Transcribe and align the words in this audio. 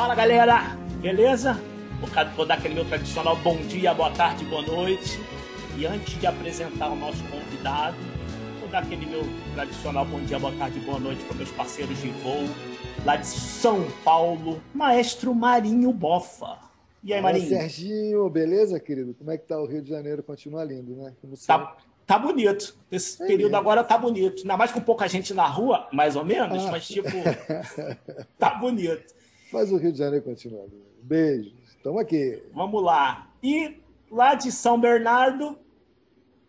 Fala 0.00 0.14
galera, 0.14 0.78
beleza? 1.02 1.60
Vou 2.34 2.46
dar 2.46 2.54
aquele 2.54 2.72
meu 2.72 2.86
tradicional 2.86 3.36
bom 3.36 3.58
dia, 3.58 3.92
boa 3.92 4.10
tarde, 4.10 4.46
boa 4.46 4.62
noite. 4.62 5.20
E 5.76 5.84
antes 5.84 6.18
de 6.18 6.26
apresentar 6.26 6.88
o 6.88 6.96
nosso 6.96 7.22
convidado, 7.24 7.98
vou 8.60 8.68
dar 8.70 8.78
aquele 8.78 9.04
meu 9.04 9.22
tradicional 9.52 10.06
bom 10.06 10.18
dia, 10.20 10.38
boa 10.38 10.54
tarde, 10.54 10.80
boa 10.80 10.98
noite 10.98 11.22
para 11.24 11.36
meus 11.36 11.50
parceiros 11.50 12.00
de 12.00 12.08
voo 12.08 12.48
lá 13.04 13.16
de 13.16 13.26
São 13.26 13.86
Paulo, 14.02 14.62
Maestro 14.72 15.34
Marinho 15.34 15.92
Bofa. 15.92 16.56
E 17.04 17.12
aí, 17.12 17.20
Marinho? 17.20 17.50
Olá, 17.50 17.60
Serginho, 17.60 18.30
beleza, 18.30 18.80
querido? 18.80 19.12
Como 19.12 19.30
é 19.30 19.36
que 19.36 19.46
tá 19.46 19.60
o 19.60 19.66
Rio 19.66 19.82
de 19.82 19.90
Janeiro? 19.90 20.22
Continua 20.22 20.64
lindo, 20.64 20.96
né? 20.96 21.12
Como 21.20 21.36
tá, 21.46 21.76
tá 22.06 22.18
bonito. 22.18 22.74
Esse 22.90 23.22
é 23.22 23.26
período 23.26 23.50
mesmo. 23.50 23.56
agora 23.58 23.84
tá 23.84 23.98
bonito. 23.98 24.40
Ainda 24.40 24.56
mais 24.56 24.72
com 24.72 24.80
pouca 24.80 25.06
gente 25.06 25.34
na 25.34 25.46
rua, 25.46 25.88
mais 25.92 26.16
ou 26.16 26.24
menos, 26.24 26.64
ah. 26.64 26.70
mas 26.70 26.88
tipo, 26.88 27.06
tá 28.38 28.54
bonito. 28.54 29.19
Mas 29.52 29.72
o 29.72 29.76
Rio 29.76 29.92
de 29.92 29.98
Janeiro 29.98 30.24
continua 30.24 30.62
lindo. 30.64 30.86
Beijo. 31.02 31.52
Estamos 31.64 32.00
aqui. 32.00 32.42
Vamos 32.52 32.82
lá. 32.82 33.30
E 33.42 33.80
lá 34.10 34.34
de 34.34 34.52
São 34.52 34.78
Bernardo, 34.80 35.58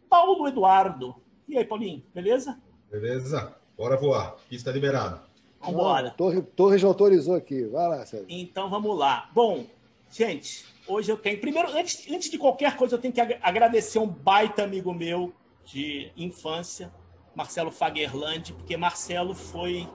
Paulo 0.09 0.47
Eduardo. 0.47 1.15
E 1.47 1.57
aí, 1.57 1.65
Paulinho, 1.65 2.03
beleza? 2.13 2.59
Beleza. 2.89 3.55
Bora 3.77 3.97
voar. 3.97 4.35
Pista 4.49 4.71
liberada. 4.71 5.23
Vamos 5.59 5.75
embora. 5.75 6.11
Torre, 6.11 6.41
Torre 6.41 6.77
já 6.77 6.87
autorizou 6.87 7.35
aqui. 7.35 7.65
Vai 7.65 7.87
lá, 7.87 8.05
Sérgio. 8.05 8.27
Então 8.29 8.69
vamos 8.69 8.97
lá. 8.97 9.29
Bom, 9.33 9.65
gente, 10.11 10.65
hoje 10.87 11.11
eu 11.11 11.17
tenho. 11.17 11.39
Primeiro, 11.39 11.69
antes, 11.71 12.11
antes 12.11 12.29
de 12.29 12.37
qualquer 12.37 12.75
coisa, 12.75 12.95
eu 12.95 12.99
tenho 12.99 13.13
que 13.13 13.21
agradecer 13.21 13.99
um 13.99 14.07
baita 14.07 14.63
amigo 14.63 14.93
meu 14.93 15.33
de 15.63 16.11
infância, 16.17 16.91
Marcelo 17.35 17.71
Fagerland, 17.71 18.53
porque 18.53 18.75
Marcelo 18.75 19.33
foi 19.33 19.87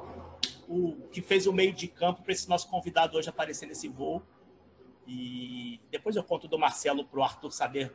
o 0.68 1.08
que 1.10 1.20
fez 1.20 1.46
o 1.46 1.52
meio 1.52 1.72
de 1.72 1.88
campo 1.88 2.22
para 2.22 2.32
esse 2.32 2.48
nosso 2.48 2.68
convidado 2.68 3.16
hoje 3.16 3.28
aparecer 3.28 3.66
nesse 3.66 3.88
voo. 3.88 4.22
E 5.06 5.80
depois 5.90 6.16
eu 6.16 6.24
conto 6.24 6.48
do 6.48 6.58
Marcelo 6.58 7.04
para 7.04 7.20
o 7.20 7.22
Arthur 7.22 7.52
saber 7.52 7.94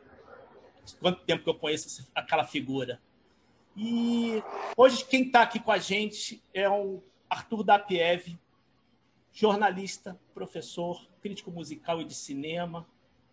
quanto 1.00 1.24
tempo 1.24 1.44
que 1.44 1.50
eu 1.50 1.54
conheço 1.54 2.10
aquela 2.14 2.44
figura. 2.44 3.00
E 3.76 4.42
hoje 4.76 5.04
quem 5.04 5.22
está 5.24 5.42
aqui 5.42 5.58
com 5.58 5.72
a 5.72 5.78
gente 5.78 6.42
é 6.52 6.68
o 6.68 7.02
Arthur 7.28 7.62
Dapiev, 7.62 8.38
jornalista, 9.32 10.18
professor, 10.34 11.06
crítico 11.20 11.50
musical 11.50 12.00
e 12.00 12.04
de 12.04 12.14
cinema. 12.14 12.86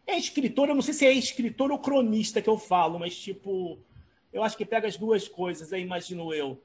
É 0.08 0.18
escritor, 0.18 0.70
eu 0.70 0.76
não 0.76 0.82
sei 0.82 0.94
se 0.94 1.06
é 1.06 1.12
escritor 1.12 1.72
ou 1.72 1.80
cronista 1.80 2.42
que 2.42 2.50
eu 2.50 2.58
falo, 2.58 2.98
mas 2.98 3.18
tipo, 3.18 3.78
eu 4.32 4.44
acho 4.44 4.58
que 4.58 4.66
pega 4.66 4.88
as 4.88 4.98
duas 4.98 5.28
coisas, 5.28 5.74
aí 5.74 5.82
imagino 5.82 6.34
eu. 6.34 6.62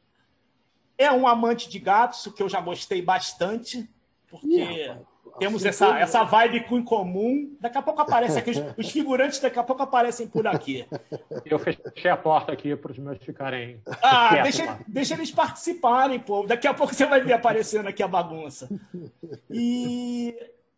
É 0.97 1.11
um 1.11 1.27
amante 1.27 1.69
de 1.69 1.79
gatos, 1.79 2.25
o 2.27 2.33
que 2.33 2.43
eu 2.43 2.49
já 2.49 2.61
gostei 2.61 3.03
bastante, 3.03 3.89
porque 4.29 4.95
temos 5.39 5.65
essa, 5.65 5.99
essa 5.99 6.23
vibe 6.25 6.65
em 6.71 6.83
comum. 6.83 7.57
Daqui 7.61 7.79
a 7.79 7.83
pouco 7.83 8.01
aparece 8.01 8.39
aqui, 8.39 8.51
os, 8.51 8.59
os, 8.79 8.91
figurantes 8.91 9.41
daqui 9.41 9.59
a 9.59 9.63
pouco 9.63 9.83
aparecem 9.83 10.29
por 10.29 10.47
aqui. 10.47 10.87
Eu 11.45 11.59
fechei 11.59 12.11
a 12.11 12.17
porta 12.17 12.53
aqui 12.53 12.75
para 12.77 12.93
os 12.93 12.99
meus 12.99 13.19
ficarem. 13.19 13.81
Ah, 14.03 14.43
deixa, 14.43 14.79
deixa 14.87 15.15
eles 15.15 15.31
participarem, 15.31 16.21
pô. 16.21 16.47
Daqui 16.47 16.67
a 16.67 16.75
pouco 16.75 16.95
você 16.95 17.07
vai 17.07 17.21
ver 17.21 17.33
aparecendo 17.33 17.89
aqui 17.89 18.03
a 18.03 18.09
bagunça. 18.09 18.69
E, 19.51 20.37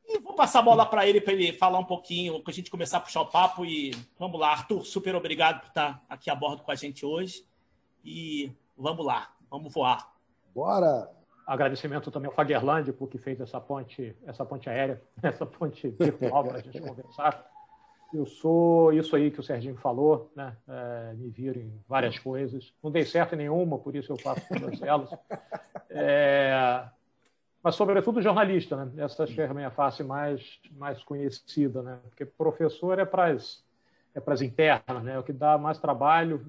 e 0.09 0.19
vou 0.21 0.35
passar 0.35 0.61
a 0.61 0.63
bola 0.63 0.87
para 0.87 1.07
ele, 1.07 1.21
para 1.21 1.35
ele 1.35 1.53
falar 1.53 1.79
um 1.79 1.85
pouquinho, 1.85 2.41
para 2.41 2.51
a 2.51 2.55
gente 2.55 2.71
começar 2.71 2.99
a 2.99 3.01
puxar 3.01 3.21
o 3.21 3.27
papo. 3.27 3.65
E 3.65 3.95
vamos 4.19 4.41
lá, 4.41 4.51
Arthur, 4.53 4.85
super 4.85 5.15
obrigado 5.15 5.61
por 5.61 5.69
estar 5.69 6.03
aqui 6.09 6.31
a 6.31 6.35
bordo 6.35 6.63
com 6.63 6.71
a 6.71 6.77
gente 6.77 7.05
hoje. 7.05 7.45
E 8.05 8.53
vamos 8.77 9.05
lá, 9.05 9.31
vamos 9.57 9.73
voar. 9.73 10.13
Bora! 10.55 11.11
Agradecimento 11.47 12.11
também 12.11 12.29
ao 12.29 12.35
Fagerland, 12.35 12.93
porque 12.93 13.19
fez 13.19 13.41
essa 13.41 13.61
ponte, 13.61 14.17
essa 14.27 14.45
ponte 14.45 14.69
aérea, 14.69 15.01
essa 15.23 15.47
ponte 15.47 15.89
virtual 15.89 16.45
para 16.45 16.59
a 16.59 16.61
gente 16.61 16.81
conversar. 16.81 17.47
Eu 18.13 18.27
sou 18.27 18.93
isso 18.93 19.17
aí 19.17 19.31
que 19.31 19.41
o 19.41 19.43
Serginho 19.43 19.77
falou, 19.77 20.31
né? 20.35 20.57
É, 20.69 21.15
me 21.15 21.29
viro 21.29 21.59
em 21.59 21.73
várias 21.89 22.19
coisas. 22.19 22.73
Não 22.83 22.91
dei 22.91 23.05
certo 23.05 23.35
em 23.35 23.39
nenhuma, 23.39 23.79
por 23.79 23.95
isso 23.95 24.13
eu 24.13 24.19
faço 24.19 24.47
todas 24.49 24.81
elas. 24.83 25.11
É, 25.91 26.85
mas, 27.63 27.75
sobretudo, 27.75 28.23
jornalista, 28.23 28.85
né? 28.85 29.05
Essa 29.05 29.25
acho 29.25 29.35
que 29.35 29.41
é 29.41 29.47
a 29.47 29.55
minha 29.55 29.71
face 29.71 30.03
mais, 30.03 30.61
mais 30.73 31.03
conhecida, 31.03 31.83
né? 31.83 31.99
Porque 32.09 32.25
professor 32.25 32.99
é 32.99 33.05
para 33.05 33.27
as 33.33 33.65
é 34.15 34.21
para 34.21 34.35
as 34.35 34.41
internas, 34.41 35.03
né? 35.03 35.15
É 35.15 35.19
o 35.19 35.23
que 35.23 35.33
dá 35.33 35.59
mais 35.59 35.79
trabalho, 35.79 36.47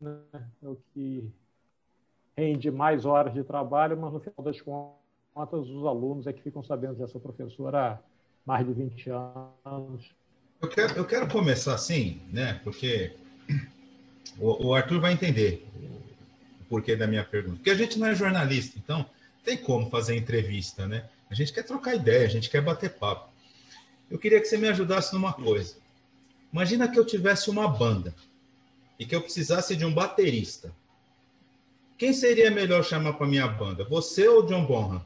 né? 0.00 0.20
é 0.62 0.68
o 0.68 0.76
que 0.92 1.30
rende 2.36 2.70
mais 2.70 3.04
horas 3.04 3.34
de 3.34 3.42
trabalho, 3.42 3.98
mas 4.00 4.12
no 4.12 4.20
final 4.20 4.44
das 4.44 4.60
contas 4.60 5.68
os 5.68 5.84
alunos 5.84 6.26
é 6.26 6.32
que 6.32 6.42
ficam 6.42 6.62
sabendo 6.62 6.94
dessa 6.94 7.18
professora 7.18 7.92
há 7.92 7.98
mais 8.44 8.66
de 8.66 8.72
20 8.72 9.10
anos. 9.64 10.14
Eu 10.60 10.68
quero, 10.68 10.94
eu 10.94 11.06
quero 11.06 11.28
começar 11.28 11.74
assim, 11.74 12.20
né? 12.32 12.60
Porque 12.62 13.16
o, 14.38 14.68
o 14.68 14.74
Arthur 14.74 15.00
vai 15.00 15.12
entender 15.12 15.66
o 16.60 16.64
porquê 16.64 16.96
da 16.96 17.06
minha 17.06 17.24
pergunta. 17.24 17.56
Porque 17.56 17.70
a 17.70 17.74
gente 17.74 17.98
não 17.98 18.06
é 18.06 18.14
jornalista, 18.14 18.78
então 18.78 19.06
tem 19.44 19.56
como 19.56 19.88
fazer 19.88 20.16
entrevista, 20.16 20.86
né? 20.86 21.08
A 21.30 21.34
gente 21.34 21.52
quer 21.52 21.62
trocar 21.62 21.94
ideia, 21.94 22.26
a 22.26 22.30
gente 22.30 22.50
quer 22.50 22.60
bater 22.60 22.90
papo. 22.90 23.30
Eu 24.10 24.18
queria 24.18 24.40
que 24.40 24.46
você 24.46 24.56
me 24.56 24.68
ajudasse 24.68 25.14
numa 25.14 25.32
coisa. 25.32 25.76
Imagina 26.52 26.88
que 26.88 26.98
eu 26.98 27.06
tivesse 27.06 27.48
uma 27.48 27.68
banda 27.68 28.14
e 28.98 29.06
que 29.06 29.14
eu 29.14 29.22
precisasse 29.22 29.76
de 29.76 29.84
um 29.84 29.94
baterista. 29.94 30.74
Quem 32.00 32.14
seria 32.14 32.50
melhor 32.50 32.82
chamar 32.82 33.12
para 33.12 33.26
minha 33.26 33.46
banda? 33.46 33.84
Você 33.84 34.26
ou 34.26 34.46
John 34.46 34.64
Bonham? 34.64 35.02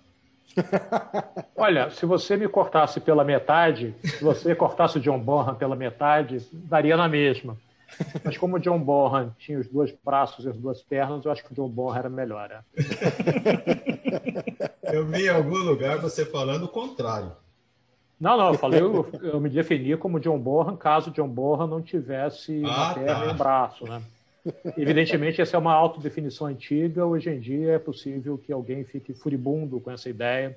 Olha, 1.57 1.91
se 1.91 2.07
você 2.07 2.37
me 2.37 2.47
cortasse 2.47 3.01
pela 3.01 3.25
metade, 3.25 3.93
se 4.01 4.23
você 4.23 4.55
cortasse 4.55 4.99
o 4.99 5.01
John 5.01 5.19
Bonham 5.19 5.57
pela 5.57 5.75
metade, 5.75 6.39
daria 6.53 6.97
na 6.97 7.09
mesma. 7.09 7.59
Mas 8.23 8.39
como 8.39 8.55
o 8.55 8.61
John 8.61 8.79
Bonham 8.79 9.35
tinha 9.41 9.59
os 9.59 9.67
dois 9.67 9.93
braços 10.05 10.45
e 10.45 10.49
as 10.49 10.57
duas 10.57 10.83
pernas, 10.83 11.25
eu 11.25 11.33
acho 11.33 11.43
que 11.45 11.51
o 11.51 11.55
John 11.57 11.69
Bonham 11.69 11.97
era 11.99 12.09
melhor. 12.09 12.49
É? 12.53 12.61
Eu 14.97 15.05
vi 15.05 15.25
em 15.25 15.31
algum 15.31 15.59
lugar 15.59 15.99
você 15.99 16.25
falando 16.25 16.67
o 16.67 16.69
contrário. 16.69 17.33
Não, 18.21 18.39
não, 18.39 18.51
eu 18.51 18.55
falei, 18.55 18.81
eu, 18.81 19.11
eu 19.21 19.41
me 19.41 19.49
defini 19.49 19.97
como 19.97 20.21
John 20.21 20.39
Bonham 20.39 20.77
caso 20.77 21.11
John 21.11 21.27
Bonham 21.27 21.67
não 21.67 21.83
tivesse 21.83 22.63
ah, 22.65 22.69
uma 22.69 22.95
perna 22.95 23.15
tá. 23.15 23.27
e 23.27 23.29
um 23.29 23.37
braço, 23.37 23.85
né? 23.85 24.01
Evidentemente, 24.77 25.41
essa 25.41 25.57
é 25.57 25.59
uma 25.59 25.73
autodefinição 25.73 26.47
antiga. 26.47 27.07
Hoje 27.07 27.31
em 27.31 27.41
dia 27.41 27.73
é 27.73 27.79
possível 27.79 28.37
que 28.37 28.53
alguém 28.53 28.85
fique 28.85 29.15
furibundo 29.15 29.81
com 29.81 29.91
essa 29.91 30.09
ideia. 30.11 30.55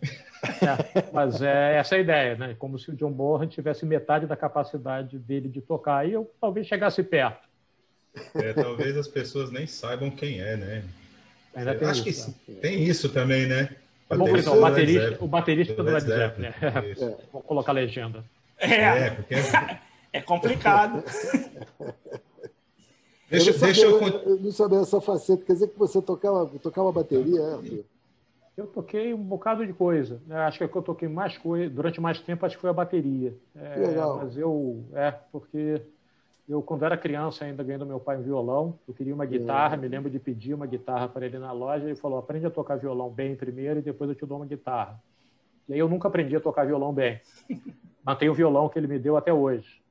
Né? 0.62 1.03
Mas 1.14 1.42
é 1.42 1.78
essa 1.78 1.96
é 1.96 2.00
a 2.00 2.02
ideia, 2.02 2.36
né? 2.36 2.56
Como 2.59 2.78
se 2.78 2.92
o 2.92 2.96
John 2.96 3.12
Bonham 3.12 3.47
tivesse 3.47 3.86
metade 3.86 4.26
da 4.26 4.36
capacidade 4.36 5.18
dele 5.18 5.47
de 5.47 5.62
tocar 5.62 6.08
e 6.08 6.14
eu 6.14 6.30
talvez 6.40 6.68
chegasse 6.68 7.02
perto. 7.02 7.47
É, 8.36 8.52
talvez 8.52 8.97
as 8.97 9.08
pessoas 9.08 9.52
nem 9.52 9.66
saibam 9.66 10.12
quem 10.12 10.42
é, 10.42 10.58
né? 10.58 10.84
Ainda 11.56 11.76
tem 11.76 11.88
Acho 11.88 12.09
isso, 12.09 12.36
que 12.46 12.52
né? 12.52 12.59
tem 12.62 12.84
isso 12.84 13.09
também, 13.09 13.47
né? 13.47 13.70
Bom, 14.09 14.38
então, 14.38 14.58
o 14.58 14.62
baterista, 14.62 15.18
o 15.20 15.28
baterista 15.28 15.74
do 15.76 15.84
Led 15.84 16.06
Zeppelin. 16.06 16.47
Né? 16.47 17.16
Vou 17.31 17.42
colocar 17.42 17.72
a 17.72 17.76
legenda. 17.76 18.24
É, 18.58 18.74
é, 18.74 19.09
porque... 19.12 19.36
é 20.14 20.22
complicado. 20.22 21.03
Deixa, 23.30 23.52
eu, 23.52 23.60
deixa 23.60 23.86
eu... 23.86 24.02
eu 24.02 24.40
não 24.40 24.52
sabia 24.52 24.80
essa 24.80 25.02
faceta. 25.02 25.44
Quer 25.46 25.54
dizer 25.54 25.68
que 25.68 25.78
você 25.78 26.02
tocava, 26.02 26.48
tocava 26.60 26.92
bateria, 26.92 27.42
é, 27.42 27.84
Eu 28.56 28.68
toquei 28.68 29.14
um 29.14 29.22
bocado 29.22 29.66
de 29.66 29.74
coisa. 29.74 30.22
Né? 30.26 30.38
Acho 30.38 30.58
que 30.58 30.64
é 30.64 30.68
que 30.68 30.76
eu 30.76 30.82
toquei 30.82 31.10
mais 31.10 31.38
coisa, 31.38 31.70
durante 31.70 32.00
mais 32.00 32.20
tempo, 32.22 32.46
acho 32.46 32.56
que 32.56 32.62
foi 32.62 32.70
a 32.70 32.74
bateria. 32.74 33.35
É, 33.56 33.76
legal. 33.79 34.18
Mas 34.24 34.38
eu, 34.38 34.82
é, 34.94 35.12
porque 35.32 35.82
eu, 36.47 36.62
quando 36.62 36.85
era 36.85 36.96
criança, 36.96 37.44
ainda 37.44 37.62
ganhando 37.62 37.85
meu 37.85 38.00
pai 38.00 38.18
um 38.18 38.22
violão, 38.22 38.79
eu 38.88 38.94
queria 38.94 39.14
uma 39.14 39.26
guitarra, 39.26 39.76
é. 39.76 39.78
me 39.78 39.88
lembro 39.90 40.09
de 40.09 40.18
pedir 40.18 40.53
uma 40.53 40.66
guitarra 40.66 41.09
para 41.09 41.26
ele 41.26 41.38
na 41.38 41.52
loja, 41.52 41.85
ele 41.85 41.96
falou, 41.96 42.18
aprende 42.18 42.46
a 42.46 42.50
tocar 42.50 42.78
violão 42.78 43.09
bem 43.09 43.35
primeiro 43.35 43.80
e 43.80 43.82
depois 43.84 44.09
eu 44.09 44.16
te 44.16 44.26
dou 44.26 44.38
uma 44.38 44.46
guitarra. 44.46 44.97
E 45.68 45.73
aí 45.73 45.80
eu 45.80 45.90
nunca 45.90 46.08
aprendi 46.08 46.34
a 46.34 46.40
tocar 46.40 46.66
violão 46.66 46.94
bem. 46.94 47.20
Mantenho 48.06 48.32
o 48.32 48.35
violão 48.35 48.70
que 48.70 48.80
ele 48.80 48.88
me 48.88 48.97
deu 48.97 49.18
até 49.18 49.34
hoje. 49.34 49.82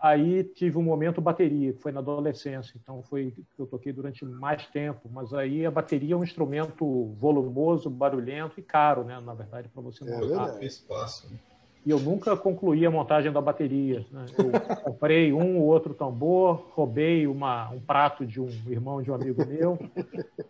Aí 0.00 0.44
tive 0.44 0.78
um 0.78 0.82
momento 0.82 1.20
bateria, 1.20 1.72
que 1.72 1.80
foi 1.80 1.90
na 1.90 1.98
adolescência, 1.98 2.78
então 2.80 3.02
foi 3.02 3.32
que 3.32 3.60
eu 3.60 3.66
toquei 3.66 3.92
durante 3.92 4.24
mais 4.24 4.64
tempo. 4.68 5.10
Mas 5.12 5.34
aí 5.34 5.66
a 5.66 5.70
bateria 5.70 6.14
é 6.14 6.16
um 6.16 6.22
instrumento 6.22 7.12
volumoso, 7.18 7.90
barulhento 7.90 8.60
e 8.60 8.62
caro, 8.62 9.02
né? 9.02 9.18
Na 9.20 9.34
verdade, 9.34 9.68
para 9.68 9.82
você 9.82 10.04
é 10.04 10.20
montar. 10.20 10.62
É 10.62 10.66
espaço. 10.66 11.28
Né? 11.30 11.38
E 11.84 11.90
eu 11.90 11.98
nunca 11.98 12.36
concluí 12.36 12.84
a 12.86 12.90
montagem 12.90 13.32
da 13.32 13.40
bateria. 13.40 14.04
Né? 14.12 14.26
Eu 14.36 14.80
comprei 14.82 15.32
um 15.32 15.58
ou 15.58 15.64
outro 15.64 15.94
tambor, 15.94 16.68
roubei 16.74 17.26
uma, 17.26 17.70
um 17.70 17.80
prato 17.80 18.26
de 18.26 18.40
um 18.40 18.48
irmão 18.66 19.02
de 19.02 19.10
um 19.10 19.14
amigo 19.14 19.44
meu, 19.46 19.78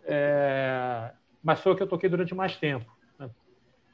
é... 0.03 1.11
mas 1.41 1.59
foi 1.61 1.71
o 1.71 1.75
que 1.75 1.81
eu 1.81 1.87
toquei 1.87 2.09
durante 2.09 2.35
mais 2.35 2.55
tempo. 2.57 2.91
Né? 3.17 3.29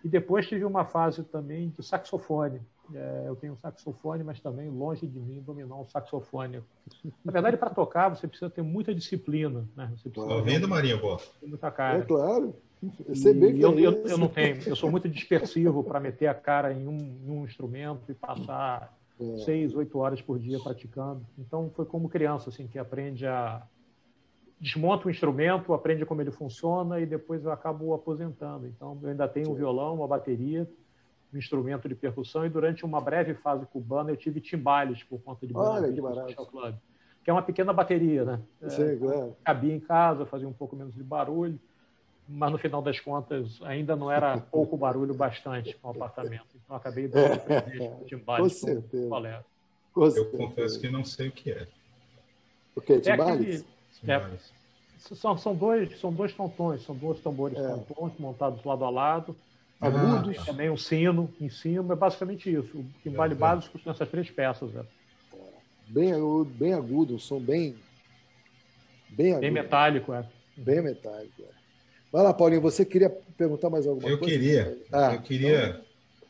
E 0.04 0.10
depois 0.10 0.48
tive 0.48 0.66
uma 0.66 0.86
fase 0.86 1.24
também 1.24 1.70
de 1.70 1.84
saxofone. 1.84 2.62
É, 2.94 3.24
eu 3.28 3.36
tenho 3.36 3.54
um 3.54 3.58
saxofone, 3.58 4.24
mas 4.24 4.40
também 4.40 4.70
longe 4.70 5.08
de 5.08 5.20
mim 5.20 5.42
dominar 5.42 5.76
um 5.76 5.86
saxofone. 5.86 6.62
Na 7.24 7.32
verdade, 7.32 7.58
para 7.58 7.70
tocar, 7.70 8.10
você 8.10 8.28
precisa 8.28 8.50
ter 8.50 8.62
muita 8.62 8.94
disciplina. 8.94 9.68
Né? 9.76 9.92
Você 9.96 10.10
precisa 10.10 10.28
tá 10.28 10.36
ouvindo, 10.36 10.68
Marinho? 10.68 11.00
Muita 11.42 11.72
cara. 11.72 12.00
É 12.00 12.02
claro. 12.02 12.56
Eu 13.08 13.16
sei 13.16 13.34
bem 13.34 13.58
eu, 13.60 13.72
é 13.72 13.82
eu, 13.82 14.08
eu, 14.08 14.18
não 14.18 14.28
tenho, 14.28 14.62
eu 14.68 14.76
sou 14.76 14.92
muito 14.92 15.10
dispersivo 15.10 15.84
para 15.84 16.00
meter 16.00 16.28
a 16.28 16.36
cara 16.36 16.72
em 16.72 16.88
um, 16.88 16.98
em 16.98 17.32
um 17.32 17.44
instrumento 17.44 18.12
e 18.12 18.14
passar 18.14 18.94
é. 19.20 19.38
seis, 19.38 19.74
oito 19.74 19.98
horas 19.98 20.22
por 20.22 20.38
dia 20.38 20.60
praticando. 20.60 21.26
Então 21.38 21.72
foi 21.76 21.86
como 21.86 22.10
criança 22.10 22.50
assim 22.50 22.68
que 22.68 22.78
aprende 22.78 23.26
a 23.26 23.64
desmonta 24.60 25.08
o 25.08 25.12
instrumento, 25.12 25.74
aprende 25.74 26.06
como 26.06 26.22
ele 26.22 26.32
funciona 26.32 27.00
e 27.00 27.06
depois 27.06 27.44
eu 27.44 27.52
acabo 27.52 27.94
aposentando. 27.94 28.68
Então 28.68 28.98
eu 29.02 29.10
ainda 29.10 29.28
tenho 29.28 29.52
um 29.52 29.56
violão, 29.56 29.96
uma 29.96 30.08
bateria, 30.08 30.70
um 31.36 31.40
instrumento 31.40 31.88
de 31.88 31.96
percussão 31.96 32.46
e 32.46 32.50
durante 32.50 32.86
uma 32.86 33.00
breve 33.02 33.34
fase 33.36 33.66
cubana 33.66 34.10
eu 34.10 34.18
tive 34.18 34.40
timbales 34.40 35.04
por 35.04 35.22
conta 35.22 35.46
de 35.46 35.56
Olha 35.56 35.92
que 35.92 36.02
barato. 36.02 36.46
Club, 36.46 36.76
que 37.24 37.30
é 37.30 37.34
uma 37.34 37.42
pequena 37.42 37.74
bateria, 37.74 38.24
né? 38.24 38.42
Sei, 38.68 38.94
é, 38.94 38.96
claro. 38.98 39.36
Cabia 39.44 39.76
em 39.76 39.80
casa, 39.80 40.26
fazia 40.26 40.48
um 40.48 40.54
pouco 40.54 40.76
menos 40.76 40.94
de 40.94 41.04
barulho 41.04 41.60
mas 42.28 42.52
no 42.52 42.58
final 42.58 42.82
das 42.82 43.00
contas 43.00 43.60
ainda 43.62 43.96
não 43.96 44.12
era 44.12 44.38
pouco 44.52 44.76
barulho 44.76 45.14
bastante 45.14 45.76
com 45.76 45.90
o 45.90 45.92
apartamento. 45.92 46.48
Então 46.64 46.76
acabei 46.76 47.08
dando 47.08 47.34
é, 47.34 47.38
presente 47.38 47.90
com 47.90 48.06
timbales 48.06 48.60
com 48.60 48.68
certeza. 48.68 49.10
colega. 49.10 49.46
Eu 49.96 50.32
confesso 50.32 50.80
que 50.80 50.90
não 50.90 51.06
sei 51.06 51.30
o 51.30 51.32
que 51.32 51.52
é. 51.52 51.68
O 52.76 52.82
que? 52.82 53.00
Timbales? 53.00 53.66
É, 54.06 54.14
é, 54.14 54.30
são, 54.98 55.38
são, 55.38 55.56
dois, 55.56 55.98
são 56.00 56.12
dois 56.12 56.34
tontões, 56.34 56.84
são 56.84 56.96
dois 56.96 57.20
tambores 57.22 57.58
é. 57.58 57.68
tontões 57.68 58.14
montados 58.20 58.64
lado 58.66 58.84
a 58.84 58.90
lado. 58.90 59.36
Ah, 59.80 59.88
agudos. 59.88 60.38
Ah, 60.40 60.46
também 60.46 60.70
um 60.70 60.78
sino 60.78 61.34
em 61.40 61.50
cima, 61.50 61.94
é 61.94 61.98
basicamente 61.98 62.52
isso. 62.52 62.78
O 62.78 62.86
timbale 63.04 63.34
é, 63.34 63.36
básico 63.36 63.80
são 63.80 63.92
essas 63.92 64.10
três 64.10 64.30
peças. 64.30 64.76
É. 64.76 64.84
Bem 65.88 66.14
agudo, 66.14 66.50
bem 66.52 66.74
agudo, 66.74 67.16
um 67.16 67.20
som 67.20 67.40
bem. 67.40 67.76
Bem, 69.10 69.32
agudo. 69.32 69.42
bem 69.42 69.52
metálico, 69.52 70.14
é. 70.14 70.26
Bem 70.58 70.82
metálico, 70.82 71.42
é. 71.42 71.56
Vai 72.12 72.24
lá, 72.24 72.34
Paulinho, 72.34 72.62
você 72.62 72.86
queria 72.86 73.10
perguntar 73.10 73.70
mais 73.70 73.86
alguma 73.86 74.08
eu 74.08 74.18
coisa? 74.18 74.34
Queria, 74.34 74.78
ah, 74.92 75.14
eu 75.14 75.22
queria. 75.22 75.70
Então... 75.70 75.86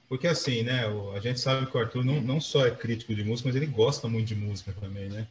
Porque 0.08 0.28
assim, 0.28 0.64
né? 0.64 0.84
A 1.16 1.20
gente 1.20 1.40
sabe 1.40 1.66
que 1.66 1.76
o 1.76 1.80
Arthur 1.80 2.04
não, 2.04 2.22
não 2.22 2.40
só 2.40 2.66
é 2.66 2.72
crítico 2.72 3.14
de 3.14 3.24
música, 3.24 3.50
mas 3.50 3.56
ele 3.56 3.66
gosta 3.66 4.08
muito 4.08 4.28
de 4.28 4.36
música 4.36 4.74
também, 4.80 5.10
né? 5.10 5.28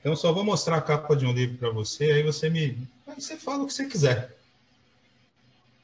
Então 0.00 0.14
só 0.16 0.32
vou 0.32 0.44
mostrar 0.44 0.76
a 0.76 0.82
capa 0.82 1.14
de 1.14 1.26
um 1.26 1.32
livro 1.32 1.58
para 1.58 1.70
você, 1.70 2.04
aí 2.12 2.22
você 2.22 2.48
me. 2.48 2.78
Aí 3.06 3.20
você 3.20 3.36
fala 3.36 3.64
o 3.64 3.66
que 3.66 3.72
você 3.72 3.86
quiser. 3.86 4.36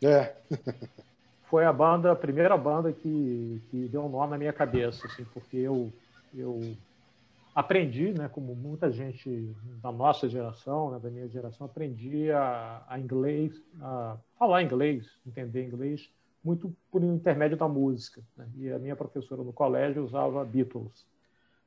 É. 0.02 0.32
Foi 1.54 1.64
a 1.64 1.72
banda, 1.72 2.10
a 2.10 2.16
primeira 2.16 2.56
banda 2.56 2.92
que, 2.92 3.62
que 3.70 3.86
deu 3.86 4.04
um 4.04 4.08
nó 4.08 4.26
na 4.26 4.36
minha 4.36 4.52
cabeça, 4.52 5.06
assim, 5.06 5.24
porque 5.32 5.56
eu, 5.56 5.92
eu 6.34 6.74
aprendi, 7.54 8.12
né, 8.12 8.28
como 8.28 8.56
muita 8.56 8.90
gente 8.90 9.54
da 9.80 9.92
nossa 9.92 10.28
geração, 10.28 10.90
né, 10.90 10.98
da 10.98 11.08
minha 11.08 11.28
geração, 11.28 11.64
aprendi 11.64 12.28
a, 12.32 12.82
a, 12.88 12.98
inglês, 12.98 13.52
a 13.80 14.16
falar 14.36 14.64
inglês, 14.64 15.08
entender 15.24 15.64
inglês, 15.64 16.10
muito 16.42 16.74
por 16.90 17.04
intermédio 17.04 17.56
da 17.56 17.68
música. 17.68 18.20
Né? 18.36 18.48
E 18.56 18.72
a 18.72 18.78
minha 18.80 18.96
professora 18.96 19.44
no 19.44 19.52
colégio 19.52 20.02
usava 20.02 20.44
Beatles, 20.44 21.06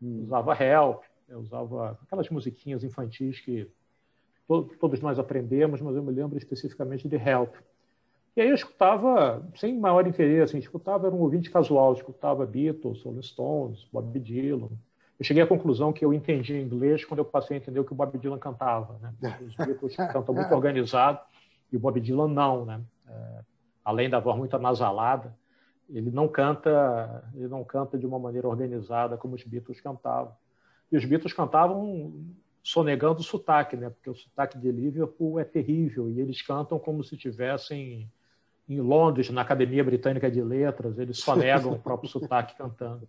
hum. 0.02 0.24
usava 0.26 0.54
Help, 0.62 1.02
usava 1.30 1.98
aquelas 2.04 2.30
musiquinhas 2.30 2.84
infantis 2.84 3.40
que 3.40 3.72
todos 4.82 5.00
nós 5.00 5.18
aprendemos, 5.18 5.80
mas 5.80 5.96
eu 5.96 6.04
me 6.04 6.12
lembro 6.12 6.38
especificamente 6.38 7.08
de 7.08 7.16
Help. 7.16 7.56
E 8.38 8.42
aí 8.42 8.50
eu 8.50 8.56
escutava 8.56 9.46
sem 9.56 9.78
maior 9.78 10.08
interesse, 10.08 10.56
assim, 10.56 10.60
escutava, 10.60 11.08
era 11.08 11.16
um 11.16 11.20
ouvinte 11.20 11.50
casual, 11.50 11.92
escutava 11.94 12.46
Beatles, 12.46 13.02
Rolling 13.04 13.24
Stones, 13.24 13.84
Bob 13.92 14.20
Dylan, 14.20 14.70
eu 15.20 15.26
cheguei 15.26 15.42
à 15.42 15.48
conclusão 15.48 15.92
que 15.92 16.06
eu 16.06 16.14
entendi 16.14 16.56
inglês 16.56 17.04
quando 17.04 17.20
eu 17.20 17.26
passei 17.26 17.58
a 17.58 17.60
entender 17.60 17.80
o 17.80 17.84
que 17.84 17.92
o 17.92 17.96
Bob 17.96 18.18
Dylan 18.20 18.38
cantava. 18.38 19.00
Né? 19.00 19.38
Os 19.42 19.56
Beatles 19.56 19.96
cantam 19.96 20.36
muito 20.36 20.54
organizado 20.54 21.20
e 21.72 21.76
o 21.76 21.80
Bob 21.80 22.00
Dylan 22.00 22.28
não. 22.28 22.66
Né? 22.66 22.82
É, 23.08 23.40
além 23.84 24.10
da 24.10 24.20
voz 24.20 24.38
muito 24.38 24.56
anasalada, 24.56 25.36
ele 25.90 26.12
não 26.12 26.28
canta 26.28 27.28
ele 27.34 27.48
não 27.48 27.64
canta 27.64 27.98
de 27.98 28.06
uma 28.06 28.20
maneira 28.20 28.48
organizada 28.48 29.18
como 29.18 29.34
os 29.34 29.44
Beatles 29.44 29.82
cantavam. 29.82 30.34
E 30.92 30.98
os 30.98 31.04
Beatles 31.04 31.34
cantavam 31.34 32.14
sonegando 32.62 33.22
o 33.22 33.24
sotaque, 33.24 33.76
né? 33.76 33.90
porque 33.90 34.12
o 34.12 34.16
sotaque 34.16 34.60
de 34.60 34.72
Liverpool 34.72 35.40
é 35.40 35.44
terrível 35.44 36.12
e 36.12 36.20
eles 36.20 36.44
cantam 36.44 36.78
como 36.78 37.04
se 37.04 37.16
estivessem 37.16 38.08
em 38.68 38.82
Londres, 38.82 39.30
na 39.30 39.42
Academia 39.42 39.84
Britânica 39.84 40.30
de 40.30 40.42
Letras, 40.42 41.00
eles 41.00 41.20
sonegam 41.20 41.74
o 41.74 41.80
próprio 41.80 42.10
sotaque 42.12 42.56
cantando. 42.56 43.08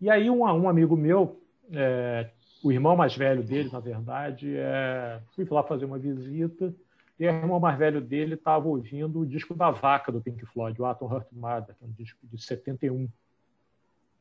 E 0.00 0.08
aí 0.08 0.30
um, 0.30 0.42
um 0.42 0.68
amigo 0.68 0.96
meu, 0.96 1.40
é, 1.70 2.30
o 2.62 2.72
irmão 2.72 2.96
mais 2.96 3.16
velho 3.16 3.42
dele, 3.42 3.70
na 3.70 3.80
verdade, 3.80 4.54
é, 4.56 5.20
fui 5.34 5.46
lá 5.50 5.62
fazer 5.62 5.84
uma 5.84 5.98
visita 5.98 6.74
e 7.18 7.26
o 7.26 7.30
irmão 7.30 7.60
mais 7.60 7.78
velho 7.78 8.00
dele 8.00 8.34
estava 8.34 8.66
ouvindo 8.66 9.20
o 9.20 9.26
disco 9.26 9.54
da 9.54 9.70
Vaca 9.70 10.10
do 10.10 10.20
Pink 10.20 10.44
Floyd, 10.46 10.80
o 10.80 10.86
Atom 10.86 11.12
Heart 11.12 11.28
Mother, 11.32 11.76
que 11.76 11.84
é 11.84 11.86
um 11.86 11.92
disco 11.92 12.18
de 12.24 12.42
71. 12.42 13.08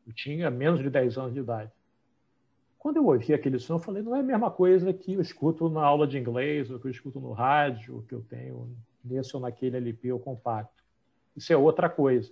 Eu 0.05 0.13
tinha 0.13 0.51
menos 0.51 0.81
de 0.81 0.89
10 0.89 1.17
anos 1.17 1.33
de 1.33 1.39
idade. 1.39 1.71
Quando 2.77 2.97
eu 2.97 3.05
ouvi 3.05 3.33
aquele 3.33 3.57
som, 3.59 3.75
eu 3.75 3.79
falei, 3.79 4.03
não 4.03 4.15
é 4.15 4.19
a 4.19 4.23
mesma 4.23 4.51
coisa 4.51 4.93
que 4.93 5.13
eu 5.13 5.21
escuto 5.21 5.69
na 5.69 5.81
aula 5.81 6.05
de 6.05 6.17
inglês, 6.17 6.69
ou 6.69 6.77
que 6.77 6.87
eu 6.87 6.91
escuto 6.91 7.19
no 7.19 7.31
rádio, 7.31 7.95
ou 7.95 8.01
que 8.03 8.13
eu 8.13 8.21
tenho 8.21 8.75
nesse 9.03 9.35
ou 9.35 9.41
naquele 9.41 9.77
LP 9.77 10.11
ou 10.11 10.19
compacto. 10.19 10.83
Isso 11.35 11.51
é 11.51 11.57
outra 11.57 11.89
coisa. 11.89 12.31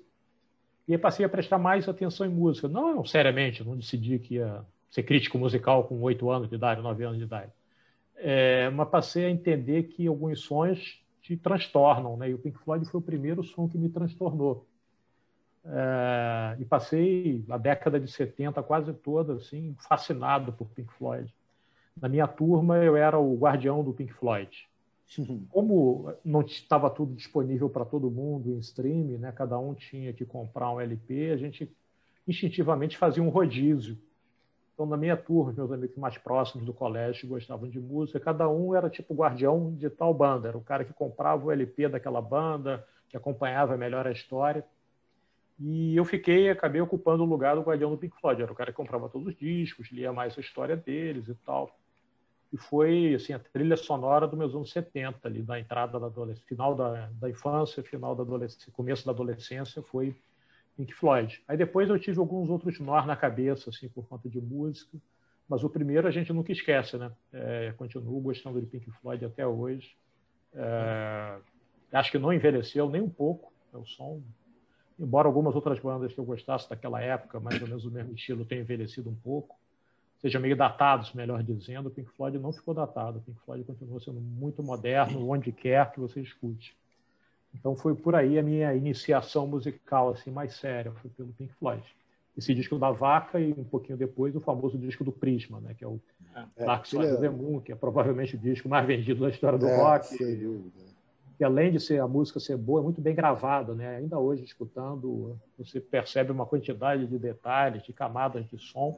E 0.88 0.94
aí 0.94 0.98
passei 0.98 1.26
a 1.26 1.30
prestar 1.30 1.58
mais 1.58 1.88
atenção 1.88 2.26
em 2.26 2.30
música. 2.30 2.68
Não 2.68 3.06
seriamente, 3.06 3.64
não 3.64 3.76
decidi 3.76 4.20
que 4.20 4.36
ia 4.36 4.66
ser 4.90 5.04
crítico 5.04 5.38
musical 5.38 5.86
com 5.86 6.02
oito 6.02 6.30
anos 6.30 6.50
de 6.50 6.56
idade, 6.56 6.82
nove 6.82 7.04
anos 7.04 7.18
de 7.18 7.24
idade. 7.24 7.52
É, 8.18 8.70
mas 8.70 8.90
passei 8.90 9.26
a 9.26 9.30
entender 9.30 9.84
que 9.84 10.06
alguns 10.06 10.42
sons 10.42 11.02
te 11.22 11.38
transtornam, 11.38 12.18
né? 12.18 12.30
E 12.30 12.34
o 12.34 12.38
Pink 12.38 12.58
Floyd 12.60 12.86
foi 12.86 13.00
o 13.00 13.04
primeiro 13.04 13.44
som 13.44 13.68
que 13.68 13.78
me 13.78 13.90
transtornou. 13.90 14.68
É, 15.64 16.58
e 16.60 16.66
passei 16.66 17.46
a 17.50 17.58
década 17.58 18.00
de 18.00 18.12
70 18.12 18.62
quase 18.64 18.92
toda 18.94 19.34
assim 19.34 19.76
fascinado 19.88 20.52
por 20.52 20.68
Pink 20.70 20.92
Floyd. 20.94 21.34
Na 22.00 22.10
minha 22.10 22.28
turma 22.28 22.78
eu 22.78 22.96
era 22.96 23.18
o 23.18 23.36
guardião 23.36 23.84
do 23.84 23.94
Pink 23.94 24.12
Floyd. 24.14 24.68
Como 25.50 26.14
não 26.24 26.42
estava 26.42 26.90
tudo 26.90 27.14
disponível 27.14 27.70
para 27.70 27.84
todo 27.84 28.10
mundo 28.10 28.50
em 28.50 28.60
streaming, 28.60 29.18
né? 29.18 29.32
cada 29.32 29.60
um 29.60 29.74
tinha 29.74 30.14
que 30.14 30.26
comprar 30.26 30.72
um 30.72 30.80
LP, 30.80 31.32
a 31.32 31.38
gente 31.38 31.70
instintivamente 32.26 32.98
fazia 32.98 33.22
um 33.22 33.28
rodízio. 33.28 33.98
Então, 34.74 34.86
na 34.86 34.96
minha 34.96 35.18
turma, 35.18 35.52
meus 35.52 35.72
amigos 35.72 35.98
mais 35.98 36.18
próximos 36.18 36.66
do 36.66 36.74
colégio 36.74 37.28
gostavam 37.28 37.70
de 37.70 37.80
música, 37.80 38.20
cada 38.20 38.48
um 38.48 38.74
era 38.74 38.90
tipo 38.90 39.14
guardião 39.14 39.76
de 39.76 39.90
tal 39.90 40.14
banda, 40.14 40.48
era 40.48 40.58
o 40.58 40.64
cara 40.64 40.86
que 40.86 40.94
comprava 40.94 41.46
o 41.46 41.52
LP 41.52 41.90
daquela 41.90 42.22
banda, 42.22 42.88
que 43.10 43.18
acompanhava 43.18 43.76
melhor 43.76 44.08
a 44.08 44.12
história. 44.12 44.66
E 45.60 45.96
eu 45.96 46.06
fiquei, 46.06 46.50
acabei 46.50 46.80
ocupando 46.80 47.22
o 47.24 47.28
lugar 47.28 47.56
do 47.56 47.62
guardião 47.62 47.92
do 47.92 47.98
Pink 47.98 48.20
Floyd, 48.20 48.42
era 48.42 48.52
o 48.52 48.56
cara 48.56 48.72
que 48.72 48.78
comprava 48.78 49.10
todos 49.10 49.28
os 49.28 49.36
discos, 49.36 49.92
lia 49.92 50.14
mais 50.14 50.38
a 50.38 50.42
história 50.42 50.78
deles 50.78 51.28
e 51.28 51.36
tal 51.36 51.70
e 52.52 52.58
foi 52.58 53.16
assim 53.16 53.34
a 53.34 53.40
trilha 53.40 53.78
sonora 53.78 54.28
dos 54.28 54.38
meus 54.38 54.54
anos 54.54 54.72
70 54.72 55.28
ali 55.28 55.42
da 55.42 55.60
entrada 55.60 56.00
da 56.00 56.08
adolescência, 56.08 56.48
final 56.48 56.76
da, 56.76 57.10
da 57.14 57.30
infância, 57.30 57.82
final 57.84 58.16
da 58.16 58.24
adolescência, 58.24 58.72
começo 58.74 59.06
da 59.06 59.12
adolescência 59.12 59.82
foi 59.82 60.16
Pink 60.76 60.94
Floyd. 60.94 61.42
Aí 61.48 61.56
depois 61.56 61.90
eu 61.90 61.98
tive 61.98 62.20
alguns 62.20 62.50
outros 62.50 62.80
nós 62.80 63.06
na 63.06 63.16
cabeça 63.16 63.70
assim 63.70 63.88
por 63.88 64.06
conta 64.08 64.28
de 64.28 64.42
música, 64.42 64.98
mas 65.48 65.64
o 65.64 65.70
primeiro 65.70 66.08
a 66.08 66.12
gente 66.12 66.34
nunca 66.34 66.52
esquece, 66.52 66.98
né? 66.98 67.12
É, 67.32 67.74
continuo 67.78 68.20
gostando 68.20 68.60
de 68.60 68.68
Pink 68.68 68.90
Floyd 68.92 69.24
até 69.24 69.48
hoje. 69.48 69.96
É, 70.54 71.38
acho 71.94 72.12
que 72.12 72.18
não 72.18 72.34
envelheceu 72.34 72.90
nem 72.90 73.02
um 73.02 73.10
pouco 73.10 73.52
é 73.74 73.78
o 73.78 73.86
som, 73.86 74.22
embora 75.00 75.28
algumas 75.28 75.56
outras 75.56 75.80
bandas 75.80 76.14
que 76.14 76.20
eu 76.20 76.26
gostasse 76.26 76.70
daquela 76.70 77.02
época, 77.02 77.40
mais 77.40 77.62
ou 77.62 77.68
menos 77.68 77.86
o 77.86 77.92
mesmo 77.92 78.14
estilo, 78.14 78.46
tenham 78.46 78.64
envelhecido 78.64 79.10
um 79.10 79.16
pouco 79.16 79.58
seja 80.22 80.40
meio 80.40 80.56
datados, 80.56 81.14
melhor 81.14 81.42
dizendo, 81.42 81.88
o 81.88 81.92
Pink 81.92 82.10
Floyd 82.12 82.38
não 82.38 82.54
ficou 82.54 82.74
datado. 82.74 83.18
O 83.18 83.22
Pink 83.22 83.40
Floyd 83.44 83.64
continua 83.64 84.00
sendo 84.00 84.22
muito 84.22 84.62
moderno, 84.62 85.28
onde 85.28 85.52
quer 85.52 85.92
que 85.92 86.00
você 86.00 86.22
escute. 86.22 86.76
Então 87.54 87.76
foi 87.76 87.96
por 87.96 88.16
aí 88.16 88.38
a 88.38 88.44
minha 88.44 88.74
iniciação 88.76 89.48
musical 89.48 90.10
assim 90.10 90.32
mais 90.32 90.56
séria, 90.56 90.92
foi 90.92 91.10
pelo 91.10 91.34
Pink 91.34 91.54
Floyd. 91.56 91.84
Esse 92.38 92.54
disco 92.54 92.78
da 92.78 92.92
Vaca 92.92 93.40
e 93.40 93.52
um 93.52 93.64
pouquinho 93.64 93.98
depois 93.98 94.34
o 94.36 94.40
famoso 94.40 94.78
disco 94.78 95.04
do 95.04 95.12
Prisma, 95.12 95.60
né, 95.60 95.74
que 95.74 95.84
é 95.84 95.88
o 95.88 96.00
é, 96.56 96.66
Dark 96.66 96.86
Side 96.86 97.06
of 97.06 97.20
the 97.20 97.30
Moon, 97.30 97.60
que 97.60 97.74
é 97.74 97.76
provavelmente 97.76 98.36
o 98.36 98.40
disco 98.40 98.70
mais 98.70 98.88
vendido 98.88 99.22
da 99.22 99.30
história 99.30 99.60
do 99.60 99.68
é, 99.68 99.76
rock. 99.76 100.06
Sem 100.06 100.38
dúvida. 100.38 100.92
Que 101.38 101.44
além 101.44 101.72
de 101.72 101.80
ser 101.80 102.00
a 102.00 102.08
música 102.08 102.40
ser 102.40 102.56
boa, 102.56 102.80
é 102.80 102.84
muito 102.84 103.02
bem 103.02 103.16
gravada, 103.16 103.74
né? 103.74 103.98
Ainda 103.98 104.18
hoje 104.18 104.44
escutando, 104.44 105.38
você 105.58 105.82
percebe 105.82 106.32
uma 106.32 106.46
quantidade 106.46 107.06
de 107.08 107.18
detalhes, 107.18 107.84
de 107.84 107.92
camadas 107.92 108.48
de 108.48 108.60
som 108.60 108.98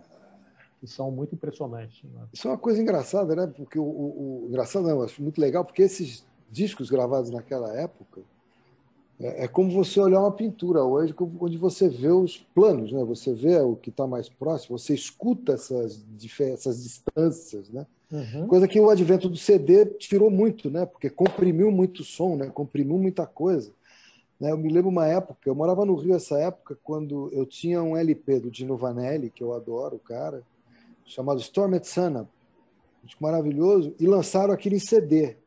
que 0.84 0.88
são 0.90 1.10
muito 1.10 1.34
impressionantes. 1.34 2.04
Né? 2.04 2.28
Isso 2.34 2.46
é 2.46 2.52
uma 2.52 2.58
coisa 2.58 2.82
engraçada, 2.82 3.34
né? 3.34 3.48
Porque 3.48 3.80
o, 3.80 3.84
o, 3.84 4.44
o 4.44 4.48
engraçado 4.50 4.86
não, 4.86 5.02
acho 5.02 5.24
muito 5.24 5.40
legal, 5.40 5.64
porque 5.64 5.82
esses 5.82 6.26
discos 6.52 6.90
gravados 6.90 7.32
naquela 7.32 7.74
época 7.74 8.20
é, 9.18 9.46
é 9.46 9.48
como 9.48 9.72
você 9.72 10.02
olhar 10.02 10.20
uma 10.20 10.32
pintura 10.34 10.84
hoje, 10.84 11.16
onde 11.40 11.58
você 11.58 11.88
vê 11.88 12.10
os 12.10 12.38
planos, 12.54 12.92
né? 12.92 13.02
Você 13.06 13.34
vê 13.34 13.58
o 13.60 13.78
que 13.78 13.92
está 13.92 14.06
mais 14.06 14.28
próximo, 14.28 14.78
você 14.78 14.94
escuta 14.94 15.54
essas, 15.54 16.04
essas 16.38 16.84
distâncias, 16.84 17.70
né? 17.70 17.88
Uhum. 18.12 18.48
Coisa 18.48 18.68
que 18.68 18.78
o 18.78 18.90
advento 18.90 19.30
do 19.30 19.38
CD 19.38 19.86
tirou 19.86 20.30
muito, 20.30 20.70
né? 20.70 20.86
Porque 20.86 21.10
comprimiu 21.10 21.72
muito 21.72 22.04
som, 22.04 22.36
né? 22.36 22.48
Comprimiu 22.54 22.98
muita 22.98 23.26
coisa. 23.26 23.72
Né? 24.38 24.52
Eu 24.52 24.58
me 24.58 24.68
lembro 24.68 24.90
uma 24.90 25.08
época, 25.08 25.40
eu 25.46 25.56
morava 25.56 25.86
no 25.86 25.96
Rio 25.96 26.14
essa 26.14 26.38
época, 26.38 26.78
quando 26.84 27.30
eu 27.32 27.46
tinha 27.46 27.82
um 27.82 27.96
LP 27.96 28.42
do 28.42 28.52
Dino 28.52 28.76
Vanelli, 28.76 29.30
que 29.30 29.42
eu 29.42 29.54
adoro, 29.54 29.96
o 29.96 30.00
cara, 30.00 30.44
chamado 31.06 31.40
Storm 31.40 31.76
at 31.76 31.86
Sunup, 31.86 32.30
maravilhoso, 33.20 33.96
e 34.00 34.08
lançaram 34.08 34.54
aquele 34.54 34.78
em 34.78 34.80
CD. 34.80 35.38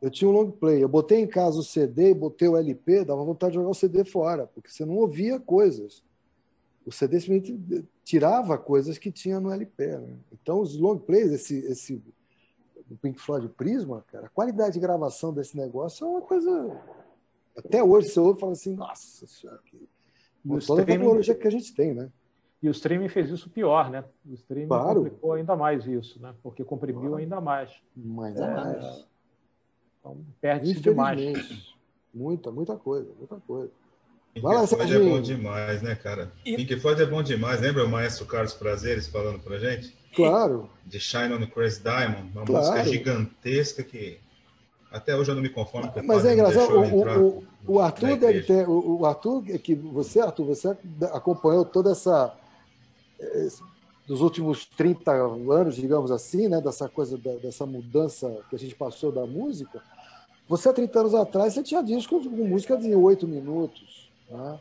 Eu 0.00 0.10
tinha 0.10 0.28
um 0.28 0.32
long 0.32 0.50
play, 0.50 0.82
eu 0.82 0.88
botei 0.88 1.20
em 1.20 1.26
casa 1.26 1.58
o 1.58 1.64
CD, 1.64 2.14
botei 2.14 2.48
o 2.48 2.56
LP, 2.56 3.04
dava 3.04 3.24
vontade 3.24 3.52
de 3.52 3.56
jogar 3.56 3.70
o 3.70 3.74
CD 3.74 4.04
fora, 4.04 4.46
porque 4.46 4.70
você 4.70 4.84
não 4.84 4.96
ouvia 4.96 5.40
coisas. 5.40 6.02
O 6.84 6.92
CD 6.92 7.18
simplesmente 7.20 7.84
tirava 8.04 8.56
coisas 8.56 8.98
que 8.98 9.10
tinha 9.10 9.40
no 9.40 9.50
LP. 9.50 9.98
Né? 9.98 10.16
Então, 10.32 10.60
os 10.60 10.76
long 10.76 10.98
plays, 10.98 11.32
esse, 11.32 11.58
esse 11.66 12.02
o 12.90 12.96
Pink 12.96 13.20
Floyd 13.20 13.48
Prisma, 13.48 14.04
cara, 14.12 14.26
a 14.26 14.30
qualidade 14.30 14.74
de 14.74 14.80
gravação 14.80 15.32
desse 15.32 15.56
negócio 15.56 16.06
é 16.06 16.08
uma 16.08 16.22
coisa. 16.22 16.80
Até 17.56 17.82
hoje 17.82 18.08
você 18.08 18.20
ouve 18.20 18.38
e 18.38 18.40
fala 18.40 18.52
assim, 18.52 18.74
nossa 18.74 19.26
senhora, 19.26 19.60
que... 19.64 19.88
toda 20.66 20.82
a 20.82 20.86
tecnologia 20.86 21.34
que 21.34 21.48
a 21.48 21.50
gente 21.50 21.74
tem, 21.74 21.94
né? 21.94 22.10
E 22.62 22.68
o 22.68 22.70
streaming 22.70 23.08
fez 23.08 23.30
isso 23.30 23.50
pior, 23.50 23.90
né? 23.90 24.04
O 24.24 24.32
streaming 24.34 24.68
claro. 24.68 25.02
complicou 25.02 25.32
ainda 25.34 25.54
mais 25.54 25.86
isso, 25.86 26.20
né? 26.20 26.34
Porque 26.42 26.64
comprimiu 26.64 27.00
claro. 27.02 27.16
ainda 27.16 27.40
mais. 27.40 27.70
Ainda 27.96 28.44
é... 28.44 28.54
mais. 28.54 29.06
Então 30.00 30.18
perde-se 30.40 30.80
demais. 30.80 31.76
Muita, 32.14 32.50
muita 32.50 32.76
coisa, 32.76 33.10
muita 33.18 33.36
coisa. 33.46 33.70
Pink 34.32 34.46
lá, 34.46 34.66
Floyd 34.66 34.94
é 34.94 34.98
bom 34.98 35.20
demais, 35.20 35.82
né, 35.82 35.94
cara? 35.94 36.32
E... 36.44 36.56
Pink 36.56 36.76
Floyd 36.80 37.02
é 37.02 37.06
bom 37.06 37.22
demais. 37.22 37.60
Lembra 37.60 37.84
o 37.84 37.88
maestro 37.88 38.26
Carlos 38.26 38.54
Prazeres 38.54 39.06
falando 39.06 39.38
pra 39.38 39.58
gente? 39.58 39.96
Claro. 40.14 40.68
De 40.84 40.98
Shine 40.98 41.34
on 41.34 41.40
the 41.40 41.46
Crazy 41.46 41.82
Diamond, 41.82 42.32
uma 42.32 42.44
claro. 42.44 42.66
música 42.66 42.84
gigantesca 42.84 43.82
que 43.82 44.18
até 44.90 45.14
hoje 45.14 45.30
eu 45.30 45.34
não 45.34 45.42
me 45.42 45.48
conformo 45.48 45.90
com 45.90 46.02
Mas 46.02 46.24
é 46.24 46.32
engraçado, 46.32 46.70
o, 46.70 47.38
o, 47.38 47.44
o, 47.66 47.80
Arthur 47.80 48.16
deve 48.16 48.42
ter. 48.42 48.68
O, 48.68 49.00
o 49.00 49.06
Arthur, 49.06 49.42
que 49.42 49.74
você, 49.74 50.20
Arthur, 50.20 50.46
você 50.46 50.76
acompanhou 51.12 51.64
toda 51.64 51.90
essa. 51.90 52.34
Dos 54.06 54.20
últimos 54.20 54.66
30 54.66 55.10
anos, 55.12 55.74
digamos 55.74 56.10
assim, 56.10 56.48
né, 56.48 56.60
dessa 56.60 56.88
coisa, 56.88 57.18
dessa 57.18 57.66
mudança 57.66 58.38
que 58.48 58.56
a 58.56 58.58
gente 58.58 58.74
passou 58.74 59.10
da 59.10 59.26
música. 59.26 59.82
Você, 60.48 60.68
há 60.68 60.72
30 60.72 61.00
anos 61.00 61.14
atrás, 61.14 61.54
você 61.54 61.62
tinha 61.62 61.82
disco 61.82 62.22
com 62.22 62.30
música 62.30 62.76
de 62.76 62.94
8 62.94 63.26
minutos. 63.26 64.08
Né? 64.30 64.60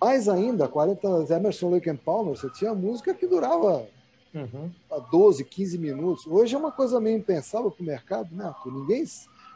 Mais 0.00 0.28
ainda, 0.28 0.68
40 0.68 1.08
anos, 1.08 1.30
Emerson 1.30 1.70
Lake 1.70 1.90
and 1.90 1.96
Palmer, 1.96 2.36
você 2.36 2.48
tinha 2.50 2.72
música 2.72 3.12
que 3.12 3.26
durava 3.26 3.84
uhum. 4.32 4.70
12, 5.10 5.44
15 5.44 5.78
minutos. 5.78 6.26
Hoje 6.26 6.54
é 6.54 6.58
uma 6.58 6.70
coisa 6.70 7.00
meio 7.00 7.18
impensável 7.18 7.70
para 7.70 7.82
o 7.82 7.86
mercado, 7.86 8.28
né? 8.32 8.54
Ninguém 8.66 9.04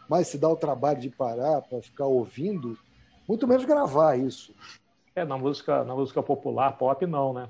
mais 0.09 0.27
se 0.27 0.39
dá 0.39 0.49
o 0.49 0.57
trabalho 0.57 1.01
de 1.01 1.11
parar 1.11 1.61
para 1.63 1.83
ficar 1.83 2.07
ouvindo, 2.07 2.77
muito 3.29 3.47
menos 3.47 3.65
gravar 3.65 4.19
isso. 4.19 4.55
É, 5.15 5.25
na 5.25 5.37
música, 5.37 5.85
na 5.85 5.95
música 5.95 6.23
popular, 6.23 6.73
pop, 6.79 7.05
não, 7.07 7.33
né? 7.33 7.49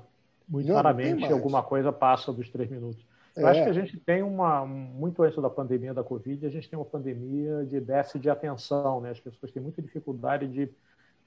Muito 0.49 0.73
raramente 0.73 1.31
alguma 1.31 1.61
coisa 1.61 1.91
passa 1.91 2.33
dos 2.33 2.49
três 2.49 2.69
minutos. 2.69 3.05
Eu 3.35 3.47
é. 3.47 3.51
acho 3.51 3.63
que 3.63 3.69
a 3.69 3.73
gente 3.73 3.97
tem 3.99 4.23
uma, 4.23 4.65
muito 4.65 5.21
antes 5.23 5.41
da 5.41 5.49
pandemia 5.49 5.93
da 5.93 6.03
Covid, 6.03 6.45
a 6.45 6.49
gente 6.49 6.67
tem 6.67 6.77
uma 6.77 6.85
pandemia 6.85 7.65
de 7.65 7.79
déficit 7.79 8.19
de 8.19 8.29
atenção, 8.29 8.99
né? 8.99 9.11
As 9.11 9.19
pessoas 9.19 9.51
têm 9.51 9.61
muita 9.61 9.81
dificuldade 9.81 10.47
de 10.47 10.69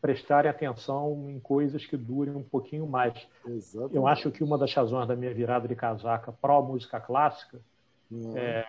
prestarem 0.00 0.50
atenção 0.50 1.30
em 1.30 1.38
coisas 1.38 1.86
que 1.86 1.96
durem 1.96 2.34
um 2.34 2.42
pouquinho 2.42 2.86
mais. 2.86 3.14
Exatamente. 3.46 3.94
Eu 3.96 4.06
acho 4.06 4.30
que 4.32 4.42
uma 4.42 4.58
das 4.58 4.74
razões 4.74 5.06
da 5.06 5.14
minha 5.14 5.32
virada 5.32 5.68
de 5.68 5.76
casaca 5.76 6.32
pró 6.32 6.60
música 6.60 7.00
clássica 7.00 7.60
uhum. 8.10 8.36
é, 8.36 8.66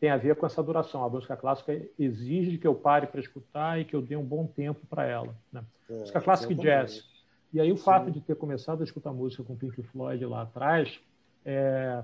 tem 0.00 0.08
a 0.08 0.16
ver 0.16 0.34
com 0.36 0.46
essa 0.46 0.62
duração. 0.62 1.04
A 1.04 1.10
música 1.10 1.36
clássica 1.36 1.78
exige 1.98 2.56
que 2.56 2.66
eu 2.66 2.74
pare 2.74 3.06
para 3.06 3.20
escutar 3.20 3.78
e 3.78 3.84
que 3.84 3.94
eu 3.94 4.00
dê 4.00 4.16
um 4.16 4.24
bom 4.24 4.46
tempo 4.46 4.80
para 4.88 5.04
ela. 5.04 5.34
Né? 5.52 5.62
É, 5.90 5.92
música 5.92 6.20
clássica 6.22 6.52
e 6.54 6.56
jazz. 6.56 7.04
E 7.52 7.60
aí 7.60 7.72
o 7.72 7.76
fato 7.76 8.06
Sim. 8.06 8.12
de 8.12 8.20
ter 8.20 8.36
começado 8.36 8.80
a 8.80 8.84
escutar 8.84 9.12
música 9.12 9.42
com 9.42 9.56
Pink 9.56 9.82
Floyd 9.82 10.24
lá 10.24 10.42
atrás 10.42 11.00
é, 11.44 12.02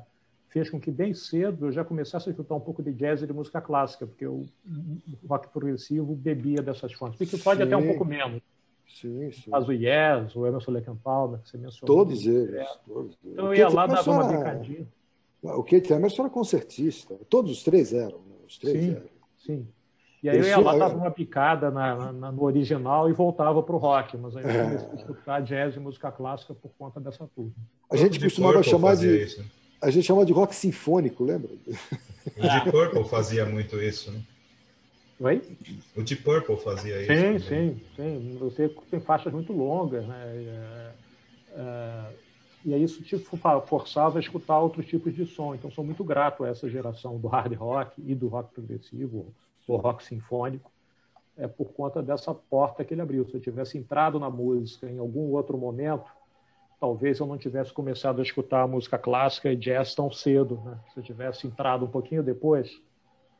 fez 0.48 0.70
com 0.70 0.80
que 0.80 0.90
bem 0.90 1.14
cedo 1.14 1.66
eu 1.66 1.72
já 1.72 1.84
começasse 1.84 2.28
a 2.28 2.32
escutar 2.32 2.54
um 2.54 2.60
pouco 2.60 2.82
de 2.82 2.92
jazz 2.92 3.22
e 3.22 3.26
de 3.26 3.32
música 3.32 3.60
clássica, 3.60 4.06
porque 4.06 4.26
o 4.26 4.44
rock 5.28 5.48
progressivo 5.48 6.14
bebia 6.14 6.62
dessas 6.62 6.92
fontes. 6.92 7.18
Pink 7.18 7.36
Floyd 7.38 7.62
até 7.62 7.76
um 7.76 7.86
pouco 7.86 8.04
menos. 8.04 8.42
Sim, 8.88 9.30
sim. 9.32 9.50
Mas 9.50 9.68
o 9.68 9.72
Yes, 9.72 10.34
o 10.34 10.46
Emerson 10.46 10.70
Lake 10.70 10.90
Palmer, 11.02 11.40
que 11.40 11.50
você 11.50 11.58
mencionou. 11.58 11.96
Todos 11.96 12.26
eles. 12.26 12.54
É. 12.54 12.66
Todos 12.86 13.18
eles. 13.22 13.34
Então 13.34 13.46
eu 13.46 13.54
ia 13.54 13.68
lá 13.68 13.86
dar 13.86 14.08
uma 14.08 14.24
brincadinha. 14.24 14.86
O 15.42 15.62
Kate 15.62 15.92
Emerson 15.92 16.22
era 16.22 16.30
concertista. 16.30 17.14
Todos 17.28 17.50
os 17.50 17.62
três 17.62 17.92
eram. 17.92 18.18
Né? 18.18 18.34
Os 18.46 18.58
três 18.58 18.84
sim, 18.84 18.90
eram. 18.92 19.06
Sim. 19.36 19.68
E 20.22 20.28
aí 20.28 20.38
eu 20.38 20.44
ia 20.44 20.58
lá, 20.58 20.76
dava 20.76 20.96
uma 20.96 21.10
picada 21.10 21.70
na, 21.70 22.12
na, 22.12 22.32
no 22.32 22.42
original 22.42 23.08
e 23.08 23.12
voltava 23.12 23.62
para 23.62 23.74
o 23.74 23.78
rock, 23.78 24.16
mas 24.16 24.36
aí 24.36 24.44
eu 24.44 24.64
comecei 24.64 24.88
a 24.90 24.94
escutar 24.94 25.42
jazz 25.42 25.76
e 25.76 25.80
música 25.80 26.10
clássica 26.10 26.54
por 26.54 26.70
conta 26.78 26.98
dessa 26.98 27.28
turma. 27.34 27.52
A 27.90 27.96
gente 27.96 28.18
costumava 28.18 28.62
chamar 28.62 28.96
de. 28.96 29.22
Isso. 29.22 29.44
A 29.80 29.90
gente 29.90 30.06
chama 30.06 30.24
de 30.24 30.32
rock 30.32 30.54
sinfônico, 30.54 31.22
lembra? 31.22 31.50
O 32.36 32.42
Deep 32.42 32.70
Purple 32.70 33.04
fazia 33.04 33.44
muito 33.44 33.80
isso, 33.80 34.10
né? 34.10 34.20
Oi? 35.20 35.42
O 35.94 36.02
Deep 36.02 36.22
Purple 36.22 36.56
fazia 36.56 37.00
isso. 37.02 37.46
Sim, 37.46 37.48
sim, 37.48 37.80
sim. 37.94 38.36
Você 38.40 38.68
tem 38.90 39.00
faixas 39.00 39.32
muito 39.32 39.52
longas, 39.52 40.06
né? 40.06 40.22
É, 40.26 40.92
é, 41.56 42.04
e 42.64 42.74
aí 42.74 42.82
isso 42.82 43.02
te 43.02 43.16
forçava 43.66 44.18
a 44.18 44.20
escutar 44.20 44.58
outros 44.58 44.86
tipos 44.86 45.14
de 45.14 45.24
som. 45.24 45.54
Então, 45.54 45.70
sou 45.70 45.84
muito 45.84 46.02
grato 46.02 46.42
a 46.42 46.48
essa 46.48 46.68
geração 46.68 47.18
do 47.18 47.28
hard 47.28 47.52
rock 47.54 48.02
e 48.04 48.14
do 48.14 48.28
rock 48.28 48.52
progressivo, 48.52 49.32
do 49.66 49.76
rock 49.76 50.04
sinfônico, 50.04 50.70
é 51.36 51.46
por 51.46 51.72
conta 51.72 52.02
dessa 52.02 52.34
porta 52.34 52.84
que 52.84 52.94
ele 52.94 53.02
abriu. 53.02 53.26
Se 53.26 53.34
eu 53.34 53.40
tivesse 53.40 53.76
entrado 53.76 54.18
na 54.18 54.30
música 54.30 54.88
em 54.88 54.98
algum 54.98 55.32
outro 55.32 55.58
momento, 55.58 56.10
talvez 56.80 57.18
eu 57.18 57.26
não 57.26 57.36
tivesse 57.36 57.72
começado 57.72 58.20
a 58.20 58.22
escutar 58.22 58.66
música 58.66 58.98
clássica 58.98 59.52
e 59.52 59.56
jazz 59.56 59.94
tão 59.94 60.10
cedo. 60.10 60.60
Né? 60.64 60.78
Se 60.92 61.00
eu 61.00 61.04
tivesse 61.04 61.46
entrado 61.46 61.84
um 61.84 61.90
pouquinho 61.90 62.22
depois, 62.22 62.80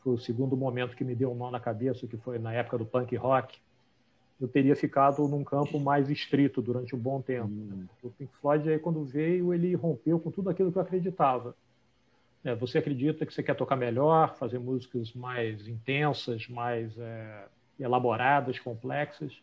foi 0.01 0.15
o 0.15 0.19
segundo 0.19 0.57
momento 0.57 0.95
que 0.95 1.05
me 1.05 1.15
deu 1.15 1.33
um 1.33 1.35
nó 1.35 1.51
na 1.51 1.61
cabeça, 1.61 2.07
que 2.07 2.17
foi 2.17 2.39
na 2.39 2.53
época 2.53 2.79
do 2.79 2.87
punk 2.87 3.17
rock, 3.17 3.59
eu 4.41 4.47
teria 4.47 4.77
ficado 4.77 5.27
num 5.27 5.43
campo 5.43 5.81
mais 5.81 6.11
estrito 6.11 6.61
durante 6.61 6.95
um 6.95 6.99
bom 6.99 7.23
tempo. 7.23 7.49
Hum. 7.49 7.87
O 8.03 8.11
Pink 8.11 8.31
Floyd, 8.37 8.69
aí, 8.69 8.79
quando 8.79 9.03
veio, 9.05 9.55
ele 9.55 9.75
rompeu 9.75 10.21
com 10.21 10.31
tudo 10.31 10.51
aquilo 10.51 10.71
que 10.71 10.77
eu 10.77 10.83
acreditava. 10.83 11.57
É, 12.47 12.55
você 12.55 12.79
acredita 12.79 13.27
que 13.27 13.35
você 13.35 13.43
quer 13.43 13.55
tocar 13.55 13.75
melhor, 13.75 14.37
fazer 14.37 14.61
músicas 14.61 15.13
mais 15.13 15.67
intensas, 15.67 16.47
mais 16.47 16.97
é, 16.97 17.49
elaboradas, 17.77 18.57
complexas. 18.61 19.37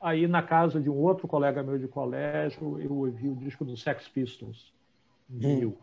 Aí, 0.00 0.26
na 0.26 0.42
casa 0.42 0.80
de 0.80 0.90
um 0.90 0.96
outro 0.96 1.28
colega 1.28 1.62
meu 1.62 1.78
de 1.78 1.86
colégio, 1.86 2.80
eu 2.80 2.92
ouvi 2.92 3.28
o 3.28 3.36
disco 3.36 3.64
do 3.64 3.76
Sex 3.76 4.08
Pistols, 4.08 4.74
em 5.30 5.64
hum. 5.64 5.76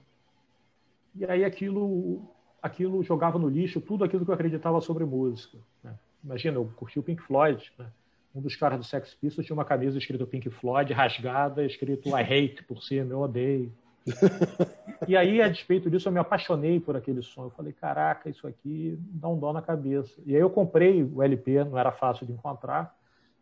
E 1.16 1.24
aí 1.24 1.46
aquilo, 1.46 2.30
aquilo 2.62 3.02
jogava 3.02 3.40
no 3.40 3.48
lixo 3.48 3.80
tudo 3.80 4.04
aquilo 4.04 4.26
que 4.26 4.32
eu 4.32 4.36
acreditava 4.36 4.82
sobre 4.82 5.06
música. 5.06 5.58
Né? 5.82 5.98
Imagina, 6.22 6.58
eu 6.58 6.70
curti 6.76 7.00
o 7.00 7.04
Pink 7.04 7.22
Floyd, 7.22 7.72
né? 7.80 7.90
um 8.36 8.42
dos 8.42 8.58
caras 8.58 8.78
do 8.78 8.84
Sex 8.84 9.14
Pistols 9.14 9.46
tinha 9.46 9.56
uma 9.56 9.66
camisa 9.66 9.98
escrito 9.98 10.28
Pink 10.28 10.50
Floyd, 10.50 10.92
rasgada, 10.92 11.66
escrito 11.66 12.10
I 12.10 12.22
hate 12.24 12.62
por 12.64 12.84
cima, 12.84 13.14
eu 13.14 13.22
odeio. 13.22 13.72
E 15.08 15.16
aí, 15.16 15.42
a 15.42 15.48
despeito 15.48 15.90
disso, 15.90 16.08
eu 16.08 16.12
me 16.12 16.20
apaixonei 16.20 16.80
por 16.80 16.96
aquele 16.96 17.22
som. 17.22 17.46
Eu 17.46 17.50
falei, 17.52 17.74
caraca, 17.74 18.30
isso 18.30 18.48
aqui 18.48 18.98
dá 19.00 19.28
um 19.28 19.38
dó 19.38 19.54
na 19.54 19.62
cabeça. 19.62 20.22
E 20.26 20.36
aí 20.36 20.42
eu 20.42 20.50
comprei 20.50 21.04
o 21.04 21.22
LP, 21.22 21.64
não 21.64 21.78
era 21.78 21.92
fácil 21.92 22.26
de 22.26 22.34
encontrar. 22.34 22.96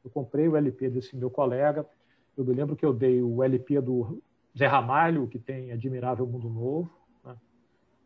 Eu 0.03 0.09
comprei 0.09 0.47
o 0.47 0.55
LP 0.55 0.89
desse 0.89 1.15
meu 1.15 1.29
colega. 1.29 1.85
Eu 2.37 2.45
me 2.45 2.53
lembro 2.53 2.75
que 2.75 2.85
eu 2.85 2.93
dei 2.93 3.21
o 3.21 3.43
LP 3.43 3.81
do 3.81 4.21
Zé 4.57 4.65
Ramalho, 4.65 5.27
que 5.27 5.39
tem 5.39 5.71
Admirável 5.71 6.25
Mundo 6.25 6.49
Novo? 6.49 6.98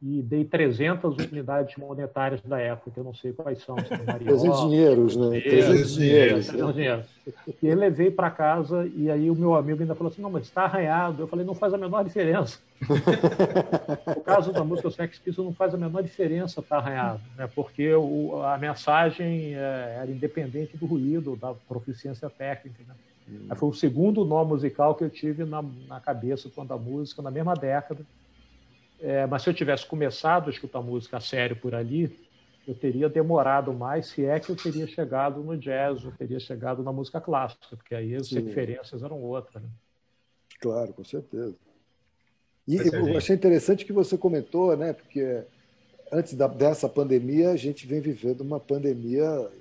E 0.05 0.21
dei 0.21 0.43
300 0.43 1.15
unidades 1.31 1.77
monetárias 1.77 2.41
da 2.41 2.59
época, 2.59 2.91
que 2.91 2.99
eu 2.99 3.05
não 3.05 3.13
sei 3.13 3.31
quais 3.31 3.63
são. 3.63 3.77
300 3.77 4.59
dinheiros, 4.69 5.15
né? 5.15 5.39
300 5.39 5.93
dinheiros. 5.93 6.47
300 6.47 6.75
dinheiros. 6.75 7.05
E 7.61 7.67
eu 7.67 7.77
levei 7.77 8.11
para 8.11 8.29
casa, 8.29 8.85
e 8.97 9.09
aí 9.09 9.29
o 9.29 9.35
meu 9.35 9.55
amigo 9.55 9.81
ainda 9.81 9.95
falou 9.95 10.11
assim: 10.11 10.21
não, 10.21 10.29
mas 10.29 10.43
está 10.43 10.63
arranhado. 10.63 11.23
Eu 11.23 11.27
falei: 11.27 11.45
não 11.45 11.55
faz 11.55 11.73
a 11.73 11.77
menor 11.77 12.03
diferença. 12.03 12.59
no 14.13 14.21
caso 14.23 14.51
da 14.51 14.61
música 14.61 14.91
Sex 14.91 15.19
Pistols, 15.19 15.47
não 15.47 15.55
faz 15.55 15.73
a 15.73 15.77
menor 15.77 16.03
diferença 16.03 16.59
estar 16.59 16.81
tá 16.81 16.81
arranhado, 16.81 17.21
né? 17.37 17.47
porque 17.55 17.93
o, 17.93 18.43
a 18.43 18.57
mensagem 18.57 19.55
é, 19.55 19.99
era 20.01 20.11
independente 20.11 20.75
do 20.75 20.85
ruído, 20.85 21.37
da 21.37 21.53
proficiência 21.53 22.29
técnica. 22.29 22.83
Né? 22.85 22.93
Hum. 23.29 23.55
Foi 23.55 23.69
o 23.69 23.73
segundo 23.73 24.25
nó 24.25 24.43
musical 24.43 24.95
que 24.95 25.05
eu 25.05 25.09
tive 25.09 25.45
na, 25.45 25.63
na 25.87 26.01
cabeça 26.01 26.51
quando 26.53 26.73
a 26.73 26.77
música, 26.77 27.21
na 27.21 27.31
mesma 27.31 27.53
década. 27.53 28.05
É, 29.03 29.27
mas 29.27 29.41
se 29.41 29.49
eu 29.49 29.53
tivesse 29.53 29.85
começado 29.85 30.47
a 30.47 30.49
escutar 30.49 30.81
música 30.81 31.17
a 31.17 31.19
sério 31.19 31.57
por 31.57 31.75
ali, 31.75 32.17
eu 32.65 32.73
teria 32.73 33.09
demorado 33.09 33.73
mais, 33.73 34.07
se 34.07 34.23
é 34.23 34.39
que 34.39 34.49
eu 34.49 34.55
teria 34.55 34.87
chegado 34.87 35.43
no 35.43 35.57
jazz, 35.57 36.03
eu 36.03 36.11
teria 36.13 36.39
chegado 36.39 36.81
na 36.81 36.93
música 36.93 37.19
clássica, 37.19 37.75
porque 37.75 37.93
aí 37.93 38.15
as 38.15 38.27
Sim. 38.27 38.41
referências 38.41 39.03
eram 39.03 39.21
outras. 39.21 39.61
Né? 39.61 39.69
Claro, 40.61 40.93
com 40.93 41.03
certeza. 41.03 41.55
E 42.65 42.77
eu 42.77 43.17
achei 43.17 43.35
interessante 43.35 43.83
que 43.83 43.91
você 43.91 44.17
comentou, 44.17 44.77
né? 44.77 44.93
Porque 44.93 45.43
antes 46.09 46.33
da, 46.33 46.47
dessa 46.47 46.87
pandemia, 46.87 47.51
a 47.51 47.57
gente 47.57 47.85
vem 47.85 47.99
vivendo 47.99 48.39
uma 48.39 48.59
pandemia 48.59 49.51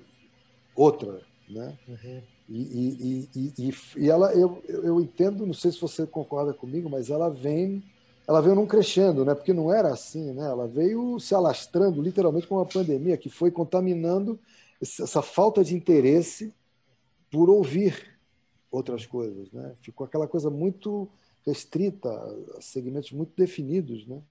outra, 0.73 1.19
né? 1.49 1.77
Uhum. 1.85 2.21
E, 2.47 2.61
e, 2.61 3.29
e, 3.35 3.53
e, 3.57 3.73
e, 3.97 4.09
ela, 4.09 4.33
eu, 4.33 4.63
eu 4.67 5.01
entendo, 5.01 5.45
não 5.45 5.53
sei 5.53 5.71
se 5.71 5.81
você 5.81 6.05
concorda 6.05 6.53
comigo, 6.53 6.89
mas 6.89 7.09
ela 7.09 7.29
vem, 7.29 7.83
ela 8.27 8.41
veio 8.41 8.55
num 8.55 8.65
crescendo, 8.65 9.25
né? 9.25 9.35
Porque 9.35 9.53
não 9.53 9.71
era 9.71 9.89
assim, 9.89 10.31
né? 10.31 10.45
Ela 10.45 10.67
veio 10.67 11.19
se 11.19 11.35
alastrando, 11.35 12.01
literalmente, 12.01 12.47
com 12.47 12.55
uma 12.55 12.65
pandemia 12.65 13.17
que 13.17 13.29
foi 13.29 13.51
contaminando 13.51 14.39
essa 14.81 15.21
falta 15.21 15.63
de 15.63 15.75
interesse 15.75 16.53
por 17.29 17.49
ouvir 17.49 18.17
outras 18.71 19.05
coisas, 19.05 19.51
né? 19.51 19.75
Ficou 19.81 20.05
aquela 20.05 20.27
coisa 20.27 20.49
muito 20.49 21.09
restrita 21.45 22.09
a 22.57 22.61
segmentos 22.61 23.11
muito 23.11 23.33
definidos, 23.35 24.07
né? 24.07 24.21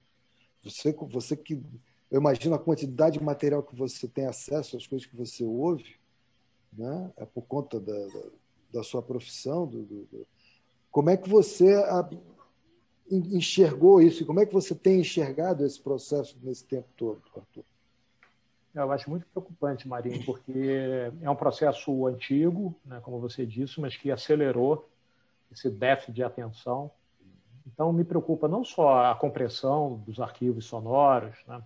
Você, 0.64 0.92
você 0.92 1.36
que 1.36 1.62
eu 2.10 2.20
imagino 2.20 2.54
a 2.54 2.58
quantidade 2.58 3.18
de 3.18 3.24
material 3.24 3.62
que 3.62 3.74
você 3.74 4.06
tem 4.06 4.26
acesso, 4.26 4.76
as 4.76 4.86
coisas 4.86 5.06
que 5.06 5.16
você 5.16 5.44
ouve, 5.44 5.96
né? 6.72 7.12
É 7.16 7.26
por 7.26 7.42
conta 7.42 7.78
da, 7.78 7.92
da, 7.92 8.22
da 8.74 8.82
sua 8.82 9.02
profissão, 9.02 9.66
do, 9.66 9.82
do, 9.82 10.26
como 10.90 11.10
é 11.10 11.16
que 11.16 11.28
você 11.28 11.74
enxergou 13.12 14.00
isso? 14.00 14.24
Como 14.24 14.40
é 14.40 14.46
que 14.46 14.52
você 14.52 14.74
tem 14.74 15.00
enxergado 15.00 15.64
esse 15.64 15.80
processo 15.80 16.36
nesse 16.42 16.64
tempo 16.64 16.88
todo, 16.96 17.20
Arthur? 17.36 17.64
Eu 18.74 18.90
acho 18.90 19.10
muito 19.10 19.26
preocupante, 19.26 19.86
Marinho, 19.86 20.24
porque 20.24 21.10
é 21.20 21.28
um 21.28 21.36
processo 21.36 22.06
antigo, 22.06 22.74
né, 22.86 23.00
como 23.02 23.20
você 23.20 23.44
disse, 23.44 23.78
mas 23.80 23.96
que 23.96 24.10
acelerou 24.10 24.88
esse 25.52 25.68
déficit 25.68 26.14
de 26.14 26.22
atenção. 26.22 26.90
Então, 27.66 27.92
me 27.92 28.02
preocupa 28.02 28.48
não 28.48 28.64
só 28.64 29.10
a 29.10 29.14
compressão 29.14 30.02
dos 30.06 30.18
arquivos 30.20 30.64
sonoros, 30.64 31.36
né, 31.46 31.62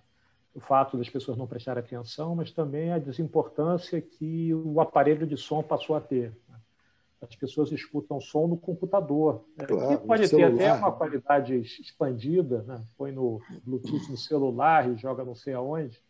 o 0.53 0.59
fato 0.59 0.97
das 0.97 1.09
pessoas 1.09 1.38
não 1.38 1.47
prestarem 1.47 1.85
atenção, 1.85 2.35
mas 2.35 2.50
também 2.50 2.91
a 2.91 2.99
desimportância 2.99 4.00
que 4.00 4.53
o 4.53 4.81
aparelho 4.81 5.26
de 5.26 5.37
som 5.37 5.62
passou 5.62 5.95
a 5.95 6.00
ter. 6.00 6.33
As 7.28 7.37
pessoas 7.37 7.73
escutam 7.73 8.21
som 8.21 8.47
no 8.47 8.56
computador, 8.56 9.45
né, 9.56 9.66
claro, 9.66 9.99
que 9.99 10.06
pode 10.06 10.28
ter 10.28 10.45
até 10.45 10.73
uma 10.75 10.92
qualidade 10.92 11.56
expandida, 11.56 12.62
né, 12.62 12.83
põe 12.97 13.12
no 13.12 13.40
Bluetooth 13.64 14.11
no 14.11 14.16
celular 14.16 14.88
e 14.88 14.97
joga 14.97 15.25
não 15.25 15.35
sei 15.35 15.54
aonde, 15.54 16.00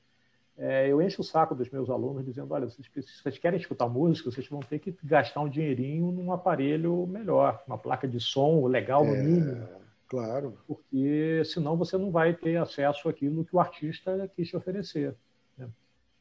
é, 0.58 0.90
eu 0.90 1.02
encho 1.02 1.20
o 1.20 1.24
saco 1.24 1.54
dos 1.54 1.68
meus 1.68 1.90
alunos 1.90 2.24
dizendo: 2.24 2.52
olha, 2.54 2.66
vocês, 2.66 2.88
vocês, 2.94 3.38
querem 3.38 3.60
escutar 3.60 3.88
música, 3.88 4.30
vocês 4.30 4.48
vão 4.48 4.60
ter 4.60 4.78
que 4.78 4.96
gastar 5.04 5.40
um 5.40 5.48
dinheirinho 5.48 6.10
num 6.10 6.32
aparelho 6.32 7.06
melhor, 7.06 7.62
uma 7.66 7.76
placa 7.76 8.08
de 8.08 8.18
som 8.18 8.66
legal 8.66 9.04
no 9.04 9.14
é, 9.14 9.22
mínimo. 9.22 9.68
Claro. 10.08 10.56
Porque 10.66 11.42
senão 11.44 11.76
você 11.76 11.98
não 11.98 12.10
vai 12.10 12.32
ter 12.32 12.56
acesso 12.56 13.08
àquilo 13.08 13.44
que 13.44 13.54
o 13.54 13.60
artista 13.60 14.30
quis 14.34 14.48
te 14.48 14.56
oferecer. 14.56 15.14
Né? 15.58 15.68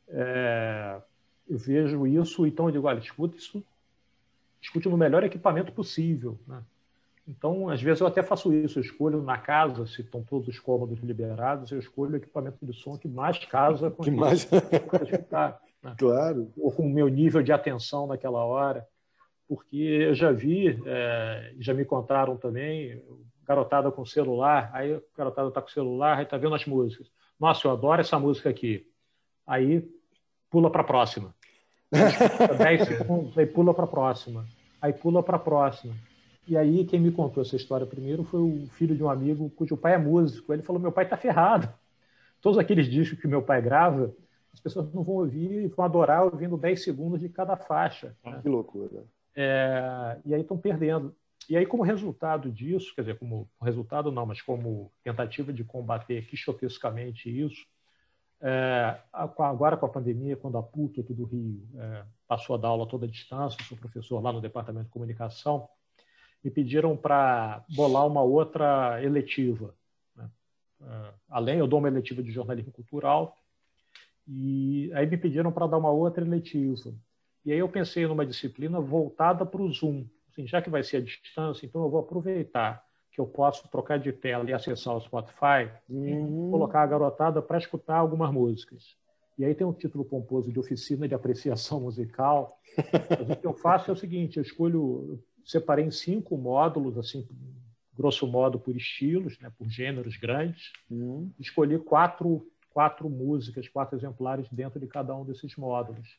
É, 0.09 1.01
eu 1.47 1.57
vejo 1.57 2.05
isso, 2.05 2.45
então 2.45 2.65
eu 2.65 2.71
digo: 2.71 2.87
olha, 2.87 2.99
escute 2.99 3.37
isso, 3.37 3.63
escute 4.65 4.89
no 4.89 4.97
melhor 4.97 5.23
equipamento 5.23 5.71
possível. 5.71 6.37
Né? 6.47 6.61
Então, 7.27 7.69
às 7.69 7.81
vezes 7.81 8.01
eu 8.01 8.07
até 8.07 8.21
faço 8.21 8.53
isso, 8.53 8.79
eu 8.79 8.83
escolho 8.83 9.21
na 9.21 9.37
casa, 9.37 9.85
se 9.85 10.01
estão 10.01 10.23
todos 10.23 10.47
os 10.47 10.59
cômodos 10.59 10.99
liberados, 10.99 11.71
eu 11.71 11.79
escolho 11.79 12.13
o 12.13 12.17
equipamento 12.17 12.57
de 12.63 12.73
som 12.73 12.97
que 12.97 13.07
mais 13.07 13.43
casa 13.45 13.89
com 13.89 14.01
que 14.03 14.11
mais 14.11 14.47
escutar, 15.09 15.59
né? 15.81 15.95
Claro. 15.97 16.51
Ou 16.57 16.71
com 16.71 16.83
o 16.83 16.89
meu 16.89 17.07
nível 17.07 17.41
de 17.41 17.51
atenção 17.51 18.07
naquela 18.07 18.43
hora. 18.43 18.87
Porque 19.47 19.77
eu 19.77 20.15
já 20.15 20.31
vi, 20.31 20.81
é, 20.87 21.53
já 21.59 21.71
me 21.71 21.85
contaram 21.85 22.35
também, 22.35 22.99
garotada 23.47 23.91
com 23.91 24.03
celular, 24.03 24.71
aí 24.73 24.95
a 24.95 25.01
garotada 25.15 25.49
está 25.49 25.61
com 25.61 25.67
celular, 25.67 26.17
aí 26.17 26.23
está 26.23 26.35
vendo 26.35 26.55
as 26.55 26.65
músicas. 26.65 27.11
Nossa, 27.39 27.67
eu 27.67 27.71
adoro 27.71 28.01
essa 28.01 28.17
música 28.17 28.49
aqui. 28.49 28.87
Aí 29.45 29.87
pula 30.49 30.71
para 30.71 30.81
a 30.81 30.85
próxima. 30.85 31.35
10 32.57 32.87
segundos, 32.87 33.37
aí 33.37 33.45
pula 33.45 33.71
para 33.71 33.83
a 33.83 33.87
próxima. 33.87 34.47
Aí 34.85 34.93
pula 34.93 35.23
para 35.23 35.37
a 35.37 35.39
próxima. 35.39 35.95
E 36.47 36.55
aí, 36.55 36.85
quem 36.85 36.99
me 36.99 37.11
contou 37.11 37.41
essa 37.41 37.55
história 37.55 37.87
primeiro 37.87 38.23
foi 38.23 38.39
o 38.39 38.67
filho 38.67 38.95
de 38.95 39.03
um 39.03 39.09
amigo 39.09 39.49
cujo 39.49 39.75
pai 39.75 39.95
é 39.95 39.97
músico. 39.97 40.53
Ele 40.53 40.61
falou: 40.61 40.79
Meu 40.79 40.91
pai 40.91 41.05
está 41.05 41.17
ferrado. 41.17 41.67
Todos 42.39 42.59
aqueles 42.59 42.85
discos 42.85 43.19
que 43.19 43.27
meu 43.27 43.41
pai 43.41 43.63
grava, 43.63 44.13
as 44.53 44.59
pessoas 44.59 44.93
não 44.93 45.03
vão 45.03 45.15
ouvir 45.15 45.63
e 45.63 45.67
vão 45.67 45.83
adorar 45.83 46.23
ouvindo 46.23 46.55
10 46.55 46.83
segundos 46.83 47.19
de 47.19 47.29
cada 47.29 47.57
faixa. 47.57 48.15
Né? 48.23 48.39
Que 48.43 48.47
loucura. 48.47 49.05
É, 49.35 50.19
e 50.23 50.35
aí 50.35 50.41
estão 50.41 50.55
perdendo. 50.55 51.15
E 51.49 51.57
aí, 51.57 51.65
como 51.65 51.81
resultado 51.81 52.51
disso, 52.51 52.93
quer 52.93 53.01
dizer, 53.01 53.17
como 53.17 53.49
resultado 53.59 54.11
não, 54.11 54.27
mas 54.27 54.39
como 54.39 54.91
tentativa 55.03 55.51
de 55.51 55.63
combater 55.63 56.27
quixotescamente 56.27 57.27
isso, 57.27 57.65
é, 58.39 58.99
agora 59.11 59.77
com 59.77 59.87
a 59.87 59.89
pandemia, 59.89 60.37
quando 60.37 60.59
a 60.59 60.63
PUC 60.63 61.01
aqui 61.01 61.13
do 61.13 61.25
Rio 61.25 61.63
é, 61.75 62.03
passou 62.27 62.55
a 62.55 62.59
dar 62.59 62.69
aula 62.69 62.87
toda 62.87 63.05
a 63.05 63.09
distância, 63.09 63.63
sou 63.63 63.77
professor 63.77 64.21
lá 64.21 64.31
no 64.31 64.41
Departamento 64.41 64.85
de 64.85 64.91
Comunicação, 64.91 65.67
me 66.43 66.51
pediram 66.51 66.95
para 66.95 67.63
bolar 67.75 68.05
uma 68.05 68.21
outra 68.21 69.03
eletiva. 69.03 69.73
Né? 70.15 70.29
Uh, 70.81 71.13
além, 71.29 71.59
eu 71.59 71.67
dou 71.67 71.79
uma 71.79 71.87
eletiva 71.87 72.21
de 72.21 72.31
jornalismo 72.31 72.71
cultural, 72.71 73.35
e 74.27 74.91
aí 74.93 75.05
me 75.05 75.17
pediram 75.17 75.51
para 75.51 75.67
dar 75.67 75.77
uma 75.77 75.91
outra 75.91 76.25
eletiva. 76.25 76.93
E 77.45 77.51
aí 77.51 77.59
eu 77.59 77.69
pensei 77.69 78.07
numa 78.07 78.25
disciplina 78.25 78.79
voltada 78.79 79.45
para 79.45 79.61
o 79.61 79.71
Zoom. 79.71 80.05
Assim, 80.29 80.47
já 80.47 80.61
que 80.61 80.69
vai 80.69 80.83
ser 80.83 80.97
à 80.97 81.01
distância, 81.01 81.65
então 81.65 81.83
eu 81.83 81.89
vou 81.89 81.99
aproveitar 81.99 82.83
que 83.11 83.21
eu 83.21 83.25
posso 83.25 83.67
trocar 83.69 83.97
de 83.97 84.11
tela 84.11 84.49
e 84.49 84.53
acessar 84.53 84.95
o 84.95 84.99
Spotify 84.99 85.71
uhum. 85.87 86.47
e 86.47 86.51
colocar 86.51 86.81
a 86.81 86.87
garotada 86.87 87.41
para 87.41 87.57
escutar 87.57 87.97
algumas 87.97 88.31
músicas. 88.31 88.97
E 89.37 89.43
aí 89.43 89.53
tem 89.53 89.67
um 89.67 89.73
título 89.73 90.05
pomposo 90.05 90.51
de 90.51 90.59
oficina 90.59 91.07
de 91.07 91.13
apreciação 91.13 91.81
musical. 91.81 92.59
Mas 93.09 93.29
o 93.29 93.35
que 93.35 93.47
eu 93.47 93.53
faço 93.53 93.89
é 93.89 93.93
o 93.93 93.97
seguinte: 93.97 94.37
eu 94.37 94.43
escolho, 94.43 95.21
separei 95.43 95.85
em 95.85 95.91
cinco 95.91 96.37
módulos, 96.37 96.97
assim, 96.97 97.27
grosso 97.93 98.25
modo 98.27 98.59
por 98.59 98.75
estilos, 98.75 99.37
né, 99.39 99.51
por 99.57 99.67
gêneros 99.69 100.17
grandes. 100.17 100.71
Uhum. 100.89 101.31
Escolhi 101.39 101.77
quatro, 101.79 102.49
quatro 102.69 103.09
músicas, 103.09 103.67
quatro 103.67 103.97
exemplares 103.97 104.47
dentro 104.49 104.79
de 104.79 104.87
cada 104.87 105.15
um 105.15 105.25
desses 105.25 105.55
módulos. 105.55 106.17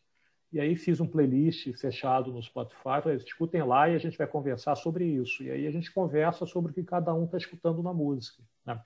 E 0.52 0.60
aí 0.60 0.76
fiz 0.76 1.00
um 1.00 1.06
playlist 1.06 1.72
fechado 1.76 2.32
no 2.32 2.40
Spotify, 2.42 3.02
falei, 3.02 3.16
escutem 3.16 3.62
lá 3.62 3.88
e 3.88 3.96
a 3.96 3.98
gente 3.98 4.16
vai 4.16 4.26
conversar 4.26 4.76
sobre 4.76 5.04
isso. 5.04 5.42
E 5.42 5.50
aí 5.50 5.66
a 5.66 5.70
gente 5.70 5.92
conversa 5.92 6.46
sobre 6.46 6.70
o 6.70 6.74
que 6.74 6.84
cada 6.84 7.12
um 7.12 7.24
está 7.24 7.36
escutando 7.36 7.82
na 7.82 7.92
música. 7.92 8.42
Né? 8.64 8.80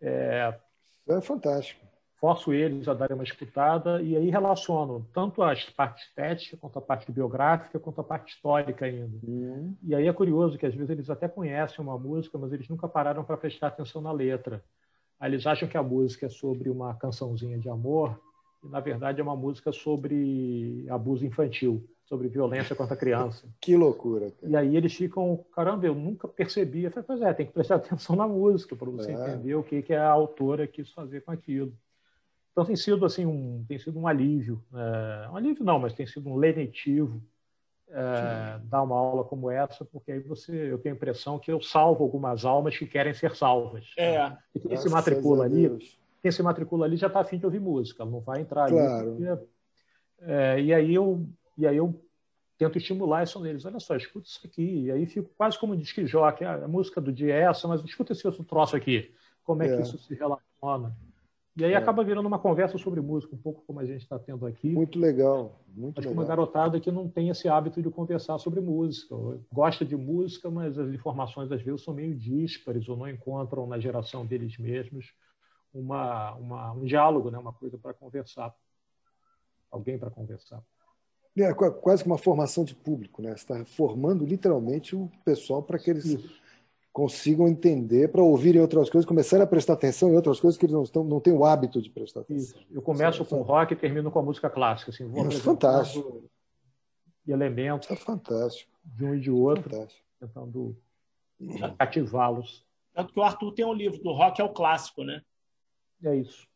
É... 0.00 0.54
é 1.08 1.20
fantástico 1.20 1.93
forço 2.24 2.54
eles 2.54 2.88
a 2.88 2.94
darem 2.94 3.14
uma 3.14 3.22
escutada 3.22 4.00
e 4.00 4.16
aí 4.16 4.30
relaciono 4.30 5.06
tanto 5.12 5.42
a 5.42 5.54
parte 5.76 6.06
estética, 6.06 6.56
quanto 6.56 6.78
a 6.78 6.80
parte 6.80 7.12
biográfica, 7.12 7.78
quanto 7.78 8.00
a 8.00 8.04
parte 8.04 8.34
histórica 8.34 8.86
ainda. 8.86 9.14
Uhum. 9.22 9.76
E 9.82 9.94
aí 9.94 10.08
é 10.08 10.12
curioso 10.12 10.56
que 10.56 10.64
às 10.64 10.74
vezes 10.74 10.88
eles 10.88 11.10
até 11.10 11.28
conhecem 11.28 11.84
uma 11.84 11.98
música, 11.98 12.38
mas 12.38 12.50
eles 12.50 12.66
nunca 12.66 12.88
pararam 12.88 13.22
para 13.24 13.36
prestar 13.36 13.66
atenção 13.66 14.00
na 14.00 14.10
letra. 14.10 14.64
Aí 15.20 15.30
eles 15.30 15.46
acham 15.46 15.68
que 15.68 15.76
a 15.76 15.82
música 15.82 16.24
é 16.24 16.28
sobre 16.30 16.70
uma 16.70 16.94
cançãozinha 16.94 17.58
de 17.58 17.68
amor 17.68 18.18
e 18.64 18.68
na 18.68 18.80
verdade 18.80 19.20
é 19.20 19.22
uma 19.22 19.36
música 19.36 19.70
sobre 19.70 20.86
abuso 20.88 21.26
infantil, 21.26 21.86
sobre 22.06 22.28
violência 22.28 22.74
contra 22.74 22.94
a 22.94 22.98
criança. 22.98 23.46
que 23.60 23.76
loucura! 23.76 24.30
Cara. 24.30 24.50
E 24.50 24.56
aí 24.56 24.76
eles 24.78 24.94
ficam, 24.94 25.44
caramba, 25.54 25.84
eu 25.84 25.94
nunca 25.94 26.26
percebi. 26.26 26.84
Eu 26.84 26.90
falei, 26.90 27.06
pois 27.06 27.20
é, 27.20 27.34
tem 27.34 27.44
que 27.44 27.52
prestar 27.52 27.74
atenção 27.74 28.16
na 28.16 28.26
música 28.26 28.74
para 28.74 28.88
você 28.88 29.10
é. 29.10 29.12
entender 29.12 29.54
o 29.56 29.62
que, 29.62 29.82
que 29.82 29.92
a 29.92 30.08
autora 30.08 30.66
quis 30.66 30.90
fazer 30.90 31.20
com 31.20 31.30
aquilo. 31.30 31.70
Então 32.54 32.64
tem 32.64 32.76
sido 32.76 33.04
assim 33.04 33.26
um 33.26 33.64
tem 33.66 33.76
sido 33.80 33.98
um 33.98 34.06
alívio, 34.06 34.62
é, 34.72 35.28
um 35.28 35.36
alívio 35.36 35.64
não, 35.64 35.80
mas 35.80 35.92
tem 35.92 36.06
sido 36.06 36.30
um 36.30 36.36
lenitivo 36.36 37.20
é, 37.90 38.60
dar 38.64 38.82
uma 38.82 38.96
aula 38.96 39.24
como 39.24 39.50
essa, 39.50 39.84
porque 39.84 40.12
aí 40.12 40.20
você 40.20 40.72
eu 40.72 40.78
tenho 40.78 40.94
a 40.94 40.96
impressão 40.96 41.36
que 41.36 41.50
eu 41.50 41.60
salvo 41.60 42.04
algumas 42.04 42.44
almas 42.44 42.78
que 42.78 42.86
querem 42.86 43.12
ser 43.12 43.34
salvas. 43.34 43.92
É. 43.98 44.32
E 44.54 44.60
quem 44.60 44.76
se 44.76 44.88
matricula 44.88 45.44
ali, 45.44 45.78
quem 46.22 46.30
se 46.30 46.44
matricula 46.44 46.86
ali 46.86 46.96
já 46.96 47.08
está 47.08 47.20
afim 47.20 47.38
de 47.38 47.44
ouvir 47.44 47.60
música, 47.60 48.04
não 48.04 48.20
vai 48.20 48.42
entrar 48.42 48.68
claro. 48.68 49.16
ali. 49.16 49.26
Porque, 49.26 49.46
é, 50.20 50.60
e 50.60 50.72
aí 50.72 50.94
eu 50.94 51.26
e 51.58 51.66
aí 51.66 51.76
eu 51.76 52.00
tento 52.56 52.78
estimular 52.78 53.24
isso 53.24 53.40
neles. 53.40 53.64
Olha 53.64 53.80
só, 53.80 53.96
escuta 53.96 54.28
isso 54.28 54.40
aqui. 54.44 54.84
E 54.84 54.92
aí 54.92 55.06
fico 55.06 55.28
quase 55.36 55.58
como 55.58 55.74
um 55.74 55.76
disque 55.76 56.06
jockey. 56.06 56.44
A 56.44 56.68
música 56.68 57.00
do 57.00 57.12
dia 57.12 57.34
é 57.34 57.40
essa, 57.42 57.66
mas 57.66 57.82
escuta 57.82 58.12
esse 58.12 58.24
outro 58.26 58.44
troço 58.44 58.76
aqui. 58.76 59.12
Como 59.42 59.62
é, 59.62 59.66
é. 59.66 59.76
que 59.76 59.82
isso 59.82 59.98
se 59.98 60.14
relaciona? 60.14 60.96
E 61.56 61.64
aí 61.64 61.72
é. 61.72 61.76
acaba 61.76 62.02
virando 62.02 62.26
uma 62.26 62.38
conversa 62.38 62.76
sobre 62.78 63.00
música, 63.00 63.34
um 63.34 63.38
pouco 63.38 63.62
como 63.64 63.78
a 63.78 63.84
gente 63.84 64.02
está 64.02 64.18
tendo 64.18 64.44
aqui. 64.44 64.70
Muito 64.70 64.98
legal, 64.98 65.60
muito 65.68 66.00
Acho 66.00 66.08
legal. 66.08 66.22
uma 66.22 66.28
garotada 66.28 66.80
que 66.80 66.90
não 66.90 67.08
tem 67.08 67.28
esse 67.28 67.48
hábito 67.48 67.80
de 67.80 67.88
conversar 67.90 68.38
sobre 68.38 68.60
música. 68.60 69.14
Gosta 69.52 69.84
de 69.84 69.96
música, 69.96 70.50
mas 70.50 70.76
as 70.76 70.92
informações 70.92 71.52
às 71.52 71.62
vezes 71.62 71.84
são 71.84 71.94
meio 71.94 72.14
díspares 72.14 72.88
ou 72.88 72.96
não 72.96 73.08
encontram 73.08 73.68
na 73.68 73.78
geração 73.78 74.26
deles 74.26 74.58
mesmos 74.58 75.12
uma, 75.72 76.34
uma 76.34 76.72
um 76.72 76.84
diálogo, 76.84 77.30
né? 77.30 77.38
uma 77.38 77.52
coisa 77.52 77.78
para 77.78 77.94
conversar. 77.94 78.52
Alguém 79.70 79.96
para 79.96 80.10
conversar. 80.10 80.62
É 81.36 81.52
quase 81.52 82.02
que 82.02 82.08
uma 82.08 82.18
formação 82.18 82.64
de 82.64 82.76
público, 82.76 83.20
né? 83.20 83.30
Você 83.30 83.42
está 83.42 83.64
formando 83.64 84.24
literalmente 84.24 84.94
o 84.94 85.10
pessoal 85.24 85.60
para 85.64 85.80
que 85.80 85.90
eles 85.90 86.04
Isso 86.04 86.43
consigam 86.94 87.48
entender 87.48 88.06
para 88.08 88.22
ouvirem 88.22 88.60
outras 88.60 88.88
coisas, 88.88 89.04
começarem 89.04 89.42
a 89.42 89.48
prestar 89.48 89.72
atenção 89.72 90.10
em 90.10 90.14
outras 90.14 90.38
coisas 90.38 90.56
que 90.56 90.64
eles 90.64 90.72
não, 90.72 90.84
estão, 90.84 91.02
não 91.02 91.18
têm 91.18 91.32
o 91.32 91.44
hábito 91.44 91.82
de 91.82 91.90
prestar 91.90 92.20
atenção. 92.20 92.56
Isso. 92.56 92.66
Eu 92.70 92.80
começo 92.80 93.20
Isso, 93.20 93.34
com 93.34 93.42
rock 93.42 93.72
e 93.72 93.76
termino 93.76 94.12
com 94.12 94.20
a 94.20 94.22
música 94.22 94.48
clássica. 94.48 94.92
Assim, 94.92 95.04
vou 95.04 95.26
Isso, 95.26 95.42
fantástico. 95.42 96.22
Elementos 97.26 97.86
Isso 97.86 97.94
é 97.94 97.96
fantástico. 97.96 98.70
de 98.84 99.04
um 99.04 99.12
e 99.12 99.20
de 99.20 99.28
outro, 99.28 99.68
fantástico. 99.68 100.04
tentando 100.20 100.76
cativá-los. 101.76 102.64
Tanto 102.94 103.12
que 103.12 103.18
o 103.18 103.24
Arthur 103.24 103.52
tem 103.52 103.64
um 103.64 103.74
livro 103.74 104.00
do 104.00 104.12
rock 104.12 104.40
é 104.40 104.44
o 104.44 104.52
clássico, 104.52 105.02
né? 105.02 105.20
É 106.04 106.14
isso. 106.14 106.46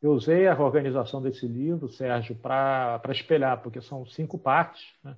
Eu 0.00 0.12
usei 0.12 0.46
a 0.46 0.56
organização 0.56 1.20
desse 1.20 1.48
livro, 1.48 1.88
Sérgio, 1.88 2.36
para 2.36 3.02
espelhar, 3.08 3.60
porque 3.60 3.80
são 3.80 4.06
cinco 4.06 4.38
partes, 4.38 4.84
né? 5.02 5.16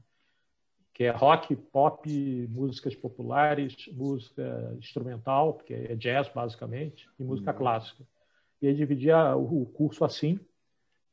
Que 1.00 1.04
é 1.04 1.10
rock, 1.10 1.56
pop, 1.56 2.46
músicas 2.50 2.94
populares, 2.94 3.74
música 3.90 4.76
instrumental, 4.78 5.54
que 5.54 5.72
é 5.72 5.96
jazz, 5.96 6.28
basicamente, 6.28 7.08
e 7.18 7.24
música 7.24 7.52
uhum. 7.52 7.56
clássica. 7.56 8.04
E 8.60 8.68
aí 8.68 8.74
dividia 8.74 9.34
o 9.34 9.64
curso 9.64 10.04
assim, 10.04 10.38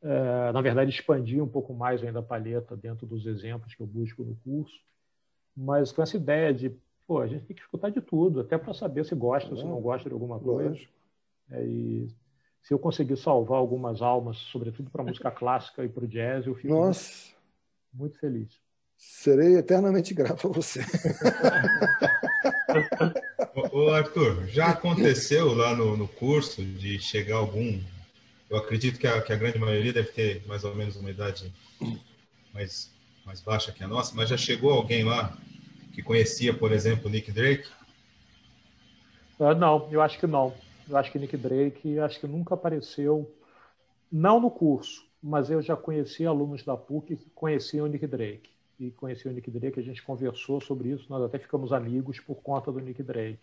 é, 0.02 0.52
na 0.52 0.60
verdade, 0.60 0.92
expandia 0.92 1.42
um 1.42 1.48
pouco 1.48 1.74
mais 1.74 2.04
ainda 2.04 2.20
a 2.20 2.22
palheta 2.22 2.76
dentro 2.76 3.08
dos 3.08 3.26
exemplos 3.26 3.74
que 3.76 3.82
eu 3.82 3.88
busco 3.88 4.26
no 4.26 4.36
curso, 4.44 4.78
mas 5.56 5.94
com 5.94 6.02
essa 6.02 6.18
ideia 6.18 6.54
de, 6.54 6.70
pô, 7.08 7.22
a 7.22 7.28
gente 7.28 7.46
tem 7.46 7.56
que 7.56 7.62
escutar 7.62 7.90
de 7.90 8.02
tudo, 8.02 8.42
até 8.42 8.58
para 8.58 8.74
saber 8.74 9.06
se 9.06 9.16
gosta 9.16 9.52
ou 9.52 9.56
se 9.56 9.64
não 9.64 9.80
gosta 9.80 10.10
de 10.10 10.14
alguma 10.14 10.38
coisa. 10.38 10.78
É, 11.50 11.64
e 11.66 12.10
se 12.62 12.74
eu 12.74 12.78
conseguir 12.78 13.16
salvar 13.16 13.58
algumas 13.58 14.02
almas, 14.02 14.36
sobretudo 14.36 14.92
para 14.92 15.02
a 15.02 15.06
música 15.06 15.32
clássica 15.32 15.86
e 15.86 15.88
para 15.88 16.04
o 16.04 16.08
jazz, 16.10 16.46
eu 16.46 16.56
fico 16.56 16.74
Nossa. 16.74 17.34
Muito 17.94 18.20
feliz. 18.20 18.67
Serei 18.98 19.58
eternamente 19.58 20.14
grato 20.14 20.48
a 20.48 20.52
você. 20.52 20.82
Ô, 23.72 23.90
Arthur, 23.90 24.48
já 24.48 24.70
aconteceu 24.70 25.54
lá 25.54 25.76
no, 25.76 25.96
no 25.96 26.08
curso 26.08 26.64
de 26.64 27.00
chegar 27.00 27.38
algum. 27.38 27.80
Eu 28.50 28.58
acredito 28.58 29.00
que 29.00 29.06
a, 29.06 29.22
que 29.22 29.32
a 29.32 29.36
grande 29.36 29.60
maioria 29.60 29.94
deve 29.94 30.10
ter 30.10 30.44
mais 30.48 30.64
ou 30.64 30.74
menos 30.74 30.96
uma 30.96 31.12
idade 31.12 31.54
mais, 32.54 32.92
mais 33.26 33.40
baixa 33.42 33.72
que 33.72 33.84
a 33.84 33.88
nossa, 33.88 34.16
mas 34.16 34.30
já 34.30 34.38
chegou 34.38 34.72
alguém 34.72 35.04
lá 35.04 35.38
que 35.94 36.02
conhecia, 36.02 36.54
por 36.54 36.72
exemplo, 36.72 37.10
Nick 37.10 37.32
Drake? 37.32 37.68
Uh, 39.40 39.54
não, 39.56 39.88
eu 39.92 40.02
acho 40.02 40.20
que 40.20 40.26
não. 40.28 40.54
Eu 40.90 40.98
acho 40.98 41.12
que 41.12 41.20
Nick 41.20 41.36
Drake, 41.38 42.00
acho 42.00 42.20
que 42.20 42.28
nunca 42.28 42.56
apareceu, 42.56 43.32
não 44.12 44.40
no 44.40 44.50
curso, 44.50 45.06
mas 45.22 45.50
eu 45.50 45.62
já 45.62 45.76
conheci 45.76 46.26
alunos 46.26 46.64
da 46.64 46.78
PUC 46.78 47.16
que 47.16 47.30
conheciam 47.32 47.86
o 47.86 47.90
Nick 47.90 48.08
Drake. 48.08 48.57
E 48.80 48.92
conheci 48.92 49.28
o 49.28 49.32
Nick 49.32 49.50
Drake, 49.50 49.80
a 49.80 49.84
gente 49.84 50.04
conversou 50.04 50.62
sobre 50.62 50.90
isso, 50.90 51.08
nós 51.10 51.24
até 51.24 51.40
ficamos 51.40 51.74
amigos 51.74 52.20
por 52.20 52.36
conta 52.36 52.72
do 52.72 52.80
Nick 52.80 53.02
Drake. 53.02 53.40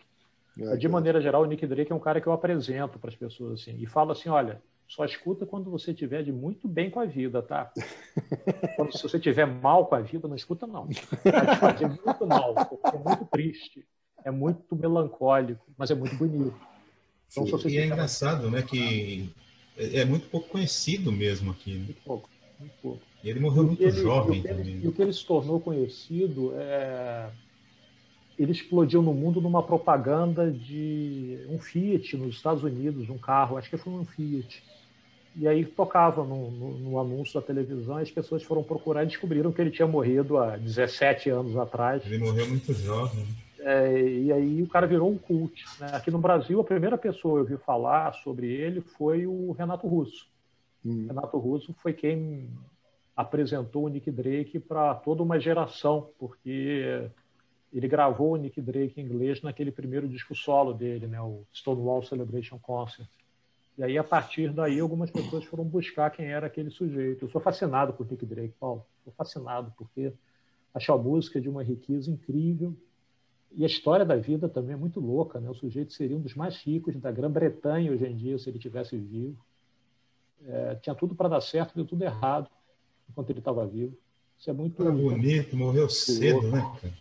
É, 0.57 0.77
de 0.77 0.87
maneira 0.87 1.19
geral, 1.19 1.41
o 1.41 1.45
Nick 1.45 1.65
Drake 1.67 1.91
é 1.91 1.95
um 1.95 1.99
cara 1.99 2.21
que 2.21 2.27
eu 2.27 2.31
apresento 2.31 2.97
para 2.97 3.09
as 3.09 3.15
pessoas 3.15 3.59
assim, 3.59 3.75
e 3.77 3.85
falo 3.85 4.13
assim: 4.13 4.29
olha, 4.29 4.61
só 4.87 5.03
escuta 5.03 5.45
quando 5.45 5.69
você 5.69 5.91
estiver 5.91 6.23
de 6.23 6.31
muito 6.31 6.67
bem 6.67 6.89
com 6.89 6.99
a 6.99 7.05
vida, 7.05 7.41
tá? 7.41 7.71
Quando, 8.75 8.95
se 8.95 9.01
você 9.01 9.17
estiver 9.17 9.45
mal 9.45 9.87
com 9.87 9.95
a 9.95 10.01
vida, 10.01 10.27
não 10.27 10.35
escuta, 10.35 10.67
não. 10.67 10.87
Vai 11.23 11.47
te 11.47 11.59
fazer 11.59 11.87
muito 11.87 12.27
mal, 12.27 12.53
porque 12.53 12.95
é 12.95 12.99
muito 12.99 13.25
triste, 13.25 13.85
é 14.23 14.31
muito 14.31 14.75
melancólico, 14.75 15.65
mas 15.77 15.89
é 15.91 15.95
muito 15.95 16.15
bonito. 16.15 16.55
Então, 17.31 17.59
e 17.69 17.77
é 17.77 17.85
engraçado, 17.85 18.49
né, 18.49 18.61
que 18.61 19.29
é, 19.77 20.01
é 20.01 20.05
muito 20.05 20.27
pouco 20.29 20.49
conhecido 20.49 21.11
mesmo 21.11 21.51
aqui. 21.51 21.73
Né? 21.73 21.85
Muito 21.85 22.01
pouco, 22.03 22.29
muito 22.59 22.73
pouco. 22.81 23.01
E 23.25 23.29
ele 23.29 23.39
morreu 23.39 23.63
muito 23.63 23.81
ele, 23.81 23.91
jovem 23.91 24.39
e 24.39 24.43
também. 24.43 24.79
E 24.83 24.87
o 24.87 24.91
que 24.91 25.01
ele 25.01 25.11
se 25.11 25.25
tornou 25.25 25.59
conhecido 25.59 26.53
é 26.55 27.27
ele 28.37 28.51
explodiu 28.51 29.01
no 29.01 29.13
mundo 29.13 29.41
numa 29.41 29.63
propaganda 29.63 30.51
de 30.51 31.39
um 31.49 31.57
Fiat 31.57 32.17
nos 32.17 32.35
Estados 32.35 32.63
Unidos, 32.63 33.09
um 33.09 33.17
carro, 33.17 33.57
acho 33.57 33.69
que 33.69 33.77
foi 33.77 33.93
um 33.93 34.05
Fiat. 34.05 34.61
E 35.37 35.47
aí 35.47 35.65
tocava 35.65 36.23
no, 36.23 36.51
no, 36.51 36.77
no, 36.77 36.99
anúncio 36.99 37.39
da 37.39 37.45
televisão 37.45 37.99
e 37.99 38.03
as 38.03 38.11
pessoas 38.11 38.43
foram 38.43 38.63
procurar 38.63 39.03
e 39.03 39.07
descobriram 39.07 39.51
que 39.51 39.61
ele 39.61 39.71
tinha 39.71 39.87
morrido 39.87 40.37
há 40.37 40.55
17 40.55 41.29
anos 41.29 41.57
atrás. 41.57 42.05
Ele 42.05 42.19
morreu 42.19 42.47
muito 42.47 42.73
jovem. 42.73 43.25
É, 43.59 44.01
e 44.01 44.31
aí 44.31 44.61
o 44.61 44.67
cara 44.67 44.85
virou 44.85 45.09
um 45.09 45.17
cult. 45.17 45.65
Né? 45.79 45.89
Aqui 45.93 46.11
no 46.11 46.19
Brasil, 46.19 46.59
a 46.59 46.63
primeira 46.63 46.97
pessoa 46.97 47.43
que 47.43 47.53
eu 47.53 47.57
vi 47.57 47.63
falar 47.63 48.13
sobre 48.15 48.47
ele 48.47 48.79
foi 48.79 49.25
o 49.25 49.51
Renato 49.53 49.87
Russo. 49.87 50.27
Hum. 50.85 51.07
Renato 51.07 51.37
Russo 51.37 51.75
foi 51.81 51.91
quem 51.91 52.47
apresentou 53.15 53.85
o 53.85 53.87
Nick 53.87 54.11
Drake 54.11 54.59
para 54.59 54.93
toda 54.95 55.23
uma 55.23 55.39
geração, 55.39 56.09
porque 56.19 57.09
ele 57.71 57.87
gravou 57.87 58.33
o 58.33 58.35
Nick 58.35 58.61
Drake 58.61 58.99
em 58.99 59.05
inglês 59.05 59.41
naquele 59.41 59.71
primeiro 59.71 60.07
disco 60.07 60.35
solo 60.35 60.73
dele, 60.73 61.07
né, 61.07 61.21
o 61.21 61.43
Stonewall 61.53 62.03
Celebration 62.03 62.59
Concert. 62.59 63.07
E 63.77 63.83
aí, 63.83 63.97
a 63.97 64.03
partir 64.03 64.53
daí, 64.53 64.79
algumas 64.79 65.11
pessoas 65.11 65.43
foram 65.43 65.65
buscar 65.65 66.09
quem 66.09 66.27
era 66.27 66.47
aquele 66.47 66.69
sujeito. 66.69 67.25
Eu 67.25 67.29
sou 67.29 67.41
fascinado 67.41 67.91
por 67.91 68.09
Nick 68.09 68.25
Drake, 68.25 68.53
Paulo. 68.57 68.85
Sou 69.03 69.11
fascinado, 69.11 69.73
porque 69.77 70.13
acho 70.73 70.93
a 70.93 70.97
música 70.97 71.41
de 71.41 71.49
uma 71.49 71.61
riqueza 71.61 72.09
incrível 72.09 72.73
e 73.51 73.63
a 73.63 73.67
história 73.67 74.05
da 74.05 74.15
vida 74.15 74.47
também 74.47 74.73
é 74.73 74.77
muito 74.77 75.01
louca, 75.01 75.41
né? 75.41 75.49
O 75.49 75.53
sujeito 75.53 75.91
seria 75.91 76.15
um 76.15 76.21
dos 76.21 76.35
mais 76.35 76.57
ricos 76.61 76.95
da 76.99 77.11
Grã-Bretanha 77.11 77.91
hoje 77.91 78.05
em 78.05 78.15
dia, 78.15 78.37
se 78.37 78.49
ele 78.49 78.59
tivesse 78.59 78.97
vivo. 78.97 79.37
É, 80.45 80.75
tinha 80.75 80.95
tudo 80.95 81.13
para 81.13 81.29
dar 81.29 81.41
certo, 81.41 81.75
deu 81.75 81.85
tudo 81.85 82.03
errado 82.03 82.49
enquanto 83.09 83.29
ele 83.29 83.39
estava 83.39 83.65
vivo. 83.65 83.97
Isso 84.37 84.49
é 84.49 84.53
muito. 84.53 84.81
Era 84.81 84.91
bonito, 84.91 85.55
morreu 85.55 85.89
cedo, 85.89 86.41
louco. 86.41 86.79
né? 86.85 86.93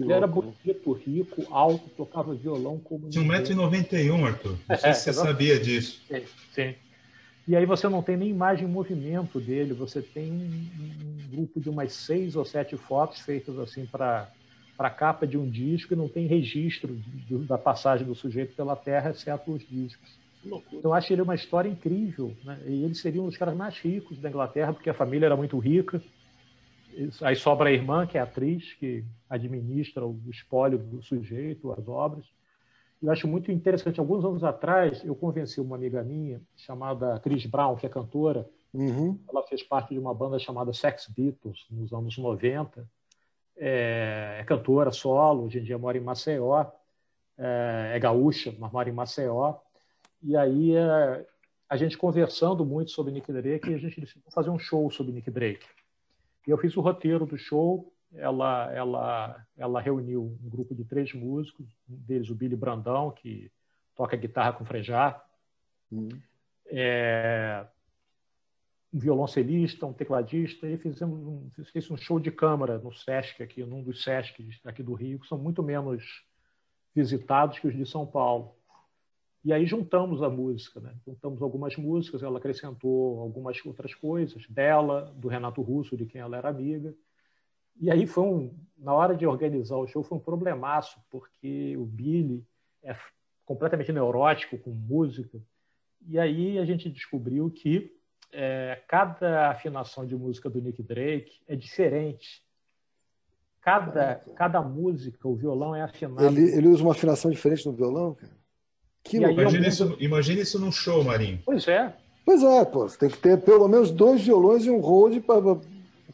ele 0.00 0.12
era 0.12 0.26
bonito, 0.26 0.92
rico, 0.92 1.46
alto, 1.50 1.88
tocava 1.90 2.34
violão 2.34 2.78
como. 2.78 3.08
Tinha 3.08 3.24
1,91m, 3.24 4.26
Arthur. 4.26 4.58
Não 4.68 4.76
sei 4.76 4.90
é, 4.90 4.92
se 4.92 5.04
você 5.04 5.12
sabia 5.12 5.60
disso. 5.60 6.02
Sim, 6.08 6.24
sim. 6.52 6.74
E 7.46 7.54
aí 7.54 7.66
você 7.66 7.88
não 7.88 8.02
tem 8.02 8.16
nem 8.16 8.30
imagem 8.30 8.66
em 8.66 8.70
movimento 8.70 9.38
dele, 9.38 9.74
você 9.74 10.00
tem 10.00 10.32
um, 10.32 11.28
grupo 11.30 11.60
de 11.60 11.68
umas 11.68 11.92
seis 11.92 12.36
ou 12.36 12.44
sete 12.44 12.76
fotos 12.76 13.20
feitas 13.20 13.58
assim 13.58 13.86
para 13.86 14.30
para 14.76 14.88
a 14.88 14.90
capa 14.90 15.24
de 15.24 15.38
um 15.38 15.48
disco 15.48 15.92
e 15.92 15.96
não 15.96 16.08
tem 16.08 16.26
registro 16.26 16.96
de, 17.28 17.36
da 17.38 17.56
passagem 17.56 18.04
do 18.04 18.12
sujeito 18.12 18.56
pela 18.56 18.74
Terra, 18.74 19.10
exceto 19.10 19.52
os 19.52 19.64
discos. 19.64 20.18
Então, 20.44 20.62
eu 20.82 20.94
acho 20.94 21.12
ele 21.12 21.22
uma 21.22 21.34
história 21.34 21.68
incrível. 21.68 22.36
Né? 22.44 22.58
E 22.66 22.84
ele 22.84 22.94
seria 22.94 23.22
um 23.22 23.26
dos 23.26 23.36
caras 23.36 23.56
mais 23.56 23.78
ricos 23.78 24.18
da 24.18 24.28
Inglaterra, 24.28 24.72
porque 24.72 24.90
a 24.90 24.94
família 24.94 25.26
era 25.26 25.36
muito 25.36 25.58
rica. 25.58 26.02
Aí 27.22 27.34
sobra 27.34 27.68
a 27.68 27.72
irmã, 27.72 28.06
que 28.06 28.16
é 28.16 28.20
a 28.20 28.24
atriz, 28.24 28.72
que 28.74 29.04
administra 29.28 30.06
o 30.06 30.18
espólio 30.30 30.78
do 30.78 31.02
sujeito, 31.02 31.72
as 31.72 31.88
obras. 31.88 32.24
Eu 33.02 33.10
acho 33.10 33.26
muito 33.26 33.50
interessante. 33.50 33.98
Alguns 33.98 34.24
anos 34.24 34.44
atrás, 34.44 35.04
eu 35.04 35.14
convenci 35.14 35.60
uma 35.60 35.76
amiga 35.76 36.02
minha, 36.02 36.40
chamada 36.56 37.18
Chris 37.20 37.46
Brown, 37.46 37.76
que 37.76 37.86
é 37.86 37.88
cantora. 37.88 38.48
Uhum. 38.72 39.18
Ela 39.28 39.42
fez 39.44 39.62
parte 39.62 39.94
de 39.94 39.98
uma 39.98 40.14
banda 40.14 40.38
chamada 40.38 40.72
Sex 40.72 41.08
Beatles, 41.08 41.66
nos 41.70 41.92
anos 41.92 42.16
90 42.16 42.86
é, 43.56 44.38
é 44.40 44.44
cantora 44.44 44.90
solo, 44.90 45.44
hoje 45.44 45.58
em 45.58 45.62
dia 45.62 45.78
mora 45.78 45.96
em 45.96 46.00
Maceió, 46.00 46.66
é, 47.38 47.92
é 47.94 47.98
gaúcha, 47.98 48.54
mas 48.58 48.72
mora 48.72 48.88
em 48.88 48.92
Maceió. 48.92 49.56
E 50.24 50.34
aí 50.36 50.74
é, 50.74 51.26
a 51.68 51.76
gente 51.76 51.98
conversando 51.98 52.64
muito 52.64 52.90
sobre 52.90 53.12
Nick 53.12 53.30
Drake, 53.30 53.74
a 53.74 53.78
gente 53.78 54.00
decidiu 54.00 54.22
fazer 54.32 54.48
um 54.48 54.58
show 54.58 54.90
sobre 54.90 55.12
Nick 55.12 55.30
Drake. 55.30 55.66
E 56.46 56.50
eu 56.50 56.56
fiz 56.56 56.74
o 56.76 56.80
roteiro 56.80 57.26
do 57.26 57.36
show. 57.36 57.92
Ela, 58.14 58.72
ela, 58.72 59.46
ela 59.56 59.80
reuniu 59.80 60.38
um 60.42 60.48
grupo 60.48 60.74
de 60.74 60.84
três 60.84 61.12
músicos, 61.12 61.66
um 61.88 61.96
deles 61.96 62.30
o 62.30 62.34
Billy 62.34 62.56
Brandão, 62.56 63.10
que 63.10 63.50
toca 63.94 64.16
guitarra 64.16 64.52
com 64.52 64.64
Frejá. 64.64 65.22
Uhum. 65.90 66.08
É, 66.66 67.66
um 68.92 68.98
violoncelista, 68.98 69.84
um 69.84 69.92
tecladista, 69.92 70.68
e 70.68 70.78
fizemos 70.78 71.18
um, 71.18 71.50
um 71.90 71.96
show 71.96 72.20
de 72.20 72.30
câmara 72.30 72.78
no 72.78 72.92
Sesc, 72.92 73.42
aqui, 73.42 73.64
num 73.64 73.82
dos 73.82 74.04
Sescs 74.04 74.60
aqui 74.64 74.82
do 74.82 74.94
Rio, 74.94 75.18
que 75.18 75.26
são 75.26 75.36
muito 75.36 75.62
menos 75.62 76.24
visitados 76.94 77.58
que 77.58 77.66
os 77.66 77.74
de 77.74 77.84
São 77.84 78.06
Paulo. 78.06 78.54
E 79.44 79.52
aí 79.52 79.66
juntamos 79.66 80.22
a 80.22 80.30
música, 80.30 80.80
né? 80.80 80.94
juntamos 81.06 81.42
algumas 81.42 81.76
músicas, 81.76 82.22
ela 82.22 82.38
acrescentou 82.38 83.20
algumas 83.20 83.64
outras 83.66 83.94
coisas, 83.94 84.46
dela, 84.48 85.12
do 85.16 85.28
Renato 85.28 85.60
Russo, 85.60 85.98
de 85.98 86.06
quem 86.06 86.20
ela 86.20 86.38
era 86.38 86.48
amiga. 86.48 86.94
E 87.78 87.90
aí 87.90 88.06
foi 88.06 88.24
um, 88.24 88.54
na 88.78 88.94
hora 88.94 89.14
de 89.14 89.26
organizar 89.26 89.76
o 89.76 89.86
show, 89.86 90.02
foi 90.02 90.16
um 90.16 90.20
problemaço, 90.20 90.98
porque 91.10 91.76
o 91.76 91.84
Billy 91.84 92.42
é 92.82 92.96
completamente 93.44 93.92
neurótico 93.92 94.56
com 94.56 94.70
música. 94.70 95.38
E 96.08 96.18
aí 96.18 96.58
a 96.58 96.64
gente 96.64 96.88
descobriu 96.88 97.50
que 97.50 97.94
é, 98.32 98.82
cada 98.88 99.50
afinação 99.50 100.06
de 100.06 100.16
música 100.16 100.48
do 100.48 100.62
Nick 100.62 100.82
Drake 100.82 101.42
é 101.46 101.54
diferente. 101.54 102.42
Cada, 103.60 104.16
cada 104.36 104.62
música, 104.62 105.28
o 105.28 105.34
violão 105.34 105.74
é 105.74 105.82
afinado. 105.82 106.24
Ele, 106.24 106.50
ele 106.56 106.68
usa 106.68 106.82
uma 106.82 106.92
afinação 106.92 107.30
diferente 107.30 107.66
no 107.66 107.72
violão, 107.72 108.14
cara? 108.14 108.43
Que 109.04 109.18
imagina, 109.18 109.68
isso, 109.68 109.96
imagina 110.00 110.40
isso 110.40 110.58
num 110.58 110.72
show, 110.72 111.04
Marinho. 111.04 111.38
Pois 111.44 111.68
é. 111.68 111.92
Pois 112.24 112.42
é, 112.42 112.64
pô. 112.64 112.88
Você 112.88 112.98
tem 112.98 113.10
que 113.10 113.18
ter 113.18 113.38
pelo 113.38 113.68
menos 113.68 113.90
dois 113.90 114.22
violões 114.22 114.64
e 114.64 114.70
um 114.70 114.80
hold 114.80 115.20
para 115.20 115.52
o 115.52 115.62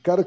cara 0.03 0.27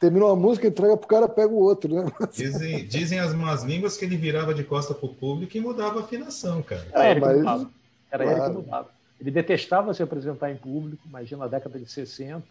terminou 0.00 0.30
a 0.30 0.36
música, 0.36 0.66
entrega 0.66 0.96
pro 0.96 1.06
cara, 1.06 1.28
pega 1.28 1.52
o 1.52 1.60
outro, 1.60 1.94
né? 1.94 2.10
Dizem, 2.34 2.86
dizem 2.86 3.20
as 3.20 3.32
más 3.34 3.62
línguas 3.62 3.96
que 3.96 4.04
ele 4.04 4.16
virava 4.16 4.52
de 4.52 4.64
costa 4.64 4.92
pro 4.92 5.08
público 5.08 5.56
e 5.56 5.60
mudava 5.60 6.00
a 6.00 6.02
afinação, 6.02 6.60
cara. 6.60 6.86
É, 6.92 7.12
ele 7.12 7.20
mas... 7.20 7.38
mudava. 7.38 7.70
Era 8.10 8.24
claro. 8.24 8.40
ele 8.40 8.50
que 8.50 8.56
mudava. 8.62 8.90
Ele 9.20 9.30
detestava 9.30 9.94
se 9.94 10.02
apresentar 10.02 10.50
em 10.50 10.56
público, 10.56 11.02
imagina 11.06 11.44
na 11.44 11.48
década 11.48 11.78
de 11.78 11.90
60. 11.90 12.44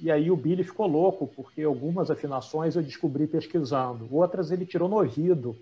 E 0.00 0.10
aí 0.12 0.30
o 0.30 0.36
Billy 0.36 0.62
ficou 0.62 0.86
louco, 0.86 1.26
porque 1.26 1.62
algumas 1.62 2.10
afinações 2.10 2.76
eu 2.76 2.82
descobri 2.82 3.26
pesquisando, 3.26 4.06
outras 4.12 4.52
ele 4.52 4.64
tirou 4.64 4.88
no 4.88 4.96
ouvido. 4.96 5.56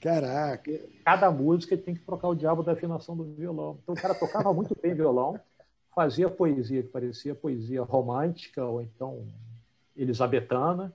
Caraca! 0.00 0.70
Cada 1.04 1.30
música 1.30 1.76
tem 1.76 1.94
que 1.94 2.00
trocar 2.00 2.28
o 2.28 2.34
diabo 2.34 2.62
da 2.62 2.72
afinação 2.72 3.16
do 3.16 3.24
violão. 3.24 3.78
Então 3.82 3.94
o 3.94 4.00
cara 4.00 4.14
tocava 4.14 4.52
muito 4.52 4.76
bem 4.80 4.94
violão, 4.94 5.38
fazia 5.94 6.28
poesia 6.30 6.82
que 6.82 6.88
parecia 6.88 7.34
poesia 7.34 7.82
romântica 7.82 8.64
ou 8.64 8.80
então 8.80 9.26
elisabetana, 9.96 10.94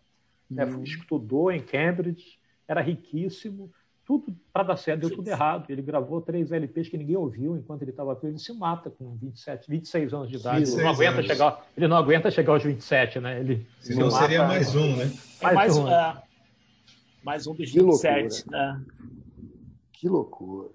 né? 0.50 0.66
Uhum. 0.66 0.84
estudou 0.84 1.52
em 1.52 1.62
Cambridge, 1.62 2.40
era 2.68 2.82
riquíssimo, 2.82 3.70
tudo 4.06 4.36
para 4.52 4.64
dar 4.64 4.78
certo, 4.78 5.02
deu 5.02 5.16
tudo 5.16 5.28
errado. 5.28 5.70
Ele 5.70 5.82
gravou 5.82 6.22
três 6.22 6.52
LPs 6.52 6.90
que 6.90 6.98
ninguém 6.98 7.16
ouviu 7.16 7.56
enquanto 7.56 7.82
ele 7.82 7.92
estava 7.92 8.16
preso. 8.16 8.36
Ele 8.36 8.40
se 8.40 8.54
mata 8.54 8.90
com 8.90 9.16
27, 9.16 9.70
26 9.70 10.14
anos 10.14 10.30
de 10.30 10.36
idade. 10.36 10.72
Ele 10.72 10.84
não, 10.84 10.90
aguenta 10.90 11.18
anos. 11.18 11.28
chegar, 11.28 11.66
ele 11.76 11.88
não 11.88 11.98
aguenta 11.98 12.32
chegar 12.32 12.54
aos 12.54 12.64
27, 12.64 13.20
né? 13.20 13.40
Ele 13.40 13.68
Senão 13.80 14.12
seria 14.12 14.46
mais 14.46 14.76
um, 14.76 14.96
né? 14.96 15.12
É 15.42 15.54
mais, 15.54 15.78
um, 15.78 15.88
é, 15.88 16.22
mais 17.24 17.48
um 17.48 17.54
dos 17.54 17.72
que 17.72 17.80
27, 17.80 18.44
loucura. 18.46 18.58
né? 18.58 18.86
Que 19.92 20.10
loucura. 20.10 20.70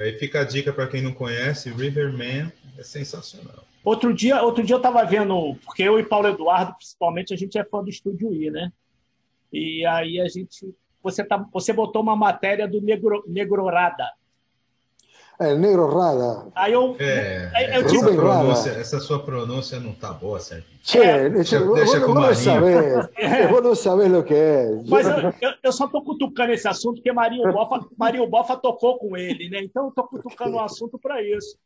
Aí 0.00 0.18
fica 0.18 0.40
a 0.40 0.44
dica 0.44 0.72
para 0.72 0.88
quem 0.88 1.02
não 1.02 1.12
conhece, 1.12 1.70
Riverman 1.70 2.50
é 2.78 2.82
sensacional. 2.82 3.64
Outro 3.84 4.14
dia, 4.14 4.42
outro 4.42 4.64
dia 4.64 4.74
eu 4.74 4.78
estava 4.78 5.04
vendo, 5.04 5.56
porque 5.64 5.82
eu 5.82 5.98
e 5.98 6.04
Paulo 6.04 6.28
Eduardo, 6.28 6.74
principalmente, 6.76 7.34
a 7.34 7.36
gente 7.36 7.58
é 7.58 7.64
fã 7.64 7.82
do 7.82 7.90
Estúdio 7.90 8.32
I, 8.32 8.50
né? 8.50 8.72
E 9.52 9.84
aí 9.84 10.20
a 10.20 10.28
gente 10.28 10.74
você, 11.02 11.24
tá, 11.24 11.44
você 11.52 11.72
botou 11.72 12.00
uma 12.00 12.14
matéria 12.14 12.68
do 12.68 12.80
negro, 12.80 13.24
Negrorada. 13.26 14.08
É, 15.42 15.54
Negrorada. 15.54 16.46
Aí 16.54 16.72
eu, 16.72 16.96
é, 16.98 17.50
aí 17.54 17.74
eu 17.74 17.84
essa, 17.84 18.12
pronúncia, 18.12 18.70
essa 18.70 19.00
sua 19.00 19.18
pronúncia 19.18 19.80
não 19.80 19.90
está 19.90 20.12
boa, 20.12 20.38
Sérgio. 20.38 20.64
É, 20.94 21.28
deixa, 21.28 21.58
deixa 21.60 21.98
vos, 22.00 22.06
com 22.06 22.14
vos 22.14 22.38
saber, 22.38 23.10
é. 23.16 23.46
vos 23.48 23.62
não 23.62 23.74
sabes 23.74 24.12
o 24.12 24.22
que 24.22 24.34
é. 24.34 24.82
Mas 24.86 25.06
eu, 25.06 25.34
eu, 25.40 25.54
eu 25.62 25.72
só 25.72 25.86
estou 25.86 26.02
cutucando 26.02 26.52
esse 26.52 26.68
assunto 26.68 26.96
porque 26.96 27.12
Marinho 27.12 27.52
Bofa, 27.52 27.86
Marinho 27.96 28.26
Bofa 28.26 28.56
tocou 28.56 28.98
com 28.98 29.16
ele, 29.16 29.48
né? 29.48 29.62
Então 29.62 29.84
eu 29.84 29.88
estou 29.88 30.04
cutucando 30.04 30.56
o 30.56 30.60
assunto 30.60 30.98
para 30.98 31.22
isso. 31.22 31.56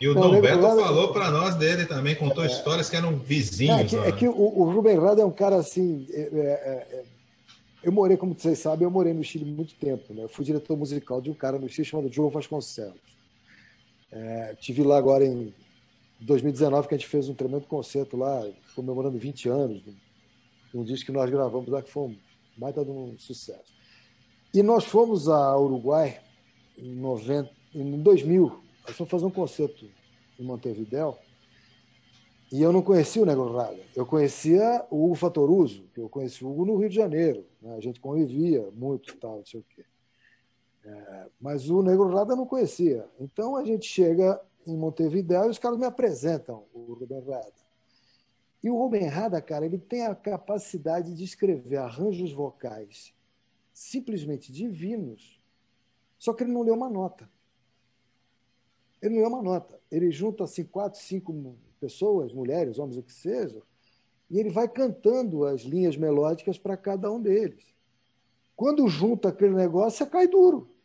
E 0.00 0.08
o 0.08 0.14
não, 0.14 0.30
Dom 0.30 0.40
Beto 0.40 0.60
Rada... 0.60 0.82
falou 0.82 1.12
para 1.12 1.30
nós 1.30 1.54
dele 1.54 1.86
também, 1.86 2.14
contou 2.14 2.44
é, 2.44 2.46
histórias 2.46 2.90
que 2.90 2.96
eram 2.96 3.16
vizinhos. 3.16 3.80
É 3.80 3.84
que, 3.84 3.96
é 3.96 4.12
que 4.12 4.28
o, 4.28 4.32
o 4.32 4.70
Rubem 4.70 4.98
Rada 4.98 5.22
é 5.22 5.24
um 5.24 5.30
cara 5.30 5.56
assim. 5.56 6.06
É, 6.10 6.20
é, 6.20 6.86
é 6.98 7.16
eu 7.86 7.92
morei, 7.92 8.16
como 8.16 8.34
vocês 8.36 8.58
sabem, 8.58 8.84
eu 8.84 8.90
morei 8.90 9.14
no 9.14 9.22
Chile 9.22 9.44
muito 9.44 9.74
tempo. 9.76 10.12
Né? 10.12 10.24
Eu 10.24 10.28
fui 10.28 10.44
diretor 10.44 10.76
musical 10.76 11.20
de 11.20 11.30
um 11.30 11.34
cara 11.34 11.56
no 11.56 11.68
Chile 11.68 11.84
chamado 11.84 12.12
João 12.12 12.28
Vasconcelos. 12.28 13.15
É, 14.18 14.54
tive 14.54 14.82
lá 14.82 14.96
agora 14.96 15.26
em 15.26 15.52
2019 16.22 16.88
que 16.88 16.94
a 16.94 16.96
gente 16.96 17.06
fez 17.06 17.28
um 17.28 17.34
tremendo 17.34 17.66
concerto 17.66 18.16
lá, 18.16 18.48
comemorando 18.74 19.18
20 19.18 19.48
anos, 19.50 19.82
um 20.74 20.82
disco 20.82 21.06
que 21.06 21.12
nós 21.12 21.28
gravamos 21.28 21.68
lá 21.68 21.82
que 21.82 21.90
foi 21.90 22.04
um 22.04 22.16
baita 22.56 22.82
de 22.82 22.90
um 22.90 23.18
sucesso. 23.18 23.74
E 24.54 24.62
nós 24.62 24.84
fomos 24.84 25.28
a 25.28 25.58
Uruguai 25.58 26.18
em, 26.78 26.94
90, 26.94 27.50
em 27.74 28.02
2000, 28.02 28.62
nós 28.86 28.96
fomos 28.96 29.10
fazer 29.10 29.26
um 29.26 29.30
concerto 29.30 29.86
em 30.40 30.42
Montevideo 30.42 31.14
e 32.50 32.62
eu 32.62 32.72
não 32.72 32.80
conhecia 32.80 33.22
o 33.22 33.26
Negro 33.26 33.54
Rada. 33.54 33.80
Eu 33.94 34.06
conhecia 34.06 34.86
o 34.90 35.04
Hugo 35.04 35.14
Fatoruso, 35.14 35.84
que 35.92 36.00
eu 36.00 36.08
conheci 36.08 36.42
o 36.42 36.50
Hugo 36.50 36.64
no 36.64 36.76
Rio 36.78 36.88
de 36.88 36.94
Janeiro. 36.94 37.44
Né? 37.60 37.76
A 37.76 37.80
gente 37.80 38.00
convivia 38.00 38.66
muito 38.72 39.14
tal, 39.16 39.38
não 39.38 39.44
sei 39.44 39.60
o 39.60 39.64
quê. 39.74 39.84
É, 40.86 41.26
mas 41.40 41.68
o 41.68 41.82
Negro 41.82 42.08
Rada 42.14 42.36
não 42.36 42.46
conhecia. 42.46 43.04
Então 43.18 43.56
a 43.56 43.64
gente 43.64 43.86
chega 43.86 44.40
em 44.64 44.76
Montevideo 44.76 45.46
e 45.46 45.50
os 45.50 45.58
caras 45.58 45.78
me 45.78 45.84
apresentam 45.84 46.64
o 46.72 46.94
Rubem 46.94 47.20
Rada. 47.20 47.52
E 48.62 48.70
o 48.70 48.76
Rubem 48.76 49.06
Rada, 49.06 49.40
cara, 49.42 49.66
ele 49.66 49.78
tem 49.78 50.06
a 50.06 50.14
capacidade 50.14 51.14
de 51.14 51.24
escrever 51.24 51.76
arranjos 51.76 52.32
vocais 52.32 53.12
simplesmente 53.72 54.50
divinos, 54.50 55.38
só 56.18 56.32
que 56.32 56.42
ele 56.44 56.52
não 56.52 56.62
lê 56.62 56.70
uma 56.70 56.88
nota. 56.88 57.28
Ele 59.02 59.16
não 59.16 59.22
lê 59.22 59.28
uma 59.28 59.42
nota. 59.42 59.78
Ele 59.90 60.10
junta 60.10 60.44
assim 60.44 60.64
quatro, 60.64 60.98
cinco 60.98 61.56
pessoas, 61.78 62.32
mulheres, 62.32 62.78
homens, 62.78 62.96
o 62.96 63.02
que 63.02 63.12
seja, 63.12 63.60
e 64.30 64.38
ele 64.38 64.50
vai 64.50 64.66
cantando 64.66 65.44
as 65.44 65.62
linhas 65.62 65.96
melódicas 65.96 66.58
para 66.58 66.76
cada 66.76 67.12
um 67.12 67.20
deles. 67.20 67.76
Quando 68.56 68.88
junta 68.88 69.28
aquele 69.28 69.54
negócio, 69.54 69.98
você 69.98 70.10
cai 70.10 70.26
duro. 70.26 70.75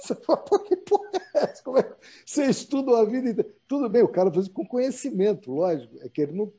Você 0.00 0.14
fala, 0.14 0.42
que 0.64 0.76
porra 0.76 1.10
é 1.34 1.44
essa? 1.44 1.62
É? 1.78 1.96
Você 2.24 2.44
estuda 2.46 2.98
a 2.98 3.04
vida 3.04 3.30
inteira. 3.30 3.50
Tudo 3.68 3.88
bem, 3.88 4.02
o 4.02 4.08
cara 4.08 4.32
faz 4.32 4.48
com 4.48 4.66
conhecimento, 4.66 5.52
lógico. 5.52 5.94
É 6.00 6.08
que 6.08 6.22
ele 6.22 6.32
não, 6.32 6.52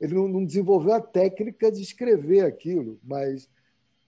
ele 0.00 0.14
não, 0.14 0.44
desenvolveu 0.44 0.92
a 0.92 1.00
técnica 1.00 1.70
de 1.70 1.82
escrever 1.82 2.44
aquilo, 2.44 2.98
mas. 3.02 3.48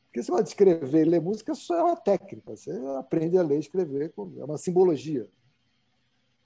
Porque 0.06 0.24
você 0.24 0.32
vai 0.32 0.42
escrever 0.42 1.06
e 1.06 1.08
ler 1.08 1.20
música 1.20 1.54
só 1.54 1.76
é 1.76 1.82
uma 1.84 1.96
técnica. 1.96 2.56
Você 2.56 2.72
aprende 2.98 3.38
a 3.38 3.42
ler 3.42 3.56
e 3.56 3.60
escrever, 3.60 4.12
é 4.16 4.44
uma 4.44 4.58
simbologia. 4.58 5.28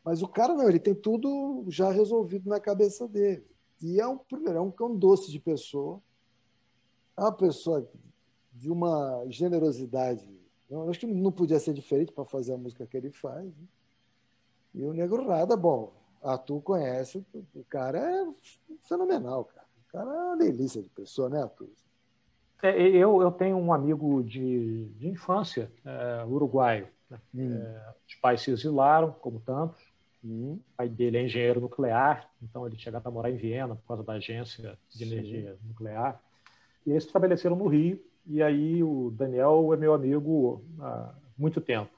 Mas 0.05 0.23
o 0.23 0.29
cara 0.29 0.53
não, 0.53 0.69
ele 0.69 0.79
tem 0.79 0.95
tudo 0.95 1.65
já 1.69 1.91
resolvido 1.91 2.47
na 2.47 2.61
cabeça 2.61 3.09
dele. 3.09 3.47
E 3.81 3.99
é 3.99 4.07
um, 4.07 4.21
é 4.49 4.61
um, 4.61 4.73
é 4.79 4.85
um 4.85 4.97
doce 4.97 5.33
de 5.33 5.41
pessoa, 5.41 6.01
é 7.17 7.23
uma 7.23 7.33
pessoa 7.33 7.89
de 8.53 8.71
uma 8.71 9.25
generosidade. 9.29 10.29
Eu 10.83 10.91
acho 10.91 11.01
que 11.01 11.07
não 11.07 11.33
podia 11.33 11.59
ser 11.59 11.73
diferente 11.73 12.13
para 12.13 12.25
fazer 12.25 12.55
a 12.55 12.59
música 12.59 12.87
que 12.87 12.97
ele 12.97 13.11
faz. 13.11 13.45
Né? 13.45 13.65
E 14.75 14.85
o 14.85 14.93
Negro 14.93 15.27
Rada, 15.27 15.57
bom, 15.57 15.93
Arthur 16.23 16.61
conhece, 16.63 17.25
o 17.55 17.65
cara 17.65 17.99
é 17.99 18.27
fenomenal, 18.83 19.45
cara. 19.45 19.67
O 19.87 19.93
cara 19.93 20.11
é 20.11 20.23
uma 20.23 20.37
delícia 20.37 20.83
de 20.83 20.89
pessoa, 20.89 21.29
né, 21.29 21.43
Arthur? 21.43 21.71
É, 22.63 22.81
eu, 22.81 23.21
eu 23.21 23.31
tenho 23.31 23.57
um 23.57 23.73
amigo 23.73 24.23
de, 24.25 24.87
de 24.97 25.09
infância, 25.09 25.71
é, 25.85 26.25
uruguaio. 26.25 26.89
Né? 27.09 27.21
Hum. 27.35 27.53
É, 27.55 27.95
os 28.09 28.15
pais 28.17 28.41
se 28.41 28.51
exilaram, 28.51 29.13
como 29.13 29.39
tantos, 29.41 29.81
o 30.25 30.59
pai 30.75 30.89
dele 30.89 31.19
é 31.19 31.23
engenheiro 31.25 31.61
nuclear, 31.61 32.31
então 32.43 32.67
ele 32.67 32.79
chegava 32.79 33.09
a 33.09 33.13
morar 33.13 33.31
em 33.31 33.37
Viena 33.37 33.77
por 33.77 33.87
causa 33.87 34.03
da 34.03 34.15
agência 34.15 34.79
de 34.89 35.05
energia 35.05 35.53
Sim. 35.53 35.69
nuclear. 35.69 36.19
E 36.87 36.91
eles 36.91 37.03
se 37.03 37.09
estabeleceram 37.09 37.55
no 37.55 37.67
Rio, 37.67 38.03
e 38.27 38.43
aí 38.43 38.83
o 38.83 39.11
Daniel 39.11 39.73
é 39.73 39.77
meu 39.77 39.95
amigo 39.95 40.65
há 40.81 41.15
muito 41.37 41.61
tempo. 41.61 41.91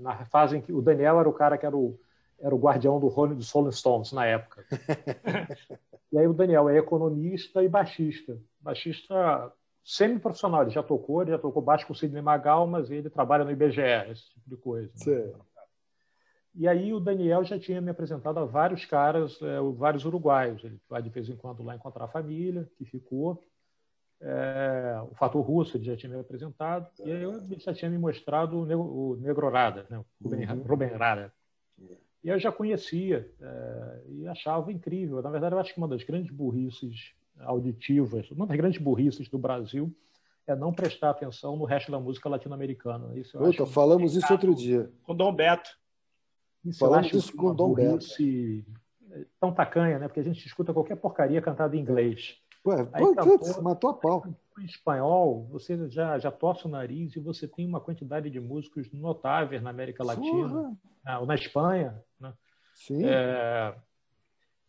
Na 0.00 0.24
fase 0.24 0.56
em 0.56 0.60
que 0.60 0.72
o 0.72 0.82
Daniel 0.82 1.20
era 1.20 1.28
o 1.28 1.32
cara 1.32 1.58
que 1.58 1.66
era 1.66 1.76
o, 1.76 1.98
era 2.40 2.54
o 2.54 2.58
guardião 2.58 2.98
do 2.98 3.08
Rolling, 3.08 3.36
dos 3.36 3.50
Rolling 3.50 3.72
Stones 3.72 4.12
na 4.12 4.26
época. 4.26 4.64
e 6.10 6.18
aí 6.18 6.26
o 6.26 6.32
Daniel 6.32 6.68
é 6.68 6.78
economista 6.78 7.62
e 7.62 7.68
baixista. 7.68 8.38
Baixista 8.60 9.52
semi-profissional, 9.84 10.62
ele 10.62 10.70
já 10.70 10.82
tocou, 10.82 11.22
ele 11.22 11.30
já 11.32 11.38
tocou 11.38 11.62
baixo 11.62 11.86
com 11.86 11.92
o 11.92 11.96
Sidney 11.96 12.22
Magal, 12.22 12.66
mas 12.66 12.90
ele 12.90 13.10
trabalha 13.10 13.44
no 13.44 13.50
IBGE, 13.50 14.10
esse 14.10 14.30
tipo 14.30 14.48
de 14.48 14.56
coisa. 14.56 14.90
Né? 15.06 15.32
E 16.54 16.68
aí 16.68 16.94
o 16.94 17.00
Daniel 17.00 17.44
já 17.44 17.58
tinha 17.58 17.80
me 17.80 17.90
apresentado 17.90 18.38
a 18.38 18.44
vários 18.44 18.84
caras, 18.84 19.40
é, 19.42 19.58
vários 19.76 20.04
uruguaios. 20.04 20.62
Ele 20.64 20.80
vai 20.88 21.02
de 21.02 21.10
vez 21.10 21.28
em 21.28 21.36
quando 21.36 21.62
lá 21.62 21.74
encontrar 21.74 22.04
a 22.04 22.08
família, 22.08 22.68
que 22.78 22.84
ficou. 22.84 23.42
É, 24.26 25.02
o 25.10 25.14
fator 25.14 25.44
russo 25.44 25.76
ele 25.76 25.84
já 25.84 25.96
tinha 25.96 26.10
me 26.10 26.18
apresentado. 26.18 26.88
E 27.04 27.12
aí 27.12 27.22
ele 27.22 27.60
já 27.60 27.74
tinha 27.74 27.90
me 27.90 27.98
mostrado 27.98 28.56
o, 28.56 29.10
o 29.10 29.16
Negrorada, 29.16 29.86
né? 29.90 29.98
o 29.98 30.28
uhum. 30.28 30.62
Ruben 30.62 30.88
Rada. 30.88 31.30
E 32.22 32.28
eu 32.28 32.38
já 32.38 32.50
conhecia 32.50 33.30
é, 33.38 34.02
e 34.08 34.26
achava 34.26 34.72
incrível. 34.72 35.20
Na 35.20 35.28
verdade, 35.28 35.54
eu 35.54 35.58
acho 35.58 35.74
que 35.74 35.78
uma 35.78 35.86
das 35.86 36.02
grandes 36.02 36.30
burrices 36.30 37.12
auditivas, 37.40 38.30
uma 38.30 38.46
das 38.46 38.56
grandes 38.56 38.80
burrices 38.80 39.28
do 39.28 39.38
Brasil 39.38 39.94
é 40.46 40.56
não 40.56 40.72
prestar 40.72 41.10
atenção 41.10 41.56
no 41.56 41.66
resto 41.66 41.92
da 41.92 42.00
música 42.00 42.28
latino-americana. 42.28 43.18
Isso 43.18 43.36
Puta, 43.36 43.66
falamos 43.66 44.16
isso 44.16 44.32
outro 44.32 44.54
dia. 44.54 44.90
Com 45.02 45.14
Dom 45.14 45.34
Beto. 45.34 45.70
Isso 46.64 46.82
eu 46.82 46.94
acho 46.94 47.36
com 47.36 47.54
Dom 47.54 47.74
Beto. 47.74 48.06
tão 49.38 49.52
tacanha, 49.52 49.98
né? 49.98 50.08
Porque 50.08 50.20
a 50.20 50.24
gente 50.24 50.46
escuta 50.46 50.72
qualquer 50.72 50.96
porcaria 50.96 51.42
cantada 51.42 51.76
em 51.76 51.80
inglês. 51.80 52.38
Ué, 52.66 52.88
Aí, 52.92 53.14
cantou, 53.14 53.62
matou 53.62 53.90
a 53.90 53.94
pau. 53.94 54.24
Em 54.58 54.64
espanhol, 54.64 55.46
você 55.50 55.88
já, 55.90 56.18
já 56.18 56.30
torce 56.30 56.64
o 56.64 56.68
nariz 56.68 57.14
e 57.16 57.20
você 57.20 57.46
tem 57.46 57.66
uma 57.66 57.80
quantidade 57.80 58.30
de 58.30 58.40
músicos 58.40 58.90
notáveis 58.92 59.62
na 59.62 59.70
América 59.70 60.04
Latina, 60.04 60.76
né? 61.04 61.18
ou 61.18 61.26
na 61.26 61.34
Espanha. 61.34 62.02
Né? 62.18 62.32
Sim. 62.74 63.04
É... 63.04 63.74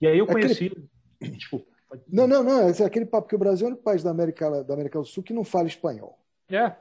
E 0.01 0.07
aí 0.07 0.17
eu 0.17 0.25
conheci. 0.25 0.65
Aquele... 0.65 1.37
Desculpa. 1.37 1.75
Não, 2.07 2.27
não, 2.27 2.43
não. 2.43 2.61
É 2.61 2.83
aquele 2.83 3.05
papo 3.05 3.27
que 3.27 3.35
o 3.35 3.39
Brasil 3.39 3.67
é 3.67 3.69
o 3.69 3.71
único 3.73 3.83
país 3.83 4.03
da 4.03 4.11
América, 4.11 4.63
da 4.63 4.73
América 4.73 4.99
do 4.99 5.05
Sul 5.05 5.23
que 5.23 5.33
não 5.33 5.43
fala 5.43 5.67
espanhol. 5.67 6.19
É. 6.49 6.75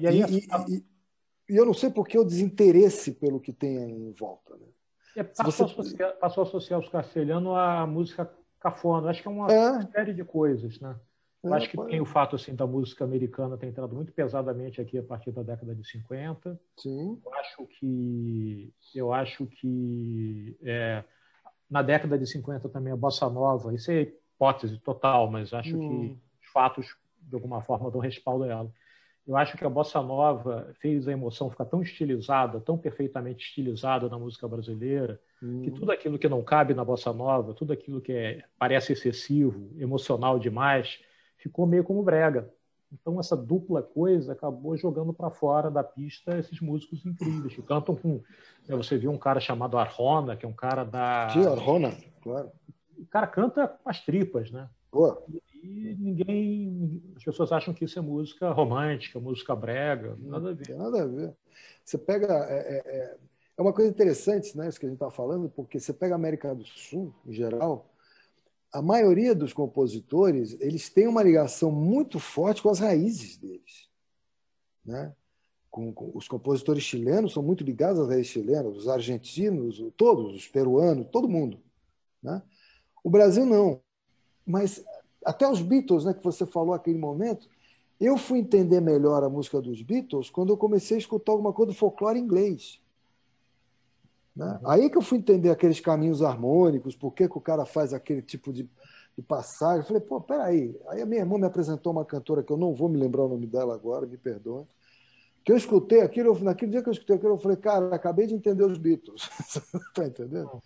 E, 0.00 0.06
aí, 0.06 0.20
e, 0.22 0.38
e, 0.72 0.84
e 1.50 1.56
eu 1.56 1.66
não 1.66 1.74
sei 1.74 1.90
por 1.90 2.06
que 2.06 2.18
o 2.18 2.24
desinteresse 2.24 3.12
pelo 3.12 3.40
que 3.40 3.52
tem 3.52 3.76
em 3.76 4.12
volta. 4.12 4.56
Né? 4.56 4.66
É, 5.16 5.22
passou, 5.22 5.52
você... 5.52 5.62
a 5.62 5.66
associar, 5.66 6.16
passou, 6.18 6.44
a 6.44 6.46
associar, 6.46 6.80
os 6.80 6.88
castelhanos 6.88 7.56
à 7.56 7.86
música 7.86 8.32
cafona. 8.64 9.10
Acho 9.10 9.20
que 9.20 9.28
é 9.28 9.30
uma 9.30 9.52
é. 9.52 9.86
série 9.88 10.14
de 10.14 10.24
coisas. 10.24 10.80
Né? 10.80 10.96
Eu 11.42 11.52
acho 11.52 11.68
que 11.68 11.76
tem 11.84 12.00
o 12.00 12.06
fato 12.06 12.34
assim 12.34 12.54
da 12.54 12.66
música 12.66 13.04
americana 13.04 13.58
ter 13.58 13.66
entrado 13.66 13.94
muito 13.94 14.10
pesadamente 14.12 14.80
aqui 14.80 14.96
a 14.96 15.02
partir 15.02 15.30
da 15.30 15.42
década 15.42 15.74
de 15.74 15.86
50. 15.86 16.58
Sim. 16.78 17.20
Eu 17.22 17.34
acho 17.34 17.66
que 17.66 18.72
eu 18.94 19.12
acho 19.12 19.46
que 19.46 20.56
é, 20.62 21.04
na 21.70 21.82
década 21.82 22.18
de 22.18 22.26
50 22.26 22.68
também 22.70 22.92
a 22.92 22.96
bossa 22.96 23.28
nova, 23.28 23.74
isso 23.74 23.90
é 23.90 24.00
hipótese 24.00 24.78
total, 24.78 25.30
mas 25.30 25.52
acho 25.52 25.76
hum. 25.76 25.88
que 25.88 26.46
os 26.46 26.50
fatos 26.50 26.96
de 27.20 27.34
alguma 27.34 27.60
forma 27.60 27.90
dão 27.90 28.00
respaldo 28.00 28.44
a 28.44 28.48
ela. 28.48 28.72
Eu 29.26 29.36
acho 29.36 29.56
que 29.56 29.64
a 29.64 29.70
bossa 29.70 30.02
nova 30.02 30.70
fez 30.80 31.08
a 31.08 31.12
emoção 31.12 31.50
ficar 31.50 31.64
tão 31.64 31.80
estilizada, 31.80 32.60
tão 32.60 32.76
perfeitamente 32.76 33.46
estilizada 33.46 34.08
na 34.08 34.18
música 34.18 34.46
brasileira, 34.46 35.18
hum. 35.42 35.62
que 35.62 35.70
tudo 35.70 35.90
aquilo 35.92 36.18
que 36.18 36.28
não 36.28 36.42
cabe 36.42 36.74
na 36.74 36.84
bossa 36.84 37.12
nova, 37.12 37.54
tudo 37.54 37.72
aquilo 37.72 38.02
que 38.02 38.12
é, 38.12 38.44
parece 38.58 38.92
excessivo, 38.92 39.70
emocional 39.78 40.38
demais, 40.38 41.00
ficou 41.38 41.66
meio 41.66 41.84
como 41.84 42.02
brega. 42.02 42.52
Então, 42.92 43.18
essa 43.18 43.36
dupla 43.36 43.82
coisa 43.82 44.32
acabou 44.32 44.76
jogando 44.76 45.12
para 45.12 45.30
fora 45.30 45.70
da 45.70 45.82
pista 45.82 46.38
esses 46.38 46.60
músicos 46.60 47.04
incríveis 47.04 47.54
que 47.54 47.62
cantam 47.62 47.96
com. 47.96 48.22
Né, 48.68 48.76
você 48.76 48.96
viu 48.96 49.10
um 49.10 49.18
cara 49.18 49.40
chamado 49.40 49.76
Arjona, 49.76 50.36
que 50.36 50.46
é 50.46 50.48
um 50.48 50.54
cara 50.54 50.84
da. 50.84 51.28
Sim, 51.30 51.46
Arjona, 51.46 51.92
claro. 52.22 52.52
O 52.96 53.06
cara 53.06 53.26
canta 53.26 53.66
com 53.66 53.90
as 53.90 54.04
tripas, 54.04 54.50
né? 54.50 54.68
Boa. 54.92 55.24
E 55.64 55.96
ninguém. 55.98 57.02
As 57.16 57.24
pessoas 57.24 57.50
acham 57.52 57.72
que 57.72 57.84
isso 57.84 57.98
é 57.98 58.02
música 58.02 58.50
romântica, 58.50 59.18
música 59.18 59.56
brega, 59.56 60.16
nada 60.20 60.50
a 60.50 60.52
ver. 60.52 60.76
Nada 60.76 61.02
a 61.02 61.06
ver. 61.06 61.34
Você 61.84 61.96
pega. 61.96 62.26
É, 62.48 62.58
é, 62.58 62.82
é, 62.84 63.16
é 63.56 63.62
uma 63.62 63.72
coisa 63.72 63.90
interessante, 63.90 64.56
né? 64.56 64.68
Isso 64.68 64.78
que 64.78 64.86
a 64.86 64.88
gente 64.88 64.96
está 64.96 65.10
falando, 65.10 65.48
porque 65.48 65.80
você 65.80 65.92
pega 65.92 66.14
a 66.14 66.16
América 66.16 66.54
do 66.54 66.64
Sul, 66.64 67.14
em 67.26 67.32
geral 67.32 67.90
a 68.74 68.82
maioria 68.82 69.36
dos 69.36 69.52
compositores 69.52 70.60
eles 70.60 70.90
têm 70.90 71.06
uma 71.06 71.22
ligação 71.22 71.70
muito 71.70 72.18
forte 72.18 72.60
com 72.60 72.68
as 72.68 72.80
raízes 72.80 73.36
deles. 73.36 73.88
Né? 74.84 75.14
Com, 75.70 75.92
com, 75.92 76.10
os 76.12 76.26
compositores 76.26 76.82
chilenos 76.82 77.32
são 77.32 77.42
muito 77.42 77.62
ligados 77.62 78.00
às 78.00 78.08
raízes 78.08 78.32
chilenas, 78.32 78.76
os 78.76 78.88
argentinos, 78.88 79.80
todos, 79.96 80.34
os 80.34 80.48
peruanos, 80.48 81.06
todo 81.12 81.28
mundo. 81.28 81.62
Né? 82.20 82.42
O 83.04 83.08
Brasil 83.08 83.46
não. 83.46 83.80
Mas 84.44 84.84
até 85.24 85.48
os 85.48 85.60
Beatles, 85.60 86.04
né, 86.04 86.14
que 86.14 86.22
você 86.22 86.44
falou 86.46 86.74
naquele 86.74 86.98
momento, 86.98 87.48
eu 88.00 88.16
fui 88.16 88.38
entender 88.38 88.80
melhor 88.80 89.22
a 89.22 89.28
música 89.28 89.60
dos 89.60 89.80
Beatles 89.82 90.30
quando 90.30 90.52
eu 90.52 90.56
comecei 90.56 90.96
a 90.96 91.00
escutar 91.00 91.32
alguma 91.32 91.52
coisa 91.52 91.72
do 91.72 91.78
folclore 91.78 92.18
inglês. 92.18 92.80
Né? 94.34 94.58
Aí 94.64 94.90
que 94.90 94.98
eu 94.98 95.02
fui 95.02 95.18
entender 95.18 95.50
aqueles 95.50 95.80
caminhos 95.80 96.22
harmônicos, 96.22 96.96
por 96.96 97.12
que, 97.12 97.28
que 97.28 97.38
o 97.38 97.40
cara 97.40 97.64
faz 97.64 97.94
aquele 97.94 98.20
tipo 98.20 98.52
de, 98.52 98.68
de 99.16 99.22
passagem. 99.22 99.80
Eu 99.80 99.86
falei, 99.86 100.02
pô, 100.02 100.20
peraí. 100.20 100.76
Aí 100.88 101.02
a 101.02 101.06
minha 101.06 101.20
irmã 101.20 101.38
me 101.38 101.46
apresentou 101.46 101.92
uma 101.92 102.04
cantora 102.04 102.42
que 102.42 102.52
eu 102.52 102.56
não 102.56 102.74
vou 102.74 102.88
me 102.88 102.98
lembrar 102.98 103.24
o 103.24 103.28
nome 103.28 103.46
dela 103.46 103.74
agora, 103.74 104.06
me 104.06 104.16
perdoe. 104.16 104.66
Que 105.44 105.52
eu 105.52 105.56
escutei 105.56 106.00
aquilo, 106.00 106.30
eu, 106.34 106.40
naquele 106.40 106.72
dia 106.72 106.82
que 106.82 106.88
eu 106.88 106.92
escutei 106.92 107.16
aquilo, 107.16 107.34
eu 107.34 107.38
falei, 107.38 107.56
cara, 107.58 107.94
acabei 107.94 108.26
de 108.26 108.34
entender 108.34 108.64
os 108.64 108.78
Beatles. 108.78 109.28
tá 109.94 110.06
entendendo? 110.06 110.60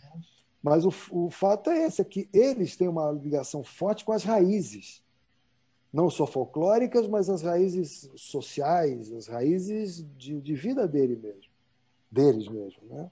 Mas 0.63 0.85
o, 0.85 0.93
o 1.11 1.31
fato 1.31 1.71
é 1.71 1.87
esse, 1.87 2.01
é 2.01 2.05
que 2.05 2.29
eles 2.33 2.77
têm 2.77 2.89
uma 2.89 3.11
ligação 3.13 3.63
forte 3.63 4.05
com 4.05 4.13
as 4.13 4.25
raízes. 4.25 5.03
Não 5.93 6.11
só 6.11 6.27
folclóricas, 6.27 7.09
mas 7.09 7.31
as 7.31 7.43
raízes 7.43 8.11
sociais, 8.17 9.13
as 9.13 9.27
raízes 9.27 10.05
de, 10.17 10.41
de 10.41 10.55
vida 10.55 10.87
dele 10.87 11.17
mesmo, 11.17 11.51
deles 12.11 12.49
mesmo. 12.49 12.83
Né? 12.89 13.11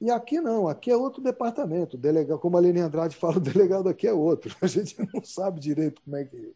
E 0.00 0.10
aqui 0.10 0.40
não, 0.40 0.66
aqui 0.66 0.90
é 0.90 0.96
outro 0.96 1.22
departamento. 1.22 1.96
Delegado, 1.96 2.38
como 2.38 2.56
a 2.56 2.60
Lene 2.60 2.80
Andrade 2.80 3.16
fala, 3.16 3.36
o 3.38 3.40
delegado 3.40 3.88
aqui 3.88 4.06
é 4.06 4.12
outro. 4.12 4.54
A 4.60 4.66
gente 4.66 4.96
não 5.12 5.22
sabe 5.22 5.60
direito 5.60 6.00
como 6.02 6.16
é 6.16 6.24
que. 6.24 6.54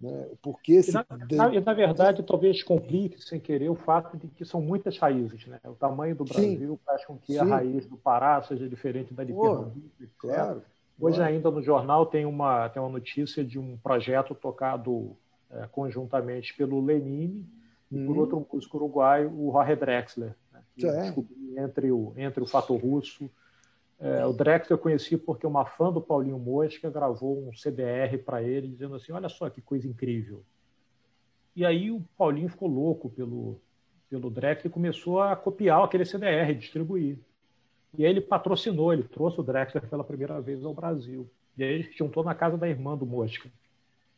Né, 0.00 0.28
porque 0.42 0.74
esse... 0.74 0.92
na, 0.92 1.06
na, 1.30 1.60
na, 1.60 1.72
verdade, 1.72 2.22
talvez 2.22 2.62
complique, 2.62 3.22
sem 3.22 3.40
querer, 3.40 3.70
o 3.70 3.74
fato 3.74 4.16
de 4.16 4.28
que 4.28 4.44
são 4.44 4.60
muitas 4.60 4.98
raízes. 4.98 5.46
Né? 5.46 5.58
O 5.64 5.74
tamanho 5.74 6.14
do 6.14 6.24
Brasil 6.24 6.72
Sim. 6.72 6.78
faz 6.84 7.04
com 7.06 7.16
que 7.16 7.32
Sim. 7.32 7.38
a 7.38 7.44
raiz 7.44 7.86
do 7.86 7.96
Pará 7.96 8.42
seja 8.42 8.68
diferente 8.68 9.14
da 9.14 9.24
de 9.24 9.32
Pernambuco. 9.32 9.80
Claro, 10.18 10.62
Hoje, 10.98 11.16
claro. 11.18 11.32
ainda 11.32 11.50
no 11.50 11.62
jornal, 11.62 12.06
tem 12.06 12.24
uma, 12.24 12.68
tem 12.70 12.80
uma 12.80 12.90
notícia 12.90 13.44
de 13.44 13.58
um 13.58 13.76
projeto 13.76 14.34
tocado 14.34 15.14
é, 15.50 15.66
conjuntamente 15.70 16.54
pelo 16.56 16.82
Lenine 16.82 17.46
hum. 17.92 18.02
e 18.02 18.06
por 18.06 18.14
uhum. 18.14 18.20
outro 18.20 18.46
músico 18.50 18.78
uruguaio, 18.78 19.30
o 19.30 19.52
Jorge 19.52 19.76
Drexler 19.76 20.34
que 20.76 20.86
é. 20.86 21.14
entre 21.56 21.90
o, 21.90 22.12
entre 22.16 22.42
o 22.42 22.46
Fato 22.46 22.76
Russo. 22.76 23.30
É, 23.98 24.26
o 24.26 24.32
Drex 24.32 24.68
eu 24.68 24.76
conheci 24.76 25.16
porque 25.16 25.46
uma 25.46 25.64
fã 25.64 25.90
do 25.90 26.00
Paulinho 26.00 26.38
Mosca 26.38 26.90
gravou 26.90 27.48
um 27.48 27.52
CDR 27.54 28.18
para 28.18 28.42
ele, 28.42 28.68
dizendo 28.68 28.94
assim: 28.94 29.12
Olha 29.12 29.28
só 29.28 29.48
que 29.48 29.62
coisa 29.62 29.88
incrível. 29.88 30.42
E 31.54 31.64
aí 31.64 31.90
o 31.90 32.02
Paulinho 32.18 32.48
ficou 32.50 32.68
louco 32.68 33.08
pelo, 33.08 33.58
pelo 34.10 34.30
Drex 34.30 34.64
e 34.64 34.68
começou 34.68 35.20
a 35.22 35.34
copiar 35.34 35.82
aquele 35.82 36.04
CDR, 36.04 36.54
distribuir. 36.54 37.18
E 37.96 38.04
aí 38.04 38.10
ele 38.10 38.20
patrocinou, 38.20 38.92
ele 38.92 39.04
trouxe 39.04 39.40
o 39.40 39.42
Drexler 39.42 39.88
pela 39.88 40.04
primeira 40.04 40.38
vez 40.40 40.62
ao 40.62 40.74
Brasil. 40.74 41.26
E 41.56 41.64
aí 41.64 41.72
ele 41.72 41.90
juntou 41.96 42.22
na 42.22 42.34
casa 42.34 42.58
da 42.58 42.68
irmã 42.68 42.94
do 42.94 43.06
Mosca. 43.06 43.50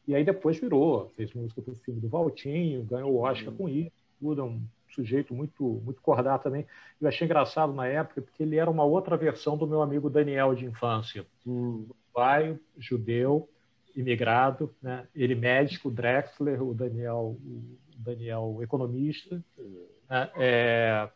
E 0.07 0.15
aí 0.15 0.25
depois 0.25 0.59
virou, 0.59 1.13
fez 1.17 1.33
música 1.33 1.63
para 1.63 1.73
o 1.73 1.77
filme 1.77 2.01
do 2.01 2.09
Valtinho, 2.09 2.83
ganhou 2.83 3.13
o 3.13 3.21
Oscar 3.21 3.55
com 3.55 3.69
isso, 3.69 3.93
tudo, 4.19 4.41
é 4.41 4.45
um 4.45 4.61
sujeito 4.95 5.35
muito 5.35 5.63
muito 5.85 6.01
cordato 6.01 6.45
também. 6.45 6.67
Eu 7.01 7.09
achei 7.09 7.25
engraçado 7.25 7.73
na 7.73 7.87
época, 7.87 8.23
porque 8.23 8.43
ele 8.43 8.57
era 8.57 8.71
uma 8.71 8.85
outra 8.85 9.17
versão 9.17 9.57
do 9.57 9.67
meu 9.67 9.83
amigo 9.83 10.11
Daniel 10.11 10.55
de 10.55 10.65
infância. 10.65 11.27
Hum. 11.47 11.87
Pai, 12.13 12.59
judeu, 12.77 13.49
imigrado, 13.95 14.75
né? 14.81 15.07
ele 15.15 15.35
médico, 15.35 15.91
Drexler, 15.91 16.63
o 16.63 16.73
Daniel, 16.73 17.37
o 17.45 17.79
Daniel 17.97 18.59
economista. 18.63 19.43
Né? 20.09 20.31
É, 20.37 21.09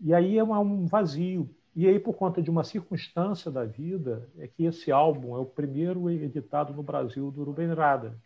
e 0.00 0.14
aí 0.14 0.38
é 0.38 0.44
um 0.44 0.86
vazio. 0.86 1.48
E 1.74 1.86
aí, 1.86 1.98
por 1.98 2.14
conta 2.14 2.42
de 2.42 2.50
uma 2.50 2.64
circunstância 2.64 3.50
da 3.50 3.64
vida, 3.64 4.28
é 4.38 4.46
que 4.46 4.64
esse 4.64 4.90
álbum 4.90 5.36
é 5.36 5.38
o 5.38 5.46
primeiro 5.46 6.10
editado 6.10 6.72
no 6.72 6.82
Brasil 6.82 7.30
do 7.30 7.44
Rubem 7.44 7.72
Rada, 7.72 8.16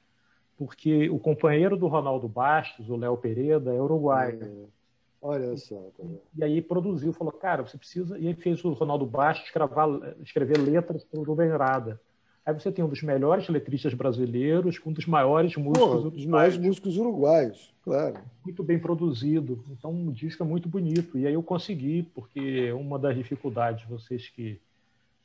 porque 0.57 1.11
o 1.11 1.19
companheiro 1.19 1.77
do 1.77 1.87
Ronaldo 1.87 2.29
Bastos, 2.29 2.89
o 2.89 2.97
Léo 2.97 3.17
Pereira, 3.17 3.75
é 3.75 3.81
uruguaio. 3.81 4.43
É. 4.43 4.84
Olha 5.27 5.57
só. 5.57 5.91
Tá 5.97 6.05
e 6.37 6.45
aí 6.45 6.61
produziu, 6.61 7.11
falou, 7.15 7.33
cara, 7.33 7.67
você 7.67 7.79
precisa. 7.79 8.19
E 8.19 8.29
aí 8.29 8.35
fez 8.35 8.63
o 8.63 8.75
Ronaldo 8.75 9.07
Bastos 9.07 9.47
escrever, 9.47 10.17
escrever 10.23 10.59
letras 10.59 11.03
para 11.03 11.19
o 11.19 11.23
Rubem 11.23 11.49
Rada. 11.49 11.99
Aí 12.45 12.53
você 12.53 12.71
tem 12.71 12.85
um 12.85 12.89
dos 12.91 13.03
melhores 13.03 13.49
letristas 13.49 13.95
brasileiros, 13.95 14.79
um 14.85 14.93
dos 14.93 15.07
maiores 15.07 15.57
músicos 15.57 16.03
Pô, 16.03 16.11
dos 16.11 16.27
maiores 16.27 16.59
músicos 16.59 16.99
uruguaios, 16.99 17.75
claro. 17.83 18.21
Muito 18.45 18.63
bem 18.63 18.79
produzido. 18.79 19.65
Então, 19.71 19.91
um 19.91 20.13
disco 20.13 20.43
é 20.43 20.47
muito 20.47 20.69
bonito. 20.69 21.17
E 21.17 21.27
aí 21.27 21.33
eu 21.33 21.43
consegui, 21.43 22.03
porque 22.15 22.71
uma 22.73 22.99
das 22.99 23.17
dificuldades, 23.17 23.89
vocês 23.89 24.29
que 24.29 24.61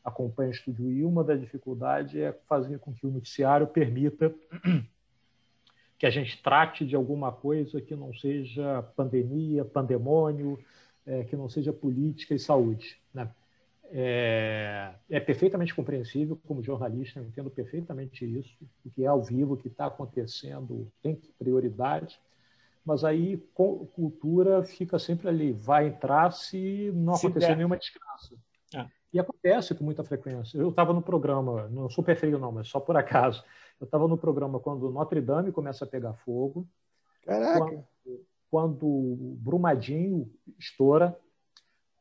acompanham 0.02 0.52
o 0.52 0.54
Estúdio 0.54 0.90
I, 0.90 1.04
uma 1.04 1.26
das 1.26 1.42
dificuldades 1.42 2.16
é 2.16 2.32
fazer 2.48 2.80
com 2.80 2.94
que 2.94 3.06
o 3.06 3.12
noticiário 3.12 3.68
permita 3.68 4.34
que 6.00 6.06
a 6.06 6.10
gente 6.10 6.42
trate 6.42 6.86
de 6.86 6.96
alguma 6.96 7.30
coisa 7.30 7.82
que 7.82 7.94
não 7.94 8.14
seja 8.14 8.82
pandemia, 8.96 9.66
pandemônio, 9.66 10.58
é, 11.06 11.26
que 11.26 11.36
não 11.36 11.50
seja 11.50 11.74
política 11.74 12.34
e 12.34 12.40
saúde. 12.40 12.98
Né? 13.14 13.30
É, 13.92 14.94
é, 15.10 15.20
perfeitamente 15.20 15.76
compreensível, 15.76 16.40
como 16.48 16.64
jornalista, 16.64 17.20
eu 17.20 17.26
entendo 17.26 17.50
perfeitamente 17.50 18.24
isso, 18.24 18.56
o 18.86 18.90
que 18.90 19.04
é 19.04 19.08
ao 19.08 19.22
vivo, 19.22 19.56
o 19.56 19.58
que 19.58 19.68
está 19.68 19.88
acontecendo, 19.88 20.90
tem 21.02 21.20
prioridade, 21.38 22.18
mas 22.86 23.04
aí 23.04 23.38
cultura 23.54 24.64
fica 24.64 24.98
sempre 24.98 25.28
ali, 25.28 25.52
vai 25.52 25.88
entrar 25.88 26.32
se 26.32 26.94
não 26.96 27.16
se 27.16 27.26
acontecer 27.26 27.48
der. 27.48 27.58
nenhuma 27.58 27.78
desgraça. 27.78 28.36
É. 28.74 28.88
E 29.12 29.20
acontece 29.20 29.74
com 29.74 29.84
muita 29.84 30.04
frequência. 30.04 30.58
Eu 30.58 30.70
estava 30.70 30.94
no 30.94 31.02
programa, 31.02 31.68
não 31.70 31.90
sou 31.90 32.04
perfeito 32.04 32.38
não, 32.38 32.52
mas 32.52 32.68
só 32.68 32.80
por 32.80 32.96
acaso, 32.96 33.44
eu 33.80 33.86
estava 33.86 34.08
no 34.08 34.18
programa 34.18 34.60
quando 34.60 34.92
Notre 34.92 35.20
Dame 35.20 35.52
começa 35.52 35.84
a 35.84 35.88
pegar 35.88 36.14
fogo. 36.14 36.68
Caraca! 37.26 37.60
Quando, 37.60 37.86
quando 38.52 39.38
Brumadinho 39.40 40.32
estoura, 40.58 41.18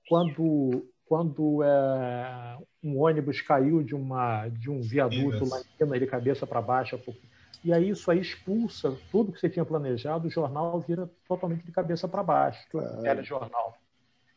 quando 0.08 0.86
quando 1.08 1.62
é, 1.62 2.58
um 2.84 3.00
ônibus 3.00 3.40
caiu 3.40 3.82
de 3.82 3.94
uma 3.94 4.46
de 4.48 4.70
um 4.70 4.82
viaduto 4.82 5.48
lá 5.48 5.60
em 5.60 5.64
cima, 5.78 5.96
ele 5.96 6.06
cabeça 6.06 6.46
para 6.46 6.60
baixo, 6.60 7.00
e 7.64 7.72
aí 7.72 7.88
isso 7.88 8.10
aí 8.10 8.20
expulsa 8.20 8.94
tudo 9.10 9.32
que 9.32 9.40
você 9.40 9.48
tinha 9.48 9.64
planejado, 9.64 10.28
o 10.28 10.30
jornal 10.30 10.78
vira 10.80 11.10
totalmente 11.26 11.64
de 11.64 11.72
cabeça 11.72 12.06
para 12.06 12.22
baixo, 12.22 12.62
claro. 12.70 13.24
jornal. 13.24 13.77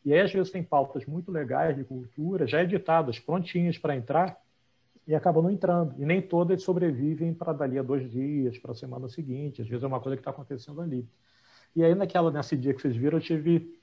E 0.04 0.12
aí 0.12 0.20
às 0.20 0.32
vezes 0.32 0.50
tem 0.50 0.62
pautas 0.62 1.06
muito 1.06 1.30
legais 1.30 1.76
de 1.76 1.84
cultura, 1.84 2.46
já 2.46 2.62
editadas, 2.62 3.18
prontinhas 3.18 3.78
para 3.78 3.96
entrar, 3.96 4.36
e 5.06 5.14
acabam 5.14 5.42
não 5.42 5.50
entrando. 5.50 5.94
E 5.98 6.04
nem 6.04 6.20
todas 6.20 6.62
sobrevivem 6.62 7.34
para 7.34 7.52
dali 7.52 7.78
a 7.78 7.82
dois 7.82 8.10
dias, 8.10 8.58
para 8.58 8.72
a 8.72 8.74
semana 8.74 9.08
seguinte. 9.08 9.62
Às 9.62 9.68
vezes 9.68 9.82
é 9.82 9.86
uma 9.86 10.00
coisa 10.00 10.16
que 10.16 10.20
está 10.20 10.30
acontecendo 10.30 10.80
ali. 10.80 11.06
E 11.74 11.82
aí, 11.82 11.94
naquela, 11.94 12.30
nesse 12.30 12.56
dia 12.56 12.74
que 12.74 12.82
vocês 12.82 12.96
viram, 12.96 13.18
eu 13.18 13.22
tive 13.22 13.78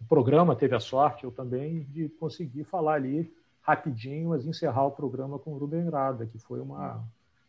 o 0.00 0.04
programa, 0.04 0.54
teve 0.54 0.74
a 0.74 0.80
sorte, 0.80 1.24
eu 1.24 1.32
também, 1.32 1.84
de 1.84 2.08
conseguir 2.08 2.64
falar 2.64 2.94
ali 2.94 3.32
rapidinho, 3.62 4.28
mas 4.28 4.46
encerrar 4.46 4.86
o 4.86 4.90
programa 4.90 5.38
com 5.38 5.52
o 5.52 5.58
Rubem 5.58 5.88
Rada, 5.88 6.26
que 6.26 6.38
foi 6.38 6.60
uma, 6.60 7.02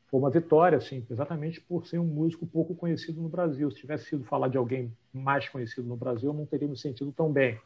foi 0.08 0.20
uma 0.20 0.30
vitória, 0.30 0.78
assim, 0.78 1.06
exatamente 1.10 1.60
por 1.60 1.86
ser 1.86 2.00
um 2.00 2.06
músico 2.06 2.48
pouco 2.48 2.74
conhecido 2.74 3.22
no 3.22 3.28
Brasil. 3.28 3.70
Se 3.70 3.78
tivesse 3.78 4.06
sido 4.06 4.24
falar 4.24 4.48
de 4.48 4.58
alguém 4.58 4.96
mais 5.14 5.50
conhecido 5.50 5.88
no 5.88 5.98
Brasil, 5.98 6.30
eu 6.30 6.34
não 6.34 6.46
teria 6.46 6.68
me 6.68 6.78
sentido 6.78 7.12
tão 7.12 7.32
bem. 7.32 7.60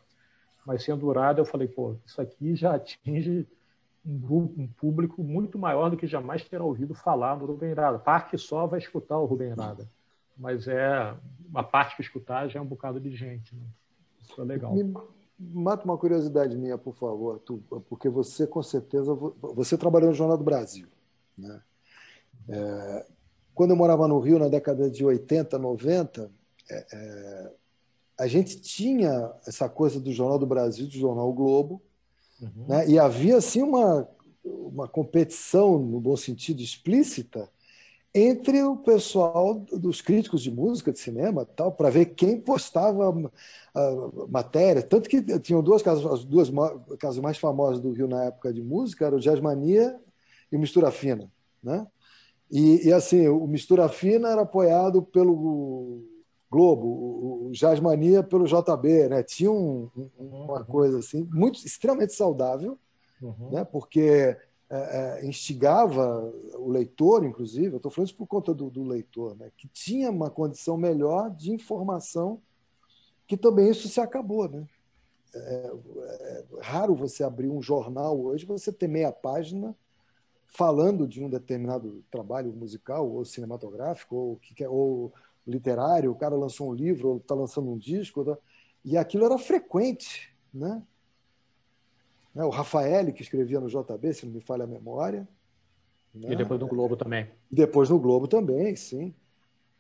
Mas 0.70 0.84
sendo 0.84 1.08
Urada, 1.08 1.42
eu 1.42 1.46
falei, 1.46 1.68
pô, 1.68 1.96
isso 2.06 2.22
aqui 2.22 2.56
já 2.56 2.76
atinge 2.76 3.48
um, 4.06 4.20
grupo, 4.20 4.62
um 4.62 4.68
público 4.68 5.24
muito 5.24 5.58
maior 5.58 5.90
do 5.90 5.98
que 5.98 6.06
jamais 6.06 6.48
terá 6.48 6.64
ouvido 6.64 6.94
falar 6.94 7.36
no 7.36 7.48
Rubem 7.48 7.74
Rada. 7.74 7.98
Parte 7.98 8.38
só 8.38 8.68
vai 8.68 8.78
escutar 8.78 9.18
o 9.18 9.26
Rubem 9.26 9.50
Rada, 9.50 9.90
mas 10.38 10.68
é 10.68 11.12
uma 11.50 11.64
parte 11.64 11.96
que 11.96 12.04
escutar 12.04 12.48
já 12.50 12.60
é 12.60 12.62
um 12.62 12.68
bocado 12.68 13.00
de 13.00 13.10
gente. 13.16 13.56
Né? 13.56 13.64
Isso 14.22 14.40
é 14.40 14.46
legal. 14.46 14.76
Me 14.76 14.94
mata 15.40 15.86
uma 15.86 15.98
curiosidade 15.98 16.56
minha, 16.56 16.78
por 16.78 16.94
favor, 16.94 17.40
tu, 17.40 17.64
porque 17.90 18.08
você 18.08 18.46
com 18.46 18.62
certeza 18.62 19.12
você 19.16 19.76
trabalhou 19.76 20.10
no 20.10 20.16
Jornal 20.16 20.38
do 20.38 20.44
Brasil, 20.44 20.88
né? 21.36 21.64
É, 22.48 23.06
quando 23.56 23.72
eu 23.72 23.76
morava 23.76 24.08
no 24.08 24.20
Rio 24.20 24.38
na 24.38 24.48
década 24.48 24.88
de 24.88 25.04
80, 25.04 25.58
90, 25.58 26.30
é, 26.70 26.86
é, 26.94 27.52
a 28.20 28.28
gente 28.28 28.60
tinha 28.60 29.32
essa 29.48 29.70
coisa 29.70 30.00
do 30.00 30.12
Jornal 30.12 30.38
do 30.38 30.46
Brasil, 30.46 30.86
do 30.86 30.92
Jornal 30.92 31.30
o 31.30 31.34
Globo, 31.34 31.82
uhum. 32.42 32.66
né? 32.68 32.88
e 32.90 33.00
havia 33.00 33.38
assim 33.38 33.62
uma, 33.62 34.08
uma 34.44 34.88
competição, 34.90 35.80
no 35.80 36.02
bom 36.02 36.18
sentido, 36.18 36.62
explícita, 36.62 37.50
entre 38.14 38.62
o 38.64 38.76
pessoal 38.76 39.54
dos 39.54 40.02
críticos 40.02 40.42
de 40.42 40.52
música, 40.52 40.92
de 40.92 41.00
cinema, 41.00 41.46
tal, 41.46 41.72
para 41.72 41.90
ver 41.90 42.08
quem 42.08 42.42
postava 42.42 43.10
a 43.74 44.28
matéria. 44.28 44.82
Tanto 44.82 45.08
que 45.08 45.22
tinham 45.40 45.62
duas 45.62 45.82
casas, 45.82 46.06
as 46.06 46.26
duas 46.26 46.50
casas 47.00 47.20
mais 47.20 47.38
famosas 47.38 47.80
do 47.80 47.92
Rio 47.92 48.08
na 48.08 48.26
época 48.26 48.52
de 48.52 48.64
música, 48.64 49.06
eram 49.06 49.18
o 49.18 49.22
Jazzmania 49.22 49.98
e 50.52 50.58
o 50.58 50.60
Mistura 50.60 50.92
Fina, 50.92 51.32
né? 51.64 51.88
E, 52.52 52.88
e, 52.88 52.92
assim, 52.92 53.28
o 53.28 53.46
Mistura 53.46 53.88
Fina 53.88 54.30
era 54.30 54.42
apoiado 54.42 55.04
pelo 55.04 56.04
Globo, 56.50 56.88
o, 57.48 57.52
Jazzmania 57.52 58.24
pelo 58.24 58.46
JB, 58.46 59.10
né? 59.10 59.24
Tinha 59.24 59.52
um, 59.52 59.90
uma 60.18 60.60
uhum. 60.60 60.66
coisa 60.66 61.00
assim, 61.00 61.28
muito 61.32 61.64
extremamente 61.66 62.14
saudável, 62.14 62.78
uhum. 63.22 63.52
né? 63.52 63.64
Porque 63.64 64.36
é, 64.70 65.20
é, 65.22 65.26
instigava 65.26 66.34
o 66.56 66.70
leitor, 66.70 67.24
inclusive, 67.24 67.74
eu 67.74 67.78
estou 67.78 67.92
falando 67.92 68.08
isso 68.08 68.18
por 68.18 68.28
conta 68.28 68.54
do, 68.54 68.70
do, 68.70 68.84
leitor, 68.84 69.36
né? 69.38 69.52
Que 69.56 69.68
tinha 69.68 70.10
uma 70.10 70.30
condição 70.30 70.76
melhor 70.76 71.30
de 71.30 71.52
informação, 71.52 72.42
que 73.28 73.38
também 73.38 73.70
isso 73.70 73.88
se 73.88 74.00
acabou, 74.02 74.50
né? 74.50 74.68
É, 75.34 75.72
é, 76.02 76.46
raro 76.62 76.96
você 76.96 77.24
abrir 77.24 77.50
um 77.50 77.62
jornal 77.62 78.20
hoje, 78.20 78.46
você 78.46 78.72
ter 78.72 78.88
meia 78.88 79.12
página 79.12 79.76
falando 80.48 81.08
de 81.08 81.24
um 81.24 81.30
determinado 81.30 82.04
trabalho 82.10 82.52
musical 82.52 83.08
ou 83.08 83.24
cinematográfico 83.24 84.16
ou, 84.16 84.36
que, 84.38 84.66
ou 84.66 85.14
literário, 85.50 86.12
o 86.12 86.16
cara 86.16 86.36
lançou 86.36 86.70
um 86.70 86.74
livro 86.74 87.10
ou 87.10 87.18
está 87.18 87.36
lançando 87.36 87.70
um 87.70 87.78
disco, 87.78 88.24
tá? 88.24 88.38
e 88.84 88.98
aquilo 88.98 89.26
era 89.26 89.38
frequente. 89.38 90.34
Né? 90.54 90.82
né? 92.34 92.44
O 92.44 92.50
Rafael, 92.50 93.12
que 93.14 93.22
escrevia 93.22 93.60
no 93.60 93.68
JB, 93.68 94.14
se 94.14 94.26
não 94.26 94.34
me 94.34 94.42
falha 94.42 94.64
a 94.64 94.68
memória. 94.68 95.28
Né? 96.14 96.34
E 96.34 96.36
depois 96.36 96.60
no 96.60 96.68
Globo 96.68 96.96
também. 96.96 97.30
Depois 97.52 97.90
no 97.90 98.00
Globo 98.00 98.28
também, 98.28 98.76
sim. 98.76 99.14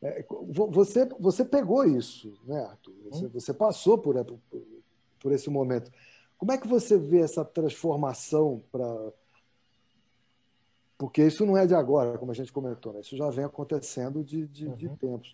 É, 0.01 0.26
você, 0.72 1.05
você 1.20 1.43
pegou 1.43 1.84
isso, 1.84 2.39
né, 2.45 2.63
Arthur? 2.63 2.93
Você, 3.09 3.26
hum. 3.26 3.30
você 3.34 3.53
passou 3.53 3.97
por, 3.97 4.24
por, 4.24 4.39
por 5.20 5.32
esse 5.32 5.49
momento. 5.49 5.91
Como 6.38 6.53
é 6.53 6.57
que 6.57 6.67
você 6.67 6.97
vê 6.97 7.20
essa 7.20 7.43
transformação 7.43 8.63
para 8.72 9.11
porque 10.99 11.26
isso 11.26 11.45
não 11.45 11.55
é 11.55 11.65
de 11.65 11.74
agora, 11.74 12.17
como 12.17 12.30
a 12.34 12.36
gente 12.36 12.51
comentou, 12.51 12.91
né? 12.91 12.99
isso 12.99 13.15
já 13.15 13.30
vem 13.30 13.45
acontecendo 13.45 14.22
de, 14.22 14.45
de, 14.45 14.67
uhum. 14.67 14.76
de 14.76 14.89
tempos. 14.97 15.34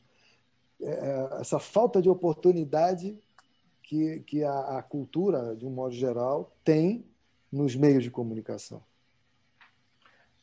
É, 0.82 0.90
é, 0.90 1.42
essa 1.42 1.60
falta 1.60 2.02
de 2.02 2.10
oportunidade 2.10 3.18
que, 3.82 4.20
que 4.22 4.44
a, 4.44 4.78
a, 4.78 4.84
cultura, 4.84 5.56
de 5.56 5.66
um 5.66 5.70
modo 5.70 5.94
geral, 5.94 6.52
tem 6.64 7.06
nos 7.52 7.76
meios 7.76 8.04
de 8.04 8.12
comunicação. 8.12 8.82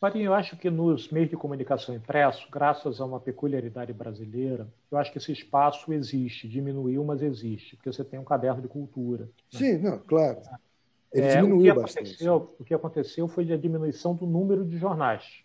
Marinho, 0.01 0.27
eu 0.27 0.35
acho 0.35 0.57
que 0.57 0.69
nos 0.69 1.11
meios 1.11 1.31
de 1.31 1.37
comunicação 1.37 1.95
impresso, 1.95 2.49
graças 2.51 3.01
a 3.01 3.05
uma 3.05 3.21
peculiaridade 3.21 3.93
brasileira, 3.93 4.67
eu 4.91 4.99
acho 4.99 5.13
que 5.13 5.19
esse 5.19 5.31
espaço 5.31 5.93
existe, 5.93 6.49
diminuiu, 6.49 7.05
mas 7.05 7.23
existe, 7.23 7.77
porque 7.77 7.93
você 7.93 8.03
tem 8.03 8.19
um 8.19 8.25
caderno 8.25 8.63
de 8.63 8.69
cultura. 8.69 9.25
Né? 9.53 9.59
Sim, 9.59 9.79
não, 9.79 9.99
claro. 10.01 10.41
Ele 11.13 11.27
é, 11.27 11.37
diminuiu 11.37 11.73
o 11.73 11.81
bastante. 11.83 12.29
O 12.29 12.65
que 12.65 12.75
aconteceu 12.75 13.29
foi 13.29 13.53
a 13.53 13.57
diminuição 13.57 14.15
do 14.15 14.27
número 14.27 14.65
de 14.65 14.79
jornais. 14.79 15.42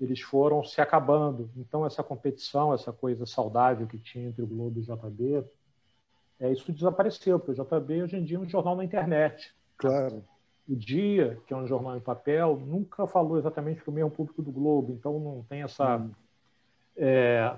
Eles 0.00 0.20
foram 0.20 0.64
se 0.64 0.80
acabando. 0.80 1.50
Então, 1.56 1.86
essa 1.86 2.02
competição, 2.02 2.74
essa 2.74 2.92
coisa 2.92 3.24
saudável 3.26 3.86
que 3.86 3.98
tinha 3.98 4.28
entre 4.28 4.42
o 4.42 4.46
Globo 4.46 4.80
e 4.80 4.82
o 4.82 4.84
JB, 4.84 5.44
é, 6.40 6.52
isso 6.52 6.72
desapareceu, 6.72 7.38
porque 7.38 7.60
o 7.60 7.64
JB 7.64 8.02
hoje 8.02 8.16
em 8.16 8.24
dia 8.24 8.36
é 8.36 8.40
um 8.40 8.48
jornal 8.48 8.76
na 8.76 8.84
internet. 8.84 9.54
Claro. 9.76 10.24
O 10.68 10.74
Dia, 10.74 11.38
que 11.46 11.52
é 11.52 11.56
um 11.56 11.66
jornal 11.66 11.96
em 11.96 12.00
papel, 12.00 12.60
nunca 12.66 13.06
falou 13.06 13.38
exatamente 13.38 13.82
para 13.82 13.90
o 13.90 13.94
mesmo 13.94 14.10
público 14.10 14.42
do 14.42 14.50
Globo, 14.50 14.92
então 14.92 15.20
não 15.20 15.42
tem 15.42 15.62
essa. 15.62 15.98
Hum. 15.98 16.10
É, 16.96 17.54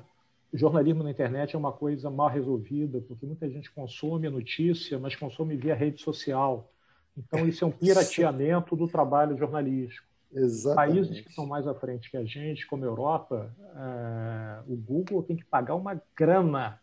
o 0.53 0.59
jornalismo 0.59 1.03
na 1.03 1.11
internet 1.11 1.55
é 1.55 1.59
uma 1.59 1.73
coisa 1.73 2.11
mal 2.11 2.29
resolvida, 2.29 3.01
porque 3.01 3.25
muita 3.25 3.49
gente 3.49 3.71
consome 3.71 4.27
a 4.27 4.31
notícia, 4.31 4.99
mas 4.99 5.15
consome 5.15 5.57
via 5.57 5.75
rede 5.75 6.03
social. 6.03 6.71
Então, 7.17 7.47
isso 7.47 7.65
é 7.65 7.67
um 7.67 7.71
pirateamento 7.71 8.75
do 8.77 8.89
trabalho 8.89 9.37
jornalístico. 9.37 10.07
Exatamente. 10.33 10.95
Países 10.95 11.21
que 11.21 11.31
estão 11.31 11.47
mais 11.47 11.67
à 11.67 11.75
frente 11.75 12.11
que 12.11 12.17
a 12.17 12.25
gente, 12.25 12.67
como 12.67 12.85
a 12.85 12.87
Europa, 12.87 13.55
é, 13.59 14.63
o 14.67 14.77
Google 14.77 15.23
tem 15.23 15.37
que 15.37 15.45
pagar 15.45 15.75
uma 15.75 16.01
grana 16.17 16.81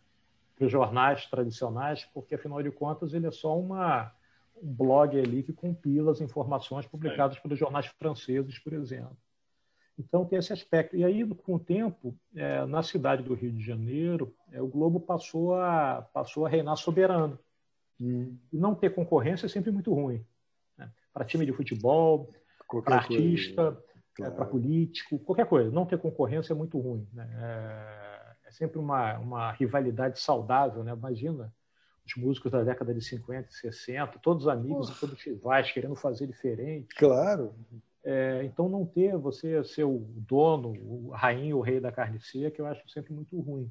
para 0.56 0.66
os 0.66 0.72
jornais 0.72 1.26
tradicionais, 1.26 2.04
porque, 2.14 2.34
afinal 2.34 2.62
de 2.62 2.70
contas, 2.70 3.12
ele 3.12 3.26
é 3.26 3.30
só 3.30 3.58
uma, 3.58 4.12
um 4.62 4.72
blog 4.72 5.18
ali 5.18 5.42
que 5.42 5.52
compila 5.52 6.12
as 6.12 6.20
informações 6.20 6.86
publicadas 6.86 7.36
é. 7.36 7.40
pelos 7.40 7.58
jornais 7.58 7.86
franceses, 7.98 8.58
por 8.58 8.72
exemplo. 8.72 9.16
Então, 9.98 10.24
tem 10.24 10.38
esse 10.38 10.52
aspecto. 10.52 10.96
E 10.96 11.04
aí, 11.04 11.24
com 11.26 11.54
o 11.54 11.58
tempo, 11.58 12.16
é, 12.34 12.64
na 12.66 12.82
cidade 12.82 13.22
do 13.22 13.34
Rio 13.34 13.52
de 13.52 13.64
Janeiro, 13.64 14.34
é, 14.50 14.60
o 14.60 14.66
Globo 14.66 14.98
passou 14.98 15.54
a, 15.54 16.02
passou 16.12 16.46
a 16.46 16.48
reinar 16.48 16.76
soberano. 16.76 17.38
Hum. 18.00 18.36
E 18.52 18.56
não 18.56 18.74
ter 18.74 18.92
concorrência 18.92 19.46
é 19.46 19.48
sempre 19.48 19.70
muito 19.70 19.92
ruim. 19.92 20.24
Né? 20.76 20.90
Para 21.12 21.24
time 21.24 21.46
de 21.46 21.52
futebol, 21.52 22.28
para 22.82 22.96
artista, 22.96 23.62
é, 23.62 24.16
claro. 24.16 24.34
para 24.34 24.46
político, 24.46 25.18
qualquer 25.18 25.46
coisa. 25.46 25.70
Não 25.70 25.86
ter 25.86 25.98
concorrência 25.98 26.52
é 26.52 26.56
muito 26.56 26.78
ruim. 26.78 27.06
Né? 27.12 27.28
É, 27.40 28.48
é, 28.48 28.50
sempre 28.50 28.78
uma, 28.78 29.18
uma 29.18 29.52
rivalidade 29.52 30.20
saudável. 30.20 30.82
Né? 30.82 30.92
Imagina 30.92 31.52
os 32.06 32.22
músicos 32.22 32.52
da 32.52 32.62
década 32.62 32.92
de 32.92 33.00
50 33.00 33.48
e 33.48 33.54
60, 33.54 34.18
todos 34.18 34.46
amigos 34.46 34.90
e 34.90 35.00
todos 35.00 35.22
rivais, 35.22 35.72
querendo 35.72 35.96
fazer 35.96 36.26
diferente. 36.26 36.94
Claro. 36.96 37.54
É, 38.04 38.42
então, 38.44 38.68
não 38.68 38.84
ter 38.84 39.16
você 39.16 39.64
ser 39.64 39.84
o 39.84 39.98
dono, 40.14 40.72
o 40.82 41.10
rainha, 41.10 41.56
o 41.56 41.62
rei 41.62 41.80
da 41.80 41.90
carne 41.90 42.20
seca, 42.20 42.60
eu 42.60 42.66
acho 42.66 42.86
sempre 42.90 43.14
muito 43.14 43.40
ruim. 43.40 43.70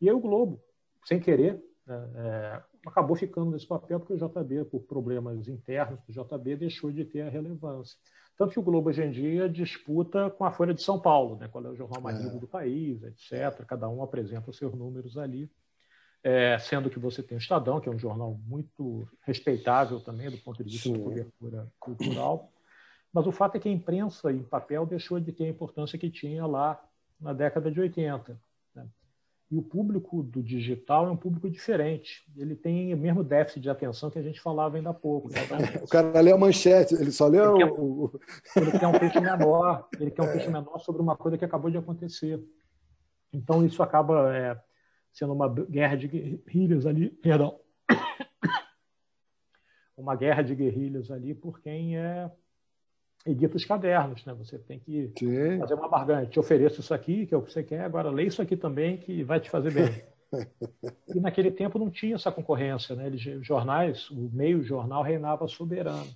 E 0.00 0.08
aí 0.08 0.14
o 0.14 0.20
Globo, 0.20 0.62
sem 1.04 1.20
querer, 1.20 1.62
né, 1.86 2.10
é, 2.14 2.62
acabou 2.86 3.16
ficando 3.16 3.50
nesse 3.50 3.66
papel 3.66 4.00
porque 4.00 4.14
o 4.14 4.16
JB, 4.16 4.64
por 4.64 4.80
problemas 4.80 5.48
internos 5.48 6.00
do 6.06 6.12
JB, 6.12 6.56
deixou 6.56 6.90
de 6.90 7.04
ter 7.04 7.22
a 7.22 7.28
relevância. 7.28 7.96
Tanto 8.36 8.52
que 8.52 8.58
o 8.58 8.62
Globo 8.62 8.88
hoje 8.88 9.02
em 9.02 9.10
dia 9.10 9.48
disputa 9.48 10.30
com 10.30 10.44
a 10.44 10.50
Folha 10.50 10.72
de 10.72 10.82
São 10.82 10.98
Paulo, 10.98 11.36
né? 11.36 11.48
qual 11.48 11.64
é 11.64 11.68
o 11.68 11.76
jornal 11.76 12.00
mais 12.00 12.18
lido 12.18 12.36
é. 12.36 12.40
do 12.40 12.48
país, 12.48 13.02
etc. 13.02 13.64
Cada 13.66 13.88
um 13.88 14.02
apresenta 14.02 14.52
seus 14.52 14.74
números 14.74 15.18
ali. 15.18 15.50
É, 16.22 16.58
sendo 16.58 16.90
que 16.90 16.98
você 16.98 17.22
tem 17.22 17.36
o 17.36 17.38
Estadão, 17.38 17.80
que 17.80 17.88
é 17.88 17.92
um 17.92 17.98
jornal 17.98 18.38
muito 18.46 19.08
respeitável 19.22 20.00
também 20.00 20.30
do 20.30 20.38
ponto 20.38 20.62
de 20.62 20.70
vista 20.70 20.88
Sim. 20.88 20.94
de 20.94 21.00
cobertura 21.00 21.70
cultural. 21.78 22.50
Mas 23.12 23.26
o 23.26 23.32
fato 23.32 23.56
é 23.56 23.60
que 23.60 23.68
a 23.68 23.72
imprensa 23.72 24.32
em 24.32 24.42
papel 24.42 24.86
deixou 24.86 25.18
de 25.18 25.32
ter 25.32 25.44
a 25.44 25.48
importância 25.48 25.98
que 25.98 26.10
tinha 26.10 26.46
lá 26.46 26.82
na 27.20 27.32
década 27.32 27.70
de 27.70 27.80
80. 27.80 28.40
E 29.50 29.56
o 29.56 29.62
público 29.62 30.22
do 30.22 30.42
digital 30.42 31.08
é 31.08 31.10
um 31.10 31.16
público 31.16 31.50
diferente. 31.50 32.24
Ele 32.36 32.54
tem 32.54 32.94
o 32.94 32.96
mesmo 32.96 33.24
déficit 33.24 33.60
de 33.60 33.68
atenção 33.68 34.08
que 34.08 34.18
a 34.18 34.22
gente 34.22 34.40
falava 34.40 34.76
ainda 34.76 34.90
há 34.90 34.94
pouco. 34.94 35.28
Né? 35.28 35.38
o 35.82 35.88
cara 35.88 36.20
lê 36.20 36.30
a 36.30 36.38
manchete, 36.38 36.94
ele 36.94 37.10
só 37.10 37.26
lê 37.26 37.38
ele 37.38 37.58
quer, 37.58 37.72
o. 37.72 38.20
Ele 38.56 38.78
quer 38.78 38.86
um 38.86 38.98
peixe 38.98 39.18
menor, 39.20 39.88
ele 39.98 40.10
quer 40.12 40.22
um 40.22 40.32
peixe 40.32 40.48
menor 40.48 40.78
sobre 40.78 41.02
uma 41.02 41.16
coisa 41.16 41.36
que 41.36 41.44
acabou 41.44 41.68
de 41.68 41.78
acontecer. 41.78 42.40
Então, 43.32 43.66
isso 43.66 43.82
acaba 43.82 44.36
é, 44.36 44.56
sendo 45.12 45.32
uma 45.32 45.48
guerra 45.48 45.96
de 45.96 46.06
guerrilhas 46.06 46.86
ali. 46.86 47.10
Perdão. 47.10 47.58
Uma 49.96 50.16
guerra 50.16 50.42
de 50.42 50.54
guerrilhas 50.54 51.10
ali 51.10 51.34
por 51.34 51.60
quem 51.60 51.98
é 51.98 52.30
edita 53.26 53.56
os 53.56 53.64
cadernos, 53.64 54.24
né? 54.24 54.34
Você 54.34 54.58
tem 54.58 54.78
que 54.78 55.12
Sim. 55.18 55.58
fazer 55.58 55.74
uma 55.74 55.88
barganha. 55.88 56.26
Te 56.26 56.38
ofereço 56.40 56.80
isso 56.80 56.94
aqui, 56.94 57.26
que 57.26 57.34
é 57.34 57.36
o 57.36 57.42
que 57.42 57.52
você 57.52 57.62
quer, 57.62 57.82
agora 57.82 58.10
lê 58.10 58.24
isso 58.24 58.40
aqui 58.40 58.56
também, 58.56 58.96
que 58.96 59.22
vai 59.22 59.40
te 59.40 59.50
fazer 59.50 59.72
bem. 59.72 60.02
e 61.14 61.20
naquele 61.20 61.50
tempo 61.50 61.78
não 61.78 61.90
tinha 61.90 62.14
essa 62.14 62.32
concorrência, 62.32 62.94
né? 62.94 63.06
Eles, 63.06 63.20
jornais, 63.44 64.10
o 64.10 64.30
meio 64.32 64.62
jornal 64.62 65.02
reinava 65.02 65.46
soberano. 65.48 66.10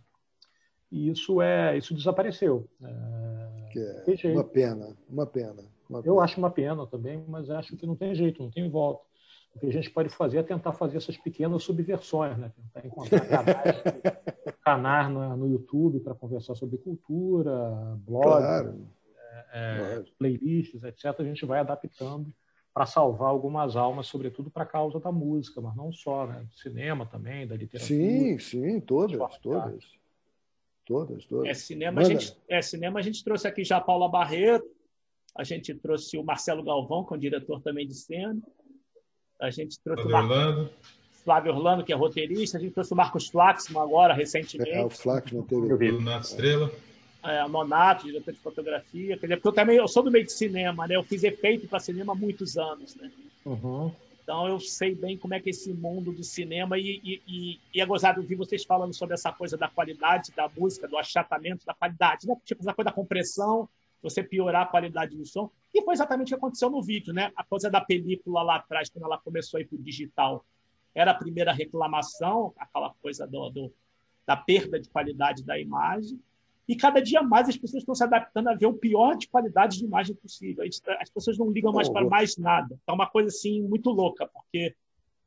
E 0.90 1.10
isso 1.10 1.42
é, 1.42 1.76
isso 1.76 1.94
desapareceu. 1.94 2.68
É, 2.82 3.68
Que 3.72 4.28
é 4.28 4.32
uma 4.32 4.44
pena, 4.44 4.96
uma 5.08 5.26
pena. 5.26 5.64
Uma 5.88 6.00
eu 6.04 6.20
acho 6.20 6.38
uma 6.38 6.50
pena 6.50 6.86
também, 6.86 7.22
mas 7.28 7.50
acho 7.50 7.76
que 7.76 7.86
não 7.86 7.96
tem 7.96 8.14
jeito, 8.14 8.42
não 8.42 8.50
tem 8.50 8.70
volta. 8.70 9.04
O 9.54 9.60
que 9.60 9.66
a 9.66 9.72
gente 9.72 9.90
pode 9.90 10.08
fazer 10.08 10.38
é 10.38 10.42
tentar 10.42 10.72
fazer 10.72 10.96
essas 10.96 11.16
pequenas 11.16 11.62
subversões, 11.62 12.36
né? 12.36 12.52
tentar 12.56 12.86
encontrar 12.86 13.20
canais, 13.26 13.82
canais 14.64 15.10
no, 15.10 15.36
no 15.36 15.48
YouTube 15.48 16.00
para 16.00 16.14
conversar 16.14 16.54
sobre 16.54 16.78
cultura, 16.78 17.96
blogs, 17.98 18.26
claro. 18.26 18.88
é, 19.52 19.76
claro. 19.78 20.04
playlists, 20.18 20.82
etc. 20.82 21.14
A 21.18 21.24
gente 21.24 21.46
vai 21.46 21.60
adaptando 21.60 22.32
para 22.74 22.86
salvar 22.86 23.28
algumas 23.28 23.76
almas, 23.76 24.08
sobretudo 24.08 24.50
para 24.50 24.64
a 24.64 24.66
causa 24.66 24.98
da 24.98 25.12
música, 25.12 25.60
mas 25.60 25.76
não 25.76 25.92
só, 25.92 26.26
né? 26.26 26.42
do 26.42 26.54
cinema 26.54 27.06
também, 27.06 27.46
da 27.46 27.54
literatura. 27.54 27.96
Sim, 27.96 28.38
sim, 28.40 28.80
todas, 28.80 29.38
todas. 29.38 29.84
Todas, 30.84 31.24
todas. 31.24 31.48
É 31.48 31.54
cinema, 31.54 32.00
a 32.00 32.04
gente, 32.04 32.36
é, 32.48 32.60
cinema 32.60 32.98
a 32.98 33.02
gente 33.02 33.22
trouxe 33.22 33.46
aqui 33.46 33.62
já 33.62 33.76
a 33.76 33.80
Paula 33.80 34.08
Barreto, 34.08 34.68
a 35.36 35.44
gente 35.44 35.72
trouxe 35.74 36.18
o 36.18 36.24
Marcelo 36.24 36.64
Galvão, 36.64 37.04
que 37.04 37.14
é 37.14 37.16
um 37.16 37.20
diretor 37.20 37.62
também 37.62 37.86
de 37.86 37.94
cena, 37.94 38.42
a 39.40 39.50
gente 39.50 39.78
trouxe 39.80 40.02
Flávio 40.04 40.26
o 40.26 40.28
Mar... 40.28 40.46
Orlando. 40.46 40.70
Flávio 41.24 41.52
Orlando, 41.54 41.84
que 41.84 41.92
é 41.92 41.96
roteirista, 41.96 42.58
a 42.58 42.60
gente 42.60 42.74
trouxe 42.74 42.92
o 42.92 42.96
Marcos 42.96 43.28
Flaxman 43.28 43.82
agora, 43.82 44.12
recentemente. 44.12 44.70
É, 44.70 44.84
o 44.84 44.90
Flaxman 44.90 45.42
teve. 45.42 45.72
O 45.72 45.76
Renato 45.76 46.26
Estrela 46.26 46.70
é, 47.24 47.48
Nonato, 47.48 48.04
diretor 48.06 48.32
de 48.32 48.40
fotografia. 48.40 49.16
Quer 49.16 49.26
dizer, 49.26 49.36
porque 49.36 49.48
eu 49.48 49.52
também 49.52 49.76
eu 49.76 49.88
sou 49.88 50.02
do 50.02 50.10
meio 50.10 50.24
de 50.24 50.32
cinema, 50.32 50.86
né? 50.86 50.96
Eu 50.96 51.02
fiz 51.02 51.24
efeito 51.24 51.66
para 51.66 51.80
cinema 51.80 52.12
há 52.12 52.16
muitos 52.16 52.58
anos, 52.58 52.94
né? 52.96 53.10
Uhum. 53.44 53.90
Então 54.22 54.46
eu 54.48 54.60
sei 54.60 54.94
bem 54.94 55.18
como 55.18 55.34
é 55.34 55.40
que 55.40 55.48
é 55.48 55.50
esse 55.50 55.72
mundo 55.72 56.12
do 56.12 56.22
cinema 56.22 56.78
e, 56.78 57.00
e, 57.02 57.22
e, 57.26 57.60
e 57.74 57.80
é 57.80 57.86
gozado 57.86 58.20
ouvir 58.20 58.36
vocês 58.36 58.64
falando 58.64 58.94
sobre 58.94 59.14
essa 59.14 59.32
coisa 59.32 59.56
da 59.56 59.68
qualidade 59.68 60.32
da 60.34 60.48
música, 60.48 60.88
do 60.88 60.96
achatamento 60.96 61.64
da 61.66 61.74
qualidade, 61.74 62.26
né? 62.26 62.36
Tipo, 62.44 62.62
essa 62.62 62.74
coisa 62.74 62.90
da 62.90 62.94
compressão, 62.94 63.68
você 64.04 64.22
piorar 64.22 64.64
a 64.64 64.66
qualidade 64.66 65.16
do 65.16 65.24
som. 65.24 65.50
E 65.72 65.80
foi 65.82 65.94
exatamente 65.94 66.26
o 66.26 66.28
que 66.28 66.34
aconteceu 66.34 66.68
no 66.68 66.82
vídeo, 66.82 67.14
né? 67.14 67.32
A 67.34 67.42
coisa 67.42 67.70
da 67.70 67.80
película 67.80 68.42
lá 68.42 68.56
atrás, 68.56 68.90
quando 68.90 69.06
ela 69.06 69.16
começou 69.16 69.56
a 69.56 69.62
ir 69.62 69.64
para 69.64 69.76
o 69.76 69.82
digital, 69.82 70.44
era 70.94 71.12
a 71.12 71.14
primeira 71.14 71.54
reclamação, 71.54 72.52
aquela 72.58 72.90
coisa 73.00 73.26
do, 73.26 73.48
do, 73.48 73.72
da 74.26 74.36
perda 74.36 74.78
de 74.78 74.90
qualidade 74.90 75.42
da 75.42 75.58
imagem. 75.58 76.20
E 76.68 76.76
cada 76.76 77.00
dia 77.00 77.22
mais 77.22 77.48
as 77.48 77.56
pessoas 77.56 77.82
estão 77.82 77.94
se 77.94 78.04
adaptando 78.04 78.48
a 78.48 78.54
ver 78.54 78.66
o 78.66 78.74
pior 78.74 79.16
de 79.16 79.26
qualidade 79.26 79.78
de 79.78 79.86
imagem 79.86 80.14
possível. 80.14 80.64
Tá, 80.84 80.98
as 81.00 81.08
pessoas 81.08 81.38
não 81.38 81.50
ligam 81.50 81.72
mais 81.72 81.88
oh, 81.88 81.92
para 81.92 82.06
mais 82.06 82.36
nada. 82.36 82.78
É 82.86 82.92
uma 82.92 83.06
coisa 83.06 83.30
assim 83.30 83.62
muito 83.62 83.88
louca, 83.88 84.26
porque 84.26 84.76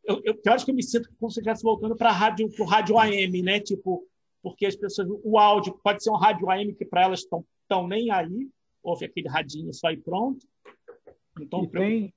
eu, 0.06 0.22
eu, 0.24 0.40
eu 0.46 0.54
acho 0.54 0.64
que 0.64 0.70
eu 0.70 0.76
me 0.76 0.84
sinto 0.84 1.10
como 1.20 1.32
se 1.32 1.40
estivesse 1.40 1.64
voltando 1.64 1.96
para 1.96 2.12
rádio, 2.12 2.48
o 2.60 2.64
rádio 2.64 3.00
AM, 3.00 3.42
né? 3.42 3.60
Tipo, 3.60 4.06
porque 4.44 4.68
as 4.68 4.76
pessoas, 4.76 5.08
o 5.24 5.40
áudio 5.40 5.80
pode 5.84 6.04
ser 6.04 6.12
um 6.12 6.16
rádio 6.16 6.48
AM 6.52 6.76
que 6.76 6.86
para 6.86 7.02
elas 7.02 7.22
estão 7.22 7.44
tão 7.68 7.88
nem 7.88 8.12
aí, 8.12 8.48
ouve 8.90 9.06
aquele 9.06 9.28
radinho 9.28 9.74
só 9.74 9.92
e 9.92 9.98
pronto. 9.98 10.46
Então, 11.40 11.64
e 11.64 11.68
tem 11.68 12.14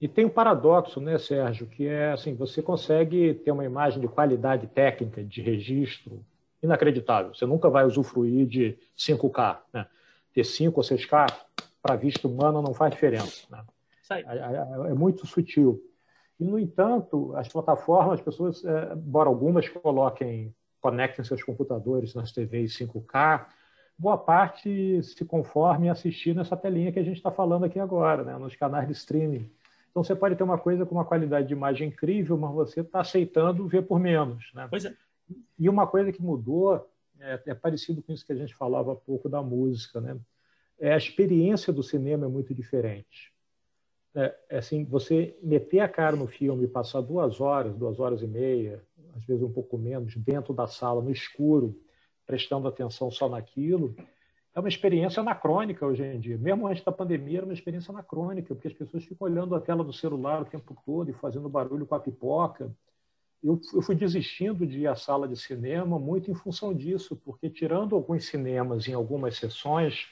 e 0.00 0.08
tem 0.08 0.24
um 0.24 0.30
paradoxo, 0.30 0.98
né, 0.98 1.18
Sérgio, 1.18 1.66
que 1.66 1.86
é 1.86 2.12
assim, 2.12 2.34
você 2.34 2.62
consegue 2.62 3.34
ter 3.34 3.50
uma 3.50 3.66
imagem 3.66 4.00
de 4.00 4.08
qualidade 4.08 4.66
técnica 4.66 5.22
de 5.22 5.42
registro 5.42 6.24
inacreditável. 6.62 7.34
Você 7.34 7.44
nunca 7.44 7.68
vai 7.68 7.84
usufruir 7.84 8.46
de 8.46 8.78
5K. 8.96 9.58
Né? 9.74 9.86
Ter 10.32 10.44
5 10.44 10.80
ou 10.80 10.82
6K, 10.82 11.26
para 11.82 11.96
vista 11.96 12.26
humana, 12.26 12.62
não 12.62 12.72
faz 12.72 12.92
diferença. 12.92 13.46
Né? 13.50 13.62
É, 14.10 14.20
é, 14.20 14.90
é, 14.90 14.94
muito 14.94 15.26
sutil. 15.26 15.82
E, 16.38 16.44
no 16.44 16.58
entanto, 16.58 17.36
as 17.36 17.48
plataformas, 17.48 18.20
as 18.20 18.24
pessoas, 18.24 18.64
é, 18.64 18.94
embora 18.94 19.28
algumas 19.28 19.68
coloquem, 19.68 20.54
conectem 20.80 21.22
seus 21.24 21.42
computadores 21.42 22.14
nas 22.14 22.32
TVs 22.32 22.78
5K, 22.78 23.46
boa 24.00 24.16
parte 24.16 25.02
se 25.02 25.24
conforme 25.26 25.86
em 25.86 25.90
assistir 25.90 26.34
nessa 26.34 26.56
telinha 26.56 26.90
que 26.90 26.98
a 26.98 27.02
gente 27.02 27.18
está 27.18 27.30
falando 27.30 27.64
aqui 27.64 27.78
agora, 27.78 28.24
né? 28.24 28.38
nos 28.38 28.56
canais 28.56 28.86
de 28.86 28.94
streaming. 28.94 29.50
Então, 29.90 30.02
você 30.02 30.14
pode 30.14 30.36
ter 30.36 30.42
uma 30.42 30.56
coisa 30.56 30.86
com 30.86 30.94
uma 30.94 31.04
qualidade 31.04 31.48
de 31.48 31.52
imagem 31.52 31.88
incrível, 31.88 32.38
mas 32.38 32.54
você 32.54 32.80
está 32.80 33.00
aceitando 33.00 33.68
ver 33.68 33.82
por 33.82 34.00
menos. 34.00 34.50
Né? 34.54 34.66
Pois 34.70 34.86
é. 34.86 34.94
E 35.58 35.68
uma 35.68 35.86
coisa 35.86 36.10
que 36.10 36.22
mudou 36.22 36.88
é, 37.20 37.42
é, 37.46 37.54
parecido 37.54 38.00
com 38.00 38.12
isso 38.12 38.24
que 38.24 38.32
a 38.32 38.36
gente 38.36 38.54
falava 38.54 38.92
há 38.92 38.96
pouco 38.96 39.28
da 39.28 39.42
música, 39.42 40.00
né? 40.00 40.16
É, 40.78 40.94
a 40.94 40.96
experiência 40.96 41.70
do 41.70 41.82
cinema 41.82 42.24
é 42.24 42.28
muito 42.28 42.54
diferente. 42.54 43.30
É, 44.14 44.34
é, 44.48 44.58
assim, 44.58 44.82
você 44.84 45.36
meter 45.42 45.80
a 45.80 45.88
cara 45.88 46.16
no 46.16 46.26
filme 46.26 46.64
e 46.64 46.68
passar 46.68 47.02
duas 47.02 47.38
horas, 47.38 47.76
duas 47.76 48.00
horas 48.00 48.22
e 48.22 48.26
meia, 48.26 48.82
às 49.14 49.22
vezes 49.24 49.42
um 49.42 49.52
pouco 49.52 49.76
menos, 49.76 50.16
dentro 50.16 50.54
da 50.54 50.66
sala, 50.66 51.02
no 51.02 51.10
escuro, 51.10 51.78
prestando 52.30 52.68
atenção 52.68 53.10
só 53.10 53.28
naquilo, 53.28 53.94
é 54.54 54.60
uma 54.60 54.68
experiência 54.68 55.20
anacrônica 55.20 55.84
hoje 55.84 56.02
em 56.02 56.20
dia. 56.20 56.38
Mesmo 56.38 56.66
antes 56.66 56.84
da 56.84 56.92
pandemia, 56.92 57.38
era 57.38 57.46
uma 57.46 57.54
experiência 57.54 57.92
anacrônica, 57.92 58.54
porque 58.54 58.68
as 58.68 58.74
pessoas 58.74 59.04
ficam 59.04 59.26
olhando 59.26 59.54
a 59.54 59.60
tela 59.60 59.82
do 59.82 59.92
celular 59.92 60.42
o 60.42 60.44
tempo 60.44 60.76
todo 60.84 61.10
e 61.10 61.14
fazendo 61.14 61.48
barulho 61.48 61.86
com 61.86 61.94
a 61.94 62.00
pipoca 62.00 62.70
eu, 63.42 63.58
eu 63.72 63.82
fui 63.82 63.94
desistindo 63.94 64.66
de 64.66 64.80
ir 64.80 64.86
à 64.86 64.94
sala 64.94 65.26
de 65.26 65.36
cinema 65.36 65.98
muito 65.98 66.30
em 66.30 66.34
função 66.34 66.74
disso, 66.74 67.16
porque 67.16 67.48
tirando 67.48 67.96
alguns 67.96 68.26
cinemas 68.26 68.86
em 68.86 68.92
algumas 68.92 69.36
sessões, 69.36 70.08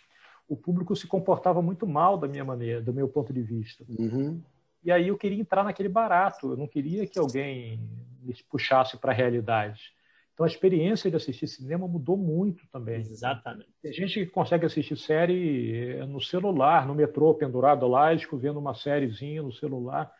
o 0.49 0.57
público 0.57 0.97
se 0.97 1.07
comportava 1.07 1.61
muito 1.61 1.87
mal 1.87 2.17
da 2.17 2.27
minha 2.27 2.45
maneira, 2.45 2.81
do 2.81 2.93
meu 2.93 3.07
ponto 3.07 3.33
de 3.33 3.43
vista. 3.43 3.85
Uhum. 3.87 4.41
E 4.83 4.91
aí 4.91 5.09
eu 5.09 5.19
queria 5.19 5.41
entrar 5.41 5.63
naquele 5.63 5.89
barato, 5.89 6.53
eu 6.53 6.57
não 6.57 6.67
queria 6.67 7.07
que 7.07 7.19
alguém 7.19 7.79
me 8.23 8.35
puxasse 8.49 8.97
para 8.97 9.13
a 9.13 9.15
realidade. 9.15 9.93
Então 10.39 10.47
a 10.47 10.49
experiência 10.49 11.11
de 11.11 11.17
assistir 11.17 11.49
cinema 11.49 11.89
mudou 11.89 12.17
muito 12.17 12.65
também. 12.69 13.01
Exatamente. 13.01 13.71
Tem 13.83 13.93
gente 13.93 14.25
que 14.25 14.27
consegue 14.27 14.67
assistir 14.67 14.97
série 14.97 15.97
eh, 15.97 16.07
no 16.07 16.21
celular, 16.21 16.87
no 16.87 16.95
metrô, 16.95 17.35
pendurado 17.35 17.89
lá, 17.89 18.11
vendo 18.35 18.61
uma 18.61 18.73
sériezinha 18.73 19.43
no 19.43 19.53
celular 19.53 20.13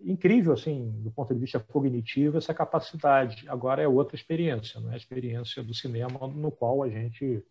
incrível, 0.00 0.54
assim, 0.54 0.90
do 1.02 1.10
ponto 1.10 1.34
de 1.34 1.38
vista 1.38 1.60
cognitivo, 1.60 2.38
essa 2.38 2.54
capacidade. 2.54 3.44
Agora 3.48 3.82
é 3.82 3.86
outra 3.86 4.16
experiência, 4.16 4.80
não 4.80 4.90
é 4.92 4.94
a 4.94 4.96
experiência 4.96 5.62
do 5.62 5.74
cinema 5.74 6.26
no 6.26 6.50
qual 6.50 6.82
a 6.82 6.88
gente, 6.88 7.44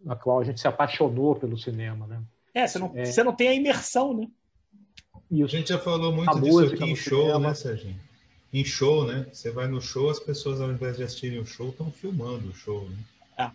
na 0.00 0.16
qual 0.16 0.40
a 0.40 0.44
gente 0.44 0.58
se 0.58 0.66
apaixonou 0.66 1.36
pelo 1.36 1.58
cinema, 1.58 2.06
né? 2.06 2.22
É, 2.54 2.66
você 2.66 2.78
não, 2.78 2.92
é... 2.94 3.04
Você 3.04 3.22
não 3.22 3.36
tem 3.36 3.48
a 3.48 3.54
imersão, 3.54 4.16
né? 4.16 4.26
Isso. 5.30 5.54
A 5.54 5.58
gente 5.58 5.68
já 5.68 5.78
falou 5.78 6.10
muito 6.10 6.30
a 6.30 6.40
disso 6.40 6.74
aqui 6.74 6.84
em 6.84 6.96
show, 6.96 7.26
cinema. 7.26 7.48
né, 7.48 7.54
Sérgio? 7.54 8.05
Em 8.56 8.64
show, 8.64 9.06
né? 9.06 9.26
Você 9.30 9.50
vai 9.50 9.68
no 9.68 9.82
show, 9.82 10.08
as 10.08 10.18
pessoas, 10.18 10.62
ao 10.62 10.70
invés 10.70 10.96
de 10.96 11.02
assistirem 11.02 11.38
o 11.38 11.44
show, 11.44 11.68
estão 11.68 11.92
filmando 11.92 12.48
o 12.48 12.54
show, 12.54 12.88
né? 12.88 13.52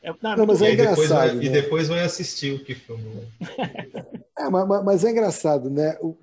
É, 0.00 0.10
é 0.10 0.14
não, 0.22 0.36
não, 0.36 0.46
mas 0.46 0.62
é 0.62 0.70
e 0.70 0.74
engraçado. 0.74 0.94
Depois 0.94 1.08
vai, 1.08 1.34
né? 1.34 1.44
E 1.44 1.48
depois 1.48 1.88
vai 1.88 2.00
assistir 2.04 2.54
o 2.54 2.64
que 2.64 2.72
filmou. 2.72 3.24
é, 4.38 4.48
mas, 4.48 4.84
mas, 4.84 5.04
é 5.04 5.10
engraçado, 5.10 5.68
né? 5.68 5.98
O, 6.00 6.16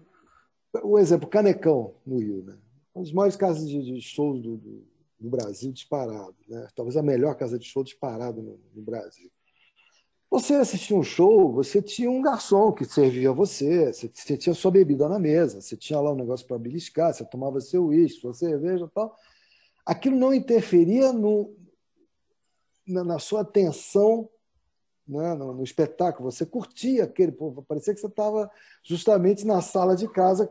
o 0.82 0.98
exemplo, 0.98 1.28
Canecão, 1.28 1.94
no 2.06 2.20
Rio, 2.20 2.42
né? 2.44 2.56
uma 2.96 3.04
das 3.04 3.12
maiores 3.12 3.36
casas 3.36 3.68
de, 3.68 3.84
de 3.84 4.00
shows 4.00 4.42
do, 4.42 4.56
do, 4.56 4.88
do, 5.20 5.30
Brasil 5.30 5.74
disparado, 5.74 6.36
né? 6.48 6.70
talvez 6.74 6.96
a 6.96 7.04
melhor 7.04 7.36
casa 7.36 7.60
de 7.60 7.66
show 7.66 7.84
disparado 7.84 8.42
no, 8.42 8.58
no 8.74 8.82
Brasil. 8.82 9.30
Você 10.32 10.54
assistia 10.54 10.96
um 10.96 11.04
show, 11.04 11.52
você 11.52 11.82
tinha 11.82 12.10
um 12.10 12.22
garçom 12.22 12.72
que 12.72 12.86
servia 12.86 13.34
você, 13.34 13.92
você, 13.92 14.38
tinha 14.38 14.56
sua 14.56 14.72
bebida 14.72 15.10
na 15.10 15.20
mesa, 15.20 15.60
você 15.60 15.76
tinha 15.76 16.00
lá 16.00 16.14
um 16.14 16.16
negócio 16.16 16.48
para 16.48 16.58
beliscar, 16.58 17.14
você 17.14 17.26
tomava 17.26 17.60
seu 17.60 17.88
uísque, 17.88 18.22
sua 18.22 18.34
cerveja 18.34 18.86
e 18.86 18.90
tal. 18.90 19.14
Aquilo 19.86 20.16
não 20.16 20.34
interferia 20.34 21.12
no, 21.12 21.54
na, 22.88 23.04
na 23.04 23.20
sua 23.20 23.42
atenção 23.42 24.30
né, 25.06 25.34
no, 25.34 25.54
no, 25.54 25.64
espetáculo, 25.64 26.32
você 26.32 26.46
curtia 26.46 27.04
aquele, 27.04 27.34
pô, 27.34 27.52
parecia 27.68 27.94
que 27.94 28.00
você 28.00 28.08
estava 28.08 28.50
justamente 28.86 29.46
na 29.46 29.62
sala 29.62 29.98
de 29.98 30.08
casa 30.08 30.50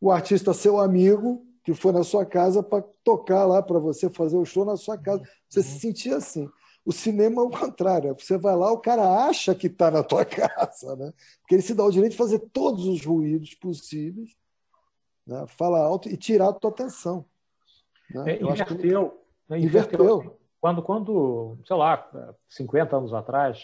o 0.00 0.10
artista 0.10 0.54
seu 0.54 0.80
amigo 0.80 1.46
que 1.62 1.74
foi 1.74 1.92
na 1.92 2.02
sua 2.02 2.24
casa 2.24 2.62
para 2.62 2.82
tocar 3.04 3.44
lá 3.44 3.62
para 3.62 3.78
você 3.78 4.08
fazer 4.08 4.38
o 4.38 4.46
show 4.46 4.64
na 4.64 4.78
sua 4.78 4.96
casa. 4.96 5.22
Você 5.46 5.62
se 5.62 5.78
sentia 5.78 6.16
assim. 6.16 6.48
O 6.90 6.92
cinema 6.92 7.40
é 7.40 7.44
o 7.44 7.50
contrário. 7.50 8.10
Né? 8.10 8.16
Você 8.18 8.36
vai 8.36 8.56
lá, 8.56 8.72
o 8.72 8.80
cara 8.80 9.24
acha 9.24 9.54
que 9.54 9.68
está 9.68 9.92
na 9.92 10.02
tua 10.02 10.24
casa, 10.26 10.96
né? 10.96 11.12
Porque 11.40 11.54
ele 11.54 11.62
se 11.62 11.72
dá 11.72 11.84
o 11.84 11.90
direito 11.92 12.10
de 12.10 12.18
fazer 12.18 12.40
todos 12.52 12.84
os 12.84 13.06
ruídos 13.06 13.54
possíveis, 13.54 14.36
né? 15.24 15.46
fala 15.46 15.78
alto 15.78 16.08
e 16.08 16.16
tirar 16.16 16.48
a 16.48 16.52
tua 16.52 16.72
atenção. 16.72 17.24
Né? 18.12 18.32
É, 18.32 18.42
inverteu, 18.42 19.10
que... 19.10 19.52
né? 19.52 19.60
inverteu. 19.60 20.04
inverteu. 20.16 20.40
Quando, 20.60 20.82
quando, 20.82 21.58
sei 21.64 21.76
lá, 21.76 22.36
50 22.48 22.96
anos 22.96 23.14
atrás, 23.14 23.62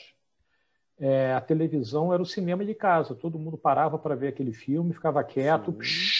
é, 0.96 1.34
a 1.34 1.40
televisão 1.40 2.14
era 2.14 2.22
o 2.22 2.26
cinema 2.26 2.64
de 2.64 2.76
casa. 2.76 3.12
Todo 3.12 3.40
mundo 3.40 3.58
parava 3.58 3.98
para 3.98 4.14
ver 4.14 4.28
aquele 4.28 4.52
filme, 4.52 4.94
ficava 4.94 5.24
quieto, 5.24 5.72
psh, 5.72 6.15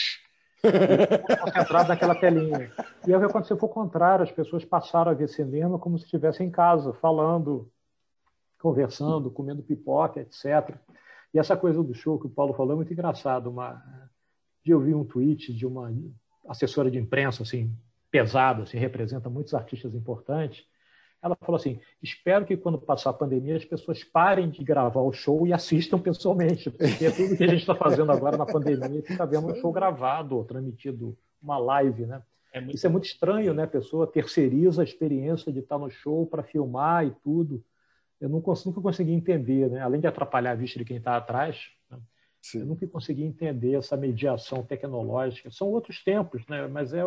concentrado 0.61 1.89
naquela 1.89 2.15
telinha. 2.15 2.71
E 3.05 3.13
aí 3.13 3.23
aconteceu 3.23 3.57
foi 3.57 3.69
o 3.69 3.71
contrário, 3.71 4.23
as 4.23 4.31
pessoas 4.31 4.65
passaram 4.65 5.11
a 5.11 5.15
ver 5.15 5.29
cinema 5.29 5.79
como 5.79 5.97
se 5.97 6.05
estivessem 6.05 6.47
em 6.47 6.51
casa, 6.51 6.93
falando, 6.93 7.71
conversando, 8.59 9.31
comendo 9.31 9.61
pipoca, 9.61 10.19
etc. 10.19 10.75
E 11.33 11.39
essa 11.39 11.55
coisa 11.55 11.83
do 11.83 11.93
show 11.93 12.19
que 12.19 12.27
o 12.27 12.29
Paulo 12.29 12.53
falou 12.53 12.73
é 12.73 12.75
muito 12.75 12.93
engraçado. 12.93 13.49
Uma, 13.49 13.81
eu 14.65 14.79
vi 14.79 14.93
um 14.93 15.03
tweet 15.03 15.53
de 15.53 15.65
uma 15.65 15.93
assessora 16.47 16.89
de 16.89 16.97
imprensa 16.97 17.43
assim 17.43 17.75
pesada, 18.09 18.63
assim, 18.63 18.77
representa 18.77 19.29
muitos 19.29 19.53
artistas 19.53 19.93
importantes, 19.93 20.65
Ela 21.21 21.35
falou 21.35 21.55
assim: 21.55 21.79
espero 22.01 22.45
que 22.45 22.55
quando 22.55 22.77
passar 22.77 23.09
a 23.09 23.13
pandemia 23.13 23.57
as 23.57 23.65
pessoas 23.65 24.03
parem 24.03 24.49
de 24.49 24.63
gravar 24.63 25.01
o 25.01 25.11
show 25.11 25.47
e 25.47 25.53
assistam 25.53 25.99
pessoalmente, 25.99 26.69
porque 26.69 27.05
é 27.05 27.11
tudo 27.11 27.35
que 27.35 27.43
a 27.43 27.47
gente 27.47 27.61
está 27.61 27.75
fazendo 27.75 28.11
agora 28.11 28.37
na 28.37 28.45
pandemia, 28.45 29.01
que 29.01 29.11
está 29.11 29.25
vendo 29.25 29.47
um 29.47 29.55
show 29.55 29.71
gravado, 29.71 30.43
transmitido, 30.45 31.17
uma 31.41 31.57
live, 31.57 32.05
né? 32.05 32.21
É 32.53 32.61
muito... 32.61 32.75
Isso 32.75 32.85
é 32.85 32.89
muito 32.89 33.05
estranho, 33.05 33.53
né? 33.53 33.63
A 33.63 33.67
pessoa 33.67 34.07
terceiriza 34.07 34.81
a 34.81 34.85
experiência 34.85 35.51
de 35.51 35.59
estar 35.59 35.77
no 35.77 35.89
show 35.89 36.25
para 36.25 36.43
filmar 36.43 37.05
e 37.05 37.11
tudo. 37.23 37.63
Eu 38.19 38.29
não 38.29 38.41
consigo, 38.41 38.69
nunca 38.69 38.81
consegui 38.81 39.13
entender, 39.13 39.69
né? 39.69 39.81
Além 39.81 40.01
de 40.01 40.07
atrapalhar 40.07 40.51
a 40.51 40.55
vista 40.55 40.79
de 40.79 40.85
quem 40.85 40.97
está 40.97 41.17
atrás, 41.17 41.69
né? 41.89 41.97
eu 42.55 42.65
nunca 42.65 42.87
consegui 42.87 43.23
entender 43.23 43.75
essa 43.75 43.97
mediação 43.97 44.63
tecnológica. 44.63 45.51
São 45.51 45.67
outros 45.67 46.03
tempos, 46.03 46.45
né? 46.47 46.67
Mas 46.67 46.93
é 46.93 47.03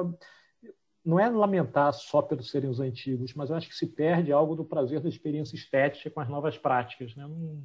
não 1.05 1.19
é 1.19 1.29
lamentar 1.29 1.93
só 1.93 2.21
pelos 2.21 2.51
serem 2.51 2.69
os 2.69 2.81
antigos, 2.81 3.35
mas 3.35 3.51
eu 3.51 3.57
acho 3.57 3.69
que 3.69 3.75
se 3.75 3.87
perde 3.87 4.33
algo 4.33 4.55
do 4.55 4.65
prazer 4.65 5.01
da 5.01 5.09
experiência 5.09 5.57
estética 5.57 6.11
com 6.11 6.21
as 6.21 6.29
novas 6.29 6.59
práticas, 6.59 7.15
né? 7.17 7.27
Não, 7.27 7.63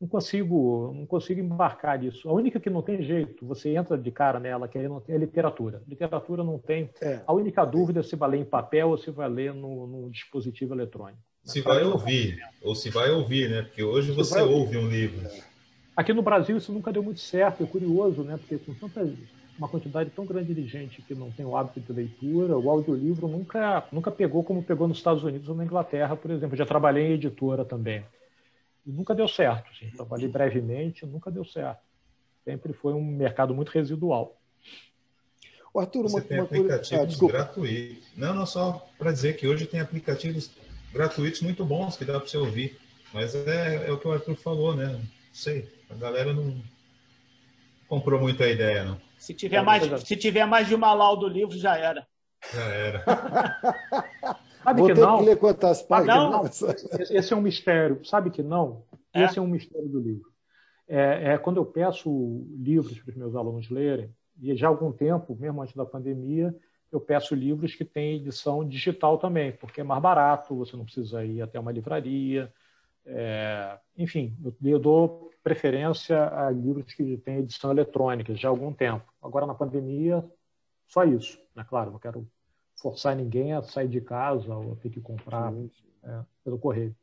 não 0.00 0.08
consigo, 0.08 0.92
não 0.94 1.06
consigo 1.06 1.40
embarcar 1.40 1.98
nisso. 1.98 2.28
A 2.28 2.32
única 2.32 2.58
que 2.58 2.68
não 2.68 2.82
tem 2.82 3.02
jeito, 3.02 3.46
você 3.46 3.74
entra 3.74 3.96
de 3.96 4.10
cara 4.10 4.40
nela, 4.40 4.68
que 4.68 4.78
não 4.88 5.00
tem, 5.00 5.14
é 5.14 5.18
literatura. 5.18 5.82
Literatura 5.86 6.42
não 6.42 6.58
tem. 6.58 6.90
É. 7.00 7.20
A 7.26 7.32
única 7.32 7.64
dúvida 7.64 8.00
é 8.00 8.02
se 8.02 8.16
vai 8.16 8.30
ler 8.30 8.38
em 8.38 8.44
papel 8.44 8.90
ou 8.90 8.98
se 8.98 9.10
vai 9.10 9.28
ler 9.28 9.54
no, 9.54 9.86
no 9.86 10.10
dispositivo 10.10 10.74
eletrônico. 10.74 11.22
Se 11.44 11.60
vai 11.60 11.84
ouvir, 11.84 12.38
ou 12.62 12.74
se 12.74 12.90
vai 12.90 13.10
ouvir, 13.10 13.50
né? 13.50 13.62
Porque 13.62 13.82
hoje 13.82 14.10
se 14.10 14.16
você 14.16 14.40
ouve 14.40 14.76
um 14.78 14.88
livro. 14.88 15.28
Aqui 15.94 16.12
no 16.12 16.22
Brasil 16.22 16.56
isso 16.56 16.72
nunca 16.72 16.92
deu 16.92 17.02
muito 17.02 17.20
certo, 17.20 17.62
é 17.62 17.66
curioso, 17.66 18.24
né? 18.24 18.36
Porque 18.36 18.58
com 18.58 18.74
tanta 18.74 19.04
uma 19.58 19.68
quantidade 19.68 20.10
tão 20.10 20.26
grande 20.26 20.52
de 20.52 20.66
gente 20.66 21.02
que 21.02 21.14
não 21.14 21.30
tem 21.30 21.46
o 21.46 21.56
hábito 21.56 21.80
de 21.80 21.92
leitura, 21.92 22.58
o 22.58 22.70
audiolivro 22.70 23.28
nunca 23.28 23.86
nunca 23.92 24.10
pegou 24.10 24.42
como 24.42 24.62
pegou 24.62 24.88
nos 24.88 24.98
Estados 24.98 25.22
Unidos 25.22 25.48
ou 25.48 25.54
na 25.54 25.64
Inglaterra, 25.64 26.16
por 26.16 26.30
exemplo. 26.30 26.54
Eu 26.54 26.58
já 26.58 26.66
trabalhei 26.66 27.06
em 27.06 27.12
editora 27.12 27.64
também. 27.64 28.04
E 28.86 28.90
nunca 28.90 29.14
deu 29.14 29.28
certo. 29.28 29.70
Assim. 29.70 29.90
Trabalhei 29.90 30.28
brevemente, 30.28 31.06
nunca 31.06 31.30
deu 31.30 31.44
certo. 31.44 31.80
Sempre 32.44 32.72
foi 32.72 32.92
um 32.92 33.02
mercado 33.02 33.54
muito 33.54 33.70
residual. 33.70 34.36
O 35.72 35.80
Arthur, 35.80 36.02
Você 36.02 36.16
uma, 36.16 36.22
tem 36.22 36.38
uma 36.38 36.44
aplicativos 36.44 37.22
ah, 37.22 37.26
gratuitos. 37.26 38.08
Não, 38.16 38.34
não 38.34 38.46
só 38.46 38.86
para 38.98 39.10
dizer 39.10 39.36
que 39.36 39.46
hoje 39.46 39.66
tem 39.66 39.80
aplicativos 39.80 40.50
gratuitos 40.92 41.40
muito 41.40 41.64
bons 41.64 41.96
que 41.96 42.04
dá 42.04 42.20
para 42.20 42.28
você 42.28 42.36
ouvir. 42.36 42.78
Mas 43.12 43.34
é, 43.34 43.86
é, 43.86 43.92
o 43.92 43.98
que 43.98 44.06
o 44.06 44.12
Arthur 44.12 44.36
falou, 44.36 44.74
né? 44.74 44.86
Não 44.86 45.02
sei, 45.32 45.68
a 45.88 45.94
galera 45.94 46.32
não 46.32 46.60
comprou 47.88 48.20
muito 48.20 48.42
a 48.42 48.48
ideia, 48.48 48.84
não. 48.84 49.00
Se 49.24 49.32
tiver, 49.32 49.62
mais, 49.62 50.02
se 50.02 50.16
tiver 50.16 50.44
mais 50.44 50.68
de 50.68 50.74
uma 50.74 50.92
laudo 50.92 51.22
do 51.22 51.32
livro, 51.32 51.56
já 51.56 51.76
era. 51.78 52.06
Já 52.52 52.62
era. 52.62 53.04
Sabe 54.62 54.80
Vou 54.80 54.88
que 54.88 54.94
ter 54.94 55.00
não? 55.00 55.18
que 55.18 55.24
ler 55.24 55.38
quantas 55.38 55.82
páginas. 55.82 56.16
Não, 56.16 56.44
esse 57.10 57.32
é 57.32 57.36
um 57.36 57.40
mistério. 57.40 58.04
Sabe 58.04 58.30
que 58.30 58.42
não? 58.42 58.84
É? 59.14 59.24
Esse 59.24 59.38
é 59.38 59.42
um 59.42 59.46
mistério 59.46 59.88
do 59.88 59.98
livro. 59.98 60.30
É, 60.86 61.32
é, 61.32 61.38
quando 61.38 61.56
eu 61.56 61.64
peço 61.64 62.46
livros 62.50 63.00
para 63.00 63.12
os 63.12 63.16
meus 63.16 63.34
alunos 63.34 63.70
lerem, 63.70 64.10
e 64.38 64.54
já 64.54 64.66
há 64.66 64.70
algum 64.70 64.92
tempo, 64.92 65.34
mesmo 65.40 65.62
antes 65.62 65.74
da 65.74 65.86
pandemia, 65.86 66.54
eu 66.92 67.00
peço 67.00 67.34
livros 67.34 67.74
que 67.74 67.84
têm 67.84 68.16
edição 68.16 68.62
digital 68.66 69.16
também, 69.16 69.52
porque 69.52 69.80
é 69.80 69.84
mais 69.84 70.02
barato, 70.02 70.54
você 70.54 70.76
não 70.76 70.84
precisa 70.84 71.24
ir 71.24 71.40
até 71.40 71.58
uma 71.58 71.72
livraria. 71.72 72.52
É, 73.06 73.78
enfim, 73.96 74.36
eu, 74.44 74.54
eu, 74.62 74.78
dou 74.78 75.30
preferência 75.44 76.26
a 76.34 76.50
livros 76.50 76.94
que 76.94 77.18
têm 77.18 77.40
edição 77.40 77.70
eletrônica 77.70 78.34
já 78.34 78.48
há 78.48 78.50
algum 78.50 78.72
tempo. 78.72 79.04
Agora, 79.22 79.46
na 79.46 79.54
pandemia, 79.54 80.24
só 80.86 81.04
isso. 81.04 81.38
Né? 81.54 81.62
Claro, 81.68 81.92
não 81.92 81.98
quero 81.98 82.26
forçar 82.74 83.14
ninguém 83.14 83.52
a 83.52 83.62
sair 83.62 83.88
de 83.88 84.00
casa 84.00 84.54
ou 84.56 84.74
ter 84.76 84.88
que 84.88 85.02
comprar 85.02 85.52
é, 86.02 86.20
pelo 86.42 86.58
correio. 86.58 86.96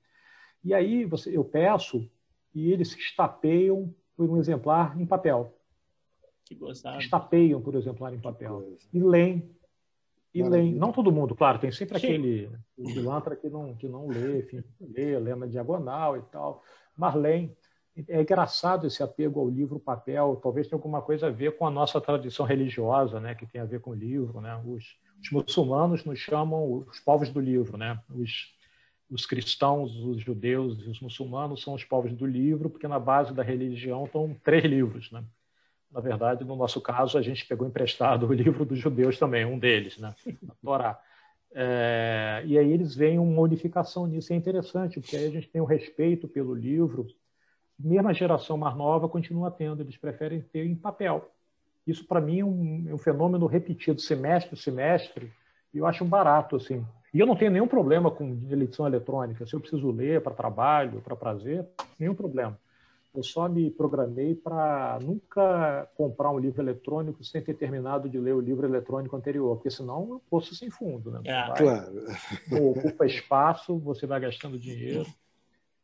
E 0.64 0.74
aí 0.74 1.06
você, 1.06 1.36
eu 1.36 1.46
peço 1.46 2.10
e 2.54 2.72
eles 2.72 2.92
se 2.92 3.00
estapeiam 3.00 3.94
por 4.18 4.28
um 4.30 4.38
exemplar 4.38 5.00
em 5.00 5.06
papel. 5.06 5.56
Que 6.44 6.56
gostado. 6.56 7.00
Estapeiam 7.00 7.62
por 7.62 7.76
exemplar 7.76 8.12
em 8.14 8.20
papel. 8.20 8.76
E 8.92 9.00
leem. 9.00 9.56
E 10.34 10.42
leem. 10.42 10.74
Não 10.74 10.92
todo 10.92 11.12
mundo, 11.12 11.36
claro, 11.36 11.60
tem 11.60 11.72
sempre 11.72 12.00
Sim. 12.00 12.08
aquele 12.08 12.52
pilantra 12.76 13.36
que 13.36 13.50
não, 13.50 13.76
que 13.76 13.88
não 13.88 14.08
lê, 14.08 14.40
enfim, 14.40 14.64
lê, 14.80 15.20
lê 15.20 15.36
na 15.36 15.46
diagonal 15.46 16.18
e 16.18 16.22
tal, 16.24 16.64
mas 16.98 17.14
leem. 17.16 17.56
É 18.08 18.22
engraçado 18.22 18.88
esse 18.88 19.04
apego 19.04 19.40
ao 19.40 19.50
livro 19.50 19.80
papel, 19.80 20.40
talvez 20.42 20.68
tenha 20.68 20.78
alguma 20.78 21.02
coisa 21.02 21.28
a 21.28 21.30
ver 21.30 21.58
com 21.58 21.68
a 21.68 21.72
nossa 21.72 22.00
tradição 22.00 22.46
religiosa, 22.46 23.20
né, 23.20 23.36
que 23.36 23.46
tem 23.46 23.60
a 23.60 23.66
ver 23.66 23.82
com 23.82 23.92
o 23.92 23.96
livro, 23.96 24.40
né? 24.40 24.56
Os, 24.66 24.96
os 25.22 25.30
muçulmanos 25.32 26.06
nos 26.06 26.18
chamam 26.18 26.86
os 26.88 27.00
povos 27.02 27.30
do 27.30 27.40
livro, 27.40 27.78
né? 27.78 28.00
Os, 28.10 28.56
os 29.10 29.26
cristãos, 29.26 29.94
os 29.98 30.22
judeus 30.22 30.82
e 30.82 30.90
os 30.90 31.02
muçulmanos 31.02 31.62
são 31.62 31.74
os 31.74 31.84
povos 31.84 32.14
do 32.14 32.26
livro, 32.26 32.70
porque 32.70 32.88
na 32.88 32.98
base 32.98 33.34
da 33.34 33.44
religião 33.44 34.06
estão 34.06 34.34
três 34.42 34.64
livros, 34.64 35.12
né? 35.12 35.24
Na 35.92 36.00
verdade, 36.00 36.46
no 36.46 36.56
nosso 36.56 36.80
caso, 36.80 37.18
a 37.18 37.22
gente 37.22 37.46
pegou 37.46 37.68
emprestado 37.68 38.26
o 38.28 38.34
livro 38.34 38.64
dos 38.64 38.80
judeus 38.80 39.20
também, 39.20 39.46
um 39.46 39.60
deles, 39.60 39.98
né? 39.98 40.16
A 40.50 40.56
Torá. 40.64 41.00
É, 41.54 42.44
e 42.46 42.58
aí 42.58 42.72
eles 42.72 42.96
veem 42.96 43.20
uma 43.20 43.42
unificação 43.42 44.08
nisso, 44.08 44.32
é 44.32 44.36
interessante, 44.38 45.02
porque 45.02 45.18
aí 45.18 45.26
a 45.26 45.30
gente 45.32 45.50
tem 45.50 45.62
um 45.62 45.66
respeito 45.66 46.26
pelo 46.26 46.56
livro, 46.56 47.06
mesmo 47.84 48.10
a 48.10 48.14
geração 48.14 48.58
mais 48.58 48.76
nova 48.76 49.08
continua 49.10 49.52
tendo, 49.52 49.82
eles 49.82 49.98
preferem 49.98 50.42
ter 50.42 50.66
em 50.66 50.76
papel. 50.76 51.30
Isso, 51.86 52.06
para 52.06 52.22
mim, 52.22 52.40
é 52.40 52.46
um, 52.46 52.86
é 52.90 52.94
um, 52.94 52.98
fenômeno 52.98 53.46
repetido 53.48 54.00
semestre 54.00 54.54
a 54.54 54.58
semestre, 54.58 55.32
e 55.74 55.78
eu 55.78 55.86
acho 55.86 56.04
um 56.04 56.08
barato. 56.08 56.56
Assim. 56.56 56.86
E 57.14 57.20
eu 57.20 57.26
não 57.26 57.36
tenho 57.36 57.52
nenhum 57.52 57.68
problema 57.68 58.12
com 58.12 58.40
eleição 58.50 58.86
eletrônica. 58.86 59.46
Se 59.46 59.54
eu 59.54 59.60
preciso 59.60 59.90
ler 59.92 60.22
para 60.22 60.34
trabalho, 60.34 61.02
para 61.02 61.16
prazer, 61.16 61.66
nenhum 62.00 62.16
problema. 62.16 62.58
Eu 63.14 63.24
só 63.24 63.50
me 63.50 63.70
programei 63.70 64.34
para 64.34 64.98
nunca 65.02 65.86
comprar 65.98 66.32
um 66.32 66.40
livro 66.40 66.62
eletrônico 66.62 67.22
sem 67.26 67.42
ter 67.42 67.56
terminado 67.56 68.08
de 68.08 68.18
ler 68.18 68.34
o 68.34 68.40
livro 68.40 68.66
eletrônico 68.66 69.18
anterior, 69.18 69.58
porque 69.58 69.70
senão 69.70 70.08
eu 70.10 70.22
poço 70.30 70.56
sem 70.56 70.70
fundo. 70.70 71.12
Né? 71.12 71.20
É, 71.26 71.48
vai, 71.48 71.58
claro. 71.58 72.06
Ocupa 72.70 73.06
espaço, 73.06 73.78
você 73.80 74.08
vai 74.08 74.22
gastando 74.22 74.58
dinheiro 74.58 75.06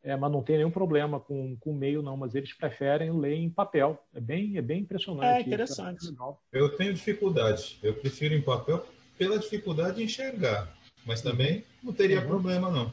é, 0.02 0.16
mas 0.16 0.30
não 0.30 0.42
tem 0.42 0.56
nenhum 0.56 0.70
problema 0.70 1.18
com 1.18 1.56
o 1.64 1.74
meio, 1.74 2.02
não. 2.02 2.16
Mas 2.16 2.34
eles 2.34 2.52
preferem 2.52 3.10
ler 3.12 3.34
em 3.34 3.50
papel. 3.50 3.98
É 4.14 4.20
bem, 4.20 4.56
é 4.56 4.62
bem 4.62 4.80
impressionante. 4.80 5.26
É 5.26 5.40
interessante. 5.40 6.04
Isso, 6.04 6.36
é 6.52 6.60
eu 6.60 6.76
tenho 6.76 6.94
dificuldade. 6.94 7.78
Eu 7.82 7.94
prefiro 7.94 8.34
em 8.34 8.40
papel 8.40 8.84
pela 9.18 9.38
dificuldade 9.38 9.96
de 9.96 10.04
enxergar. 10.04 10.72
Mas 11.04 11.20
também 11.20 11.64
não 11.82 11.92
teria 11.92 12.20
uhum. 12.20 12.26
problema, 12.26 12.70
não. 12.70 12.92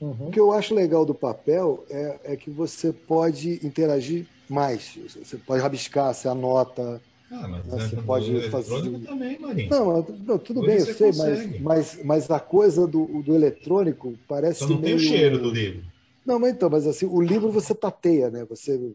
Uhum. 0.00 0.28
O 0.28 0.30
que 0.30 0.40
eu 0.40 0.52
acho 0.52 0.74
legal 0.74 1.04
do 1.04 1.14
papel 1.14 1.84
é, 1.90 2.20
é, 2.24 2.36
que 2.36 2.50
você 2.50 2.92
pode 2.92 3.64
interagir 3.66 4.26
mais. 4.48 4.98
Você 5.08 5.36
pode 5.36 5.62
rabiscar, 5.62 6.14
você 6.14 6.28
anota. 6.28 7.00
Ah, 7.30 7.48
mas 7.48 7.66
né? 7.66 7.88
você 7.88 7.96
pode 7.96 8.50
fazer. 8.50 8.98
também, 9.00 9.38
Marinho. 9.38 9.70
Não, 9.70 10.02
não 10.02 10.38
tudo 10.38 10.60
Hoje 10.60 10.68
bem, 10.68 10.78
eu 10.78 10.94
sei, 10.94 11.12
mas, 11.12 11.60
mas, 11.60 12.04
mas 12.04 12.30
a 12.30 12.38
coisa 12.38 12.86
do, 12.86 13.22
do 13.22 13.34
eletrônico 13.34 14.14
parece. 14.28 14.60
Só 14.60 14.68
não 14.68 14.78
meio... 14.78 14.96
tem 14.96 15.06
o 15.06 15.08
cheiro 15.08 15.38
do 15.38 15.50
livro. 15.50 15.82
Não, 16.26 16.40
mas 16.40 16.52
então, 16.52 16.68
mas 16.68 16.86
assim, 16.86 17.06
o 17.06 17.20
livro 17.20 17.50
você 17.52 17.72
tateia, 17.72 18.28
né? 18.30 18.44
Você, 18.46 18.92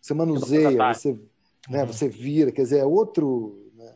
você 0.00 0.12
manuseia, 0.12 0.92
você, 0.92 1.12
né? 1.68 1.82
Uhum. 1.82 1.86
você 1.86 2.08
vira, 2.08 2.50
quer 2.50 2.62
dizer, 2.62 2.78
é 2.78 2.84
outro, 2.84 3.70
né? 3.76 3.94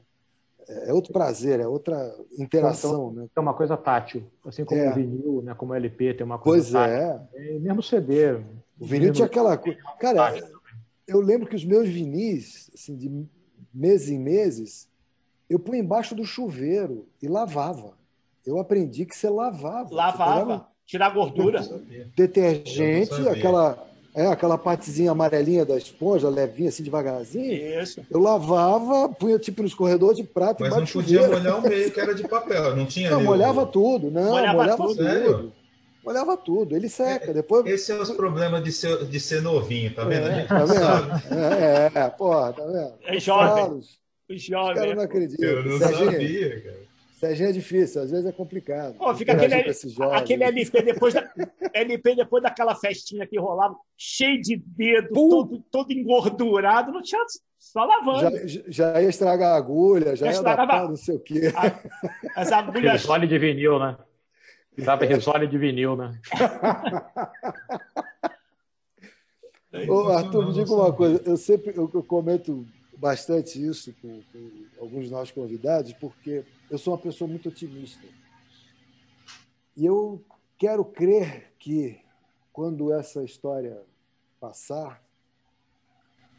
é 0.69 0.93
outro 0.93 1.13
prazer, 1.13 1.59
é 1.59 1.67
outra 1.67 2.15
interação, 2.39 3.11
então, 3.11 3.13
né? 3.13 3.29
É 3.35 3.41
uma 3.41 3.53
coisa 3.53 3.77
tátil, 3.77 4.25
assim 4.47 4.65
como 4.65 4.81
é. 4.81 4.91
o 4.91 4.95
vinil, 4.95 5.43
né? 5.43 5.55
Como 5.55 5.73
o 5.73 5.75
LP 5.75 6.15
tem 6.15 6.25
uma 6.25 6.39
coisa 6.39 6.79
pois 6.79 6.91
tátil. 6.91 7.29
é. 7.35 7.57
é. 7.57 7.59
Mesmo 7.59 7.83
CD. 7.83 8.35
O, 8.35 8.45
o 8.79 8.87
vinil 8.87 9.13
tinha 9.13 9.27
aquela 9.27 9.59
coisa. 9.59 9.79
Cara, 9.99 10.33
eu 11.07 11.21
lembro 11.21 11.49
que 11.49 11.57
os 11.57 11.65
meus 11.65 11.89
vinis, 11.89 12.71
assim, 12.73 12.97
de 12.97 13.27
meses 13.75 14.09
em 14.09 14.19
meses, 14.21 14.89
eu 15.51 15.59
punha 15.59 15.81
embaixo 15.81 16.15
do 16.15 16.25
chuveiro 16.25 17.09
e 17.21 17.27
lavava. 17.27 17.99
Eu 18.47 18.59
aprendi 18.61 19.05
que 19.05 19.17
você 19.17 19.29
lavava. 19.29 19.93
Lavava 19.93 20.69
tirar 20.89 21.11
gordura. 21.11 21.61
Detergente, 22.17 23.29
aquela, 23.29 23.87
é, 24.15 24.27
aquela 24.27 24.57
partezinha 24.57 25.11
amarelinha 25.11 25.65
da 25.65 25.77
esponja, 25.77 26.31
levinha, 26.31 26.71
assim, 26.71 26.83
devagarzinho. 26.83 27.83
Isso. 27.83 28.05
Eu 28.11 28.19
lavava, 28.19 29.11
punha 29.11 29.39
tipo 29.39 29.63
nos 29.63 29.75
corredores 29.75 30.17
de 30.17 30.25
prato 30.25 30.63
Mas 30.63 30.75
não 30.75 30.87
podia 30.87 31.29
molhar 31.29 31.59
o 31.59 31.63
meio, 31.69 31.93
que 31.93 32.01
era 32.01 32.15
de 32.15 32.27
papel, 32.27 32.75
não 32.75 32.87
tinha. 32.87 33.11
Não, 33.11 33.23
molhava 33.23 33.63
o... 33.63 33.67
tudo, 33.67 34.11
não, 34.11 34.31
molhava, 34.31 34.53
molhava 34.55 34.87
tudo. 34.87 35.05
Sério? 35.05 35.53
Molhava 36.03 36.37
tudo, 36.39 36.75
ele 36.75 36.89
seca. 36.89 37.31
É, 37.31 37.35
depois... 37.35 37.67
Esse 37.67 37.93
é 37.93 38.01
os 38.01 38.11
problemas 38.13 38.65
de 38.65 38.73
ser, 38.73 39.05
de 39.05 39.21
ser 39.21 39.43
novinho, 39.43 39.93
tá 39.93 40.05
vendo? 40.05 40.27
É, 40.27 40.45
tá 40.45 40.65
vendo? 40.65 41.35
É, 41.39 41.91
é, 41.95 42.09
porra, 42.09 42.55
tá 42.55 42.65
vendo? 42.65 42.95
É 43.05 43.21
jovem. 43.21 43.85
Os 44.31 44.43
jovens. 44.43 44.71
Os 44.71 44.79
caras 44.79 44.97
não 44.97 45.03
acreditam. 45.03 45.49
Eu 45.49 45.65
não 45.67 45.79
Serginho, 45.79 46.13
sabia, 46.13 46.61
cara. 46.63 46.88
Serginho 47.19 47.49
é 47.49 47.53
difícil, 47.53 48.01
às 48.01 48.13
vezes 48.13 48.27
é 48.27 48.33
complicado. 48.33 48.95
Oh, 49.01 49.13
fica 49.13 49.33
aquele, 49.33 49.55
aquele 50.13 50.45
LP 50.45 50.83
depois, 50.83 51.13
da, 51.13 51.29
LP 51.75 52.15
depois 52.15 52.41
daquela 52.45 52.77
festinha 52.77 53.27
que 53.27 53.37
rolava, 53.37 53.75
cheio 53.97 54.41
de 54.41 54.57
dedo, 54.57 55.13
todo, 55.13 55.59
todo 55.69 55.93
engordurado, 55.93 56.93
não 56.93 57.03
tinha 57.03 57.21
só 57.59 57.85
lavando. 57.85 58.21
Já, 58.47 58.63
já 58.69 59.03
ia 59.03 59.09
estragar 59.09 59.55
a 59.55 59.57
agulha, 59.57 60.15
já, 60.15 60.31
já 60.31 60.33
ia 60.33 60.43
dar 60.43 60.89
não 60.89 60.95
sei 60.95 61.17
o 61.17 61.21
quê. 61.21 61.53
A, 61.57 62.41
as 62.41 62.53
agulhas. 62.53 63.05
Aquele 63.11 63.27
de 63.27 63.37
vinil, 63.37 63.81
né? 63.81 63.97
Dava 64.79 65.05
risole 65.05 65.49
de 65.49 65.59
vinil, 65.59 65.97
né? 65.97 66.17
Ô, 69.89 70.03
Arthur, 70.13 70.47
me 70.47 70.53
diga 70.53 70.73
uma 70.73 70.93
coisa. 70.93 71.21
Eu 71.27 71.37
sempre 71.37 71.77
eu, 71.77 71.91
eu 71.93 72.03
comento 72.05 72.65
bastante 72.97 73.61
isso 73.61 73.93
com, 74.01 74.23
com 74.33 74.51
alguns 74.81 75.03
dos 75.03 75.11
nossos 75.11 75.33
convidados, 75.33 75.93
porque 75.95 76.45
eu 76.71 76.79
sou 76.79 76.95
uma 76.95 77.01
pessoa 77.01 77.29
muito 77.29 77.49
otimista. 77.49 78.07
E 79.77 79.87
eu 79.87 80.23
quero 80.57 80.85
crer 80.85 81.53
que, 81.59 82.01
quando 82.53 82.93
essa 82.93 83.23
história 83.23 83.81
passar, 84.41 85.03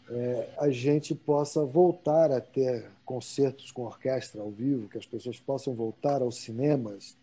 é, 0.10 0.50
a 0.58 0.70
gente 0.70 1.14
possa 1.14 1.66
voltar 1.66 2.32
a 2.32 2.42
ter 2.42 2.90
concertos 3.06 3.72
com 3.72 3.84
orquestra 3.84 4.42
ao 4.42 4.52
vivo, 4.52 4.90
que 4.90 4.98
as 4.98 5.06
pessoas 5.06 5.40
possam 5.40 5.74
voltar 5.74 6.22
aos 6.22 6.38
cinemas, 6.38 7.18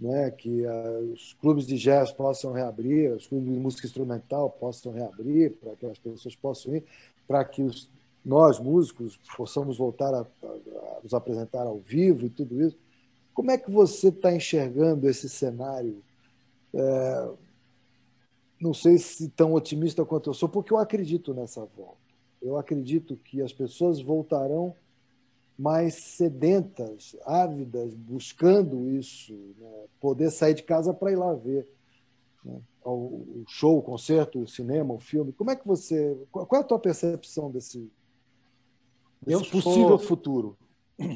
né, 0.00 0.30
que 0.30 0.64
uh, 0.64 1.12
os 1.12 1.34
clubes 1.40 1.66
de 1.66 1.76
jazz 1.76 2.12
possam 2.12 2.52
reabrir, 2.52 3.10
os 3.10 3.26
clubes 3.26 3.52
de 3.52 3.58
música 3.58 3.86
instrumental 3.86 4.48
possam 4.48 4.92
reabrir, 4.92 5.56
para 5.56 5.74
que 5.74 5.86
as 5.86 5.98
pessoas 5.98 6.36
possam 6.36 6.76
ir, 6.76 6.84
para 7.26 7.44
que 7.44 7.62
os, 7.62 7.90
nós, 8.28 8.60
músicos, 8.60 9.18
possamos 9.34 9.78
voltar 9.78 10.12
a, 10.12 10.20
a, 10.20 11.00
nos 11.02 11.14
apresentar 11.14 11.66
ao 11.66 11.78
vivo 11.78 12.26
e 12.26 12.30
tudo 12.30 12.60
isso. 12.60 12.76
Como 13.32 13.50
é 13.50 13.56
que 13.56 13.70
você 13.70 14.08
está 14.08 14.30
enxergando 14.34 15.08
esse 15.08 15.30
cenário? 15.30 16.02
É, 16.74 17.28
não 18.60 18.74
sei 18.74 18.98
se 18.98 19.30
tão 19.30 19.54
otimista 19.54 20.04
quanto 20.04 20.28
eu 20.28 20.34
sou, 20.34 20.46
porque 20.46 20.74
eu 20.74 20.76
acredito 20.76 21.32
nessa 21.32 21.64
volta. 21.64 21.96
Eu 22.42 22.58
acredito 22.58 23.16
que 23.16 23.40
as 23.40 23.52
pessoas 23.52 23.98
voltarão 23.98 24.74
mais 25.58 25.94
sedentas, 25.94 27.16
ávidas, 27.24 27.94
buscando 27.94 28.90
isso, 28.90 29.32
né? 29.58 29.84
poder 30.00 30.30
sair 30.30 30.54
de 30.54 30.62
casa 30.62 30.92
para 30.92 31.10
ir 31.10 31.16
lá 31.16 31.32
ver 31.32 31.66
né? 32.44 32.60
o 32.84 33.42
show, 33.48 33.78
o 33.78 33.82
concerto, 33.82 34.40
o 34.40 34.46
cinema, 34.46 34.92
o 34.92 35.00
filme. 35.00 35.32
Como 35.32 35.50
é 35.50 35.56
que 35.56 35.66
você. 35.66 36.16
Qual 36.30 36.46
é 36.52 36.58
a 36.58 36.64
tua 36.64 36.78
percepção 36.78 37.50
desse, 37.50 37.90
desse 39.20 39.50
possível 39.50 39.98
futuro? 39.98 40.56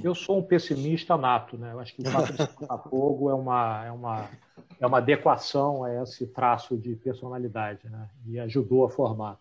Eu 0.02 0.14
sou 0.14 0.38
um 0.38 0.42
pessimista 0.42 1.16
nato, 1.16 1.58
né? 1.58 1.72
Eu 1.72 1.80
acho 1.80 1.94
que 1.94 2.02
o 2.02 2.10
fato 2.10 2.32
de 2.32 2.88
fogo 2.88 3.30
é 3.30 3.34
uma, 3.34 3.84
é, 3.84 3.90
uma, 3.90 4.30
é 4.78 4.86
uma 4.86 4.98
adequação 4.98 5.82
a 5.82 6.02
esse 6.02 6.26
traço 6.28 6.76
de 6.76 6.94
personalidade, 6.94 7.88
né? 7.88 8.08
E 8.26 8.38
ajudou 8.38 8.84
a 8.84 8.90
formar. 8.90 9.38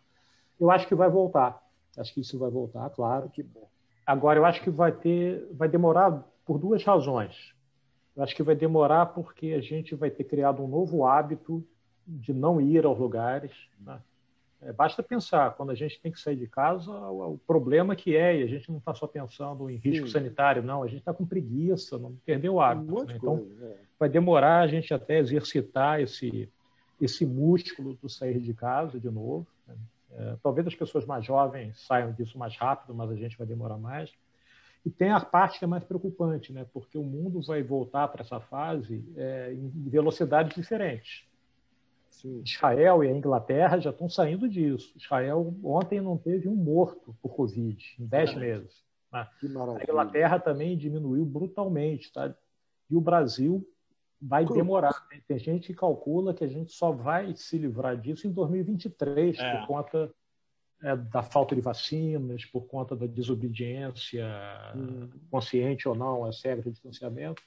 Eu 0.59 0.71
acho 0.71 0.87
que 0.87 0.95
vai 0.95 1.09
voltar. 1.09 1.61
Acho 1.95 2.13
que 2.13 2.21
isso 2.21 2.39
vai 2.39 2.49
voltar, 2.49 2.89
claro. 2.89 3.29
Que 3.29 3.43
bom. 3.43 3.69
Agora, 4.05 4.39
eu 4.39 4.45
acho 4.45 4.61
que 4.63 4.69
vai 4.69 4.91
ter, 4.91 5.47
vai 5.53 5.69
demorar 5.69 6.23
por 6.43 6.57
duas 6.57 6.83
razões. 6.83 7.53
Eu 8.15 8.23
acho 8.23 8.35
que 8.35 8.43
vai 8.43 8.55
demorar 8.55 9.07
porque 9.07 9.53
a 9.53 9.61
gente 9.61 9.93
vai 9.95 10.09
ter 10.09 10.23
criado 10.23 10.63
um 10.63 10.67
novo 10.67 11.05
hábito 11.05 11.63
de 12.05 12.33
não 12.33 12.59
ir 12.59 12.83
aos 12.83 12.97
lugares. 12.97 13.51
Né? 13.79 13.99
É, 14.61 14.71
basta 14.71 15.01
pensar, 15.01 15.55
quando 15.55 15.71
a 15.71 15.75
gente 15.75 15.99
tem 15.99 16.11
que 16.11 16.19
sair 16.19 16.35
de 16.35 16.45
casa, 16.45 16.91
o, 16.91 17.33
o 17.33 17.37
problema 17.39 17.95
que 17.95 18.15
é, 18.15 18.39
e 18.39 18.43
a 18.43 18.47
gente 18.47 18.69
não 18.69 18.77
está 18.77 18.93
só 18.93 19.07
pensando 19.07 19.67
em 19.69 19.77
risco 19.77 20.05
Sim. 20.05 20.13
sanitário, 20.13 20.61
não, 20.61 20.83
a 20.83 20.87
gente 20.87 20.99
está 20.99 21.13
com 21.13 21.25
preguiça, 21.25 21.97
não 21.97 22.15
perdeu 22.23 22.55
o 22.55 22.61
hábito. 22.61 22.99
Um 22.99 23.03
né? 23.03 23.15
Então, 23.17 23.37
coisa, 23.37 23.65
é. 23.65 23.77
vai 23.99 24.07
demorar 24.07 24.59
a 24.59 24.67
gente 24.67 24.93
até 24.93 25.17
exercitar 25.17 25.99
esse, 25.99 26.47
esse 27.01 27.25
músculo 27.25 27.95
do 27.95 28.07
sair 28.07 28.39
de 28.39 28.53
casa 28.53 28.99
de 28.99 29.09
novo. 29.09 29.47
Né? 29.67 29.75
É, 30.13 30.35
talvez 30.43 30.67
as 30.67 30.75
pessoas 30.75 31.05
mais 31.05 31.25
jovens 31.25 31.79
saiam 31.87 32.11
disso 32.11 32.37
mais 32.37 32.55
rápido, 32.55 32.93
mas 32.93 33.09
a 33.09 33.15
gente 33.15 33.37
vai 33.37 33.47
demorar 33.47 33.77
mais. 33.77 34.11
E 34.85 34.91
tem 34.91 35.11
a 35.11 35.19
parte 35.19 35.57
que 35.57 35.65
é 35.65 35.67
mais 35.67 35.83
preocupante, 35.83 36.53
né? 36.53 36.67
porque 36.71 36.99
o 36.99 37.03
mundo 37.03 37.41
vai 37.41 37.63
voltar 37.63 38.07
para 38.09 38.21
essa 38.21 38.39
fase 38.39 39.03
é, 39.15 39.53
em 39.53 39.89
velocidades 39.89 40.53
diferentes. 40.55 41.23
Sim. 42.21 42.43
Israel 42.45 43.03
e 43.03 43.07
a 43.07 43.11
Inglaterra 43.11 43.79
já 43.79 43.89
estão 43.89 44.07
saindo 44.07 44.47
disso. 44.47 44.93
Israel 44.95 45.55
ontem 45.63 45.99
não 45.99 46.17
teve 46.17 46.47
um 46.47 46.55
morto 46.55 47.15
por 47.21 47.35
Covid 47.35 47.83
em 47.99 48.05
10 48.05 48.35
meses. 48.35 48.83
Né? 49.11 49.27
A 49.79 49.83
Inglaterra 49.83 50.39
também 50.39 50.77
diminuiu 50.77 51.25
brutalmente. 51.25 52.13
Tá? 52.13 52.33
E 52.89 52.95
o 52.95 53.01
Brasil 53.01 53.67
vai 54.21 54.45
demorar. 54.45 54.93
Tem 55.27 55.39
gente 55.39 55.67
que 55.67 55.73
calcula 55.73 56.33
que 56.33 56.43
a 56.43 56.47
gente 56.47 56.71
só 56.71 56.91
vai 56.91 57.35
se 57.35 57.57
livrar 57.57 57.97
disso 57.97 58.27
em 58.27 58.31
2023, 58.31 59.39
é. 59.39 59.57
por 59.57 59.67
conta 59.67 60.13
é, 60.83 60.95
da 60.95 61.23
falta 61.23 61.55
de 61.55 61.61
vacinas, 61.61 62.45
por 62.45 62.67
conta 62.67 62.95
da 62.95 63.07
desobediência, 63.07 64.27
hum. 64.75 65.09
consciente 65.31 65.89
ou 65.89 65.95
não, 65.95 66.23
a 66.23 66.29
regra 66.43 66.63
de 66.63 66.71
distanciamento. 66.71 67.41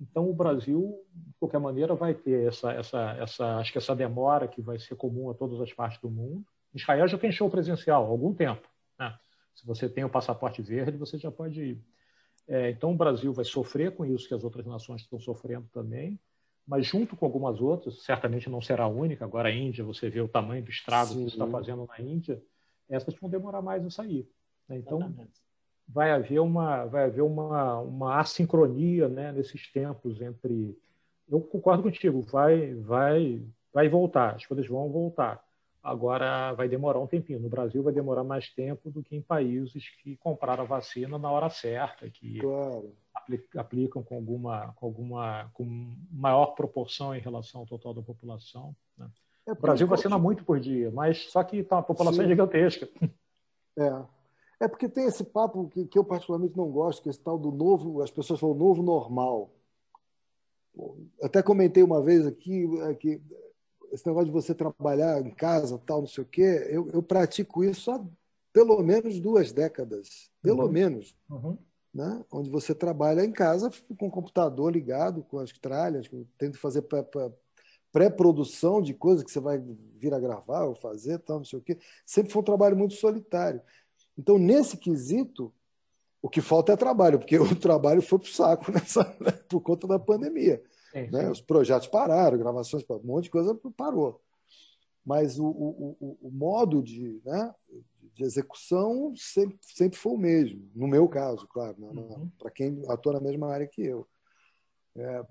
Então, 0.00 0.28
o 0.28 0.34
Brasil, 0.34 1.00
de 1.14 1.34
qualquer 1.38 1.60
maneira, 1.60 1.94
vai 1.94 2.14
ter 2.14 2.48
essa, 2.48 2.72
essa, 2.72 3.12
essa, 3.12 3.56
acho 3.58 3.72
que 3.72 3.78
essa 3.78 3.94
demora 3.94 4.48
que 4.48 4.60
vai 4.60 4.78
ser 4.78 4.96
comum 4.96 5.30
a 5.30 5.34
todas 5.34 5.60
as 5.60 5.72
partes 5.72 6.00
do 6.00 6.10
mundo. 6.10 6.44
Israel 6.74 7.06
já 7.06 7.16
tem 7.16 7.30
show 7.30 7.48
presencial 7.48 8.04
há 8.04 8.08
algum 8.08 8.34
tempo. 8.34 8.68
Né? 8.98 9.16
Se 9.54 9.64
você 9.66 9.88
tem 9.88 10.04
o 10.04 10.10
passaporte 10.10 10.60
verde, 10.60 10.98
você 10.98 11.16
já 11.16 11.30
pode 11.30 11.62
ir. 11.62 11.84
É, 12.46 12.70
então, 12.70 12.92
o 12.92 12.96
Brasil 12.96 13.32
vai 13.32 13.44
sofrer 13.44 13.94
com 13.94 14.04
isso 14.04 14.28
que 14.28 14.34
as 14.34 14.44
outras 14.44 14.66
nações 14.66 15.02
estão 15.02 15.18
sofrendo 15.18 15.66
também, 15.72 16.18
mas 16.66 16.86
junto 16.86 17.16
com 17.16 17.24
algumas 17.24 17.60
outras, 17.60 18.02
certamente 18.02 18.50
não 18.50 18.60
será 18.60 18.84
a 18.84 18.88
única. 18.88 19.24
Agora, 19.24 19.48
a 19.48 19.52
Índia, 19.52 19.84
você 19.84 20.10
vê 20.10 20.20
o 20.20 20.28
tamanho 20.28 20.64
do 20.64 20.70
estrago 20.70 21.12
Sim. 21.12 21.24
que 21.24 21.30
está 21.30 21.46
fazendo 21.46 21.86
na 21.86 22.00
Índia, 22.00 22.42
essas 22.88 23.14
vão 23.14 23.30
demorar 23.30 23.62
mais 23.62 23.84
a 23.84 23.90
sair. 23.90 24.28
Né? 24.68 24.78
Então, 24.78 25.14
vai 25.86 26.10
haver 26.10 26.40
uma, 26.40 26.84
vai 26.86 27.04
haver 27.04 27.22
uma, 27.22 27.78
uma 27.80 28.20
assincronia 28.20 29.08
né, 29.08 29.32
nesses 29.32 29.70
tempos 29.72 30.20
entre. 30.20 30.76
Eu 31.28 31.40
concordo 31.40 31.82
contigo, 31.82 32.20
vai, 32.22 32.74
vai, 32.74 33.42
vai 33.72 33.88
voltar, 33.88 34.34
as 34.34 34.44
coisas 34.44 34.66
vão 34.66 34.90
voltar 34.90 35.42
Agora 35.84 36.54
vai 36.54 36.66
demorar 36.66 36.98
um 36.98 37.06
tempinho. 37.06 37.38
No 37.38 37.50
Brasil 37.50 37.82
vai 37.82 37.92
demorar 37.92 38.24
mais 38.24 38.48
tempo 38.48 38.90
do 38.90 39.02
que 39.02 39.14
em 39.14 39.20
países 39.20 39.90
que 40.02 40.16
compraram 40.16 40.64
a 40.64 40.66
vacina 40.66 41.18
na 41.18 41.30
hora 41.30 41.50
certa, 41.50 42.08
que 42.08 42.38
claro. 42.38 42.90
aplicam 43.54 44.02
com 44.02 44.14
alguma, 44.14 44.72
com 44.76 44.86
alguma, 44.86 45.50
com 45.52 45.94
maior 46.10 46.54
proporção 46.54 47.14
em 47.14 47.20
relação 47.20 47.60
ao 47.60 47.66
total 47.66 47.92
da 47.92 48.00
população. 48.00 48.74
Né? 48.96 49.06
É 49.46 49.52
o 49.52 49.56
Brasil 49.56 49.86
vacina 49.86 50.18
muito 50.18 50.42
por 50.42 50.58
dia, 50.58 50.90
mas 50.90 51.30
só 51.30 51.44
que 51.44 51.62
tá, 51.62 51.76
a 51.80 51.82
população 51.82 52.20
Sim. 52.20 52.24
é 52.24 52.28
gigantesca. 52.28 52.88
É. 53.76 54.04
É 54.64 54.68
porque 54.68 54.88
tem 54.88 55.04
esse 55.04 55.22
papo 55.22 55.68
que, 55.68 55.84
que 55.84 55.98
eu 55.98 56.04
particularmente 56.04 56.56
não 56.56 56.70
gosto, 56.70 57.02
que 57.02 57.08
é 57.08 57.10
esse 57.10 57.20
tal 57.20 57.38
do 57.38 57.52
novo, 57.52 58.00
as 58.00 58.10
pessoas 58.10 58.40
falam 58.40 58.56
novo 58.56 58.82
normal. 58.82 59.50
Até 61.22 61.42
comentei 61.42 61.82
uma 61.82 62.00
vez 62.00 62.26
aqui 62.26 62.66
é, 62.80 62.94
que 62.94 63.20
esse 63.92 64.06
negócio 64.06 64.26
de 64.26 64.32
você 64.32 64.54
trabalhar 64.54 65.20
em 65.20 65.30
casa, 65.30 65.78
tal, 65.84 66.00
não 66.00 66.08
sei 66.08 66.24
o 66.24 66.26
quê, 66.26 66.66
eu, 66.70 66.88
eu 66.94 67.02
pratico 67.02 67.62
isso 67.62 67.90
há 67.90 68.02
pelo 68.54 68.82
menos 68.82 69.20
duas 69.20 69.52
décadas, 69.52 70.30
pelo 70.40 70.64
uhum. 70.64 70.72
menos. 70.72 71.14
Uhum. 71.28 71.58
Né? 71.92 72.24
Onde 72.32 72.48
você 72.48 72.74
trabalha 72.74 73.22
em 73.22 73.32
casa 73.32 73.70
com 73.98 74.06
o 74.06 74.10
computador 74.10 74.72
ligado, 74.72 75.22
com 75.24 75.40
as 75.40 75.52
tralhas, 75.52 76.08
tendo 76.38 76.56
fazer 76.56 76.82
pré-produção 77.92 78.80
de 78.80 78.94
coisas 78.94 79.22
que 79.22 79.30
você 79.30 79.40
vai 79.40 79.58
vir 79.58 80.14
a 80.14 80.18
gravar 80.18 80.64
ou 80.64 80.74
fazer, 80.74 81.18
tal, 81.18 81.38
não 81.38 81.44
sei 81.44 81.58
o 81.58 81.62
quê. 81.62 81.78
Sempre 82.06 82.32
foi 82.32 82.40
um 82.40 82.44
trabalho 82.44 82.76
muito 82.76 82.94
solitário. 82.94 83.60
Então, 84.16 84.38
nesse 84.38 84.76
quesito, 84.76 85.52
o 86.22 86.28
que 86.28 86.40
falta 86.40 86.72
é 86.72 86.76
trabalho, 86.76 87.18
porque 87.18 87.36
o 87.38 87.54
trabalho 87.54 88.00
foi 88.00 88.18
para 88.18 88.28
o 88.28 88.32
saco 88.32 88.72
nessa, 88.72 89.04
né? 89.20 89.32
por 89.48 89.60
conta 89.60 89.86
da 89.86 89.98
pandemia. 89.98 90.62
Sim, 90.92 91.10
né? 91.10 91.30
Os 91.30 91.40
projetos 91.40 91.88
pararam, 91.88 92.38
gravações, 92.38 92.84
um 92.88 93.00
monte 93.04 93.24
de 93.24 93.30
coisa 93.30 93.58
parou. 93.76 94.20
Mas 95.04 95.38
o, 95.38 95.44
o, 95.44 96.18
o 96.22 96.30
modo 96.30 96.82
de, 96.82 97.20
né, 97.26 97.54
de 98.14 98.24
execução 98.24 99.12
sempre, 99.16 99.58
sempre 99.60 99.98
foi 99.98 100.12
o 100.12 100.18
mesmo, 100.18 100.66
no 100.74 100.86
meu 100.86 101.06
caso, 101.08 101.46
claro, 101.48 101.76
né? 101.78 101.88
uhum. 101.88 102.30
para 102.38 102.50
quem 102.50 102.82
atua 102.88 103.14
na 103.14 103.20
mesma 103.20 103.52
área 103.52 103.66
que 103.66 103.84
eu. 103.84 104.06
É, 104.96 105.26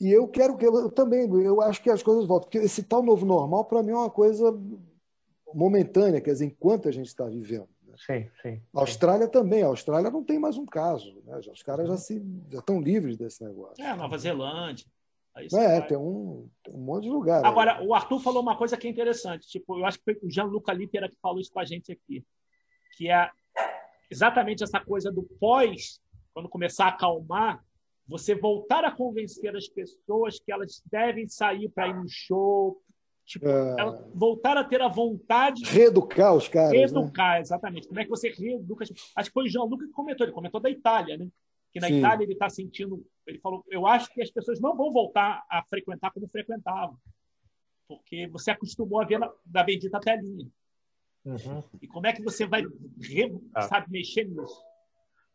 e 0.00 0.10
eu 0.10 0.26
quero 0.26 0.56
que 0.56 0.66
eu, 0.66 0.90
também, 0.90 1.30
eu 1.44 1.60
acho 1.60 1.80
que 1.80 1.88
as 1.88 2.02
coisas 2.02 2.26
voltam, 2.26 2.48
porque 2.48 2.58
esse 2.58 2.82
tal 2.82 3.04
novo 3.04 3.24
normal, 3.24 3.66
para 3.66 3.84
mim, 3.84 3.92
é 3.92 3.96
uma 3.96 4.10
coisa 4.10 4.52
momentânea, 5.54 6.20
quer 6.20 6.32
dizer, 6.32 6.46
enquanto 6.46 6.88
a 6.88 6.92
gente 6.92 7.06
está 7.06 7.24
vivendo. 7.26 7.68
Sim, 7.96 8.28
sim. 8.40 8.62
A 8.74 8.80
Austrália 8.80 9.28
também. 9.28 9.62
A 9.62 9.66
Austrália 9.66 10.10
não 10.10 10.24
tem 10.24 10.38
mais 10.38 10.56
um 10.56 10.66
caso. 10.66 11.22
Né? 11.24 11.38
Os 11.38 11.62
caras 11.62 11.88
já, 11.88 11.96
se, 11.96 12.22
já 12.50 12.58
estão 12.58 12.80
livres 12.80 13.16
desse 13.16 13.44
negócio. 13.44 13.82
É, 13.82 13.94
Nova 13.94 14.16
Zelândia. 14.18 14.86
É, 15.34 15.80
tem 15.80 15.96
um, 15.96 16.48
tem 16.62 16.74
um 16.74 16.78
monte 16.78 17.04
de 17.04 17.10
lugar. 17.10 17.44
Agora, 17.44 17.78
aí. 17.78 17.86
o 17.86 17.94
Arthur 17.94 18.20
falou 18.20 18.42
uma 18.42 18.56
coisa 18.56 18.76
que 18.76 18.86
é 18.86 18.90
interessante. 18.90 19.48
Tipo, 19.48 19.78
eu 19.78 19.86
acho 19.86 19.98
que 19.98 20.04
foi 20.04 20.18
o 20.22 20.30
Jean-Luc 20.30 20.70
Lippera 20.72 21.08
que 21.08 21.16
falou 21.22 21.40
isso 21.40 21.52
com 21.52 21.60
a 21.60 21.64
gente 21.64 21.90
aqui. 21.90 22.24
Que 22.96 23.10
é 23.10 23.30
exatamente 24.10 24.62
essa 24.62 24.78
coisa 24.78 25.10
do 25.10 25.22
pós, 25.40 26.00
quando 26.34 26.50
começar 26.50 26.84
a 26.84 26.88
acalmar, 26.88 27.64
você 28.06 28.34
voltar 28.34 28.84
a 28.84 28.90
convencer 28.90 29.56
as 29.56 29.68
pessoas 29.68 30.38
que 30.38 30.52
elas 30.52 30.82
devem 30.90 31.26
sair 31.26 31.68
para 31.70 31.88
ir 31.88 31.94
no 31.94 32.08
show, 32.08 32.82
Tipo, 33.24 33.48
é... 33.48 33.76
ela 33.78 34.10
voltar 34.14 34.56
a 34.56 34.64
ter 34.64 34.80
a 34.80 34.88
vontade. 34.88 35.64
Reeducar 35.64 36.34
os 36.34 36.48
caras. 36.48 36.72
Reeducar, 36.72 37.34
né? 37.34 37.40
exatamente. 37.40 37.88
Como 37.88 38.00
é 38.00 38.04
que 38.04 38.10
você 38.10 38.30
reeduca? 38.30 38.84
Acho 39.16 39.30
que 39.30 39.34
foi 39.34 39.44
o 39.44 39.48
João 39.48 39.66
Lucas 39.66 39.86
que 39.86 39.92
comentou, 39.92 40.26
ele 40.26 40.34
comentou 40.34 40.60
da 40.60 40.70
Itália, 40.70 41.16
né? 41.16 41.28
que 41.72 41.80
na 41.80 41.88
Sim. 41.88 41.98
Itália 41.98 42.24
ele 42.24 42.34
está 42.34 42.50
sentindo. 42.50 43.04
Ele 43.26 43.38
falou: 43.38 43.64
eu 43.68 43.86
acho 43.86 44.12
que 44.12 44.22
as 44.22 44.30
pessoas 44.30 44.60
não 44.60 44.76
vão 44.76 44.92
voltar 44.92 45.44
a 45.50 45.62
frequentar 45.64 46.10
como 46.12 46.28
frequentavam, 46.28 46.96
porque 47.88 48.28
você 48.28 48.50
acostumou 48.50 49.00
a 49.00 49.04
ver 49.04 49.18
na, 49.18 49.32
da 49.44 49.64
bendita 49.64 49.98
telinha. 49.98 50.46
Uhum. 51.24 51.62
E 51.80 51.86
como 51.86 52.06
é 52.06 52.12
que 52.12 52.22
você 52.22 52.44
vai, 52.46 52.62
ah. 53.54 53.62
sabe, 53.62 53.90
mexer 53.90 54.24
nisso? 54.24 54.60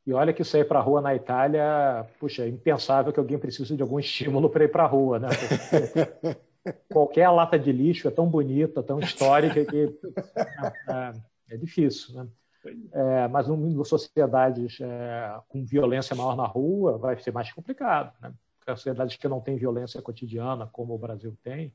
E 0.05 0.13
olha 0.13 0.33
que 0.33 0.43
sair 0.43 0.65
para 0.65 0.79
a 0.79 0.81
rua 0.81 1.01
na 1.01 1.15
Itália, 1.15 2.07
puxa, 2.19 2.43
é 2.43 2.47
impensável 2.47 3.11
que 3.11 3.19
alguém 3.19 3.37
precise 3.37 3.75
de 3.75 3.81
algum 3.81 3.99
estímulo 3.99 4.49
para 4.49 4.63
ir 4.63 4.71
para 4.71 4.83
a 4.83 4.87
rua, 4.87 5.19
né? 5.19 5.27
qualquer 6.91 7.29
lata 7.29 7.57
de 7.57 7.71
lixo 7.71 8.07
é 8.07 8.11
tão 8.11 8.27
bonita, 8.27 8.83
tão 8.83 8.99
histórica 8.99 9.65
que 9.65 9.97
é, 10.35 10.91
é, 10.91 11.13
é 11.49 11.57
difícil, 11.57 12.15
né? 12.15 12.27
É, 12.91 13.27
mas 13.29 13.47
em 13.47 13.83
sociedades 13.85 14.79
é, 14.81 15.39
com 15.47 15.63
violência 15.63 16.15
maior 16.15 16.35
na 16.35 16.45
rua 16.45 16.97
vai 16.97 17.17
ser 17.17 17.31
mais 17.31 17.51
complicado, 17.51 18.13
né? 18.21 18.33
Sociedades 18.75 19.15
que 19.15 19.27
não 19.29 19.39
têm 19.39 19.55
violência 19.55 20.01
cotidiana, 20.01 20.67
como 20.67 20.93
o 20.93 20.97
Brasil 20.97 21.37
tem, 21.41 21.73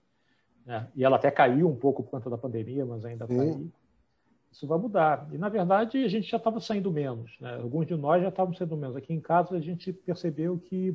né? 0.66 0.86
e 0.95 1.03
ela 1.03 1.16
até 1.16 1.30
caiu 1.30 1.66
um 1.66 1.74
pouco 1.74 2.03
por 2.03 2.11
conta 2.11 2.28
da 2.28 2.36
pandemia, 2.36 2.84
mas 2.84 3.05
ainda 3.07 3.24
está 3.24 3.43
aí. 3.43 3.70
Isso 4.53 4.66
vai 4.66 4.78
mudar. 4.78 5.26
E, 5.32 5.38
na 5.38 5.49
verdade, 5.49 6.05
a 6.05 6.09
gente 6.09 6.30
já 6.30 6.36
estava 6.36 6.61
saindo 6.61 6.93
menos. 6.93 7.34
Né? 7.40 7.55
Alguns 7.55 7.86
de 7.86 7.97
nós 7.97 8.22
já 8.22 8.28
estavam 8.28 8.53
saindo 8.53 8.76
menos. 8.76 8.95
Aqui 8.95 9.14
em 9.14 9.20
casa, 9.20 9.57
a 9.57 9.61
gente 9.61 9.90
percebeu 9.90 10.59
que 10.59 10.95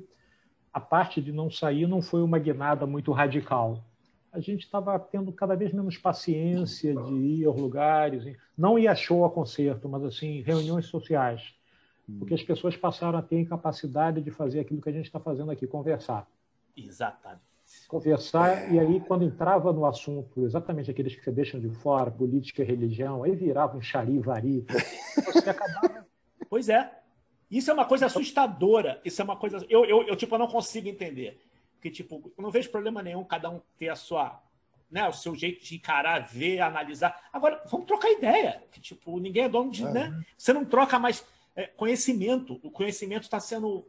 a 0.77 0.79
parte 0.79 1.19
de 1.19 1.31
não 1.31 1.49
sair 1.49 1.87
não 1.87 2.03
foi 2.03 2.21
uma 2.21 2.37
guinada 2.37 2.85
muito 2.85 3.11
radical. 3.11 3.83
A 4.31 4.39
gente 4.39 4.63
estava 4.63 4.97
tendo 4.99 5.31
cada 5.31 5.55
vez 5.55 5.73
menos 5.73 5.97
paciência 5.97 6.95
de 6.95 7.13
ir 7.15 7.45
aos 7.45 7.59
lugares, 7.59 8.37
não 8.55 8.77
ir 8.77 8.87
a 8.87 8.93
show 8.93 9.25
a 9.25 9.31
concerto, 9.31 9.89
mas 9.89 10.03
assim 10.03 10.41
reuniões 10.43 10.85
sociais, 10.85 11.55
porque 12.19 12.35
as 12.35 12.43
pessoas 12.43 12.77
passaram 12.77 13.17
a 13.17 13.23
ter 13.23 13.39
incapacidade 13.39 14.21
de 14.21 14.29
fazer 14.29 14.59
aquilo 14.59 14.79
que 14.79 14.89
a 14.89 14.91
gente 14.91 15.05
está 15.05 15.19
fazendo 15.19 15.49
aqui, 15.49 15.65
conversar. 15.65 16.27
Exatamente. 16.75 17.41
Conversar, 17.87 18.71
e 18.71 18.79
aí, 18.79 18.99
quando 18.99 19.25
entrava 19.25 19.73
no 19.73 19.83
assunto, 19.83 20.45
exatamente 20.45 20.91
aqueles 20.91 21.15
que 21.15 21.23
você 21.23 21.31
deixam 21.31 21.59
de 21.59 21.69
fora, 21.69 22.11
política 22.11 22.61
e 22.61 22.65
religião, 22.65 23.23
aí 23.23 23.35
virava 23.35 23.75
um 23.75 23.81
charivari. 23.81 24.63
Você 25.33 25.49
acabava. 25.49 26.05
Pois 26.49 26.69
é. 26.69 26.89
Isso 27.49 27.71
é 27.71 27.73
uma 27.73 27.85
coisa 27.85 28.05
assustadora. 28.07 29.01
Isso 29.03 29.21
é 29.21 29.25
uma 29.25 29.35
coisa. 29.35 29.65
Eu, 29.69 29.85
eu, 29.85 30.03
eu 30.03 30.15
tipo, 30.15 30.35
eu 30.35 30.39
não 30.39 30.47
consigo 30.47 30.87
entender. 30.87 31.39
Porque, 31.75 31.89
tipo, 31.89 32.31
eu 32.37 32.41
não 32.41 32.51
vejo 32.51 32.69
problema 32.69 33.01
nenhum 33.01 33.23
cada 33.23 33.49
um 33.49 33.61
ter 33.77 33.89
a 33.89 33.95
sua. 33.95 34.41
Né, 34.89 35.05
o 35.05 35.11
seu 35.11 35.35
jeito 35.35 35.65
de 35.65 35.75
encarar, 35.75 36.19
ver, 36.25 36.61
analisar. 36.61 37.27
Agora, 37.33 37.61
vamos 37.69 37.85
trocar 37.85 38.09
ideia. 38.09 38.63
Que, 38.71 38.79
tipo, 38.79 39.19
ninguém 39.19 39.43
é 39.43 39.49
dono 39.49 39.69
de. 39.69 39.83
É. 39.83 39.91
Né? 39.91 40.25
Você 40.37 40.53
não 40.53 40.63
troca 40.63 40.97
mais 40.97 41.25
é, 41.55 41.67
conhecimento. 41.67 42.59
O 42.63 42.71
conhecimento 42.71 43.23
está 43.23 43.39
sendo. 43.39 43.85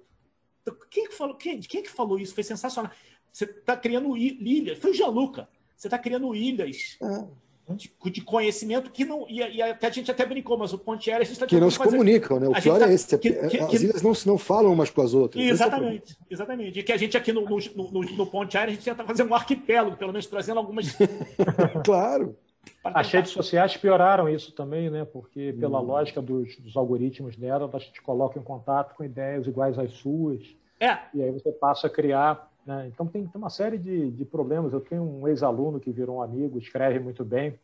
Quem 0.91 1.07
que 1.09 1.15
falou? 1.15 1.37
Quem, 1.37 1.61
quem 1.61 1.83
que 1.83 1.91
falou 1.91 2.19
isso? 2.19 2.35
Foi 2.35 2.43
sensacional. 2.43 2.91
Você 3.33 3.45
está 3.45 3.77
criando 3.77 4.17
ilhas. 4.17 4.79
Foi 4.79 4.91
o 4.91 4.95
Gianluca. 4.95 5.49
Você 5.77 5.87
está 5.87 5.99
criando 5.99 6.35
ilhas. 6.35 6.99
É 7.01 7.48
de, 7.75 7.93
de, 8.11 8.21
conhecimento 8.23 8.91
que 8.91 9.05
não. 9.05 9.27
E, 9.29 9.39
e 9.41 9.63
até 9.63 9.87
a 9.87 9.91
gente 9.91 10.11
até 10.11 10.25
brincou, 10.25 10.57
mas 10.57 10.73
o 10.73 10.79
Ponte 10.79 11.11
Aéreo 11.11 11.23
a 11.23 11.25
gente 11.25 11.35
está 11.35 11.47
Que 11.47 11.61
não 11.61 11.71
se 11.71 11.79
fazer... 11.79 11.91
comunicam, 11.91 12.41
né? 12.41 12.49
O 12.49 12.63
pior 12.63 12.79
tá, 12.79 12.91
é 12.91 12.95
esse. 12.95 13.15
É 13.15 13.19
que, 13.19 13.33
que, 13.33 13.59
as 13.59 13.83
ilhas 13.83 14.03
não, 14.03 14.13
não 14.27 14.39
falam 14.39 14.73
umas 14.73 14.91
com 14.91 15.03
as 15.03 15.15
outras. 15.15 15.43
É 15.43 15.49
exatamente, 15.49 16.13
é 16.13 16.35
exatamente. 16.35 16.79
E 16.79 16.83
que 16.83 16.93
a 16.93 16.97
gente 16.97 17.17
aqui 17.17 17.33
no, 17.33 17.43
no, 17.43 17.59
no, 17.77 18.01
no 18.01 18.27
Ponte 18.27 18.57
Aéreo 18.57 18.73
a 18.73 18.75
gente 18.75 18.85
tenta 18.85 19.05
fazer 19.05 19.23
um 19.23 19.35
arquipélago, 19.35 19.97
pelo 19.97 20.13
menos 20.13 20.27
trazendo 20.27 20.59
algumas. 20.59 20.97
claro. 21.85 22.37
As 22.85 23.11
redes 23.11 23.33
sociais 23.33 23.77
pioraram 23.77 24.29
isso 24.29 24.53
também, 24.53 24.91
né? 24.91 25.05
Porque, 25.05 25.55
pela 25.59 25.81
hum. 25.81 25.85
lógica 25.85 26.21
dos, 26.21 26.57
dos 26.57 26.77
algoritmos 26.77 27.37
dela, 27.37 27.69
a 27.73 27.79
gente 27.79 28.01
coloca 28.03 28.39
em 28.39 28.43
contato 28.43 28.95
com 28.95 29.05
ideias 29.05 29.47
iguais 29.47 29.79
às 29.79 29.93
suas. 29.93 30.41
É. 30.81 30.99
E 31.13 31.23
aí 31.23 31.31
você 31.31 31.51
passa 31.51 31.87
a 31.87 31.91
criar 31.91 32.48
né? 32.69 32.87
Então, 32.87 33.07
tem, 33.07 33.27
tem, 33.27 33.41
uma 33.41 33.49
série 33.49 33.79
de, 33.79 34.11
de 34.11 34.25
problemas. 34.27 34.75
Eu 34.75 34.81
tenho 34.81 35.03
um 35.03 35.27
ex-aluno 35.27 35.81
que 35.81 35.91
virou 35.91 36.19
um 36.19 36.23
amigo, 36.23 36.59
escreve 36.59 36.99
muito 36.99 37.25
bem, 37.25 37.59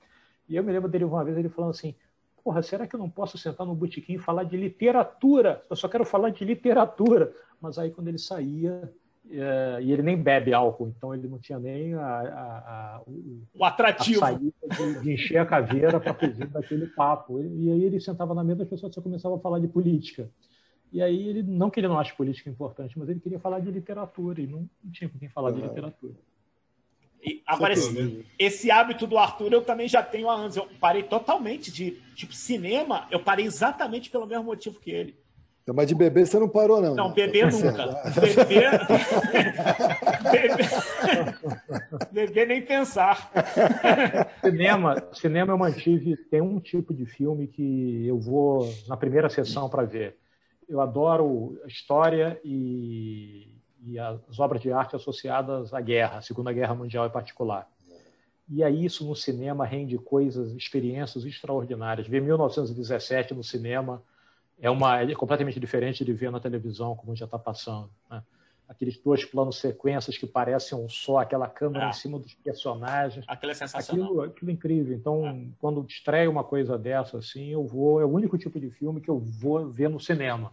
e 0.49 0.57
eu 0.57 0.65
me 0.65 0.73
lembro 0.73 0.89
dele 0.89 1.05
uma 1.05 1.23
vez 1.23 1.37
ele 1.37 1.51
falando 1.51 1.73
assim: 1.73 1.95
Porra, 2.43 2.63
será 2.63 2.87
que 2.87 2.97
eu 2.97 2.99
não 2.99 3.11
posso 3.11 3.37
sentar 3.37 3.67
no 3.67 3.75
botequim 3.75 4.15
e 4.15 4.19
falar 4.19 4.45
de 4.45 4.57
literatura? 4.57 5.63
Eu 5.69 5.77
só 5.77 5.89
quero 5.89 6.07
falar 6.07 6.31
de 6.31 6.43
literatura. 6.43 7.35
Mas 7.61 7.79
aí, 7.79 7.91
quando 7.91 8.09
ele 8.09 8.19
saía, 8.19 8.91
é, 9.31 9.79
e 9.83 9.93
ele 9.93 10.03
nem 10.03 10.17
bebe 10.17 10.55
álcool, 10.55 10.89
então 10.89 11.15
ele 11.15 11.29
não 11.29 11.39
tinha 11.39 11.59
nem 11.59 11.93
a, 11.95 12.01
a, 12.01 12.59
a, 12.97 13.03
o, 13.07 13.43
o, 13.59 13.65
atrativo 13.65 14.21
de, 14.39 15.01
de, 15.01 15.13
encher 15.13 15.39
a 15.39 15.47
caveira 15.47 16.01
para 16.01 16.15
fugir 16.15 16.47
daquele 16.47 16.87
papo. 16.87 17.41
E, 17.41 17.67
e 17.67 17.73
aí 17.73 17.85
ele 17.85 18.01
sentava 18.01 18.35
na 18.35 18.43
mesa 18.43 18.61
e 18.61 18.65
as 18.65 18.71
pessoas 18.71 18.95
só 18.95 19.03
começavam 19.03 19.37
a 19.37 19.41
falar 19.41 19.59
de 19.59 19.69
política. 19.69 20.31
E 20.95 21.03
aí 21.03 21.28
ele 21.28 21.42
não 21.42 21.70
que 21.70 21.80
ele 21.80 21.88
não 21.88 21.99
acha 21.99 22.14
política 22.14 22.49
importante, 22.49 22.97
mas 22.97 23.09
ele 23.09 23.18
queria 23.18 23.40
falar 23.40 23.59
de 23.59 23.68
literatura 23.68 24.40
e 24.40 24.47
não, 24.47 24.70
tinha 24.92 25.11
com 25.11 25.18
quem 25.18 25.28
falar 25.28 25.51
uhum. 25.51 25.57
de 25.57 25.62
literatura. 25.62 26.14
E 27.20 27.42
agora, 27.45 27.72
esse, 27.72 28.24
esse, 28.38 28.70
hábito 28.70 29.05
do 29.05 29.18
Arthur 29.18 29.53
eu 29.53 29.62
também 29.62 29.88
já 29.88 30.05
tenho 30.05 30.30
há 30.30 30.34
anos. 30.34 30.57
Eu 30.57 30.68
parei 30.78 31.03
totalmente 31.03 31.72
de 31.72 32.01
tipo 32.14 32.32
cinema, 32.32 33.09
eu 33.11 33.18
parei 33.18 33.45
exatamente 33.45 34.09
pelo 34.09 34.24
mesmo 34.24 34.45
motivo 34.45 34.78
que 34.78 34.92
ele. 34.92 35.16
Então, 35.64 35.74
mas 35.74 35.88
de 35.88 35.97
beber 35.97 36.28
você 36.28 36.38
não 36.38 36.49
parou, 36.49 36.80
não. 36.80 36.95
Não, 36.95 37.09
né? 37.09 37.14
beber 37.14 37.51
tá 37.51 37.59
nunca. 37.59 37.86
Beber... 38.20 38.86
beber... 40.30 40.68
beber 42.12 42.47
nem 42.47 42.62
pensar. 42.62 43.32
Cinema, 44.40 45.09
cinema 45.12 45.53
eu 45.53 45.59
mantive. 45.59 46.16
Tem 46.16 46.40
um 46.40 46.61
tipo 46.61 46.95
de 46.95 47.05
filme 47.05 47.49
que 47.49 48.07
eu 48.07 48.20
vou 48.20 48.72
na 48.86 48.97
primeira 48.97 49.28
sessão 49.28 49.68
para 49.68 49.82
ver 49.82 50.22
eu 50.69 50.81
adoro 50.81 51.61
história 51.67 52.41
e, 52.45 53.49
e, 53.85 53.99
as 53.99 54.39
obras 54.39 54.61
de 54.61 54.73
arte 54.73 54.97
associadas 54.97 55.73
à 55.73 55.81
guerra, 55.81 56.19
à 56.19 56.23
Segunda 56.23 56.53
Guerra 56.53 56.75
Mundial 56.75 57.07
em 57.07 57.11
particular. 57.11 57.69
E 58.49 58.62
aí 58.62 58.85
isso 58.85 59.07
no 59.07 59.17
cinema 59.17 59.65
rende 59.65 59.97
coisas, 59.99 60.53
experiências 60.53 61.25
extraordinárias. 61.25 62.07
Ver 62.07 62.21
1917 62.21 63.35
no 63.35 63.43
cinema 63.43 64.03
é 64.59 64.69
uma 64.69 65.01
é 65.01 65.15
completamente 65.15 65.59
diferente 65.59 66.05
de 66.05 66.12
ver 66.12 66.31
na 66.31 66.41
televisão, 66.41 66.95
como 66.95 67.17
já 67.17 67.25
está 67.25 67.39
passando. 67.39 67.91
Né? 68.11 68.23
Aqueles 68.69 68.99
dois 68.99 69.25
planos 69.25 69.59
sequências 69.59 70.17
que 70.17 70.27
parecem 70.27 70.77
um 70.79 70.89
só, 70.89 71.19
aquela 71.19 71.47
câmera 71.47 71.87
é. 71.87 71.91
em 71.91 71.93
cima 71.93 72.19
dos 72.19 72.33
personagens. 72.35 73.25
Aquilo 73.29 73.53
é 73.53 73.55
sensacional. 73.55 74.07
Aquilo, 74.07 74.23
aquilo 74.23 74.51
é 74.51 74.55
incrível. 74.55 74.97
Então, 74.97 75.27
é. 75.27 75.47
quando 75.61 75.85
estreia 75.87 76.31
uma 76.31 76.43
coisa 76.43 76.79
dessa, 76.79 77.19
assim, 77.19 77.51
eu 77.51 77.67
vou. 77.67 78.01
É 78.01 78.05
o 78.05 78.09
único 78.09 78.39
tipo 78.39 78.59
de 78.59 78.71
filme 78.71 79.01
que 79.01 79.11
eu 79.11 79.19
vou 79.19 79.69
ver 79.69 79.91
no 79.91 80.01
cinema. 80.01 80.51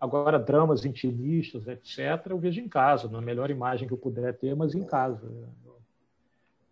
Agora, 0.00 0.38
dramas 0.38 0.84
intimistas, 0.84 1.66
etc., 1.66 2.26
eu 2.30 2.38
vejo 2.38 2.60
em 2.60 2.68
casa, 2.68 3.08
na 3.08 3.20
melhor 3.20 3.50
imagem 3.50 3.88
que 3.88 3.94
eu 3.94 3.98
puder 3.98 4.36
ter, 4.36 4.54
mas 4.54 4.74
em 4.74 4.84
casa. 4.84 5.28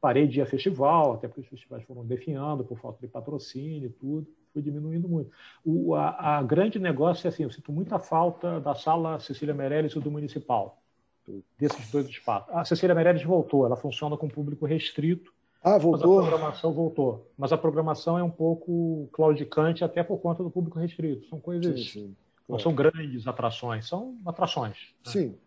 Parei 0.01 0.29
de 0.29 0.39
ir 0.39 0.43
a 0.43 0.47
festival, 0.47 1.15
até 1.15 1.27
porque 1.27 1.41
os 1.41 1.49
festivais 1.49 1.83
foram 1.85 2.05
definhando 2.05 2.63
por 2.65 2.79
falta 2.79 3.01
de 3.01 3.09
patrocínio 3.09 3.87
e 3.87 3.91
tudo, 3.91 4.29
foi 4.57 4.63
diminuindo 4.63 5.07
muito. 5.07 5.31
O 5.63 5.95
a, 5.95 6.39
a, 6.39 6.43
grande 6.43 6.79
negócio 6.79 7.27
é 7.27 7.29
assim, 7.29 7.43
eu 7.43 7.51
sinto 7.51 7.71
muita 7.71 7.99
falta 7.99 8.59
da 8.59 8.75
sala 8.75 9.21
Cecília 9.21 9.55
Meirelles 9.55 9.93
e 9.95 10.01
do 10.01 10.11
Municipal, 10.11 10.83
desses 11.59 11.91
dois 11.91 12.07
espaços. 12.07 12.49
A 12.55 12.65
Cecília 12.65 12.95
Meirelles 12.95 13.23
voltou, 13.23 13.67
ela 13.67 13.77
funciona 13.77 14.17
com 14.17 14.27
público 14.29 14.65
restrito, 14.65 15.31
ah, 15.63 15.79
voltou. 15.79 16.17
Mas 16.17 16.27
a 16.27 16.31
programação 16.31 16.73
voltou. 16.73 17.31
Mas 17.37 17.53
a 17.53 17.59
programação 17.59 18.19
é 18.19 18.23
um 18.23 18.31
pouco 18.31 19.09
claudicante 19.13 19.83
até 19.83 20.03
por 20.03 20.19
conta 20.19 20.43
do 20.43 20.51
público 20.51 20.79
restrito. 20.79 21.29
São 21.29 21.41
coisas 21.41 21.81
sim, 21.81 21.89
sim. 21.89 22.17
Não 22.49 22.59
são 22.59 22.73
grandes 22.73 23.27
atrações, 23.27 23.89
são 23.89 24.17
atrações. 24.25 24.95
Né? 25.05 25.13
Sim. 25.13 25.39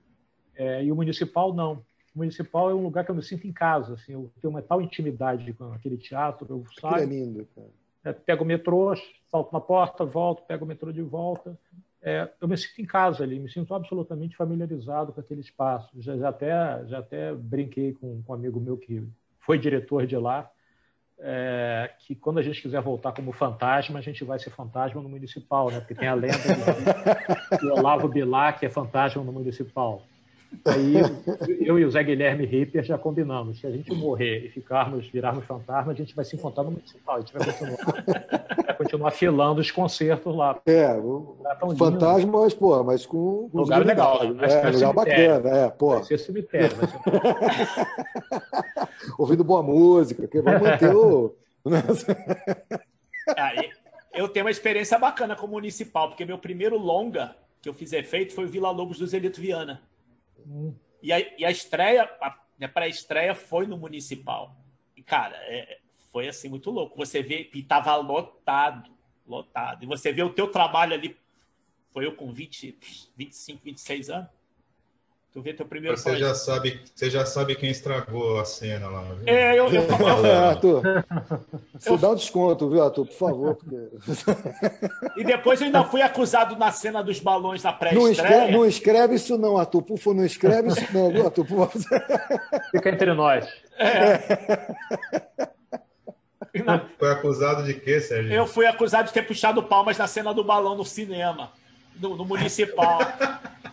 É, 0.56 0.84
e 0.84 0.92
o 0.92 0.96
municipal 0.96 1.54
não. 1.54 1.82
O 2.14 2.20
municipal 2.20 2.70
é 2.70 2.74
um 2.74 2.84
lugar 2.84 3.06
que 3.06 3.12
eu 3.12 3.16
me 3.16 3.24
sinto 3.24 3.48
em 3.48 3.54
casa. 3.54 3.94
Assim, 3.94 4.12
eu 4.12 4.30
tenho 4.42 4.52
uma 4.52 4.62
tal 4.62 4.82
intimidade 4.82 5.54
com 5.54 5.72
aquele 5.72 5.98
teatro. 5.98 6.46
Eu 6.50 6.66
saio, 6.82 7.04
é 7.04 7.06
lindo, 7.06 7.48
cara. 7.56 7.70
É, 8.04 8.14
pego 8.14 8.44
o 8.44 8.48
metrô, 8.48 8.94
salto 9.30 9.52
na 9.52 9.60
porta, 9.60 10.06
volto, 10.06 10.44
pego 10.44 10.66
o 10.66 10.68
metrô 10.68 10.92
de 10.92 11.02
volta. 11.02 11.58
É, 12.02 12.30
eu 12.40 12.48
me 12.48 12.58
sinto 12.58 12.82
em 12.82 12.86
casa 12.86 13.24
ali, 13.24 13.40
me 13.40 13.50
sinto 13.50 13.74
absolutamente 13.74 14.36
familiarizado 14.36 15.12
com 15.12 15.20
aquele 15.20 15.42
espaço. 15.42 15.90
Já, 16.02 16.18
já 16.18 16.30
até, 16.30 16.86
já 16.88 17.00
até 17.00 17.34
brinquei 17.34 17.94
com, 17.94 18.22
com 18.24 18.32
um 18.32 18.36
amigo 18.36 18.60
meu 18.60 18.78
que 18.78 19.04
foi 19.40 19.60
diretor 19.60 20.06
de 20.08 20.18
lá 20.18 20.50
é, 21.22 21.92
que 22.00 22.16
quando 22.16 22.40
a 22.40 22.42
gente 22.42 22.62
quiser 22.62 22.82
voltar 22.82 23.12
como 23.12 23.32
fantasma, 23.32 24.00
a 24.00 24.02
gente 24.02 24.24
vai 24.24 24.40
ser 24.40 24.52
fantasma 24.52 25.02
no 25.02 25.10
municipal, 25.10 25.70
né? 25.70 25.80
Porque 25.80 25.94
tem 25.94 26.08
a 26.08 26.14
lenda 26.14 26.38
do, 27.60 27.74
Olavo 27.76 28.08
Bilac 28.08 28.60
que 28.60 28.66
é 28.66 28.70
fantasma 28.70 29.24
no 29.24 29.32
municipal. 29.32 30.02
Aí 30.66 30.96
eu 31.62 31.80
e 31.80 31.86
o 31.86 31.92
Zé 31.92 32.04
Guilherme 32.04 32.46
Ripper 32.46 32.84
já 32.84 32.98
combinamos. 32.98 33.60
Se 33.60 33.68
a 33.68 33.72
gente 33.72 33.94
morrer 33.94 34.46
e 34.46 34.50
ficarmos, 34.50 35.08
virarmos 35.08 35.46
fantasma, 35.46 35.92
a 35.92 35.96
gente 35.96 36.16
vai 36.16 36.26
se 36.26 36.36
encontrar 36.36 36.64
no 36.64 36.72
municipal. 36.72 37.16
A 37.16 37.20
gente 37.20 37.34
vai 37.34 37.46
continuar, 37.46 37.78
vai 38.66 38.76
continuar 38.76 39.12
filando 39.12 39.62
os 39.62 39.70
concertos 39.72 40.36
lá. 40.36 40.60
É, 40.66 40.94
o 40.96 41.38
fantasma, 41.78 42.42
mas, 42.42 42.54
pô, 42.54 42.84
mas 42.84 43.06
com. 43.06 43.50
Lugar 43.54 43.86
legal. 43.86 44.34
Né? 44.34 44.48
É, 44.48 44.70
lugar 44.70 44.94
bacana, 44.94 45.50
é, 45.50 45.70
pô. 45.70 45.92
Vai 45.92 46.04
ser 46.04 46.18
cemitério. 46.18 46.76
Vai 46.76 46.88
ser... 46.88 47.00
Ouvindo 49.18 49.44
boa 49.44 49.64
música, 49.64 50.28
que 50.28 50.42
vamos 50.42 50.62
manter 50.62 50.96
o. 50.96 51.36
eu 54.14 54.30
tenho 54.30 54.46
uma 54.46 54.52
experiência 54.52 54.98
bacana 54.98 55.36
com 55.36 55.46
o 55.46 55.50
municipal, 55.50 56.08
porque 56.10 56.26
meu 56.26 56.38
primeiro 56.38 56.78
longa 56.78 57.36
que 57.62 57.68
eu 57.68 57.74
fiz 57.74 57.92
efeito 57.94 58.34
foi 58.34 58.46
o 58.46 58.48
Vila 58.48 58.72
Lobos 58.72 58.98
do 58.98 59.08
Zelito 59.08 59.42
Viana. 59.42 59.82
Hum. 60.48 60.76
E, 61.02 61.14
a, 61.14 61.20
e 61.20 61.46
a 61.46 61.52
estreia, 61.52 62.04
a, 62.22 62.38
a 62.62 62.68
pré-estreia 62.68 63.34
foi 63.34 63.66
no 63.66 63.78
Municipal. 63.78 64.56
E, 64.96 65.02
cara, 65.02 65.36
é, 65.44 65.80
foi 66.12 66.28
assim 66.28 66.50
muito 66.50 66.70
louco. 66.70 66.98
Você 66.98 67.22
vê, 67.22 67.50
e 67.54 67.64
tava 67.64 67.96
lotado, 67.96 68.92
lotado. 69.26 69.84
E 69.84 69.88
você 69.88 70.12
vê 70.12 70.24
o 70.24 70.34
teu 70.34 70.52
trabalho 70.52 70.94
ali, 70.94 71.18
foi 71.92 72.06
eu 72.06 72.16
com 72.16 72.32
20, 72.32 72.78
25, 73.16 73.64
26 73.64 74.10
anos. 74.10 74.30
Tu 75.32 75.42
vê 75.44 75.54
teu 75.54 75.66
primeiro 75.66 75.96
você 75.96 76.18
já 76.18 76.34
sabe 76.34 76.82
Você 76.94 77.08
já 77.08 77.24
sabe 77.24 77.56
quem 77.56 77.70
estragou 77.70 78.40
a 78.40 78.46
cena 78.46 78.88
lá. 78.88 79.04
Viu? 79.04 79.28
É, 79.28 79.52
eu. 79.52 79.68
eu, 79.68 79.84
eu, 79.84 80.26
é, 80.26 80.38
Arthur. 80.50 80.82
Você 81.78 81.98
dá 81.98 82.10
um 82.10 82.16
desconto, 82.16 82.68
viu, 82.68 82.84
Arthur? 82.84 83.06
Por 83.06 83.16
favor. 83.16 83.56
Porque... 83.56 83.76
E 85.16 85.24
depois 85.24 85.62
eu 85.62 85.68
ainda 85.68 85.84
fui 85.84 86.02
acusado 86.02 86.56
na 86.56 86.72
cena 86.72 87.04
dos 87.04 87.20
balões 87.20 87.62
da 87.62 87.72
pré-estreia. 87.72 88.04
Não 88.04 88.12
escreve, 88.12 88.52
não 88.52 88.66
escreve 88.66 89.16
isso, 89.16 89.38
não, 89.38 89.58
Arthur. 89.58 89.84
Por 89.84 89.98
favor, 89.98 90.16
não 90.16 90.26
escreve 90.26 90.70
isso, 90.70 90.94
não, 90.94 91.12
viu, 91.12 91.26
Arthur? 91.26 91.46
Por 91.46 91.70
favor. 91.70 92.02
Fica 92.72 92.90
entre 92.90 93.14
nós. 93.14 93.46
É. 93.78 94.20
Foi 96.98 97.12
acusado 97.12 97.64
de 97.64 97.76
quê, 97.76 98.02
Sérgio? 98.02 98.34
Eu 98.34 98.48
fui 98.48 98.66
acusado 98.66 99.08
de 99.08 99.14
ter 99.14 99.22
puxado 99.22 99.62
palmas 99.62 99.98
na 99.98 100.08
cena 100.08 100.34
do 100.34 100.44
balão 100.44 100.76
no 100.76 100.86
cinema, 100.86 101.52
no, 102.00 102.16
no 102.16 102.26
municipal. 102.26 103.00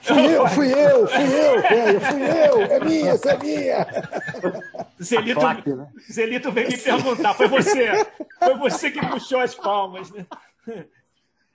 Fui 0.07 0.37
eu, 0.37 0.47
fui 0.49 0.73
eu, 0.73 1.07
fui 1.09 1.25
eu, 1.25 1.63
velho, 1.63 2.01
fui 2.01 2.23
eu, 2.23 2.63
é 2.63 2.85
minha, 2.85 3.11
essa 3.11 3.33
é 3.33 3.39
minha. 3.39 3.87
Zelito, 5.03 5.41
né? 5.41 5.89
Zelito 6.11 6.53
veio 6.53 6.69
me 6.69 6.79
perguntar, 6.79 7.35
foi 7.35 7.49
você, 7.49 8.07
foi 8.39 8.57
você 8.57 8.91
que 8.93 9.05
puxou 9.05 9.41
as 9.41 9.55
palmas, 9.57 10.13
né? 10.13 10.25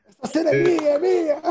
Essa 0.05 0.33
cena 0.33 0.49
é 0.49 0.63
minha, 0.63 0.89
é 0.89 0.99
minha. 0.99 1.41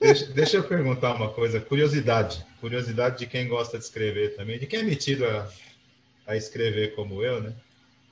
Deixa, 0.00 0.26
deixa, 0.26 0.56
eu 0.56 0.64
perguntar 0.64 1.14
uma 1.14 1.30
coisa, 1.30 1.60
curiosidade, 1.60 2.44
curiosidade 2.60 3.18
de 3.18 3.26
quem 3.26 3.46
gosta 3.46 3.78
de 3.78 3.84
escrever 3.84 4.34
também, 4.34 4.58
de 4.58 4.66
quem 4.66 4.80
é 4.80 4.82
metido 4.82 5.24
a, 5.24 5.48
a 6.26 6.36
escrever 6.36 6.96
como 6.96 7.22
eu, 7.22 7.40
né? 7.40 7.52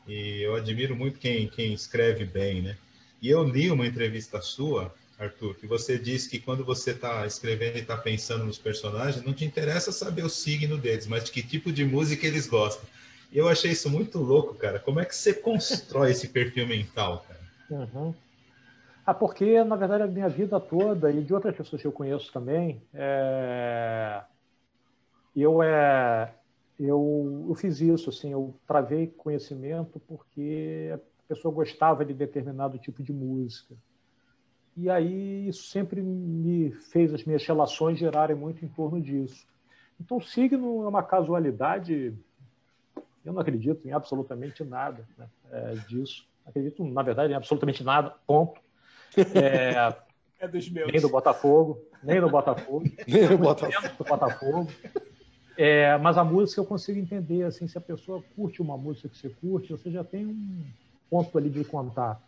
E 0.07 0.41
eu 0.41 0.55
admiro 0.55 0.95
muito 0.95 1.19
quem, 1.19 1.49
quem 1.49 1.75
escreve 1.75 2.25
bem, 2.25 2.63
né? 2.63 2.77
E 3.21 3.29
eu 3.29 3.43
li 3.43 3.71
uma 3.73 3.87
entrevista 3.87 4.41
sua 4.41 4.95
Arthur, 5.19 5.55
que 5.57 5.67
você 5.67 5.99
disse 5.99 6.31
que 6.31 6.39
quando 6.39 6.65
você 6.65 6.93
está 6.93 7.27
escrevendo 7.27 7.77
e 7.77 7.81
está 7.81 7.97
pensando 7.97 8.45
nos 8.45 8.57
personagens, 8.57 9.25
não 9.25 9.35
te 9.35 9.45
interessa 9.45 9.91
saber 9.91 10.25
o 10.25 10.29
signo 10.29 10.79
deles, 10.79 11.09
mas 11.09 11.25
de 11.25 11.33
que 11.33 11.43
tipo 11.43 11.73
de 11.73 11.85
música 11.85 12.27
eles 12.27 12.47
gostam. 12.47 12.89
Eu 13.33 13.49
achei 13.49 13.73
isso 13.73 13.91
muito 13.91 14.19
louco, 14.19 14.55
cara. 14.55 14.79
Como 14.79 15.01
é 15.01 15.05
que 15.05 15.15
você 15.15 15.35
constrói 15.35 16.13
esse 16.13 16.29
perfil 16.29 16.67
mental, 16.67 17.25
cara? 17.27 17.41
Uhum. 17.83 18.15
Ah, 19.05 19.13
porque, 19.13 19.63
na 19.65 19.75
verdade, 19.75 20.05
a 20.05 20.07
minha 20.07 20.29
vida 20.29 20.61
toda, 20.61 21.11
e 21.11 21.23
de 21.23 21.35
outras 21.35 21.57
pessoas 21.57 21.83
que 21.83 21.89
eu 21.89 21.93
conheço 21.93 22.33
também, 22.33 22.81
é... 22.95 24.23
eu, 25.35 25.63
é... 25.63 26.33
eu, 26.79 27.47
eu 27.49 27.55
fiz 27.55 27.81
isso, 27.81 28.11
assim, 28.11 28.33
eu 28.33 28.55
travei 28.67 29.09
conhecimento 29.09 30.01
porque 30.07 30.91
a 30.95 31.29
pessoa 31.29 31.53
gostava 31.53 32.05
de 32.05 32.15
determinado 32.15 32.79
tipo 32.79 33.03
de 33.03 33.13
música. 33.13 33.75
E 34.81 34.89
aí 34.89 35.49
isso 35.49 35.65
sempre 35.65 36.01
me 36.01 36.71
fez 36.71 37.13
as 37.13 37.25
minhas 37.25 37.45
relações 37.45 37.99
gerarem 37.99 38.37
muito 38.37 38.65
em 38.65 38.69
torno 38.69 39.01
disso. 39.01 39.45
Então, 40.01 40.19
o 40.19 40.23
signo 40.23 40.85
é 40.85 40.89
uma 40.89 41.03
casualidade. 41.03 42.15
Eu 43.25 43.33
não 43.33 43.41
acredito 43.41 43.87
em 43.89 43.91
absolutamente 43.91 44.63
nada 44.63 45.05
né, 45.19 45.27
é, 45.51 45.75
disso. 45.89 46.25
Acredito, 46.47 46.85
na 46.85 47.03
verdade, 47.03 47.33
em 47.33 47.37
absolutamente 47.37 47.83
nada. 47.83 48.15
Ponto. 48.25 48.61
É, 49.17 49.97
é 50.39 50.47
dos 50.47 50.71
meus. 50.71 50.93
Nem 50.93 51.01
do 51.01 51.09
Botafogo, 51.09 51.83
nem 52.01 52.21
do 52.21 52.31
Botafogo. 52.31 52.85
nem 53.09 53.27
do 53.27 53.37
Botafogo. 53.37 53.97
do 53.99 54.05
Botafogo. 54.05 54.69
É, 55.57 55.99
mas 55.99 56.17
a 56.17 56.23
música 56.23 56.61
eu 56.61 56.65
consigo 56.65 57.01
entender. 57.01 57.43
Assim, 57.43 57.67
se 57.67 57.77
a 57.77 57.81
pessoa 57.81 58.23
curte 58.37 58.63
uma 58.63 58.79
música 58.79 59.09
que 59.09 59.19
você 59.19 59.29
curte, 59.29 59.73
você 59.73 59.91
já 59.91 60.05
tem 60.05 60.25
um 60.25 60.65
ponto 61.11 61.37
ali 61.37 61.51
de 61.51 61.65
contato. 61.65 62.28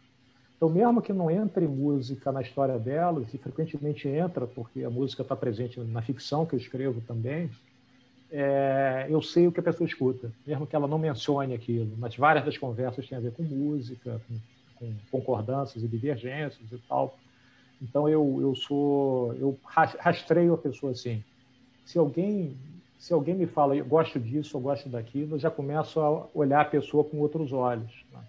Então, 0.61 0.69
mesmo 0.69 1.01
que 1.01 1.11
não 1.11 1.31
entre 1.31 1.67
música 1.67 2.31
na 2.31 2.43
história 2.43 2.79
delas, 2.79 3.33
e 3.33 3.39
frequentemente 3.39 4.07
entra, 4.07 4.47
porque 4.47 4.85
a 4.85 4.91
música 4.91 5.23
está 5.23 5.35
presente 5.35 5.81
na 5.81 6.03
ficção 6.03 6.45
que 6.45 6.55
eu 6.55 6.59
escrevo 6.59 7.01
também, 7.01 7.51
é, 8.31 9.07
eu 9.09 9.23
sei 9.23 9.47
o 9.47 9.53
que 9.53 9.59
a 9.59 9.63
pessoa 9.63 9.89
escuta, 9.89 10.31
mesmo 10.47 10.67
que 10.67 10.77
ela 10.77 10.87
não 10.87 10.99
mencione 10.99 11.55
aquilo. 11.55 11.97
Mas 11.97 12.15
várias 12.15 12.45
das 12.45 12.59
conversas 12.59 13.09
têm 13.09 13.17
a 13.17 13.23
ver 13.23 13.33
com 13.33 13.43
música, 13.43 14.21
com, 14.29 14.39
com 14.79 14.95
concordâncias 15.11 15.83
e 15.83 15.89
divergências 15.89 16.71
e 16.71 16.77
tal. 16.87 17.19
Então, 17.81 18.07
eu, 18.07 18.39
eu 18.43 18.55
sou. 18.55 19.33
Eu 19.37 19.59
rastreio 19.65 20.53
a 20.53 20.59
pessoa 20.59 20.93
assim. 20.93 21.25
Se 21.87 21.99
alguém 21.99 22.55
se 22.99 23.15
alguém 23.15 23.35
me 23.35 23.47
fala, 23.47 23.75
eu 23.75 23.87
gosto 23.87 24.21
disso, 24.21 24.59
eu 24.59 24.61
gosto 24.61 24.91
daquilo, 24.91 25.37
eu 25.37 25.39
já 25.39 25.51
começo 25.51 25.99
a 25.99 26.27
olhar 26.35 26.61
a 26.61 26.67
pessoa 26.67 27.03
com 27.03 27.17
outros 27.17 27.51
olhos. 27.51 28.05
Né? 28.13 28.21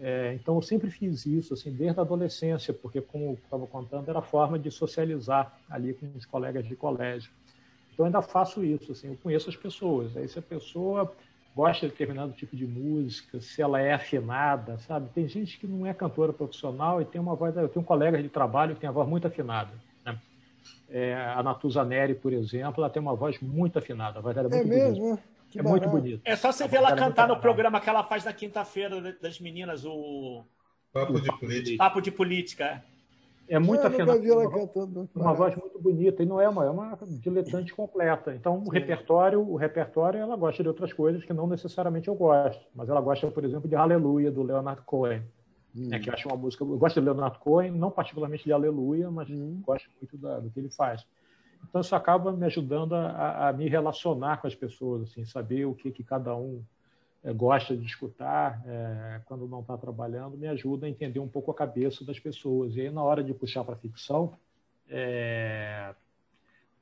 É, 0.00 0.32
então 0.34 0.54
eu 0.54 0.62
sempre 0.62 0.90
fiz 0.90 1.26
isso, 1.26 1.54
assim, 1.54 1.72
desde 1.72 1.98
a 1.98 2.02
adolescência, 2.02 2.72
porque 2.72 3.00
como 3.00 3.34
estava 3.34 3.66
contando, 3.66 4.08
era 4.08 4.20
a 4.20 4.22
forma 4.22 4.58
de 4.58 4.70
socializar 4.70 5.58
ali 5.68 5.92
com 5.92 6.06
os 6.16 6.24
colegas 6.24 6.66
de 6.66 6.76
colégio. 6.76 7.32
Então 7.92 8.06
ainda 8.06 8.22
faço 8.22 8.64
isso, 8.64 8.92
assim, 8.92 9.08
eu 9.08 9.18
conheço 9.20 9.50
as 9.50 9.56
pessoas. 9.56 10.16
Aí 10.16 10.28
se 10.28 10.38
a 10.38 10.42
pessoa 10.42 11.12
gosta 11.54 11.86
de 11.86 11.92
determinado 11.92 12.32
tipo 12.32 12.54
de 12.54 12.64
música, 12.64 13.40
se 13.40 13.60
ela 13.60 13.80
é 13.80 13.92
afinada, 13.92 14.78
sabe? 14.78 15.10
Tem 15.12 15.26
gente 15.26 15.58
que 15.58 15.66
não 15.66 15.84
é 15.84 15.92
cantora 15.92 16.32
profissional 16.32 17.02
e 17.02 17.04
tem 17.04 17.20
uma 17.20 17.34
voz. 17.34 17.56
Eu 17.56 17.68
tenho 17.68 17.82
um 17.82 17.86
colega 17.86 18.22
de 18.22 18.28
trabalho 18.28 18.76
que 18.76 18.80
tem 18.80 18.88
a 18.88 18.92
voz 18.92 19.08
muito 19.08 19.26
afinada. 19.26 19.72
Né? 20.06 20.16
É, 20.88 21.16
a 21.16 21.42
Natuza 21.42 21.84
Neri, 21.84 22.14
por 22.14 22.32
exemplo, 22.32 22.84
ela 22.84 22.90
tem 22.90 23.02
uma 23.02 23.16
voz 23.16 23.40
muito 23.40 23.76
afinada. 23.76 24.20
A 24.20 24.22
voz 24.22 24.36
dela 24.36 24.48
é, 24.48 24.60
é 24.60 24.62
muito 24.62 24.72
é 24.72 24.76
mesmo? 24.76 25.04
Bonita. 25.04 25.37
Que 25.50 25.60
é 25.60 25.62
muito 25.62 25.88
bonito. 25.88 26.20
É 26.24 26.36
só 26.36 26.52
você 26.52 26.68
ver 26.68 26.76
ela 26.76 26.94
cantar 26.94 27.26
no 27.26 27.40
programa 27.40 27.80
que 27.80 27.88
ela 27.88 28.04
faz 28.04 28.24
na 28.24 28.32
quinta-feira 28.32 29.16
das 29.20 29.40
meninas, 29.40 29.84
o. 29.84 30.44
Papo 30.92 31.20
de 31.20 31.38
política. 31.38 31.78
Papo 31.78 32.00
de 32.00 32.10
política. 32.10 32.84
É, 33.48 33.54
é 33.54 33.58
muito 33.58 33.86
afinada. 33.86 34.12
Uma, 34.12 35.08
uma 35.14 35.34
voz 35.34 35.56
muito 35.56 35.78
bonita. 35.78 36.22
E 36.22 36.26
não 36.26 36.40
é 36.40 36.48
uma, 36.48 36.64
é 36.66 36.70
uma 36.70 36.98
diletante 37.20 37.72
completa. 37.72 38.34
Então, 38.34 38.62
o 38.64 38.68
repertório, 38.68 39.40
o 39.40 39.56
repertório, 39.56 40.20
ela 40.20 40.36
gosta 40.36 40.62
de 40.62 40.68
outras 40.68 40.92
coisas 40.92 41.24
que 41.24 41.32
não 41.32 41.46
necessariamente 41.46 42.08
eu 42.08 42.14
gosto. 42.14 42.62
Mas 42.74 42.88
ela 42.88 43.00
gosta, 43.00 43.30
por 43.30 43.44
exemplo, 43.44 43.68
de 43.68 43.74
Aleluia, 43.74 44.30
do 44.30 44.42
Leonard 44.42 44.82
Cohen. 44.82 45.22
Hum. 45.74 45.88
É, 45.92 45.98
que 45.98 46.10
eu 46.10 46.14
acho 46.14 46.28
uma 46.28 46.36
música. 46.36 46.62
Eu 46.62 46.78
gosto 46.78 47.00
de 47.00 47.06
Leonard 47.06 47.38
Cohen, 47.38 47.72
não 47.72 47.90
particularmente 47.90 48.44
de 48.44 48.52
Aleluia, 48.52 49.10
mas 49.10 49.30
hum. 49.30 49.62
gosto 49.64 49.88
muito 50.00 50.16
da, 50.18 50.40
do 50.40 50.50
que 50.50 50.60
ele 50.60 50.70
faz. 50.70 51.06
Então, 51.68 51.80
isso 51.80 51.94
acaba 51.94 52.32
me 52.32 52.46
ajudando 52.46 52.94
a, 52.94 53.48
a 53.48 53.52
me 53.52 53.68
relacionar 53.68 54.40
com 54.40 54.46
as 54.46 54.54
pessoas, 54.54 55.02
assim, 55.02 55.24
saber 55.24 55.64
o 55.66 55.74
que, 55.74 55.90
que 55.90 56.02
cada 56.02 56.34
um 56.34 56.62
é, 57.22 57.32
gosta 57.32 57.76
de 57.76 57.84
escutar 57.84 58.62
é, 58.66 59.20
quando 59.26 59.46
não 59.46 59.60
está 59.60 59.76
trabalhando, 59.76 60.36
me 60.36 60.46
ajuda 60.46 60.86
a 60.86 60.88
entender 60.88 61.20
um 61.20 61.28
pouco 61.28 61.50
a 61.50 61.54
cabeça 61.54 62.04
das 62.04 62.18
pessoas. 62.18 62.76
E 62.76 62.82
aí, 62.82 62.90
na 62.90 63.02
hora 63.02 63.22
de 63.22 63.34
puxar 63.34 63.64
para 63.64 63.74
a 63.74 63.78
ficção, 63.78 64.34
é, 64.88 65.94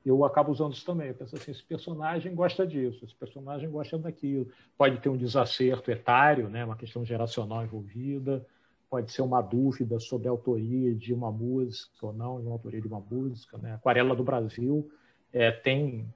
eu 0.05 0.23
acabo 0.23 0.51
usando 0.51 0.73
isso 0.73 0.85
também. 0.85 1.09
Eu 1.09 1.15
penso 1.15 1.35
assim, 1.35 1.51
esse 1.51 1.63
personagem 1.63 2.33
gosta 2.33 2.65
disso, 2.65 3.03
esse 3.03 3.15
personagem 3.15 3.69
gosta 3.69 3.97
daquilo. 3.97 4.47
Pode 4.77 4.99
ter 4.99 5.09
um 5.09 5.17
desacerto 5.17 5.91
etário, 5.91 6.47
né, 6.49 6.63
uma 6.63 6.77
questão 6.77 7.03
geracional 7.03 7.63
envolvida, 7.63 8.45
pode 8.89 9.11
ser 9.11 9.21
uma 9.21 9.41
dúvida 9.41 9.99
sobre 9.99 10.27
a 10.27 10.31
autoria 10.31 10.93
de 10.95 11.13
uma 11.13 11.31
música 11.31 12.05
ou 12.05 12.13
não, 12.13 12.37
uma 12.37 12.53
autoria 12.53 12.81
de 12.81 12.87
uma 12.87 12.99
música. 12.99 13.57
Né? 13.57 13.73
Aquarela 13.73 14.15
do 14.15 14.23
Brasil 14.23 14.89
é, 15.33 15.51
tem 15.51 16.07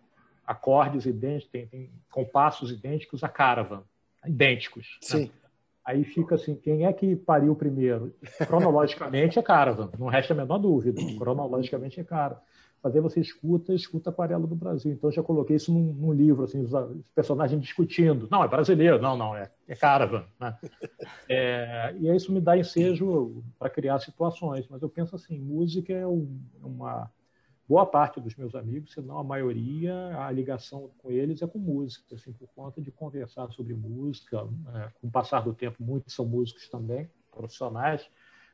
acordes 0.46 1.06
idênticos, 1.06 1.52
tem, 1.52 1.68
tem, 1.68 1.92
compassos 2.12 2.72
idênticos 2.72 3.24
a 3.24 3.30
Caravan, 3.30 3.84
idênticos. 4.26 5.00
Né? 5.02 5.08
Sim. 5.10 5.26
Né? 5.26 5.32
Aí 5.84 6.04
fica 6.04 6.36
assim, 6.36 6.56
quem 6.56 6.86
é 6.86 6.94
que 6.94 7.16
pariu 7.16 7.56
primeiro? 7.56 8.14
Cronologicamente 8.48 9.40
é 9.40 9.42
Caravan, 9.42 9.90
não 9.98 10.08
resta 10.08 10.34
a 10.34 10.38
menor 10.38 10.60
dúvida. 10.60 11.02
Cronologicamente 11.18 12.00
é 12.00 12.04
Caravan 12.04 12.42
fazer 12.82 13.00
você 13.00 13.20
escuta, 13.20 13.74
escuta 13.74 14.10
Aquarela 14.10 14.48
do 14.48 14.56
Brasil. 14.56 14.92
Então, 14.92 15.10
eu 15.10 15.14
já 15.14 15.22
coloquei 15.22 15.56
isso 15.56 15.72
num, 15.72 15.94
num 15.94 16.12
livro, 16.12 16.44
assim, 16.44 16.60
os, 16.60 16.74
os, 16.74 17.10
personagens 17.14 17.62
discutindo. 17.62 18.28
Não, 18.32 18.44
é 18.44 18.48
brasileiro. 18.48 19.00
Não, 19.00 19.16
não, 19.16 19.36
é, 19.36 19.52
é 19.68 19.76
Caravan. 19.76 20.26
Né? 20.40 20.58
É, 21.30 21.96
e 22.00 22.14
isso 22.14 22.32
me 22.32 22.42
dá 22.42 22.58
ensejo 22.58 23.44
para 23.60 23.70
criar 23.70 24.00
situações. 24.00 24.68
Mas 24.68 24.82
eu 24.82 24.90
penso 24.90 25.16
assim, 25.16 25.40
música 25.40 25.94
é 25.94 26.08
um, 26.08 26.40
uma... 26.62 27.10
Boa 27.70 27.86
parte 27.86 28.20
dos 28.20 28.36
meus 28.36 28.54
amigos, 28.54 28.92
se 28.92 29.00
não 29.00 29.18
a 29.18 29.24
maioria, 29.24 29.94
a 30.18 30.30
ligação 30.30 30.92
com 30.98 31.10
eles 31.10 31.42
é 31.42 31.48
com 31.48 31.58
música, 31.58 32.16
assim, 32.16 32.34
por 32.34 32.50
conta 32.54 32.82
de 32.82 32.92
conversar 32.92 33.50
sobre 33.52 33.74
música. 33.74 34.46
É, 34.76 34.90
com 35.00 35.08
o 35.08 35.12
passar 35.12 35.42
do 35.42 35.54
tempo, 35.54 35.78
muitos 35.82 36.14
são 36.14 36.26
músicos 36.26 36.68
também, 36.68 37.10
profissionais. 37.32 38.06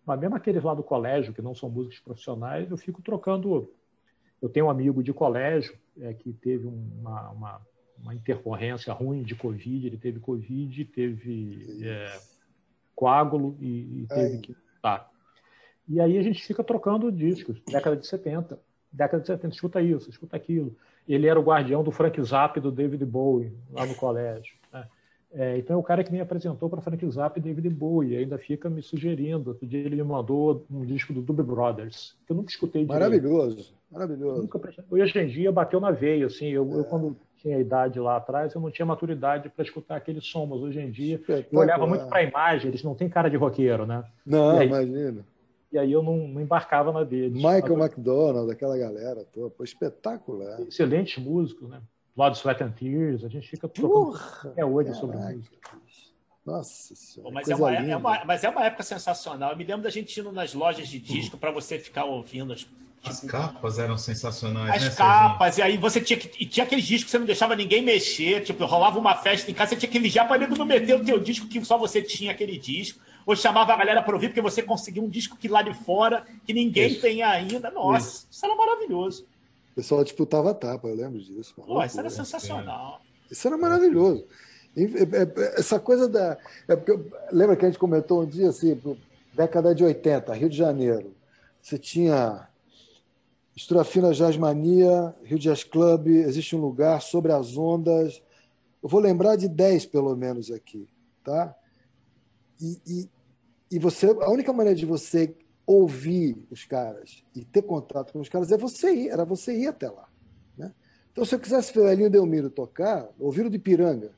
Mas 0.06 0.20
mesmo 0.20 0.36
aqueles 0.36 0.64
lá 0.64 0.76
do 0.76 0.84
colégio, 0.84 1.34
que 1.34 1.42
não 1.42 1.56
são 1.56 1.68
músicos 1.68 2.00
profissionais, 2.00 2.70
eu 2.70 2.78
fico 2.78 3.02
trocando 3.02 3.74
eu 4.42 4.50
tenho 4.50 4.68
um 4.68 4.70
amigo 4.70 5.04
de 5.04 5.14
colégio 5.14 5.76
é, 6.00 6.14
que 6.14 6.32
teve 6.34 6.68
uma, 6.68 7.30
uma, 7.32 7.62
uma, 8.02 8.16
intercorrência 8.16 8.94
ruim 8.94 9.24
de 9.24 9.36
Covid, 9.36 9.88
ele 9.88 9.98
teve 9.98 10.20
Covid, 10.20 10.86
teve 10.86 11.80
é, 11.84 12.20
coágulo 12.96 13.58
e, 13.60 14.04
e 14.04 14.08
teve 14.08 14.36
Ai. 14.36 14.38
que 14.38 14.56
tá. 14.82 15.10
E 15.88 16.02
aí 16.02 16.18
a 16.18 16.22
gente 16.22 16.46
fica 16.46 16.64
trocando 16.64 17.12
discos, 17.12 17.62
década 17.66 17.96
de 17.96 18.06
70. 18.06 18.60
década 18.92 19.22
de 19.22 19.28
70, 19.28 19.54
escuta 19.54 19.82
isso, 19.82 20.10
escuta 20.10 20.36
aquilo. 20.36 20.76
Ele 21.08 21.28
era 21.28 21.40
o 21.40 21.44
guardião 21.44 21.84
do 21.84 21.92
Frank 21.92 22.22
Zappa 22.22 22.60
e 22.60 22.62
do 22.62 22.72
David 22.72 23.06
Bowie 23.06 23.54
lá 23.72 23.86
no 23.86 23.96
colégio. 23.96 24.56
Né? 24.74 24.88
É, 25.32 25.58
então 25.58 25.78
é 25.78 25.80
o 25.80 25.84
cara 25.84 26.04
que 26.04 26.12
me 26.12 26.20
apresentou 26.20 26.70
para 26.70 26.82
Frank 26.82 27.10
Zappa 27.10 27.40
e 27.40 27.42
David 27.42 27.70
Bowie, 27.70 28.18
ainda 28.18 28.38
fica 28.38 28.70
me 28.70 28.82
sugerindo. 28.82 29.52
Outro 29.52 29.66
dia 29.66 29.80
ele 29.80 29.96
me 29.96 30.04
mandou 30.04 30.66
um 30.70 30.86
disco 30.86 31.14
do 31.14 31.22
Doobie 31.22 31.44
Brothers, 31.44 32.18
que 32.26 32.34
eu 32.34 32.36
nunca 32.36 32.52
escutei. 32.52 32.86
Maravilhoso, 32.86 33.74
maravilhoso. 33.92 34.42
Nunca, 34.42 34.60
hoje 34.90 35.20
em 35.20 35.28
dia 35.28 35.52
bateu 35.52 35.80
na 35.80 35.92
veia, 35.92 36.26
assim, 36.26 36.48
eu, 36.48 36.70
é. 36.72 36.80
eu 36.80 36.84
quando 36.86 37.18
tinha 37.38 37.60
idade 37.60 38.00
lá 38.00 38.18
atrás, 38.18 38.54
eu 38.54 38.62
não 38.62 38.72
tinha 38.72 38.86
maturidade 38.86 39.50
para 39.50 39.64
escutar 39.64 39.96
aquele 39.96 40.22
som, 40.22 40.46
mas 40.46 40.60
hoje 40.60 40.80
em 40.80 40.92
dia 40.92 41.22
eu 41.28 41.60
olhava 41.60 41.86
muito 41.86 42.06
para 42.08 42.20
a 42.20 42.24
imagem, 42.24 42.70
eles 42.70 42.84
não 42.84 42.96
têm 42.96 43.08
cara 43.10 43.30
de 43.30 43.38
roqueiro, 43.38 43.86
né? 43.86 44.04
Não, 44.26 44.58
aí, 44.58 44.68
imagina. 44.68 45.26
E 45.72 45.78
aí 45.78 45.92
eu 45.92 46.02
não, 46.02 46.28
não 46.28 46.42
embarcava 46.42 46.92
na 46.92 47.04
deles. 47.04 47.34
Michael 47.34 47.78
McDonald, 47.78 48.50
aquela 48.52 48.78
galera 48.78 49.26
toda, 49.34 49.50
pô, 49.50 49.64
espetacular. 49.64 50.62
Excelentes 50.62 51.22
músicos, 51.24 51.70
né? 51.70 51.82
Blood, 52.16 52.38
Sweat 52.38 52.64
and 52.64 52.72
Tears, 52.72 53.24
a 53.24 53.28
gente 53.28 53.48
fica 53.48 53.68
trocando 53.68 54.18
até 54.44 54.66
hoje 54.66 54.90
caraca. 54.90 55.00
sobre 55.00 55.18
música. 55.18 55.58
Nossa 56.44 56.96
senhora. 56.96 57.34
mas, 57.34 57.50
é 57.50 57.56
uma, 57.56 57.76
é 57.76 57.96
uma, 57.96 58.26
mas 58.26 58.44
é 58.44 58.50
uma 58.50 58.66
época 58.66 58.82
sensacional. 58.82 59.52
Eu 59.52 59.58
me 59.58 59.66
lembro 59.66 59.84
da 59.84 59.90
gente 59.90 60.18
indo 60.18 60.32
nas 60.32 60.54
lojas 60.54 60.88
de 60.88 60.98
disco 60.98 61.38
para 61.38 61.52
você 61.52 61.78
ficar 61.78 62.06
ouvindo 62.06 62.54
as 62.54 62.66
as 63.10 63.22
capas 63.22 63.80
eram 63.80 63.98
sensacionais, 63.98 64.76
As 64.76 64.90
né, 64.90 64.96
capas, 64.96 65.56
Serginho? 65.56 65.74
e 65.74 65.76
aí 65.76 65.82
você 65.82 66.02
tinha 66.02 66.18
que. 66.18 66.44
E 66.44 66.46
tinha 66.46 66.66
aqueles 66.66 66.86
discos 66.86 67.06
que 67.06 67.12
você 67.12 67.20
não 67.20 67.26
deixava 67.26 67.56
ninguém 67.56 67.82
mexer, 67.82 68.44
tipo, 68.44 68.66
rolava 68.66 69.00
uma 69.00 69.16
festa 69.16 69.50
em 69.50 69.54
casa, 69.54 69.72
você 69.72 69.78
tinha 69.78 69.92
que 69.92 70.00
vigiar 70.00 70.28
para 70.28 70.48
não 70.48 70.66
meter 70.66 70.96
o 70.96 71.04
teu 71.04 71.20
disco 71.20 71.48
que 71.48 71.64
só 71.64 71.78
você 71.78 72.02
tinha 72.02 72.32
aquele 72.32 72.58
disco, 72.58 73.00
ou 73.26 73.36
chamava 73.36 73.74
a 73.74 73.78
galera 73.78 74.02
para 74.02 74.14
ouvir, 74.14 74.30
porque 74.30 74.42
você 74.42 74.62
conseguia 74.62 75.02
um 75.02 75.10
disco 75.10 75.38
que 75.38 75.48
lá 75.48 75.62
de 75.62 75.74
fora, 75.74 76.26
que 76.46 76.54
ninguém 76.54 76.92
isso. 76.92 77.02
tem 77.02 77.24
ainda. 77.24 77.70
Nossa, 77.70 78.08
isso. 78.08 78.28
isso. 78.32 78.46
era 78.46 78.56
maravilhoso. 78.56 79.26
O 79.72 79.76
pessoal 79.76 80.04
disputava 80.04 80.52
a 80.52 80.54
tapa, 80.54 80.88
eu 80.88 80.96
lembro 80.96 81.20
disso. 81.20 81.54
Pô, 81.56 81.84
isso 81.84 82.00
era 82.00 82.10
sensacional. 82.10 83.02
Isso 83.30 83.48
era 83.48 83.58
maravilhoso. 83.58 84.26
É, 84.76 84.82
é, 84.82 85.60
essa 85.60 85.80
coisa 85.80 86.08
da. 86.08 86.38
É 86.68 86.76
lembra 87.32 87.56
que 87.56 87.66
a 87.66 87.68
gente 87.68 87.80
comentou 87.80 88.22
um 88.22 88.26
dia 88.26 88.50
assim, 88.50 88.80
década 89.34 89.74
de 89.74 89.84
80, 89.84 90.34
Rio 90.34 90.50
de 90.50 90.58
Janeiro. 90.58 91.16
Você 91.62 91.78
tinha 91.78 92.48
Estrofina 93.58 94.14
Jazz 94.14 94.38
Mania, 94.38 95.16
Rio 95.24 95.40
Jazz 95.40 95.64
Club, 95.64 96.10
existe 96.10 96.56
um 96.56 96.62
lugar 96.62 97.02
sobre 97.02 97.32
as 97.32 97.58
ondas. 97.58 98.22
Eu 98.84 98.88
vou 98.88 99.00
lembrar 99.00 99.36
de 99.36 99.50
10 99.50 99.88
pelo 99.88 100.16
menos 100.16 100.52
aqui, 100.52 100.88
tá? 101.24 101.56
E, 102.62 102.80
e, 102.86 103.10
e 103.72 103.80
você, 103.80 104.06
a 104.22 104.30
única 104.30 104.54
maneira 104.54 104.78
de 104.78 104.86
você 104.86 105.36
ouvir 105.66 106.38
os 106.52 106.66
caras 106.66 107.24
e 107.36 107.44
ter 107.44 107.64
contato 107.64 108.14
com 108.14 108.20
os 108.20 108.30
caras 108.30 108.52
é 108.52 108.58
você 108.58 108.94
ir, 108.94 109.10
era 109.10 109.26
você 109.26 109.58
ir 109.58 109.66
até 109.66 109.90
lá, 109.90 110.08
né? 110.56 110.72
Então, 111.12 111.26
se 111.26 111.34
eu 111.34 111.40
quisesse 111.40 111.74
ver 111.74 111.80
o 111.80 111.88
Elinho 111.90 112.12
Delmiro 112.12 112.52
tocar, 112.52 113.10
ouvir 113.20 113.48
o 113.48 113.50
de 113.50 113.58
Piranga, 113.58 114.12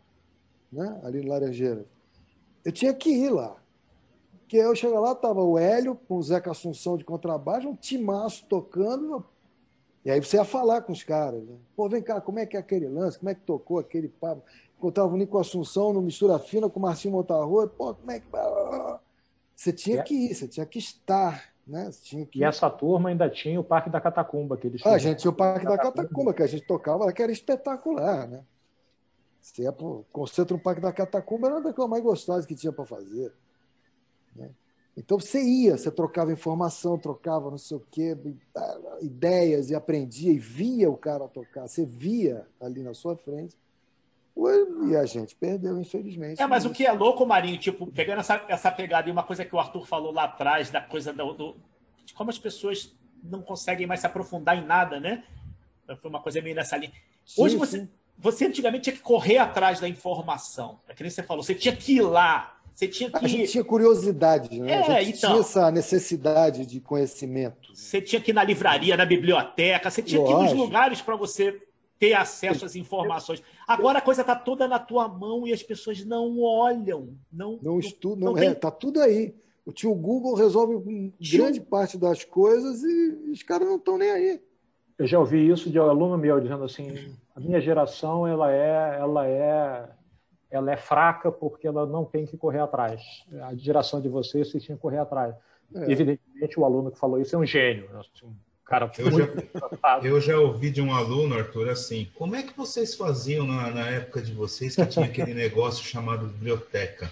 né? 0.69 0.99
ali 1.01 1.21
no 1.21 1.29
Laranjeira, 1.29 1.85
eu 2.65 2.73
tinha 2.73 2.93
que 2.93 3.09
ir 3.09 3.29
lá. 3.29 3.55
Porque 4.50 4.58
eu 4.58 4.76
chego 4.76 5.00
lá, 5.00 5.14
tava 5.14 5.43
o 5.43 5.60
Hélio 5.60 5.93
com 6.08 6.16
o 6.16 6.24
Zeca 6.24 6.50
Assunção 6.50 6.97
de 6.97 7.06
contrabaixo, 7.06 7.70
um 7.70 7.76
timaço 7.76 8.47
tocando. 8.50 9.24
E 10.04 10.10
aí 10.10 10.20
você 10.20 10.38
ia 10.38 10.43
falar 10.43 10.82
com 10.82 10.91
os 10.91 11.04
caras. 11.04 11.43
Né? 11.43 11.56
Pô, 11.76 11.88
vem 11.88 12.02
cá, 12.02 12.20
como 12.20 12.39
é 12.39 12.47
que 12.47 12.58
é 12.58 12.60
aquele 12.60 12.88
lance? 12.88 13.20
Como 13.20 13.30
é 13.30 13.36
que 13.36 13.41
tocou 13.41 13.78
aquele 13.78 14.08
papo? 14.08 14.41
Encontrava 14.76 15.14
o 15.14 15.18
Nico 15.18 15.38
Assunção 15.38 15.93
no 15.93 16.02
Mistura 16.02 16.39
Fina 16.39 16.68
com 16.68 16.80
o 16.80 16.82
Marcinho 16.82 17.14
Montarro. 17.14 17.68
Pô, 17.68 17.93
como 17.93 18.10
é 18.10 18.20
que. 18.20 18.26
Você 19.56 19.72
tinha 19.72 20.02
que 20.02 20.16
ir, 20.16 20.34
você 20.34 20.47
tinha 20.47 20.66
que 20.66 20.80
estar. 20.80 21.54
Né? 21.68 21.91
Tinha 22.02 22.26
que... 22.26 22.39
E 22.39 22.43
essa 22.43 22.72
turma 22.72 23.10
ainda 23.10 23.30
tinha 23.30 23.60
o 23.60 23.64
Parque 23.64 23.91
da 23.91 24.02
Catacumba. 24.02 24.58
Que 24.58 24.66
eles 24.66 24.82
ah, 24.84 24.93
a 24.93 24.97
gente 24.97 25.20
tinha 25.20 25.30
o 25.30 25.36
Parque 25.36 25.68
da 25.68 25.78
Catacumba, 25.78 26.34
que 26.34 26.41
a 26.41 26.47
gente 26.47 26.66
tocava, 26.66 27.14
que 27.14 27.22
era 27.22 27.32
espetacular. 27.32 28.28
Né? 28.28 28.43
Você 29.39 29.62
ia 29.62 29.72
pro 29.72 30.08
no 30.50 30.60
Parque 30.60 30.82
da 30.82 30.91
Catacumba, 30.91 31.45
era 31.45 31.58
uma 31.58 31.62
das 31.62 31.76
coisas 31.76 31.91
mais 31.91 32.04
gostosas 32.04 32.47
que 32.47 32.56
tinha 32.56 32.74
para 32.74 32.88
fazer. 32.88 33.32
Né? 34.39 34.49
Então 34.97 35.19
você 35.19 35.41
ia, 35.41 35.77
você 35.77 35.91
trocava 35.91 36.31
informação, 36.31 36.97
trocava 36.97 37.49
não 37.49 37.57
sei 37.57 37.77
o 37.77 37.83
quê, 37.91 38.17
ideias 39.01 39.69
e 39.69 39.75
aprendia 39.75 40.31
e 40.31 40.39
via 40.39 40.89
o 40.89 40.97
cara 40.97 41.27
tocar. 41.27 41.67
Você 41.67 41.85
via 41.85 42.45
ali 42.59 42.81
na 42.81 42.93
sua 42.93 43.15
frente. 43.15 43.55
E 44.89 44.95
a 44.95 45.05
gente 45.05 45.35
perdeu, 45.35 45.79
infelizmente. 45.79 46.41
É, 46.41 46.47
mas 46.47 46.65
o 46.65 46.69
que 46.69 46.85
é 46.85 46.91
louco, 46.91 47.25
Marinho, 47.25 47.57
tipo, 47.57 47.87
pegando 47.87 48.19
essa, 48.19 48.43
essa 48.47 48.71
pegada 48.71 49.09
e 49.09 49.11
uma 49.11 49.23
coisa 49.23 49.43
que 49.43 49.53
o 49.53 49.59
Arthur 49.59 49.85
falou 49.85 50.13
lá 50.13 50.23
atrás, 50.23 50.69
da 50.69 50.81
coisa 50.81 51.11
do, 51.11 51.33
do, 51.33 51.55
de 52.05 52.13
como 52.13 52.29
as 52.29 52.39
pessoas 52.39 52.95
não 53.21 53.41
conseguem 53.41 53.85
mais 53.85 53.99
se 53.99 54.05
aprofundar 54.05 54.57
em 54.57 54.65
nada, 54.65 54.99
né? 54.99 55.23
Foi 56.01 56.09
uma 56.09 56.21
coisa 56.21 56.41
meio 56.41 56.55
nessa 56.55 56.77
linha. 56.77 56.93
Hoje 57.37 57.53
sim, 57.53 57.59
você, 57.59 57.79
sim. 57.79 57.89
você 58.17 58.45
antigamente 58.45 58.85
tinha 58.85 58.95
que 58.95 59.01
correr 59.01 59.37
atrás 59.37 59.79
da 59.79 59.89
informação. 59.89 60.79
É 60.87 60.93
que 60.93 61.03
nem 61.03 61.09
você 61.09 61.23
falou, 61.23 61.43
você 61.43 61.55
tinha 61.55 61.75
que 61.75 61.95
ir 61.95 62.01
lá 62.01 62.59
você 62.80 62.88
tinha 62.88 63.11
que... 63.11 63.25
A 63.25 63.27
gente 63.27 63.51
tinha 63.51 63.63
curiosidade, 63.63 64.57
né? 64.57 64.71
É, 64.71 64.97
a 64.99 65.03
gente 65.03 65.17
então, 65.17 65.32
tinha 65.32 65.41
essa 65.41 65.69
necessidade 65.69 66.65
de 66.65 66.80
conhecimento. 66.80 67.75
Você 67.75 68.01
tinha 68.01 68.21
que 68.21 68.32
ir 68.32 68.34
na 68.34 68.41
livraria, 68.41 68.95
na 68.95 69.03
biblioteca, 69.05 69.91
você 69.91 70.01
tinha 70.01 70.21
Lógico. 70.21 70.39
que 70.39 70.45
ir 70.45 70.49
nos 70.49 70.65
lugares 70.65 71.01
para 71.01 71.17
você 71.17 71.61
ter 71.99 72.13
acesso 72.13 72.63
às 72.63 72.77
informações. 72.77 73.43
Agora 73.67 73.99
a 73.99 74.01
coisa 74.01 74.21
está 74.21 74.34
toda 74.34 74.65
na 74.65 74.80
tua 74.80 75.09
mão 75.09 75.45
e 75.45 75.51
as 75.51 75.61
pessoas 75.61 76.05
não 76.05 76.39
olham. 76.39 77.09
Não, 77.30 77.59
não 77.61 77.80
estudam. 77.80 78.27
Não, 78.27 78.34
não 78.36 78.41
é, 78.41 78.53
tá 78.53 78.71
tudo 78.71 79.01
aí. 79.01 79.36
O 79.65 79.73
tio 79.73 79.93
Google 79.93 80.34
resolve 80.36 81.11
tio... 81.19 81.38
grande 81.38 81.59
parte 81.59 81.97
das 81.97 82.23
coisas 82.23 82.82
e 82.82 83.30
os 83.30 83.43
caras 83.43 83.67
não 83.67 83.75
estão 83.75 83.97
nem 83.97 84.09
aí. 84.09 84.41
Eu 84.97 85.05
já 85.05 85.19
ouvi 85.19 85.49
isso 85.49 85.69
de 85.69 85.77
um 85.77 85.84
aluno 85.84 86.17
meu 86.17 86.39
dizendo 86.39 86.63
assim: 86.63 87.13
a 87.36 87.41
minha 87.41 87.59
geração 87.59 88.25
ela 88.25 88.49
é, 88.53 88.99
ela 88.99 89.27
é 89.27 89.99
ela 90.50 90.72
é 90.72 90.78
fraca 90.78 91.32
porque 91.32 91.68
ela 91.68 91.86
não 91.86 92.04
tem 92.04 92.26
que 92.26 92.38
correr 92.38 92.60
atrás. 92.60 93.24
A 93.43 93.54
geração 93.56 94.02
de 94.02 94.10
vocês, 94.10 94.50
vocês 94.50 94.64
tinham 94.64 94.78
que 94.78 94.82
correr 94.82 94.97
atrás. 94.97 95.36
É. 95.74 95.91
Evidentemente, 95.91 96.60
o 96.60 96.66
aluno 96.66 96.91
que 96.91 96.97
falou 96.97 97.22
isso 97.22 97.36
é 97.36 97.39
um 97.39 97.45
gênio. 97.45 97.89
Né? 97.91 98.00
Assim, 98.00 98.26
um 98.26 98.34
cara 98.66 98.91
eu, 98.97 99.12
já, 99.12 100.00
eu 100.04 100.22
já 100.22 100.39
ouvi 100.39 100.72
de 100.72 100.82
um 100.82 100.93
aluno, 100.93 101.36
Arthur, 101.36 101.70
assim, 101.70 102.08
como 102.16 102.36
é 102.36 102.43
que 102.43 102.56
vocês 102.56 102.95
faziam 102.95 103.45
na, 103.45 103.70
na 103.72 103.89
época 103.89 104.22
de 104.22 104.32
vocês 104.32 104.76
que 104.76 104.86
tinha 104.86 105.06
aquele 105.06 105.34
negócio 105.34 105.84
chamado 105.84 106.28
biblioteca? 106.28 107.12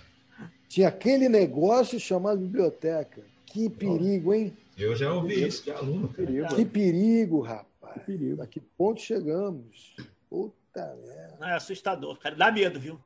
Tinha 0.68 0.88
aquele 0.88 1.30
negócio 1.30 2.00
chamado 2.00 2.40
biblioteca. 2.40 3.22
Que 3.46 3.70
perigo, 3.70 4.34
hein? 4.34 4.56
Eu 4.78 4.96
já 4.96 5.12
ouvi 5.12 5.48
isso 5.48 5.64
de 5.64 5.72
aluno. 5.72 6.10
Cara. 6.10 6.56
Que 6.56 6.66
perigo, 6.66 7.42
rapaz. 7.42 7.94
Que 7.94 8.00
perigo. 8.02 8.42
A 8.42 8.48
que 8.48 8.60
ponto 8.60 9.02
chegamos? 9.02 9.96
Puta 10.30 10.96
merda. 11.04 11.48
É 11.48 11.54
assustador, 11.54 12.18
cara. 12.20 12.36
Dá 12.36 12.52
medo, 12.52 12.80
viu? 12.80 13.00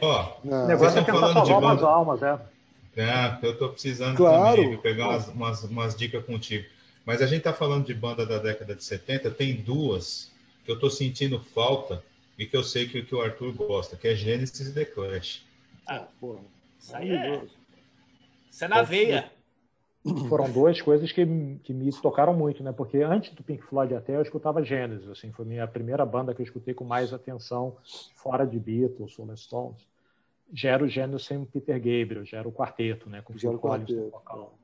Ó, 0.00 0.36
o 0.44 0.66
negócio 0.66 0.98
é 0.98 1.04
tentar 1.04 1.32
salvar 1.32 1.58
umas 1.58 1.82
almas, 1.82 2.22
é. 2.22 2.38
É, 2.96 3.38
eu 3.42 3.58
tô 3.58 3.70
precisando 3.70 4.16
claro. 4.16 4.62
também 4.62 4.76
pegar 4.78 5.08
umas, 5.08 5.28
umas, 5.28 5.64
umas, 5.64 5.96
dicas 5.96 6.24
contigo. 6.24 6.64
Mas 7.04 7.20
a 7.20 7.26
gente 7.26 7.42
tá 7.42 7.52
falando 7.52 7.84
de 7.84 7.92
banda 7.92 8.24
da 8.24 8.38
década 8.38 8.74
de 8.74 8.84
70, 8.84 9.30
tem 9.32 9.54
duas 9.56 10.30
que 10.64 10.70
eu 10.70 10.78
tô 10.78 10.88
sentindo 10.88 11.40
falta 11.40 12.02
e 12.38 12.46
que 12.46 12.56
eu 12.56 12.62
sei 12.62 12.88
que, 12.88 13.02
que 13.02 13.14
o 13.14 13.20
Arthur 13.20 13.52
gosta, 13.52 13.96
que 13.96 14.08
é 14.08 14.14
Genesis 14.14 14.68
e 14.68 14.72
The 14.72 14.84
Clash. 14.84 15.42
Ah, 15.86 16.04
porra. 16.20 16.40
Isso 16.80 16.96
aí 16.96 17.10
é... 17.10 17.42
Isso 18.50 18.64
é 18.64 18.68
na 18.68 18.82
veia 18.82 19.30
foram 20.28 20.50
duas 20.50 20.80
coisas 20.80 21.10
que, 21.10 21.24
que 21.62 21.72
me 21.72 21.90
tocaram 22.00 22.34
muito, 22.34 22.62
né? 22.62 22.72
Porque 22.72 22.98
antes 22.98 23.32
do 23.34 23.42
Pink 23.42 23.62
Floyd 23.62 23.94
até 23.94 24.16
eu 24.16 24.22
escutava 24.22 24.62
Genesis, 24.62 25.08
assim, 25.08 25.32
foi 25.32 25.44
minha 25.44 25.66
primeira 25.66 26.04
banda 26.04 26.34
que 26.34 26.42
eu 26.42 26.44
escutei 26.44 26.74
com 26.74 26.84
mais 26.84 27.12
atenção 27.12 27.76
fora 28.14 28.46
de 28.46 28.58
Beatles, 28.58 29.16
Rolling 29.16 29.36
Stones. 29.36 29.86
Já 30.52 30.70
era 30.70 30.84
o 30.84 30.88
Genesis 30.88 31.26
sem 31.26 31.38
o 31.38 31.46
Peter 31.46 31.76
Gabriel, 31.76 32.24
já 32.24 32.38
era 32.38 32.48
o 32.48 32.52
quarteto, 32.52 33.08
né? 33.08 33.22
Com 33.22 33.32
o 33.32 33.38
Phil 33.38 33.58
Collins 33.58 33.90
no 33.90 34.10
vocal. 34.10 34.54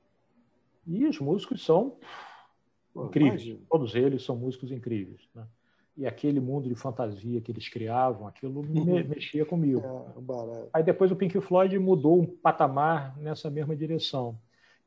É. 0.86 0.90
E 0.90 1.06
os 1.06 1.18
músicos 1.18 1.64
são 1.64 1.96
Pô, 2.92 3.06
incríveis, 3.06 3.42
imagina. 3.42 3.66
todos 3.70 3.94
eles 3.94 4.22
são 4.22 4.36
músicos 4.36 4.70
incríveis, 4.70 5.20
né? 5.34 5.46
E 5.96 6.06
aquele 6.06 6.40
mundo 6.40 6.68
de 6.68 6.74
fantasia 6.74 7.40
que 7.40 7.50
eles 7.50 7.68
criavam, 7.68 8.26
aquilo 8.26 8.62
me 8.62 9.02
mexia 9.02 9.44
comigo. 9.44 9.82
É, 9.84 10.68
Aí 10.72 10.82
depois 10.82 11.10
o 11.10 11.16
Pink 11.16 11.38
Floyd 11.40 11.78
mudou 11.78 12.20
um 12.20 12.26
patamar 12.26 13.18
nessa 13.18 13.50
mesma 13.50 13.74
direção 13.74 14.38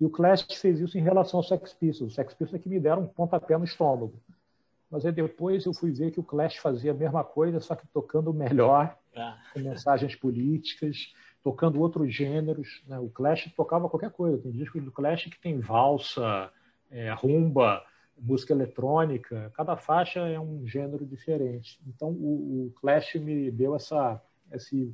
e 0.04 0.06
o 0.06 0.10
Clash 0.10 0.46
fez 0.60 0.82
isso 0.82 0.98
em 0.98 1.02
relação 1.02 1.40
ao 1.40 1.44
Sex 1.46 1.72
Pistols. 1.72 2.12
O 2.12 2.14
Sex 2.14 2.34
Pistols 2.34 2.60
é 2.60 2.62
que 2.62 2.68
me 2.68 2.78
deram 2.78 3.04
um 3.04 3.08
pontapé 3.08 3.58
no 3.58 3.64
estômago. 3.64 4.22
Mas 4.92 5.06
aí 5.06 5.14
depois 5.14 5.66
eu 5.66 5.74
fui 5.74 5.94
ver 5.94 6.12
que 6.12 6.20
o 6.20 6.24
Clash 6.24 6.58
fazia 6.58 6.92
a 6.92 6.94
mesma 6.94 7.24
coisa, 7.24 7.62
só 7.62 7.74
que 7.74 7.88
tocando 7.88 8.34
melhor, 8.34 8.98
ah. 9.16 9.38
com 9.54 9.62
mensagens 9.62 10.14
políticas, 10.14 11.14
tocando 11.42 11.80
outros 11.80 12.14
gêneros. 12.14 12.84
Né? 12.86 13.00
O 13.00 13.10
Clash 13.10 13.50
tocava 13.56 13.88
qualquer 13.88 14.12
coisa. 14.12 14.40
Tem 14.40 14.52
disco 14.52 14.78
do 14.82 14.92
Clash 14.92 15.24
que 15.24 15.40
tem 15.40 15.62
valsa, 15.62 16.52
é, 16.92 17.10
rumba, 17.14 17.82
música 18.20 18.52
eletrônica. 18.52 19.54
Cada 19.56 19.78
faixa 19.78 20.20
é 20.20 20.38
um 20.38 20.68
gênero 20.68 21.06
diferente. 21.06 21.80
Então 21.88 22.10
o, 22.10 22.68
o 22.68 22.74
Clash 22.82 23.16
me 23.16 23.50
deu 23.50 23.74
essa, 23.74 24.22
esse 24.52 24.94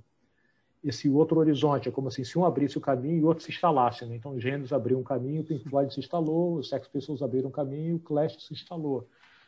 esse 0.84 1.10
outro 1.10 1.40
horizonte. 1.40 1.90
É 1.90 1.92
como 1.92 2.08
assim, 2.08 2.24
se 2.24 2.38
um 2.38 2.46
abrisse 2.46 2.78
o 2.78 2.82
caminho 2.82 3.18
e 3.18 3.24
o 3.24 3.28
outro 3.28 3.44
se 3.44 3.52
instalasse. 3.52 4.06
Né? 4.06 4.16
Então, 4.16 4.40
Gênesis 4.40 4.74
abriu 4.74 4.98
um 4.98 5.04
caminho, 5.04 5.42
o 5.42 5.46
Pink 5.46 5.68
Floyd 5.70 5.94
se 5.94 6.00
instalou, 6.00 6.56
os 6.56 6.70
Sex 6.70 6.88
Pistols 6.88 7.22
abriram 7.22 7.50
um 7.50 7.52
caminho 7.52 7.98
o 7.98 8.00
Clash 8.00 8.38
se 8.40 8.54
instalou. 8.54 9.08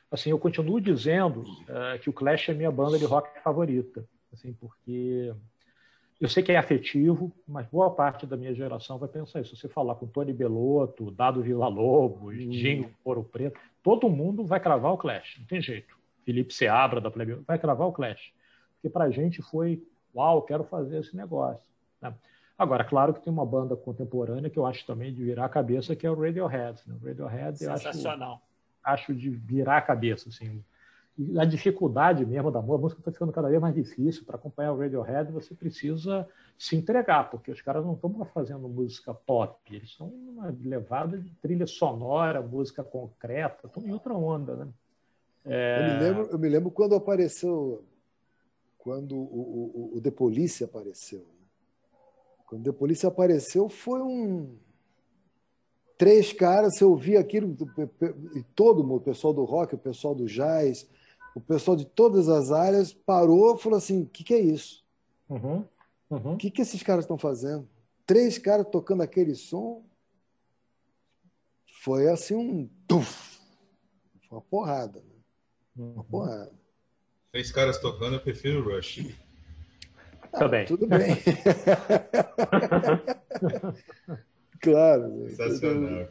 Assim, 0.10 0.30
eu 0.30 0.38
continuo 0.38 0.82
dizendo 0.82 1.42
uh, 1.42 1.98
que 2.02 2.10
o 2.10 2.14
Clash 2.14 2.50
é 2.50 2.54
minha 2.54 2.72
banda 2.72 3.00
de 3.00 3.06
rock 3.06 3.30
favorita, 3.42 4.06
assim, 4.34 4.52
porque 4.52 5.34
eu 6.20 6.28
sei 6.28 6.44
que 6.44 6.52
é 6.52 6.58
afetivo, 6.58 7.32
mas 7.48 7.66
boa 7.68 7.90
parte 7.90 8.28
da 8.28 8.36
minha 8.36 8.54
geração 8.54 8.98
vai 8.98 9.08
pensar 9.08 9.40
isso. 9.40 9.56
Se 9.56 9.62
você 9.62 9.70
falar 9.70 9.96
com 9.96 10.06
Tony 10.06 10.34
Belotto, 10.34 11.10
Dado 11.12 11.42
Villa-Lobos, 11.42 12.36
hum. 12.36 12.50
Dinho 12.50 12.94
Ouro 13.06 13.24
Preto, 13.24 13.58
todo 13.82 14.10
mundo 14.10 14.44
vai 14.44 14.60
cravar 14.60 14.92
o 14.92 14.98
Clash, 14.98 15.38
não 15.40 15.48
tem 15.48 15.62
jeito. 15.62 15.98
Felipe 16.26 16.54
Seabra 16.54 17.00
da 17.00 17.10
Plebe 17.10 17.36
vai 17.48 17.58
cravar 17.58 17.88
o 17.88 17.94
Clash. 17.94 18.34
Porque 18.76 18.90
para 18.90 19.06
a 19.06 19.10
gente 19.10 19.42
foi 19.42 19.82
uau, 20.16 20.42
quero 20.42 20.64
fazer 20.64 21.00
esse 21.00 21.16
negócio. 21.16 21.66
Né? 22.02 22.14
Agora, 22.58 22.84
claro 22.84 23.14
que 23.14 23.22
tem 23.22 23.32
uma 23.32 23.46
banda 23.46 23.76
contemporânea 23.76 24.50
que 24.50 24.60
eu 24.60 24.66
acho 24.66 24.86
também 24.86 25.14
de 25.14 25.24
virar 25.24 25.46
a 25.46 25.50
cabeça, 25.50 25.96
que 25.96 26.06
é 26.06 26.12
o 26.12 26.20
Radiohead. 26.20 26.80
Né? 26.86 26.96
O 27.02 27.06
Radiohead 27.06 27.58
Sensacional. 27.58 28.42
Acho, 28.84 29.12
acho 29.12 29.16
de 29.16 29.30
virar 29.30 29.78
a 29.78 29.82
cabeça. 29.82 30.30
Assim. 30.30 30.64
E 31.18 31.40
a 31.40 31.46
dificuldade 31.46 32.26
mesmo 32.26 32.50
da 32.52 32.62
música, 32.62 32.76
a 32.76 32.82
música 32.82 33.02
está 33.02 33.12
ficando 33.12 33.32
cada 33.32 33.50
vez 33.50 33.60
mais 33.60 33.76
difícil. 33.76 34.24
Para 34.26 34.36
acompanhar 34.36 34.72
o 34.72 34.80
Radiohead, 34.80 35.32
você 35.32 35.54
precisa 35.54 36.28
se 36.58 36.76
entregar, 36.76 37.30
porque 37.30 37.52
os 37.52 37.62
caras 37.62 37.84
não 37.86 37.94
estão 37.94 38.14
fazendo 38.26 38.68
música 38.70 39.14
pop, 39.14 39.58
eles 39.76 39.90
estão 39.90 40.08
numa 40.08 40.56
levada 40.64 41.18
de 41.18 41.32
trilha 41.42 41.66
sonora, 41.66 42.42
música 42.42 42.84
concreta, 42.84 43.68
estão 43.68 43.84
em 43.84 43.92
outra 43.92 44.14
onda. 44.14 44.56
Né? 44.56 44.68
É... 45.46 45.80
Eu, 45.80 45.94
me 45.94 46.00
lembro, 46.00 46.30
eu 46.32 46.40
me 46.40 46.50
lembro 46.50 46.72
quando 46.72 46.96
apareceu 46.96 47.84
quando 48.82 49.16
o, 49.16 49.92
o, 49.94 49.98
o 49.98 50.02
The 50.02 50.12
Police 50.12 50.64
apareceu. 50.64 51.20
Né? 51.20 51.48
Quando 52.48 52.62
o 52.62 52.72
The 52.72 52.78
Police 52.78 53.06
apareceu, 53.06 53.70
foi 53.70 54.02
um. 54.02 54.58
Três 55.98 56.34
caras, 56.34 56.76
você 56.76 56.84
ouvia 56.84 57.20
aquilo, 57.20 57.56
e 58.36 58.42
todo 58.56 58.84
mundo, 58.84 58.98
o 58.98 59.04
pessoal 59.04 59.34
do 59.34 59.44
rock, 59.44 59.76
o 59.76 59.78
pessoal 59.78 60.16
do 60.16 60.26
jazz, 60.26 60.90
o 61.36 61.40
pessoal 61.40 61.78
de 61.78 61.86
todas 61.86 62.28
as 62.28 62.52
áreas 62.52 62.92
parou 62.92 63.56
e 63.56 63.60
falou 63.60 63.78
assim: 63.78 64.02
o 64.02 64.08
que, 64.08 64.24
que 64.24 64.34
é 64.34 64.40
isso? 64.40 64.84
O 65.30 65.36
uhum, 65.36 65.66
uhum. 66.10 66.38
que, 66.38 66.50
que 66.50 66.64
esses 66.64 66.82
caras 66.82 67.06
estão 67.06 67.20
fazendo? 67.20 67.70
Três 68.06 68.40
caras 68.40 68.68
tocando 68.72 69.04
aquele 69.04 69.36
som. 69.36 69.84
Foi 71.84 72.10
assim 72.10 72.36
um. 72.36 72.70
Tuf, 72.88 73.40
foi 74.28 74.40
uma 74.40 74.42
porrada. 74.42 75.02
Né? 75.02 75.16
Uma 75.78 75.98
uhum. 75.98 76.04
porrada. 76.04 76.61
Três 77.32 77.50
caras 77.50 77.80
tocando, 77.80 78.16
eu 78.16 78.20
prefiro 78.20 78.60
o 78.60 78.76
Rush. 78.76 79.06
Também. 80.38 80.66
tudo 80.66 80.86
bem. 80.88 81.16
claro. 84.62 85.30
Sensacional. 85.30 86.08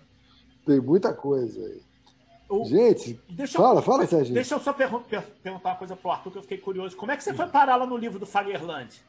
Tem 0.67 0.81
muita 0.81 1.13
coisa 1.13 1.59
aí. 1.59 1.83
O... 2.49 2.65
Gente, 2.65 3.21
deixa 3.31 3.59
fala, 3.59 3.79
eu, 3.79 3.83
fala, 3.83 4.07
Sérgio. 4.07 4.35
Deixa 4.35 4.55
eu 4.55 4.61
só 4.61 4.73
perguntar 4.73 5.25
uma 5.45 5.77
coisa 5.77 5.95
para 5.95 6.09
o 6.09 6.13
Arthur, 6.13 6.33
que 6.33 6.39
eu 6.39 6.43
fiquei 6.43 6.59
curioso. 6.59 6.97
Como 6.97 7.13
é 7.13 7.17
que 7.17 7.23
você 7.23 7.33
foi 7.33 7.47
parar 7.47 7.77
lá 7.77 7.87
no 7.87 7.97
livro 7.97 8.19
do 8.19 8.27
Fagerland? 8.27 9.01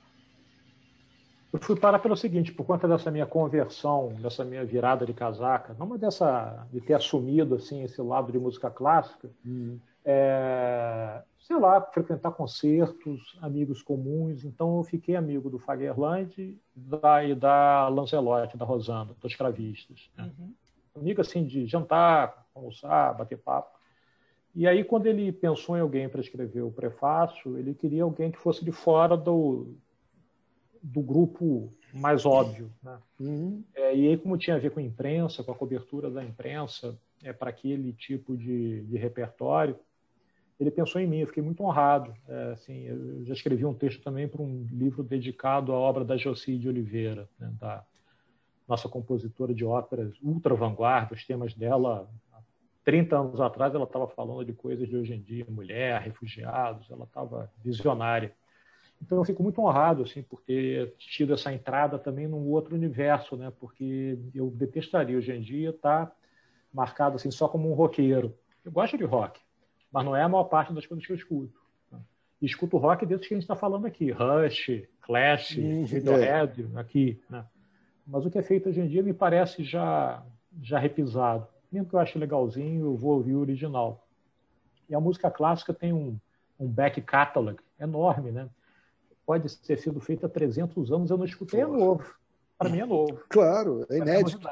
Eu 1.53 1.59
fui 1.59 1.77
parar 1.77 1.99
pelo 1.99 2.15
seguinte, 2.15 2.53
por 2.53 2.65
conta 2.65 2.87
dessa 2.87 3.11
minha 3.11 3.25
conversão, 3.25 4.13
dessa 4.21 4.45
minha 4.45 4.63
virada 4.63 5.05
de 5.05 5.13
casaca, 5.13 5.75
não 5.77 5.97
dessa 5.97 6.65
de 6.71 6.79
ter 6.79 6.93
assumido 6.93 7.55
assim 7.55 7.83
esse 7.83 8.01
lado 8.01 8.31
de 8.31 8.39
música 8.39 8.69
clássica, 8.71 9.29
uhum. 9.45 9.77
é, 10.05 11.21
sei 11.41 11.59
lá, 11.59 11.81
frequentar 11.81 12.31
concertos, 12.31 13.37
amigos 13.41 13.81
comuns. 13.83 14.45
Então, 14.45 14.77
eu 14.77 14.83
fiquei 14.83 15.15
amigo 15.17 15.49
do 15.49 15.59
Fagerland 15.59 16.57
da, 16.73 17.23
e 17.25 17.35
da 17.35 17.89
Lancelotti, 17.89 18.55
da 18.55 18.63
Rosana, 18.63 19.13
dos 19.19 19.35
cravistas. 19.35 20.09
Né? 20.17 20.31
Uhum. 20.39 20.53
Amigo, 20.95 21.19
assim, 21.19 21.43
de 21.45 21.65
jantar, 21.65 22.45
almoçar, 22.55 23.13
bater 23.13 23.37
papo. 23.37 23.77
E 24.55 24.65
aí, 24.65 24.85
quando 24.85 25.07
ele 25.07 25.33
pensou 25.33 25.75
em 25.75 25.81
alguém 25.81 26.07
para 26.07 26.21
escrever 26.21 26.61
o 26.61 26.71
prefácio, 26.71 27.57
ele 27.57 27.73
queria 27.73 28.03
alguém 28.03 28.31
que 28.31 28.37
fosse 28.37 28.63
de 28.63 28.71
fora 28.71 29.17
do, 29.17 29.75
do 30.81 31.01
grupo 31.01 31.71
mais 31.93 32.25
óbvio. 32.25 32.71
Né? 32.81 32.97
Uhum. 33.19 33.63
É, 33.75 33.95
e 33.95 34.07
aí, 34.07 34.17
como 34.17 34.37
tinha 34.37 34.55
a 34.55 34.59
ver 34.59 34.71
com 34.71 34.79
a 34.79 34.83
imprensa, 34.83 35.43
com 35.43 35.51
a 35.51 35.55
cobertura 35.55 36.09
da 36.09 36.23
imprensa, 36.23 36.97
é, 37.23 37.31
para 37.31 37.49
aquele 37.49 37.93
tipo 37.93 38.35
de, 38.35 38.81
de 38.83 38.97
repertório, 38.97 39.77
ele 40.59 40.71
pensou 40.71 41.01
em 41.01 41.07
mim, 41.07 41.19
eu 41.19 41.27
fiquei 41.27 41.41
muito 41.41 41.63
honrado. 41.63 42.13
É, 42.27 42.51
assim, 42.53 42.83
eu 42.83 43.25
já 43.25 43.33
escrevi 43.33 43.65
um 43.65 43.73
texto 43.73 44.01
também 44.03 44.27
para 44.27 44.41
um 44.41 44.67
livro 44.71 45.03
dedicado 45.03 45.71
à 45.73 45.75
obra 45.75 46.05
da 46.05 46.17
Joci 46.17 46.57
de 46.57 46.69
Oliveira, 46.69 47.27
né, 47.39 47.51
da 47.59 47.83
nossa 48.67 48.87
compositora 48.87 49.53
de 49.53 49.65
óperas 49.65 50.13
ultra 50.21 50.55
vanguarda, 50.55 51.13
os 51.13 51.25
temas 51.25 51.53
dela, 51.53 52.07
30 52.83 53.17
anos 53.17 53.41
atrás, 53.41 53.73
ela 53.75 53.83
estava 53.83 54.07
falando 54.07 54.45
de 54.45 54.53
coisas 54.53 54.87
de 54.87 54.95
hoje 54.95 55.13
em 55.13 55.21
dia, 55.21 55.45
mulher, 55.49 55.99
refugiados, 56.01 56.89
ela 56.89 57.03
estava 57.03 57.51
visionária. 57.63 58.33
Então 59.01 59.17
eu 59.17 59.25
fico 59.25 59.41
muito 59.41 59.59
honrado 59.61 60.03
assim 60.03 60.21
por 60.21 60.41
ter 60.41 60.93
tido 60.97 61.33
essa 61.33 61.51
entrada 61.51 61.97
também 61.97 62.27
num 62.27 62.47
outro 62.49 62.75
universo, 62.75 63.35
né? 63.35 63.51
Porque 63.59 64.17
eu 64.33 64.51
detestaria 64.51 65.17
hoje 65.17 65.31
em 65.31 65.41
dia 65.41 65.71
estar 65.71 66.05
tá 66.07 66.15
marcado 66.71 67.15
assim 67.15 67.31
só 67.31 67.47
como 67.47 67.69
um 67.69 67.73
roqueiro. 67.73 68.35
Eu 68.63 68.71
gosto 68.71 68.97
de 68.97 69.03
rock, 69.03 69.39
mas 69.91 70.05
não 70.05 70.15
é 70.15 70.21
a 70.21 70.29
maior 70.29 70.43
parte 70.45 70.71
das 70.73 70.85
coisas 70.85 71.05
que 71.05 71.11
eu 71.11 71.15
escuto. 71.15 71.59
Né? 71.91 71.99
E 72.41 72.45
escuto 72.45 72.77
rock 72.77 73.05
desses 73.05 73.27
que 73.27 73.33
a 73.33 73.37
gente 73.37 73.43
está 73.43 73.55
falando 73.55 73.87
aqui, 73.87 74.11
Rush, 74.11 74.83
Clash, 75.01 75.57
uhum. 75.57 75.81
Radiohead, 75.81 76.69
é. 76.75 76.79
aqui. 76.79 77.19
Né? 77.29 77.43
Mas 78.05 78.25
o 78.25 78.29
que 78.29 78.37
é 78.37 78.43
feito 78.43 78.69
hoje 78.69 78.81
em 78.81 78.87
dia 78.87 79.01
me 79.01 79.13
parece 79.13 79.63
já, 79.63 80.23
já 80.61 80.77
repisado. 80.77 81.47
Mesmo 81.71 81.89
que 81.89 81.95
eu 81.95 81.99
ache 81.99 82.19
legalzinho, 82.19 82.85
eu 82.85 82.95
vou 82.95 83.13
ouvir 83.13 83.33
o 83.33 83.39
original. 83.39 84.05
E 84.87 84.93
a 84.93 84.99
música 84.99 85.31
clássica 85.31 85.73
tem 85.73 85.91
um, 85.91 86.19
um 86.59 86.67
back 86.67 87.01
catalog 87.01 87.57
enorme, 87.79 88.31
né? 88.31 88.49
Pode 89.31 89.57
ter 89.59 89.77
sido 89.77 90.01
feita 90.01 90.25
há 90.25 90.29
300 90.29 90.91
anos, 90.91 91.09
eu 91.09 91.17
não 91.17 91.23
escutei, 91.23 91.61
é 91.61 91.65
novo. 91.65 92.03
Para 92.57 92.69
mim 92.69 92.79
é 92.79 92.85
novo. 92.85 93.17
Claro, 93.29 93.87
é 93.89 93.97
inédito. 93.97 94.45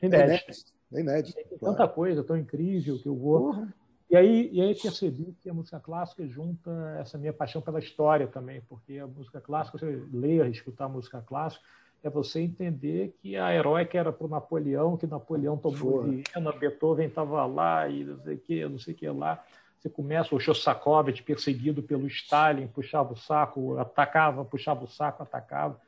É 0.00 0.06
inédito. 0.06 0.72
É 0.92 1.00
inédito. 1.00 1.34
Tem 1.34 1.58
claro. 1.58 1.76
tanta 1.76 1.88
coisa 1.88 2.22
tão 2.22 2.36
incrível 2.36 2.96
que 2.96 3.08
eu 3.08 3.16
vou. 3.16 3.66
E 4.08 4.14
aí, 4.14 4.48
e 4.52 4.62
aí 4.62 4.72
percebi 4.80 5.36
que 5.40 5.50
a 5.50 5.52
música 5.52 5.80
clássica 5.80 6.24
junta 6.28 6.70
essa 7.00 7.18
minha 7.18 7.32
paixão 7.32 7.60
pela 7.60 7.80
história 7.80 8.28
também, 8.28 8.62
porque 8.68 8.98
a 9.00 9.06
música 9.08 9.40
clássica, 9.40 9.78
você 9.78 10.00
ler, 10.12 10.48
escutar 10.48 10.84
a 10.84 10.88
música 10.88 11.20
clássica, 11.20 11.64
é 12.00 12.08
você 12.08 12.38
entender 12.38 13.16
que 13.20 13.36
a 13.36 13.52
heróica 13.52 13.98
era 13.98 14.12
para 14.12 14.26
o 14.28 14.30
Napoleão, 14.30 14.96
que 14.96 15.08
Napoleão 15.08 15.56
tomou 15.56 16.04
Viena, 16.04 16.52
Beethoven 16.52 17.08
estava 17.08 17.44
lá 17.46 17.88
e 17.88 18.04
não 18.04 18.22
sei 18.22 18.36
o 18.36 18.38
que, 18.38 18.68
não 18.68 18.78
sei 18.78 18.94
o 18.94 18.96
que 18.96 19.08
lá. 19.08 19.44
Você 19.80 19.88
começa 19.88 20.34
o 20.34 20.38
Shostakovich 20.38 21.22
perseguido 21.22 21.82
pelo 21.82 22.06
Stalin, 22.06 22.66
puxava 22.66 23.14
o 23.14 23.16
saco, 23.16 23.78
atacava, 23.78 24.44
puxava 24.44 24.84
o 24.84 24.86
saco, 24.86 25.22
atacava. 25.22 25.80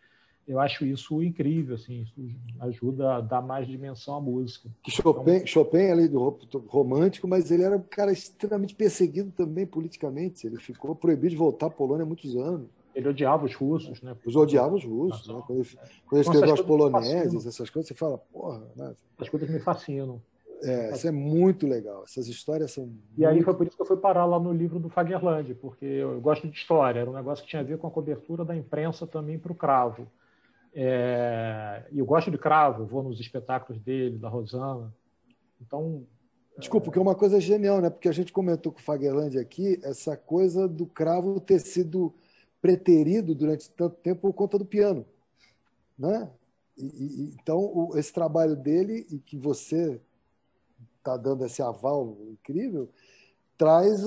Eu 0.48 0.58
acho 0.58 0.86
isso 0.86 1.22
incrível, 1.22 1.74
assim, 1.74 2.02
isso 2.02 2.14
ajuda 2.58 3.16
a 3.16 3.20
dar 3.20 3.42
mais 3.42 3.66
dimensão 3.66 4.16
à 4.16 4.20
música. 4.20 4.68
Chopin, 4.88 5.30
então, 5.30 5.46
Chopin 5.46 5.90
ali 5.90 6.08
do 6.08 6.38
romântico, 6.68 7.28
mas 7.28 7.50
ele 7.50 7.64
era 7.64 7.76
um 7.76 7.82
cara 7.82 8.10
extremamente 8.10 8.74
perseguido 8.74 9.30
também 9.30 9.66
politicamente. 9.66 10.46
Ele 10.46 10.56
ficou 10.56 10.96
proibido 10.96 11.30
de 11.30 11.36
voltar 11.36 11.66
à 11.66 11.70
Polônia 11.70 12.04
há 12.04 12.06
muitos 12.06 12.34
anos. 12.34 12.66
Ele 12.94 13.08
odiava 13.08 13.44
os 13.44 13.54
russos, 13.54 14.00
né? 14.00 14.16
Os 14.24 14.34
odiava 14.34 14.74
os 14.74 14.84
russos, 14.84 15.28
né? 15.28 15.42
Quando 15.46 15.60
ele, 15.60 15.68
quando 16.06 16.20
ele 16.20 16.20
escreveu 16.22 16.54
os 16.54 16.60
poloneses, 16.62 17.46
essas 17.46 17.68
coisas, 17.68 17.88
você 17.88 17.94
fala, 17.94 18.18
porra, 18.18 18.62
né? 18.74 18.94
As 19.18 19.28
coisas 19.28 19.48
me 19.48 19.60
fascinam. 19.60 20.20
É, 20.62 20.92
isso 20.92 21.08
é 21.08 21.10
muito 21.10 21.66
legal. 21.66 22.04
Essas 22.04 22.28
histórias 22.28 22.72
são. 22.72 22.90
E 23.16 23.26
aí 23.26 23.42
foi 23.42 23.54
por 23.54 23.66
isso 23.66 23.76
que 23.76 23.82
eu 23.82 23.86
fui 23.86 23.96
parar 23.96 24.24
lá 24.24 24.38
no 24.38 24.52
livro 24.52 24.78
do 24.78 24.88
Fagerland, 24.88 25.54
porque 25.54 25.84
eu 25.84 26.20
gosto 26.20 26.48
de 26.48 26.56
história. 26.56 27.00
Era 27.00 27.10
um 27.10 27.14
negócio 27.14 27.44
que 27.44 27.50
tinha 27.50 27.60
a 27.60 27.64
ver 27.64 27.78
com 27.78 27.86
a 27.86 27.90
cobertura 27.90 28.44
da 28.44 28.54
imprensa 28.54 29.06
também 29.06 29.38
para 29.38 29.52
o 29.52 29.56
cravo. 29.56 30.06
É, 30.74 31.84
e 31.92 31.98
eu 31.98 32.06
gosto 32.06 32.30
de 32.30 32.38
Cravo, 32.38 32.86
vou 32.86 33.02
nos 33.02 33.20
espetáculos 33.20 33.80
dele, 33.82 34.18
da 34.18 34.28
Rosana. 34.28 34.92
Então. 35.60 36.06
Desculpa, 36.58 36.86
porque 36.86 36.98
é 36.98 37.02
uma 37.02 37.14
coisa 37.14 37.40
genial, 37.40 37.80
né? 37.80 37.90
Porque 37.90 38.08
a 38.08 38.12
gente 38.12 38.32
comentou 38.32 38.72
com 38.72 38.78
o 38.78 38.82
Fagerland 38.82 39.38
aqui 39.38 39.78
essa 39.82 40.16
coisa 40.16 40.68
do 40.68 40.86
Cravo 40.86 41.40
ter 41.40 41.58
sido 41.58 42.14
preterido 42.60 43.34
durante 43.34 43.70
tanto 43.70 43.96
tempo 43.96 44.20
por 44.20 44.32
conta 44.32 44.58
do 44.58 44.64
piano, 44.64 45.04
né? 45.98 46.30
E, 46.76 46.84
e, 46.84 47.36
então, 47.40 47.58
o, 47.58 47.96
esse 47.96 48.12
trabalho 48.12 48.54
dele 48.54 49.06
e 49.10 49.18
que 49.18 49.36
você 49.36 50.00
está 51.02 51.16
dando 51.16 51.44
esse 51.44 51.60
aval 51.60 52.16
incrível 52.30 52.88
traz 53.62 54.04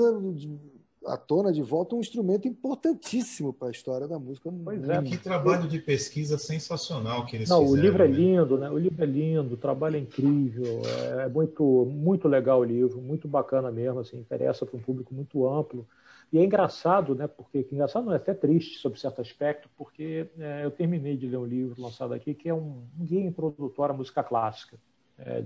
à 1.05 1.15
tona 1.15 1.53
de 1.53 1.61
volta 1.61 1.95
um 1.95 1.99
instrumento 1.99 2.47
importantíssimo 2.47 3.53
para 3.53 3.69
a 3.69 3.71
história 3.71 4.07
da 4.07 4.19
música. 4.19 4.51
Pois 4.63 4.89
é. 4.89 5.01
Que 5.01 5.17
trabalho 5.17 5.67
de 5.67 5.79
pesquisa 5.79 6.37
sensacional 6.37 7.25
que 7.25 7.37
eles 7.37 7.47
Não, 7.47 7.61
fizeram. 7.61 7.79
O 7.79 7.81
livro 7.81 8.03
é 8.03 8.07
né? 8.07 8.13
lindo, 8.13 8.57
né? 8.57 8.69
O 8.69 8.77
livro 8.77 9.01
é 9.01 9.05
lindo, 9.05 9.53
o 9.53 9.57
trabalho 9.57 9.95
é 9.95 9.99
incrível, 9.99 10.81
é 11.19 11.29
muito, 11.29 11.63
muito 11.63 12.27
legal 12.27 12.59
o 12.59 12.63
livro, 12.63 13.01
muito 13.01 13.27
bacana 13.27 13.71
mesmo, 13.71 13.99
assim, 13.99 14.17
interessa 14.17 14.65
para 14.65 14.75
um 14.75 14.81
público 14.81 15.13
muito 15.13 15.47
amplo. 15.47 15.87
E 16.33 16.39
é 16.39 16.43
engraçado, 16.43 17.13
né? 17.15 17.27
Porque 17.27 17.65
engraçado 17.71 18.05
não 18.05 18.13
é 18.13 18.17
até 18.17 18.33
triste 18.33 18.79
sobre 18.79 18.99
certo 18.99 19.21
aspecto, 19.21 19.69
porque 19.77 20.27
é, 20.37 20.65
eu 20.65 20.71
terminei 20.71 21.15
de 21.15 21.27
ler 21.27 21.37
um 21.37 21.45
livro 21.45 21.81
lançado 21.81 22.13
aqui 22.13 22.33
que 22.33 22.49
é 22.49 22.53
um, 22.53 22.83
um 22.99 23.05
guia 23.05 23.21
introdutório 23.21 23.93
à 23.93 23.97
música 23.97 24.23
clássica, 24.23 24.75
é, 25.19 25.43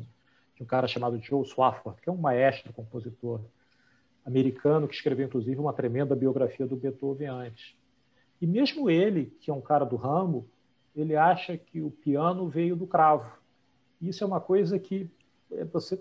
de 0.60 0.64
um 0.64 0.66
cara 0.66 0.88
chamado 0.90 1.18
Joe 1.22 1.46
Swafford, 1.46 2.02
que 2.02 2.10
é 2.10 2.12
um 2.12 2.18
maestro 2.18 2.74
compositor 2.74 3.40
americano 4.26 4.90
que 4.90 4.94
escreveu 4.94 5.26
inclusive 5.26 5.58
uma 5.58 5.72
tremenda 5.72 6.14
biografia 6.14 6.68
do 6.68 6.76
Beethoven 6.76 7.28
antes. 7.28 7.76
E 8.42 8.46
mesmo 8.46 8.90
ele, 8.90 9.34
que 9.40 9.50
é 9.50 9.54
um 9.54 9.62
cara 9.62 9.86
do 9.86 9.96
ramo, 9.96 10.46
ele 10.94 11.16
acha 11.16 11.58
que 11.58 11.82
o 11.82 11.90
piano 11.90 12.50
veio 12.50 12.76
do 12.76 12.86
cravo. 12.86 13.32
Isso 14.02 14.24
é 14.24 14.28
uma 14.28 14.42
coisa 14.42 14.78
que 14.78 15.10
é, 15.52 15.64
você 15.64 15.98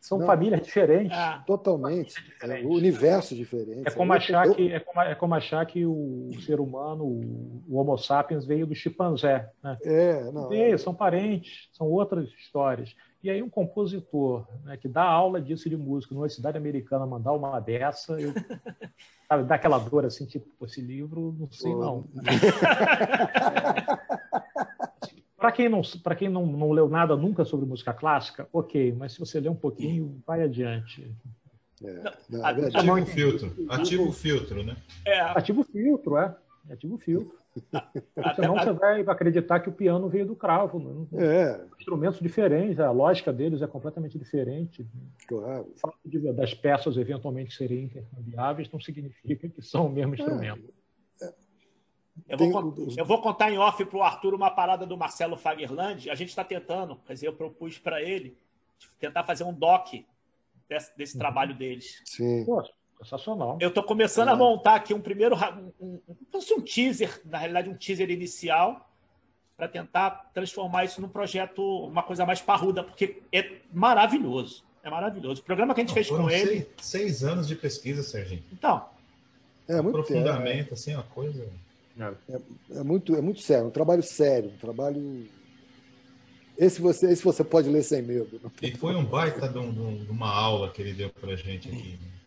são 0.00 0.18
Não, 0.18 0.26
famílias 0.26 0.62
diferentes. 0.62 1.16
É, 1.16 1.42
totalmente. 1.46 2.14
É, 2.42 2.64
universo 2.64 3.36
diferente. 3.36 3.86
É 3.86 3.90
como, 3.90 4.12
achar 4.12 4.52
que, 4.52 4.72
é, 4.72 4.80
como, 4.80 5.00
é 5.00 5.14
como 5.14 5.34
achar 5.34 5.64
que 5.66 5.86
o 5.86 6.30
ser 6.44 6.58
humano, 6.58 7.04
o, 7.04 7.62
o 7.68 7.76
Homo 7.76 7.96
sapiens, 7.98 8.44
veio 8.44 8.66
do 8.66 8.74
chimpanzé. 8.74 9.50
Né? 9.62 9.78
É, 9.84 10.30
não. 10.32 10.48
Veio, 10.48 10.78
são 10.78 10.94
parentes, 10.94 11.68
são 11.72 11.86
outras 11.86 12.28
histórias. 12.32 12.96
E 13.22 13.28
aí 13.28 13.42
um 13.42 13.50
compositor 13.50 14.46
né, 14.64 14.76
que 14.78 14.88
dá 14.88 15.02
aula 15.02 15.40
disso 15.40 15.68
de 15.68 15.76
música 15.76 16.14
numa 16.14 16.28
cidade 16.28 16.56
americana 16.56 17.06
mandar 17.06 17.32
uma 17.32 17.60
dessa, 17.60 18.18
eu, 18.18 18.32
sabe, 19.28 19.44
dá 19.44 19.56
aquela 19.56 19.78
dor 19.78 20.06
assim, 20.06 20.24
tipo, 20.24 20.48
esse 20.64 20.80
livro, 20.80 21.36
não 21.38 21.50
sei 21.50 21.72
Pô. 21.72 21.78
não. 21.78 22.08
Para 25.36 25.52
quem, 25.52 25.68
não, 25.70 25.80
quem 26.18 26.28
não, 26.28 26.44
não 26.46 26.70
leu 26.70 26.86
nada 26.88 27.16
nunca 27.16 27.46
sobre 27.46 27.64
música 27.64 27.94
clássica, 27.94 28.46
ok, 28.52 28.92
mas 28.92 29.12
se 29.14 29.18
você 29.18 29.40
ler 29.40 29.48
um 29.48 29.56
pouquinho, 29.56 30.22
vai 30.26 30.42
adiante. 30.42 31.10
É, 31.82 32.12
não, 32.28 32.46
é 32.46 32.66
ativa 32.66 32.92
o 32.92 33.06
filtro. 33.06 33.66
Ativa 33.70 34.02
o 34.02 34.12
filtro, 34.12 34.62
né? 34.62 34.76
É. 35.06 35.20
Ativa 35.20 35.62
o 35.62 35.64
filtro, 35.64 36.18
é. 36.18 36.36
Ativa 36.70 36.94
o 36.94 36.98
filtro. 36.98 37.39
Senão 38.36 38.54
você 38.54 38.72
vai 38.72 39.00
acreditar 39.00 39.60
que 39.60 39.68
o 39.68 39.72
piano 39.72 40.08
veio 40.08 40.26
do 40.26 40.36
cravo. 40.36 40.78
Né? 40.78 41.24
É. 41.24 41.66
Instrumentos 41.78 42.20
diferentes, 42.20 42.78
a 42.78 42.90
lógica 42.90 43.32
deles 43.32 43.62
é 43.62 43.66
completamente 43.66 44.18
diferente. 44.18 44.86
Claro. 45.26 45.70
O 45.74 45.78
fato 45.78 45.98
de, 46.04 46.32
das 46.32 46.54
peças 46.54 46.96
eventualmente 46.96 47.54
serem 47.54 47.84
intercambiáveis 47.84 48.70
não 48.70 48.80
significa 48.80 49.48
que 49.48 49.62
são 49.62 49.86
o 49.86 49.90
mesmo 49.90 50.14
é. 50.14 50.18
instrumento. 50.18 50.72
É. 51.22 51.32
Eu 52.28 52.38
vou, 52.38 52.74
eu 52.96 53.04
vou 53.04 53.20
contar 53.20 53.50
em 53.50 53.58
off 53.58 53.84
para 53.84 53.98
o 53.98 54.02
Arthur 54.02 54.34
uma 54.34 54.50
parada 54.50 54.86
do 54.86 54.96
Marcelo 54.96 55.36
Fagerland. 55.36 56.10
A 56.10 56.14
gente 56.14 56.28
está 56.28 56.44
tentando, 56.44 56.96
quer 57.06 57.14
dizer, 57.14 57.28
eu 57.28 57.32
propus 57.32 57.78
para 57.78 58.02
ele 58.02 58.36
tentar 58.98 59.24
fazer 59.24 59.44
um 59.44 59.52
doc 59.52 59.88
desse, 60.68 60.96
desse 60.96 61.14
uhum. 61.14 61.20
trabalho 61.20 61.54
deles. 61.54 62.00
Sim. 62.04 62.44
Pô, 62.44 62.62
sensacional. 63.02 63.58
Eu 63.60 63.68
estou 63.68 63.82
começando 63.82 64.28
é. 64.28 64.32
a 64.32 64.36
montar 64.36 64.76
aqui 64.76 64.92
um 64.92 65.00
primeiro, 65.00 65.36
um, 65.80 65.98
um, 65.98 66.00
um 66.34 66.60
teaser, 66.60 67.20
na 67.24 67.38
realidade 67.38 67.68
um 67.68 67.74
teaser 67.74 68.10
inicial, 68.10 68.88
para 69.56 69.68
tentar 69.68 70.30
transformar 70.32 70.84
isso 70.84 71.00
num 71.00 71.08
projeto, 71.08 71.62
uma 71.86 72.02
coisa 72.02 72.24
mais 72.24 72.40
parruda, 72.40 72.82
porque 72.82 73.22
é 73.32 73.56
maravilhoso. 73.72 74.64
É 74.82 74.88
maravilhoso. 74.88 75.42
O 75.42 75.44
programa 75.44 75.74
que 75.74 75.80
a 75.80 75.84
gente 75.84 75.90
Não, 75.90 75.94
fez 75.94 76.08
com 76.08 76.28
seis, 76.28 76.48
ele. 76.48 76.68
Seis 76.80 77.24
anos 77.24 77.46
de 77.46 77.54
pesquisa, 77.54 78.02
Serginho. 78.02 78.42
Então. 78.50 78.82
É 79.68 79.80
muito 79.80 80.00
Aprofundamento, 80.00 80.70
é. 80.70 80.72
assim, 80.72 80.94
uma 80.94 81.02
coisa. 81.02 81.46
É, 81.98 82.40
é, 82.78 82.82
muito, 82.82 83.14
é 83.14 83.20
muito 83.20 83.42
sério, 83.42 83.66
um 83.66 83.70
trabalho 83.70 84.02
sério, 84.02 84.50
um 84.50 84.56
trabalho. 84.56 85.28
Esse 86.56 86.80
você, 86.80 87.10
esse 87.10 87.22
você 87.22 87.44
pode 87.44 87.68
ler 87.68 87.82
sem 87.82 88.00
medo. 88.00 88.40
E 88.62 88.74
foi 88.76 88.94
um 88.94 89.04
baita 89.04 89.46
de, 89.46 89.58
um, 89.58 90.04
de 90.04 90.10
uma 90.10 90.30
aula 90.30 90.70
que 90.70 90.80
ele 90.80 90.94
deu 90.94 91.10
para 91.10 91.32
a 91.32 91.36
gente 91.36 91.68
aqui. 91.68 91.98
Né? 92.00 92.19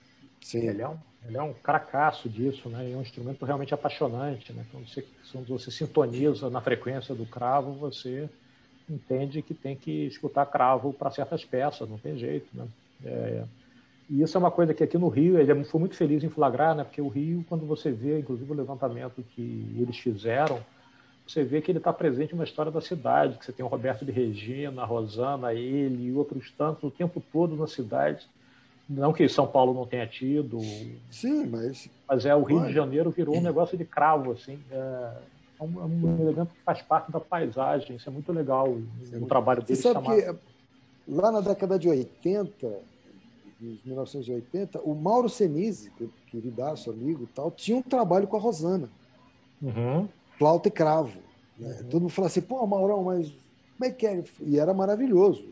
Sim. 0.43 0.67
Ele 0.67 0.81
é 0.81 0.87
um, 0.87 0.97
ele 1.25 1.37
é 1.37 1.41
um 1.41 1.53
cracaço 1.53 2.29
disso, 2.29 2.69
né? 2.69 2.91
É 2.91 2.95
um 2.95 3.01
instrumento 3.01 3.43
realmente 3.45 3.73
apaixonante, 3.73 4.53
né? 4.53 4.65
Quando 4.71 4.87
você, 4.87 5.05
quando 5.31 5.47
você 5.47 5.71
sintoniza 5.71 6.49
na 6.49 6.61
frequência 6.61 7.15
do 7.15 7.25
cravo, 7.25 7.73
você 7.73 8.29
entende 8.89 9.41
que 9.41 9.53
tem 9.53 9.75
que 9.75 10.05
escutar 10.07 10.45
cravo 10.45 10.93
para 10.93 11.09
certas 11.09 11.45
peças, 11.45 11.89
não 11.89 11.97
tem 11.97 12.17
jeito, 12.17 12.47
né? 12.53 12.67
É, 13.05 13.43
e 14.09 14.21
isso 14.21 14.37
é 14.37 14.39
uma 14.39 14.51
coisa 14.51 14.73
que 14.73 14.83
aqui 14.83 14.97
no 14.97 15.07
Rio, 15.07 15.39
ele 15.39 15.63
foi 15.63 15.79
muito 15.79 15.95
feliz 15.95 16.23
em 16.23 16.29
flagrar, 16.29 16.75
né? 16.75 16.83
porque 16.83 17.01
o 17.01 17.07
Rio, 17.07 17.45
quando 17.47 17.65
você 17.65 17.91
vê, 17.91 18.19
inclusive, 18.19 18.51
o 18.51 18.55
levantamento 18.55 19.23
que 19.23 19.75
eles 19.79 19.97
fizeram, 19.97 20.59
você 21.25 21.43
vê 21.43 21.61
que 21.61 21.71
ele 21.71 21.77
está 21.77 21.93
presente 21.93 22.35
na 22.35 22.43
história 22.43 22.71
da 22.71 22.81
cidade, 22.81 23.37
que 23.37 23.45
você 23.45 23.53
tem 23.53 23.65
o 23.65 23.69
Roberto 23.69 24.03
de 24.05 24.11
Regina, 24.11 24.81
a 24.81 24.85
Rosana, 24.85 25.53
ele 25.53 26.09
e 26.09 26.11
outros 26.11 26.51
tantos 26.51 26.83
o 26.83 26.91
tempo 26.91 27.23
todo 27.31 27.55
na 27.55 27.65
cidade. 27.65 28.27
Não 28.89 29.13
que 29.13 29.27
São 29.29 29.47
Paulo 29.47 29.73
não 29.73 29.85
tenha 29.85 30.05
tido. 30.05 30.59
Sim, 31.09 31.47
mas. 31.47 31.89
Mas 32.07 32.25
é, 32.25 32.35
o 32.35 32.43
Rio 32.43 32.65
de 32.65 32.73
Janeiro 32.73 33.11
virou 33.11 33.37
um 33.37 33.41
negócio 33.41 33.77
de 33.77 33.85
cravo, 33.85 34.31
assim. 34.31 34.59
É, 34.69 35.13
é 35.59 35.63
um, 35.63 35.81
é 35.81 35.85
um 35.85 36.21
elemento 36.21 36.53
que 36.53 36.61
faz 36.65 36.81
parte 36.81 37.11
da 37.11 37.19
paisagem. 37.19 37.95
Isso 37.95 38.09
é 38.09 38.11
muito 38.11 38.31
legal 38.31 38.67
o 38.69 39.25
trabalho 39.25 39.61
deles. 39.61 39.79
Você 39.79 39.93
sabe 39.93 40.05
chamado... 40.05 40.37
que 40.37 40.53
lá 41.07 41.31
na 41.31 41.41
década 41.41 41.79
de 41.79 41.89
80, 41.89 42.79
de 43.59 43.79
1980, 43.85 44.81
o 44.81 44.93
Mauro 44.93 45.29
Senise, 45.29 45.91
queridaço, 46.27 46.91
amigo 46.91 47.27
tal, 47.33 47.51
tinha 47.51 47.77
um 47.77 47.81
trabalho 47.81 48.27
com 48.27 48.35
a 48.35 48.39
Rosana. 48.39 48.89
Uhum. 49.61 50.07
Flauta 50.37 50.67
e 50.67 50.71
cravo. 50.71 51.17
Né? 51.57 51.69
Uhum. 51.69 51.89
Todo 51.89 52.01
mundo 52.01 52.11
falava 52.11 52.31
assim, 52.31 52.41
pô, 52.41 52.65
Maurão, 52.67 53.03
mas 53.03 53.29
como 53.77 53.85
é 53.85 53.91
que 53.91 54.05
é? 54.05 54.23
E 54.41 54.59
era 54.59 54.73
maravilhoso. 54.73 55.45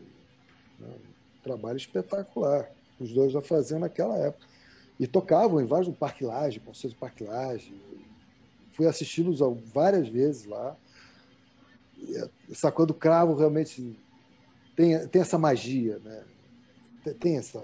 Né? 0.78 0.88
Um 0.88 1.42
trabalho 1.42 1.76
espetacular. 1.76 2.68
Os 3.00 3.12
dois 3.12 3.32
já 3.32 3.40
faziam 3.40 3.80
naquela 3.80 4.16
época. 4.16 4.46
E 4.98 5.06
tocavam 5.06 5.60
em 5.60 5.66
vários 5.66 5.88
no 5.88 5.94
Parque 5.94 6.24
Laje, 6.24 6.60
Conselho 6.60 6.94
do 6.94 6.98
Parque 6.98 7.24
Laje. 7.24 7.74
Fui 8.72 8.86
assisti-los 8.86 9.40
várias 9.72 10.08
vezes 10.08 10.46
lá. 10.46 10.76
Essa 12.50 12.70
coisa 12.70 12.88
do 12.88 12.94
cravo 12.94 13.34
realmente 13.34 13.98
tem, 14.76 15.06
tem 15.08 15.22
essa 15.22 15.38
magia, 15.38 15.98
né? 16.04 16.24
Tem 17.18 17.36
essa 17.36 17.62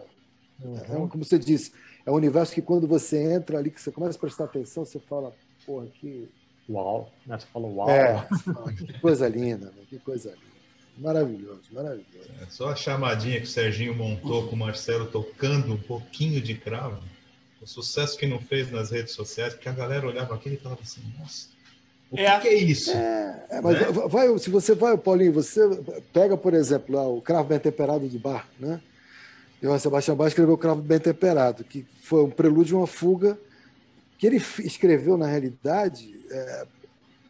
Uhum. 0.63 1.05
É, 1.05 1.09
como 1.09 1.25
você 1.25 1.39
disse, 1.39 1.73
é 2.05 2.11
um 2.11 2.15
universo 2.15 2.53
que 2.53 2.63
quando 2.63 2.87
você 2.87 3.35
entra 3.35 3.59
ali, 3.59 3.71
que 3.71 3.81
você 3.81 3.93
começa 3.93 4.17
a 4.17 4.21
prestar 4.21 4.45
atenção, 4.45 4.85
você 4.85 4.99
fala, 4.99 5.33
porra, 5.65 5.87
que. 5.87 6.29
Uau! 6.69 7.11
Né? 7.27 7.39
Você 7.39 7.47
falou 7.47 7.75
uau! 7.77 7.89
É, 7.89 8.27
que 8.77 9.01
coisa 9.01 9.29
linda, 9.29 9.67
né? 9.67 9.83
que 9.89 9.99
coisa 9.99 10.31
linda. 10.31 10.58
Maravilhoso, 10.99 11.63
maravilhoso. 11.73 12.31
É, 12.41 12.47
só 12.51 12.71
a 12.71 12.77
chamadinha 12.77 13.41
que 13.41 13.47
o 13.47 13.51
Serginho 13.51 13.95
montou 13.95 14.49
com 14.49 14.57
o 14.57 14.59
Marcelo 14.59 15.07
tocando 15.07 15.73
um 15.73 15.79
pouquinho 15.79 16.41
de 16.41 16.55
cravo, 16.55 17.03
o 17.63 17.67
sucesso 17.67 18.17
que 18.17 18.27
não 18.27 18.41
fez 18.41 18.71
nas 18.71 18.91
redes 18.91 19.15
sociais, 19.15 19.55
porque 19.55 19.69
a 19.69 19.73
galera 19.73 20.07
olhava 20.07 20.35
aquilo 20.35 20.57
e 20.57 20.59
falava 20.59 20.81
assim, 20.83 21.01
nossa, 21.19 21.49
o 22.11 22.19
é, 22.19 22.35
que, 22.37 22.41
que, 22.41 22.49
é 22.49 22.55
isso? 22.55 22.91
É, 22.91 23.47
é, 23.51 23.61
mas 23.61 23.81
né? 23.81 23.87
vai, 24.09 24.39
se 24.39 24.49
você 24.49 24.75
vai, 24.75 24.97
Paulinho, 24.97 25.33
você 25.33 25.61
pega, 26.13 26.37
por 26.37 26.55
exemplo, 26.55 26.95
lá, 26.95 27.07
o 27.07 27.21
cravo 27.21 27.49
bem 27.49 27.59
temperado 27.59 28.09
de 28.09 28.19
bar, 28.19 28.49
né? 28.59 28.81
Johann 29.61 29.79
Sebastian 29.79 30.15
Bach 30.15 30.29
escreveu 30.29 30.55
o 30.55 30.59
Cravo 30.59 30.81
Bem 30.81 31.01
Temperado, 31.01 31.65
que 31.65 31.85
foi 32.03 32.23
um 32.23 32.31
prelúdio 32.31 32.79
uma 32.79 32.87
fuga 32.87 33.37
que 34.17 34.27
ele 34.27 34.37
escreveu, 34.37 35.17
na 35.17 35.27
realidade, 35.27 36.15
é, 36.31 36.67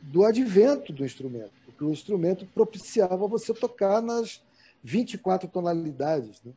do 0.02 0.24
advento 0.24 0.92
do 0.92 1.04
instrumento, 1.04 1.50
porque 1.78 1.84
o 1.84 1.92
instrumento 1.92 2.44
propiciava 2.46 3.28
você 3.28 3.54
tocar 3.54 4.02
nas 4.02 4.42
24 4.82 5.48
tonalidades. 5.48 6.42
Né? 6.42 6.52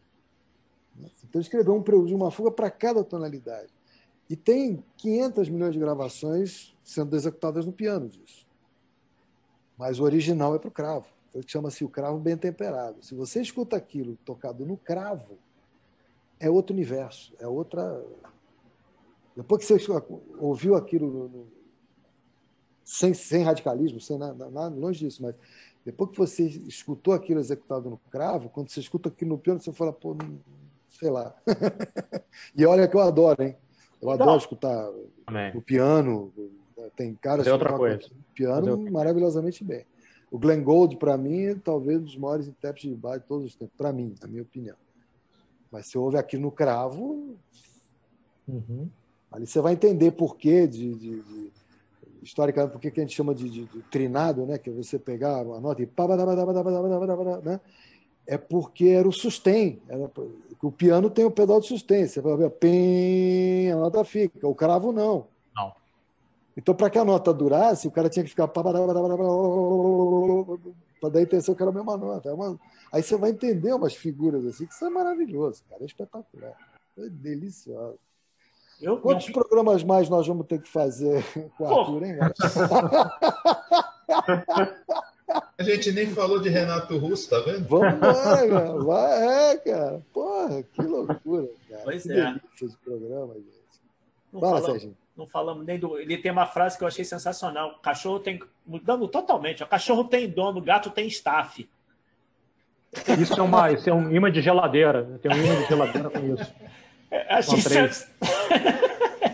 Então, 0.97 1.39
ele 1.39 1.43
escreveu 1.43 1.75
um 1.75 1.83
prelúdio 1.83 2.17
uma 2.17 2.31
fuga 2.31 2.49
para 2.49 2.71
cada 2.71 3.03
tonalidade. 3.03 3.71
E 4.27 4.35
tem 4.35 4.83
500 4.97 5.47
milhões 5.49 5.73
de 5.73 5.79
gravações 5.79 6.75
sendo 6.83 7.15
executadas 7.15 7.67
no 7.67 7.71
piano 7.71 8.09
disso. 8.09 8.47
Mas 9.77 9.99
o 9.99 10.03
original 10.03 10.55
é 10.55 10.59
para 10.59 10.69
o 10.69 10.71
cravo. 10.71 11.05
Então, 11.29 11.43
chama-se 11.45 11.85
o 11.85 11.89
cravo 11.89 12.17
bem 12.17 12.35
temperado. 12.35 13.03
Se 13.03 13.13
você 13.13 13.41
escuta 13.41 13.75
aquilo 13.75 14.17
tocado 14.25 14.65
no 14.65 14.75
cravo, 14.75 15.37
é 16.39 16.49
outro 16.49 16.73
universo, 16.73 17.31
é 17.37 17.47
outra. 17.47 18.03
Depois 19.35 19.63
que 19.63 19.71
você 19.71 19.87
ouviu 20.39 20.75
aquilo 20.75 21.29
no... 21.29 21.60
sem, 22.91 23.13
sem 23.13 23.41
radicalismo, 23.43 24.01
sem 24.01 24.17
nada, 24.17 24.49
nada, 24.49 24.75
longe 24.75 24.99
disso, 24.99 25.23
mas 25.23 25.33
depois 25.85 26.11
que 26.11 26.17
você 26.17 26.43
escutou 26.43 27.13
aquilo 27.13 27.39
executado 27.39 27.89
no 27.89 27.97
cravo, 28.11 28.49
quando 28.49 28.69
você 28.69 28.81
escuta 28.81 29.07
aquilo 29.07 29.31
no 29.31 29.37
piano, 29.37 29.61
você 29.61 29.71
fala, 29.71 29.93
pô, 29.93 30.15
sei 30.89 31.09
lá. 31.09 31.33
e 32.53 32.65
olha 32.65 32.89
que 32.89 32.95
eu 32.95 32.99
adoro, 32.99 33.41
hein? 33.43 33.55
Eu 34.01 34.11
adoro 34.11 34.37
escutar 34.37 34.89
Amém. 35.25 35.55
o 35.55 35.61
piano. 35.61 36.33
Tem 36.95 37.15
caras 37.15 37.45
que 37.45 37.51
outra 37.51 37.77
coisa. 37.77 38.09
piano 38.35 38.71
outra... 38.71 38.91
maravilhosamente 38.91 39.63
bem. 39.63 39.85
O 40.29 40.37
Glenn 40.37 40.61
Gould, 40.61 40.97
para 40.97 41.17
mim, 41.17 41.43
é 41.43 41.55
talvez 41.55 41.97
um 41.97 42.03
dos 42.03 42.17
maiores 42.17 42.47
intérpretes 42.47 42.89
de 42.89 42.95
bar 42.95 43.19
de 43.19 43.25
todos 43.25 43.45
os 43.45 43.55
tempos, 43.55 43.75
para 43.77 43.93
mim, 43.93 44.13
na 44.21 44.27
minha 44.27 44.43
opinião. 44.43 44.75
Mas 45.71 45.87
se 45.87 45.97
ouve 45.97 46.17
aqui 46.17 46.37
no 46.37 46.51
cravo, 46.51 47.37
uhum. 48.47 48.89
ali 49.31 49.47
você 49.47 49.61
vai 49.61 49.73
entender 49.73 50.11
por 50.11 50.35
quê 50.35 50.67
de, 50.67 50.93
de, 50.95 51.21
de 51.21 51.60
historicamente, 52.21 52.71
por 52.71 52.79
que 52.79 52.89
a 52.89 53.03
gente 53.03 53.15
chama 53.15 53.33
de, 53.33 53.49
de, 53.49 53.65
de, 53.65 53.81
trinado, 53.83 54.45
né? 54.45 54.57
Que 54.57 54.69
é 54.69 54.73
você 54.73 54.99
pegar 54.99 55.43
uma 55.43 55.59
nota 55.59 55.81
e 55.81 55.89
né? 57.43 57.59
é 58.27 58.37
porque 58.37 58.87
era 58.87 59.07
o 59.07 59.11
sustain. 59.11 59.81
Era, 59.87 60.11
o 60.61 60.71
piano 60.71 61.09
tem 61.09 61.25
o 61.25 61.31
pedal 61.31 61.59
de 61.59 61.67
sustain. 61.67 62.07
Você 62.07 62.21
vai 62.21 62.37
ver, 62.37 62.51
pim, 62.51 63.69
a 63.69 63.75
nota 63.75 64.03
fica. 64.03 64.47
O 64.47 64.55
cravo 64.55 64.91
não. 64.91 65.27
Não. 65.55 65.73
Então, 66.55 66.75
para 66.75 66.89
que 66.89 66.99
a 66.99 67.05
nota 67.05 67.33
durasse, 67.33 67.87
o 67.87 67.91
cara 67.91 68.09
tinha 68.09 68.23
que 68.23 68.29
ficar. 68.29 68.47
Para 68.47 68.71
dar 68.71 68.79
a 71.19 71.21
intenção 71.21 71.55
que 71.55 71.63
era 71.63 71.71
a 71.71 71.73
mesma 71.73 71.97
nota. 71.97 72.29
É 72.29 72.33
uma... 72.33 72.59
Aí 72.91 73.01
você 73.01 73.17
vai 73.17 73.31
entender 73.31 73.73
umas 73.73 73.95
figuras 73.95 74.45
assim, 74.45 74.67
que 74.67 74.73
isso 74.73 74.85
é 74.85 74.89
maravilhoso, 74.89 75.63
cara. 75.67 75.81
É 75.81 75.85
espetacular. 75.85 76.53
É 76.97 77.09
delicioso. 77.09 77.97
Eu, 78.81 78.97
Quantos 78.97 79.27
eu... 79.27 79.33
programas 79.33 79.83
mais 79.83 80.09
nós 80.09 80.27
vamos 80.27 80.47
ter 80.47 80.61
que 80.61 80.67
fazer 80.67 81.23
com 81.57 81.63
o 81.63 81.79
Arthur, 81.79 82.03
hein, 82.03 82.17
A 85.57 85.63
gente 85.63 85.91
nem 85.91 86.07
falou 86.07 86.41
de 86.41 86.49
Renato 86.49 86.97
Russo, 86.97 87.29
tá 87.29 87.39
vendo? 87.39 87.67
Vamos 87.67 87.93
embora, 87.93 88.49
cara. 88.49 88.83
Vai, 88.83 89.51
é, 89.51 89.57
cara. 89.57 90.01
Porra, 90.11 90.63
que 90.63 90.81
loucura, 90.81 91.47
cara. 91.69 91.81
Pois 91.85 92.03
que 92.03 92.11
é. 92.11 92.35
esse 92.61 92.77
programa, 92.83 93.35
gente. 93.35 93.61
Não 94.33 94.39
Fala, 94.39 94.53
falamos, 94.53 94.71
Serginho. 94.71 94.97
Não 95.15 95.27
falamos 95.27 95.65
nem 95.65 95.79
do. 95.79 95.97
Ele 95.97 96.17
tem 96.17 96.31
uma 96.31 96.47
frase 96.47 96.77
que 96.77 96.83
eu 96.83 96.87
achei 96.87 97.05
sensacional. 97.05 97.79
Cachorro 97.81 98.19
tem. 98.19 98.39
Mudando 98.65 99.07
totalmente. 99.07 99.63
O 99.63 99.67
cachorro 99.67 100.05
tem 100.05 100.27
dono, 100.27 100.61
gato 100.61 100.89
tem 100.89 101.07
staff. 101.07 101.69
Isso 103.19 103.39
é, 103.39 103.41
uma, 103.41 103.71
isso 103.71 103.89
é 103.89 103.93
um 103.93 104.11
imã 104.11 104.29
de 104.29 104.41
geladeira. 104.41 105.17
Tem 105.21 105.31
um 105.31 105.37
imã 105.37 105.61
de 105.61 105.67
geladeira 105.67 106.09
com 106.09 106.33
isso. 106.33 106.53
É, 107.11 107.25
achei 107.35 107.59
sens... 107.61 108.07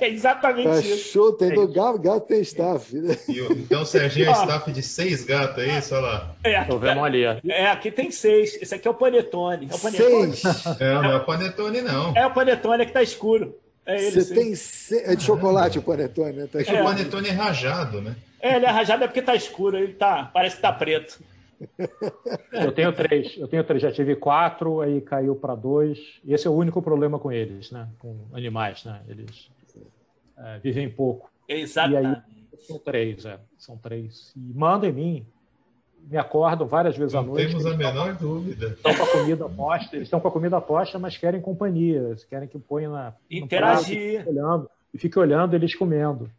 é 0.01 0.09
exatamente 0.09 0.67
Cachorro 0.67 0.93
isso. 0.95 1.05
Cachorro 1.07 1.31
tem 1.33 1.53
do 1.53 1.67
gato, 1.67 1.99
gato 1.99 2.27
tem 2.27 2.41
staff. 2.41 2.95
né? 2.95 3.15
O- 3.27 3.53
então 3.53 3.81
o 3.83 3.85
Serginho 3.85 4.29
é 4.29 4.31
staff 4.31 4.71
de 4.71 4.81
seis 4.81 5.23
gatos, 5.23 5.63
é 5.63 5.77
isso? 5.77 5.93
Olha 5.95 6.01
lá. 6.05 6.35
É, 6.43 6.55
aqui, 6.55 6.69
Tô 6.71 6.79
vendo 6.79 7.03
ali. 7.03 7.25
ó. 7.25 7.35
é, 7.47 7.67
aqui 7.69 7.91
tem 7.91 8.09
seis. 8.11 8.57
Esse 8.61 8.75
aqui 8.75 8.87
é 8.87 8.91
o 8.91 8.95
Panetone. 8.95 9.67
É 9.71 9.75
o 9.75 9.79
Panetone? 9.79 10.35
Seis. 10.35 10.65
É, 10.79 10.93
não 10.95 11.11
é 11.11 11.15
o 11.17 11.23
Panetone, 11.25 11.81
não. 11.81 12.13
É 12.15 12.25
o 12.25 12.31
Panetone 12.31 12.85
que 12.85 12.91
tá 12.91 13.03
escuro. 13.03 13.55
É 13.85 13.95
ele. 13.95 14.11
Você 14.11 14.21
sim. 14.23 14.33
tem 14.35 14.55
se... 14.55 14.99
É 14.99 15.15
de 15.15 15.23
chocolate 15.23 15.79
o 15.79 15.81
panetone, 15.81 16.33
né? 16.33 16.47
Tá 16.51 16.59
É. 16.59 16.81
O 16.81 16.85
Panetone 16.85 17.29
é 17.29 17.31
rajado, 17.31 18.01
né? 18.01 18.15
É, 18.41 18.55
ele 18.57 18.65
é 18.65 18.69
rajado 18.69 19.03
é 19.03 19.07
porque 19.07 19.21
tá 19.21 19.33
escuro. 19.35 19.77
Ele 19.77 19.93
tá. 19.93 20.29
Parece 20.33 20.57
que 20.57 20.61
tá 20.61 20.73
preto. 20.73 21.19
Eu 22.51 22.71
tenho 22.71 22.91
três. 22.93 23.37
Eu 23.37 23.47
tenho 23.47 23.63
três. 23.63 23.81
Já 23.81 23.91
tive 23.91 24.15
quatro, 24.15 24.81
aí 24.81 25.01
caiu 25.01 25.35
para 25.35 25.55
dois. 25.55 25.99
E 26.23 26.33
esse 26.33 26.47
é 26.47 26.49
o 26.49 26.53
único 26.53 26.81
problema 26.81 27.19
com 27.19 27.31
eles, 27.31 27.71
né? 27.71 27.87
Com 27.99 28.15
animais, 28.33 28.83
né? 28.85 29.01
Eles 29.07 29.49
é, 30.37 30.59
vivem 30.59 30.89
pouco. 30.89 31.29
Exatamente. 31.47 32.21
São 32.59 32.79
três, 32.79 33.25
é. 33.25 33.39
São 33.57 33.77
três. 33.77 34.33
E 34.35 34.53
mandam 34.53 34.89
em 34.89 34.93
mim. 34.93 35.25
Me 36.09 36.17
acordam 36.17 36.65
várias 36.65 36.95
vezes 36.95 37.13
à 37.15 37.21
Não 37.21 37.29
noite. 37.29 37.47
temos 37.47 37.65
a 37.65 37.75
menor 37.75 38.15
dúvida. 38.15 38.67
estão 38.67 38.95
com 38.95 39.03
a 39.03 39.07
comida 39.11 39.49
posta, 39.49 39.95
eles 39.95 40.05
estão 40.07 40.19
com 40.21 40.27
a 40.29 40.31
comida 40.31 40.61
posta, 40.61 40.97
mas 40.97 41.17
querem 41.17 41.41
companhia, 41.41 41.99
eles 41.99 42.23
querem 42.23 42.47
que 42.47 42.57
ponha 42.57 42.89
na 42.89 43.13
Interagir. 43.29 43.83
prato, 43.83 43.89
e 43.91 44.17
fique 44.23 44.29
olhando, 44.29 44.69
e 44.93 44.97
fique 44.97 45.19
olhando 45.19 45.53
eles 45.53 45.75
comendo. 45.75 46.31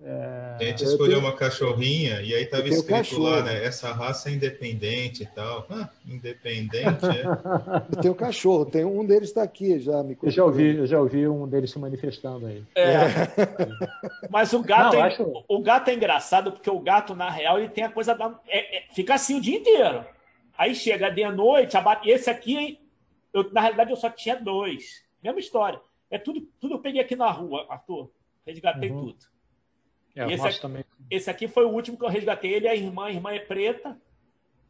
A 0.00 0.62
gente 0.62 0.84
Eu 0.84 0.90
escolheu 0.92 1.16
tenho- 1.16 1.26
uma 1.28 1.34
cachorrinha 1.36 2.22
e 2.22 2.32
aí 2.32 2.46
tava 2.46 2.62
Eu 2.62 2.68
tenho 2.70 2.74
escrito 2.80 2.96
cachorro. 2.98 3.22
lá, 3.24 3.42
né? 3.42 3.64
Essa 3.64 3.92
raça 3.92 4.28
é 4.28 4.32
independente 4.32 5.24
e 5.24 5.26
tal. 5.26 5.66
Ah, 5.68 5.88
independente, 6.06 7.04
é. 7.04 7.24
Tem 8.00 8.10
o 8.10 8.14
cachorro, 8.14 8.64
tem 8.64 8.84
um 8.84 9.04
deles 9.04 9.30
está 9.30 9.42
aqui 9.42 9.78
já. 9.80 10.00
Me 10.04 10.16
Eu 10.22 10.30
já 10.30 10.44
ouvi, 10.44 10.76
eu 10.76 10.86
já 10.86 11.00
ouvi 11.00 11.26
um 11.26 11.48
deles 11.48 11.72
se 11.72 11.78
manifestando 11.80 12.46
aí. 12.46 12.62
É. 12.76 12.92
Mas 14.30 14.52
o 14.52 14.62
gato, 14.62 14.94
Não, 14.94 15.00
é, 15.04 15.06
acho- 15.08 15.44
o 15.48 15.60
gato 15.62 15.88
é 15.88 15.94
engraçado 15.94 16.52
porque 16.52 16.70
o 16.70 16.78
gato, 16.78 17.14
na 17.16 17.28
real, 17.28 17.58
ele 17.58 17.68
tem 17.68 17.82
a 17.84 17.90
coisa 17.90 18.14
da. 18.14 18.38
é- 18.46 18.78
é- 18.78 18.84
fica 18.94 19.14
assim 19.14 19.36
o 19.38 19.40
dia 19.40 19.58
inteiro. 19.58 20.04
Aí 20.56 20.74
chega 20.76 21.10
de 21.10 21.28
noite, 21.30 21.76
abate. 21.76 22.08
Esse 22.08 22.30
aqui, 22.30 22.78
eu, 23.32 23.52
na 23.52 23.60
realidade, 23.60 23.90
eu 23.90 23.96
só 23.96 24.10
tinha 24.10 24.36
dois. 24.36 25.02
Mesma 25.22 25.40
história. 25.40 25.80
É 26.10 26.18
tudo, 26.18 26.40
tudo 26.60 26.74
eu 26.74 26.78
peguei 26.78 27.00
aqui 27.00 27.16
na 27.16 27.30
rua, 27.30 27.66
Arthur. 27.68 28.10
Resgatei 28.46 28.90
Uhum. 28.90 29.06
tudo. 29.06 29.16
É, 30.18 30.32
esse 30.32 30.46
aqui- 30.46 30.60
também. 30.60 30.84
Esse 31.10 31.30
aqui 31.30 31.48
foi 31.48 31.64
o 31.64 31.70
último 31.70 31.96
que 31.98 32.04
eu 32.04 32.08
resgatei. 32.08 32.52
Ele 32.52 32.66
é 32.66 32.70
a 32.70 32.74
irmã, 32.76 33.06
a 33.06 33.10
irmã 33.10 33.32
é 33.32 33.38
preta. 33.38 33.96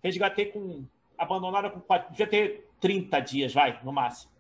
Resgatei 0.03 0.47
com. 0.47 0.85
Abandonada 1.17 1.69
com 1.71 1.81
quatro. 1.81 2.11
Devia 2.13 2.27
ter 2.29 2.69
30 2.81 3.19
dias, 3.21 3.53
vai, 3.53 3.79
no 3.83 3.93
máximo. 3.93 4.31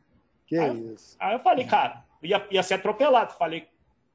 Que 0.46 0.56
Ah, 0.56 0.68
isso. 0.68 1.16
Aí 1.18 1.34
eu 1.34 1.40
falei, 1.40 1.64
cara, 1.64 2.04
ia, 2.22 2.46
ia 2.50 2.62
ser 2.62 2.74
atropelado. 2.74 3.32
Falei, 3.34 3.66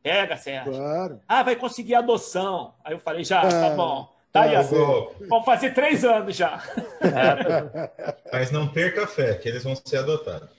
pega, 0.02 0.38
Sérgio. 0.38 0.72
Claro. 0.72 1.20
Ah, 1.28 1.44
vai 1.44 1.56
conseguir 1.58 1.96
adoção. 1.96 2.74
Aí 2.84 2.94
eu 2.94 3.00
falei, 3.00 3.24
já, 3.26 3.42
tá 3.42 3.68
Ah, 3.68 3.76
bom. 3.76 4.14
Tá 4.32 4.44
aí, 4.44 4.54
tá 4.54 4.62
ó. 4.62 4.64
Pô, 4.64 5.14
Vão 5.28 5.44
fazer 5.44 5.74
três 5.74 6.04
anos 6.06 6.36
já. 6.36 6.64
É, 7.04 8.32
Mas 8.32 8.50
não 8.50 8.68
perca 8.68 9.04
a 9.04 9.08
fé, 9.08 9.36
que 9.36 9.48
eles 9.50 9.64
vão 9.64 9.76
ser 9.76 9.98
adotados. 9.98 10.50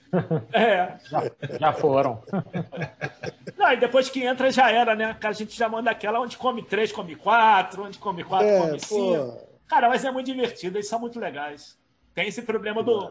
É. 0.52 0.96
já 1.58 1.72
foram. 1.72 2.22
Não, 3.56 3.72
e 3.72 3.76
depois 3.76 4.08
que 4.10 4.22
entra 4.24 4.50
já 4.50 4.70
era, 4.70 4.94
né? 4.94 5.14
Que 5.18 5.26
a 5.26 5.32
gente 5.32 5.56
já 5.56 5.68
manda 5.68 5.90
aquela 5.90 6.20
onde 6.20 6.36
come 6.36 6.62
três, 6.62 6.92
come 6.92 7.14
quatro, 7.16 7.84
onde 7.84 7.98
come 7.98 8.22
quatro, 8.24 8.46
É, 8.46 8.60
come 8.60 8.80
cinco. 8.80 9.32
pô. 9.38 9.54
Cara, 9.66 9.88
mas 9.88 10.04
é 10.04 10.10
muito 10.10 10.26
divertido, 10.26 10.76
eles 10.76 10.88
são 10.88 10.98
muito 11.00 11.18
legais. 11.18 11.78
Tem 12.14 12.28
esse 12.28 12.42
problema 12.42 12.82
do, 12.82 13.10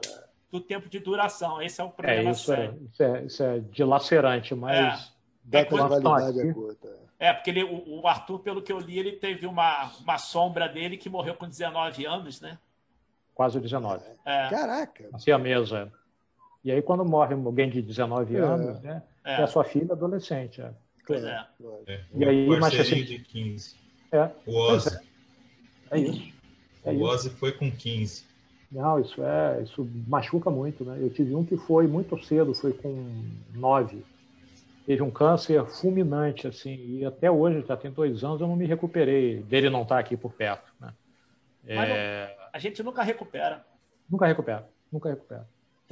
do 0.51 0.59
tempo 0.59 0.87
de 0.89 0.99
duração. 0.99 1.61
Esse 1.61 1.81
é 1.81 1.83
o 1.83 1.87
É, 1.87 1.91
problema 1.91 2.31
isso 2.31 2.53
é, 2.53 2.55
sério. 2.55 2.89
isso 2.91 3.03
é, 3.03 3.23
isso 3.23 3.43
é 3.43 3.59
dilacerante, 3.59 4.53
mas 4.55 5.11
quando 5.51 5.89
de 5.89 5.95
estão 5.95 6.11
validade 6.11 6.39
aqui- 6.39 6.49
é 6.49 6.53
curta. 6.53 7.03
É, 7.19 7.33
porque 7.33 7.49
ele- 7.51 7.63
o, 7.63 8.01
o 8.01 8.07
Arthur, 8.07 8.39
pelo 8.39 8.61
que 8.61 8.71
eu 8.71 8.79
li, 8.79 8.99
ele 8.99 9.13
teve 9.13 9.47
uma, 9.47 9.91
uma 10.01 10.17
sombra 10.17 10.67
dele 10.67 10.97
que 10.97 11.09
morreu 11.09 11.35
com 11.35 11.47
19 11.47 12.05
anos, 12.05 12.39
né? 12.41 12.57
quase 13.33 13.59
19. 13.59 14.03
É, 14.25 14.47
Caraca. 14.49 15.09
Assim 15.11 15.31
a 15.31 15.39
mesa. 15.39 15.91
E 16.63 16.71
aí, 16.71 16.81
quando 16.81 17.03
morre 17.03 17.33
alguém 17.33 17.69
de 17.69 17.81
19 17.81 18.35
É. 18.35 18.39
anos, 18.39 18.81
né? 18.81 19.03
é, 19.25 19.33
É 19.41 19.43
a 19.43 19.47
sua 19.47 19.63
filha 19.63 19.91
adolescente. 19.93 20.61
É. 20.61 20.71
pois 21.05 21.23
é. 21.23 21.45
É, 21.87 22.01
E 22.15 22.25
aí, 22.25 22.45
o 22.47 22.51
mas 22.51 22.59
parceirinho 22.75 23.03
assim- 23.05 23.17
de 23.17 23.19
15. 23.19 23.75
É, 24.11 24.29
O 24.45 24.55
Ozzy. 24.57 24.97
é 25.91 25.97
isso. 25.99 26.33
É 26.85 26.89
o 26.91 26.93
isso. 26.93 27.03
Ozzy 27.03 27.29
foi 27.31 27.51
com 27.51 27.69
15. 27.71 28.23
Não, 28.71 28.99
isso 28.99 29.21
é, 29.23 29.61
isso 29.61 29.87
machuca 30.07 30.49
muito, 30.49 30.83
né? 30.85 30.97
Eu 30.99 31.09
tive 31.09 31.35
um 31.35 31.45
que 31.45 31.57
foi 31.57 31.85
muito 31.87 32.17
cedo, 32.23 32.53
foi 32.55 32.73
com 32.73 33.23
nove. 33.53 34.03
Teve 34.85 35.01
um 35.01 35.11
câncer 35.11 35.63
fulminante, 35.65 36.47
assim, 36.47 36.75
e 36.97 37.05
até 37.05 37.29
hoje, 37.29 37.63
já 37.67 37.77
tem 37.77 37.91
dois 37.91 38.23
anos, 38.23 38.41
eu 38.41 38.47
não 38.47 38.55
me 38.55 38.65
recuperei 38.65 39.41
dele 39.43 39.69
não 39.69 39.83
estar 39.83 39.99
aqui 39.99 40.17
por 40.17 40.33
perto, 40.33 40.71
né? 40.79 40.93
Mas 41.63 41.89
não- 41.89 41.95
É, 41.95 42.37
A 42.51 42.59
gente 42.59 42.81
nunca 42.83 43.01
recupera. 43.03 43.65
Nunca 44.09 44.25
recupero, 44.25 44.63
nunca 44.91 45.09
recupero. 45.09 45.43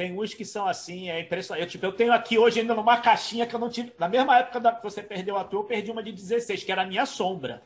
Tem 0.01 0.17
uns 0.17 0.33
que 0.33 0.43
são 0.43 0.67
assim, 0.67 1.11
é 1.11 1.19
impressionante. 1.19 1.63
Eu, 1.63 1.69
tipo, 1.69 1.85
eu 1.85 1.91
tenho 1.93 2.11
aqui 2.11 2.35
hoje 2.35 2.59
ainda 2.59 2.73
numa 2.73 2.97
caixinha 2.97 3.45
que 3.45 3.53
eu 3.53 3.59
não 3.59 3.69
tive. 3.69 3.93
Na 3.99 4.09
mesma 4.09 4.39
época 4.39 4.59
da, 4.59 4.73
que 4.73 4.81
você 4.81 5.03
perdeu 5.03 5.37
a 5.37 5.43
tua, 5.43 5.59
eu 5.59 5.63
perdi 5.63 5.91
uma 5.91 6.01
de 6.01 6.11
16, 6.11 6.63
que 6.63 6.71
era 6.71 6.81
a 6.81 6.87
minha 6.87 7.05
sombra. 7.05 7.61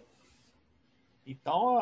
Então, 1.25 1.77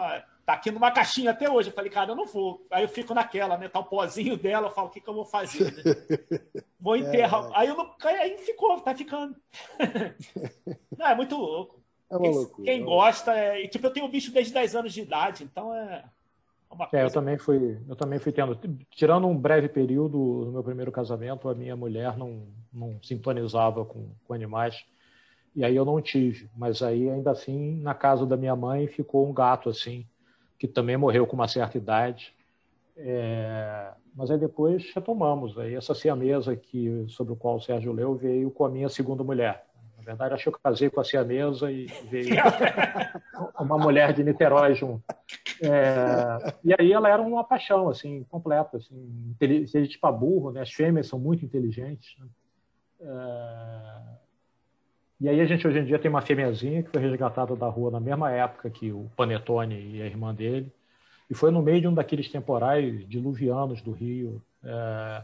tá 0.45 0.53
aqui 0.53 0.69
numa 0.69 0.91
caixinha 0.91 1.31
até 1.31 1.49
hoje. 1.49 1.69
Eu 1.69 1.73
falei, 1.73 1.89
cara, 1.89 2.11
eu 2.11 2.15
não 2.15 2.27
vou. 2.27 2.63
Aí 2.69 2.83
eu 2.83 2.87
fico 2.87 3.15
naquela, 3.15 3.57
né? 3.57 3.67
Tá 3.67 3.79
o 3.79 3.85
pozinho 3.85 4.37
dela, 4.37 4.67
eu 4.67 4.71
falo, 4.71 4.89
o 4.89 4.91
que, 4.91 5.01
que 5.01 5.09
eu 5.09 5.13
vou 5.15 5.25
fazer? 5.25 5.73
né? 5.73 6.61
Vou 6.79 6.97
enterrar. 6.97 7.49
Aí 7.55 7.69
eu 7.69 7.75
não. 7.75 7.95
Aí 8.03 8.37
ficou, 8.37 8.79
tá 8.81 8.93
ficando. 8.93 9.35
Não, 10.99 11.07
é 11.07 11.15
muito 11.15 11.35
louco. 11.37 11.81
É 12.11 12.15
uma 12.17 12.21
Quem, 12.21 12.31
loucura. 12.33 12.65
quem 12.65 12.83
gosta, 12.83 13.33
é. 13.33 13.63
e, 13.63 13.69
Tipo, 13.69 13.87
eu 13.87 13.91
tenho 13.91 14.07
bicho 14.09 14.31
desde 14.31 14.53
10 14.53 14.75
anos 14.75 14.93
de 14.93 15.01
idade, 15.01 15.45
então 15.45 15.73
é. 15.73 16.03
Uma 16.73 16.89
É, 16.91 17.03
eu 17.03 17.11
também 17.11 17.37
fui, 17.37 17.79
eu 17.87 17.95
também 17.95 18.19
fui 18.19 18.31
tendo, 18.31 18.57
tirando 18.89 19.27
um 19.27 19.37
breve 19.37 19.69
período 19.69 20.17
no 20.17 20.51
meu 20.51 20.63
primeiro 20.63 20.91
casamento, 20.91 21.47
a 21.49 21.55
minha 21.55 21.75
mulher 21.75 22.17
não, 22.17 22.47
não 22.71 22.99
sintonizava 23.03 23.85
com, 23.85 24.09
com 24.25 24.33
animais 24.33 24.83
e 25.55 25.63
aí 25.63 25.75
eu 25.75 25.85
não 25.85 26.01
tive. 26.01 26.49
Mas 26.55 26.81
aí 26.81 27.09
ainda 27.09 27.31
assim, 27.31 27.79
na 27.81 27.93
casa 27.93 28.25
da 28.25 28.35
minha 28.35 28.55
mãe 28.55 28.87
ficou 28.87 29.27
um 29.27 29.33
gato 29.33 29.69
assim 29.69 30.05
que 30.57 30.67
também 30.67 30.97
morreu 30.97 31.27
com 31.27 31.35
uma 31.35 31.47
certa 31.47 31.77
idade. 31.77 32.33
É, 32.95 33.91
mas 34.15 34.31
aí 34.31 34.37
depois 34.37 34.93
retomamos. 34.93 35.57
Aí 35.57 35.75
essa 35.75 35.93
siamesa 35.93 36.55
que 36.55 37.05
sobre 37.09 37.33
o 37.33 37.35
qual 37.35 37.57
o 37.57 37.61
Sérgio 37.61 37.91
leu 37.91 38.15
veio 38.15 38.49
com 38.49 38.65
a 38.65 38.69
minha 38.69 38.89
segunda 38.89 39.23
mulher. 39.23 39.65
Na 40.05 40.11
verdade, 40.11 40.33
acho 40.33 40.43
que 40.43 40.49
eu 40.49 40.59
casei 40.61 40.89
com 40.89 40.99
a 40.99 41.03
siamesa 41.03 41.71
e 41.71 41.85
veio 42.09 42.27
uma 43.59 43.77
mulher 43.77 44.13
de 44.13 44.23
Niterói 44.23 44.75
junto. 44.75 45.03
É, 45.61 46.53
e 46.63 46.73
aí 46.77 46.91
ela 46.91 47.09
era 47.09 47.21
uma 47.21 47.43
paixão, 47.43 47.87
assim, 47.87 48.23
completa, 48.25 48.77
assim, 48.77 49.31
inteligente 49.31 49.97
para 49.97 50.11
burro, 50.11 50.51
né? 50.51 50.61
As 50.61 50.71
fêmeas 50.71 51.07
são 51.07 51.17
muito 51.17 51.45
inteligentes. 51.45 52.15
né? 52.19 52.27
É, 53.01 54.23
e 55.21 55.29
aí 55.29 55.39
a 55.39 55.45
gente 55.45 55.65
hoje 55.65 55.79
em 55.79 55.85
dia 55.85 55.97
tem 55.97 56.09
uma 56.09 56.21
fêmeazinha 56.21 56.83
que 56.83 56.89
foi 56.89 57.01
resgatada 57.01 57.55
da 57.55 57.67
rua 57.67 57.89
na 57.89 57.99
mesma 57.99 58.29
época 58.29 58.69
que 58.69 58.91
o 58.91 59.09
Panetone 59.15 59.95
e 59.95 60.01
a 60.01 60.05
irmã 60.05 60.35
dele, 60.35 60.69
e 61.29 61.33
foi 61.33 61.49
no 61.49 61.61
meio 61.61 61.79
de 61.79 61.87
um 61.87 61.93
daqueles 61.93 62.29
temporais 62.29 63.07
diluvianos 63.07 63.81
do 63.81 63.91
Rio. 63.91 64.41
É, 64.61 65.23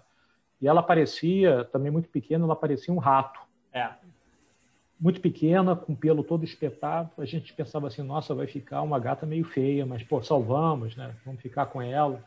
e 0.62 0.68
ela 0.68 0.82
parecia, 0.82 1.66
também 1.66 1.92
muito 1.92 2.08
pequena, 2.08 2.46
ela 2.46 2.56
parecia 2.56 2.94
um 2.94 2.98
rato 2.98 3.40
É. 3.74 3.90
muito 5.00 5.22
pequena, 5.22 5.76
com 5.76 5.96
pelo 5.96 6.24
todo 6.24 6.44
espetado. 6.44 7.10
A 7.18 7.26
gente 7.26 7.54
pensava 7.54 7.88
assim, 7.88 8.02
nossa, 8.02 8.36
vai 8.36 8.48
ficar 8.48 8.82
uma 8.82 9.00
gata 9.00 9.26
meio 9.26 9.46
feia, 9.46 9.86
mas 9.86 10.04
pô, 10.04 10.22
salvamos, 10.22 10.96
né? 10.96 11.16
Vamos 11.26 11.42
ficar 11.42 11.68
com 11.68 11.82
ela. 11.82 12.22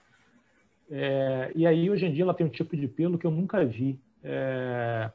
É, 0.91 1.53
e 1.55 1.67
aí, 1.67 1.91
hoje 1.91 2.07
em 2.07 2.13
dia, 2.13 2.25
ela 2.25 2.35
tem 2.35 2.47
um 2.47 2.51
tipo 2.51 2.77
de 2.77 2.89
pelo 2.89 3.19
que 3.19 3.27
eu 3.27 3.31
nunca 3.31 3.65
vi. 3.65 4.01
É, 4.25 5.11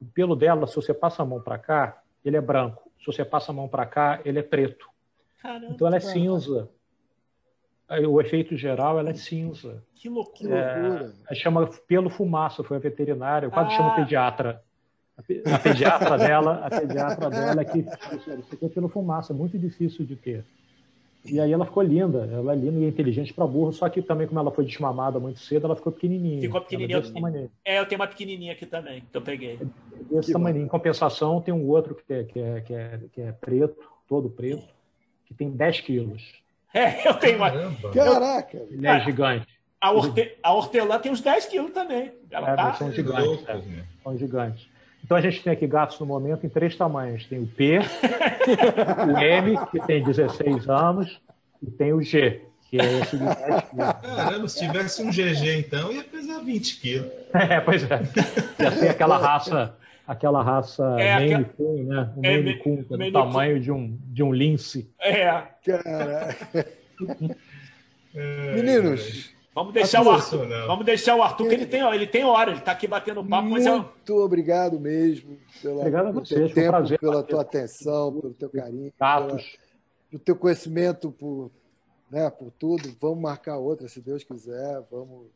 o 0.00 0.04
pelo 0.06 0.34
dela, 0.34 0.66
se 0.66 0.74
você 0.74 0.92
passa 0.92 1.22
a 1.22 1.26
mão 1.26 1.40
para 1.40 1.58
cá, 1.58 2.02
ele 2.24 2.36
é 2.36 2.40
branco. 2.40 2.90
Se 2.98 3.06
você 3.06 3.24
passa 3.24 3.52
a 3.52 3.54
mão 3.54 3.68
para 3.68 3.86
cá, 3.86 4.20
ele 4.24 4.40
é 4.40 4.42
preto. 4.42 4.88
Caramba, 5.40 5.72
então, 5.72 5.86
ela 5.86 5.96
é 5.96 6.00
cinza. 6.00 6.68
O 8.08 8.20
efeito 8.20 8.56
geral, 8.56 8.98
ela 8.98 9.10
é 9.10 9.14
cinza. 9.14 9.80
Que 9.94 10.08
loucura. 10.08 11.14
É, 11.30 11.34
chama 11.36 11.70
pelo 11.86 12.10
fumaça, 12.10 12.64
foi 12.64 12.78
a 12.78 12.80
veterinária. 12.80 13.46
Eu 13.46 13.50
quase 13.50 13.74
ah. 13.74 13.76
chamo 13.76 13.94
pediatra. 13.94 14.64
A 15.18 15.58
pediatra 15.58 16.18
dela, 16.18 16.66
a 16.66 16.70
pediatra 16.70 17.30
dela 17.30 17.62
é 17.62 17.64
que 17.64 17.84
é 18.62 18.68
pelo 18.68 18.88
fumaça, 18.88 19.32
é 19.32 19.36
muito 19.36 19.58
difícil 19.58 20.04
de 20.04 20.14
ter. 20.14 20.44
E 21.24 21.40
aí 21.40 21.52
ela 21.52 21.64
ficou 21.64 21.82
linda, 21.82 22.28
ela 22.30 22.52
é 22.52 22.56
linda 22.56 22.78
e 22.80 22.84
é 22.84 22.88
inteligente 22.88 23.32
para 23.34 23.46
burro, 23.46 23.72
só 23.72 23.88
que 23.88 24.00
também 24.00 24.26
como 24.26 24.38
ela 24.38 24.50
foi 24.50 24.64
desmamada 24.64 25.18
muito 25.18 25.40
cedo, 25.40 25.66
ela 25.66 25.74
ficou 25.74 25.92
pequenininha. 25.92 26.40
Ficou 26.40 26.60
pequenininha. 26.60 27.50
É, 27.64 27.80
eu 27.80 27.86
tenho 27.86 28.00
uma 28.00 28.06
pequenininha 28.06 28.52
aqui 28.52 28.66
também, 28.66 29.02
que 29.10 29.16
eu 29.16 29.22
peguei. 29.22 29.58
Desse 30.10 30.32
tamanho. 30.32 30.58
Em 30.58 30.68
compensação, 30.68 31.40
tem 31.40 31.52
um 31.52 31.66
outro 31.66 31.94
que 31.94 32.12
é, 32.12 32.24
que, 32.24 32.38
é, 32.38 32.60
que, 32.60 32.74
é, 32.74 33.00
que 33.12 33.20
é 33.22 33.32
preto, 33.32 33.76
todo 34.08 34.28
preto, 34.28 34.68
que 35.26 35.34
tem 35.34 35.50
10 35.50 35.80
quilos. 35.80 36.22
É, 36.72 37.08
eu 37.08 37.14
tenho 37.14 37.38
uma. 37.38 37.50
Caraca! 37.92 38.58
Ele 38.70 38.86
é 38.86 39.00
gigante. 39.00 39.48
A, 39.80 39.90
horte... 39.90 40.36
a 40.42 40.52
hortelã 40.52 40.98
tem 40.98 41.10
uns 41.10 41.20
10 41.20 41.46
quilos 41.46 41.72
também. 41.72 42.12
Ela 42.30 42.50
é, 42.50 42.56
tá... 42.56 42.74
São 42.74 42.92
gigantes. 42.92 43.48
É, 43.48 43.84
são 44.02 44.18
gigantes. 44.18 44.75
Então 45.06 45.16
a 45.16 45.20
gente 45.20 45.40
tem 45.40 45.52
aqui 45.52 45.68
gatos 45.68 46.00
no 46.00 46.04
momento 46.04 46.44
em 46.44 46.48
três 46.48 46.74
tamanhos. 46.74 47.24
Tem 47.26 47.38
o 47.38 47.46
P, 47.46 47.78
o 47.78 49.16
M, 49.16 49.56
que 49.70 49.78
tem 49.86 50.02
16 50.02 50.68
anos, 50.68 51.20
e 51.62 51.70
tem 51.70 51.92
o 51.92 52.02
G, 52.02 52.42
que 52.68 52.80
é 52.80 52.98
esse 52.98 53.16
de 53.16 53.24
10 53.24 53.36
quilos. 53.36 53.86
Caramba, 54.02 54.48
se 54.48 54.66
tivesse 54.66 55.02
um 55.04 55.10
GG 55.10 55.58
então, 55.58 55.92
ia 55.92 56.02
pesar 56.02 56.40
20 56.40 56.80
quilos. 56.80 57.12
É, 57.32 57.60
pois 57.60 57.88
é. 57.88 58.02
Ia 58.60 58.70
ser 58.72 58.88
aquela 58.88 59.16
raça, 59.16 59.76
aquela 60.08 60.42
raça 60.42 60.96
é, 60.98 61.14
Maine 61.14 61.44
Coon, 61.56 61.84
né? 61.84 62.12
O 62.16 62.26
é, 62.26 62.42
Maine 62.42 62.58
Coon, 62.58 62.84
é 62.90 62.96
do 62.96 63.12
tamanho 63.12 63.60
de 63.60 63.70
um, 63.70 63.96
de 64.06 64.24
um 64.24 64.32
lince. 64.32 64.90
É. 64.98 65.44
Caraca. 65.64 66.66
Meninos, 68.56 69.35
Vamos 69.56 69.72
deixar, 69.72 70.02
o 70.02 70.10
Arthur, 70.10 70.46
vamos 70.66 70.84
deixar 70.84 71.16
o 71.16 71.22
Arthur, 71.22 71.48
que 71.48 71.54
ele 71.54 71.64
tem, 71.64 71.80
ele 71.80 72.06
tem 72.06 72.22
hora, 72.22 72.50
ele 72.50 72.58
está 72.58 72.72
aqui 72.72 72.86
batendo 72.86 73.24
papo. 73.24 73.48
Muito 73.48 73.64
mas 73.64 74.10
obrigado 74.10 74.78
mesmo 74.78 75.38
pela, 75.62 75.80
obrigado 75.80 76.08
a 76.08 76.10
você, 76.12 76.34
pelo 76.34 76.52
tempo, 76.52 76.68
prazer, 76.68 76.98
pela 76.98 77.22
tua 77.22 77.40
atenção, 77.40 78.20
pelo 78.20 78.34
teu 78.34 78.50
carinho, 78.50 78.92
pela, 78.98 79.38
pelo 80.10 80.22
teu 80.22 80.36
conhecimento 80.36 81.10
por, 81.10 81.50
né, 82.10 82.28
por 82.28 82.50
tudo. 82.50 82.94
Vamos 83.00 83.18
marcar 83.18 83.56
outra, 83.56 83.88
se 83.88 83.98
Deus 83.98 84.22
quiser. 84.22 84.82
Vamos. 84.90 85.28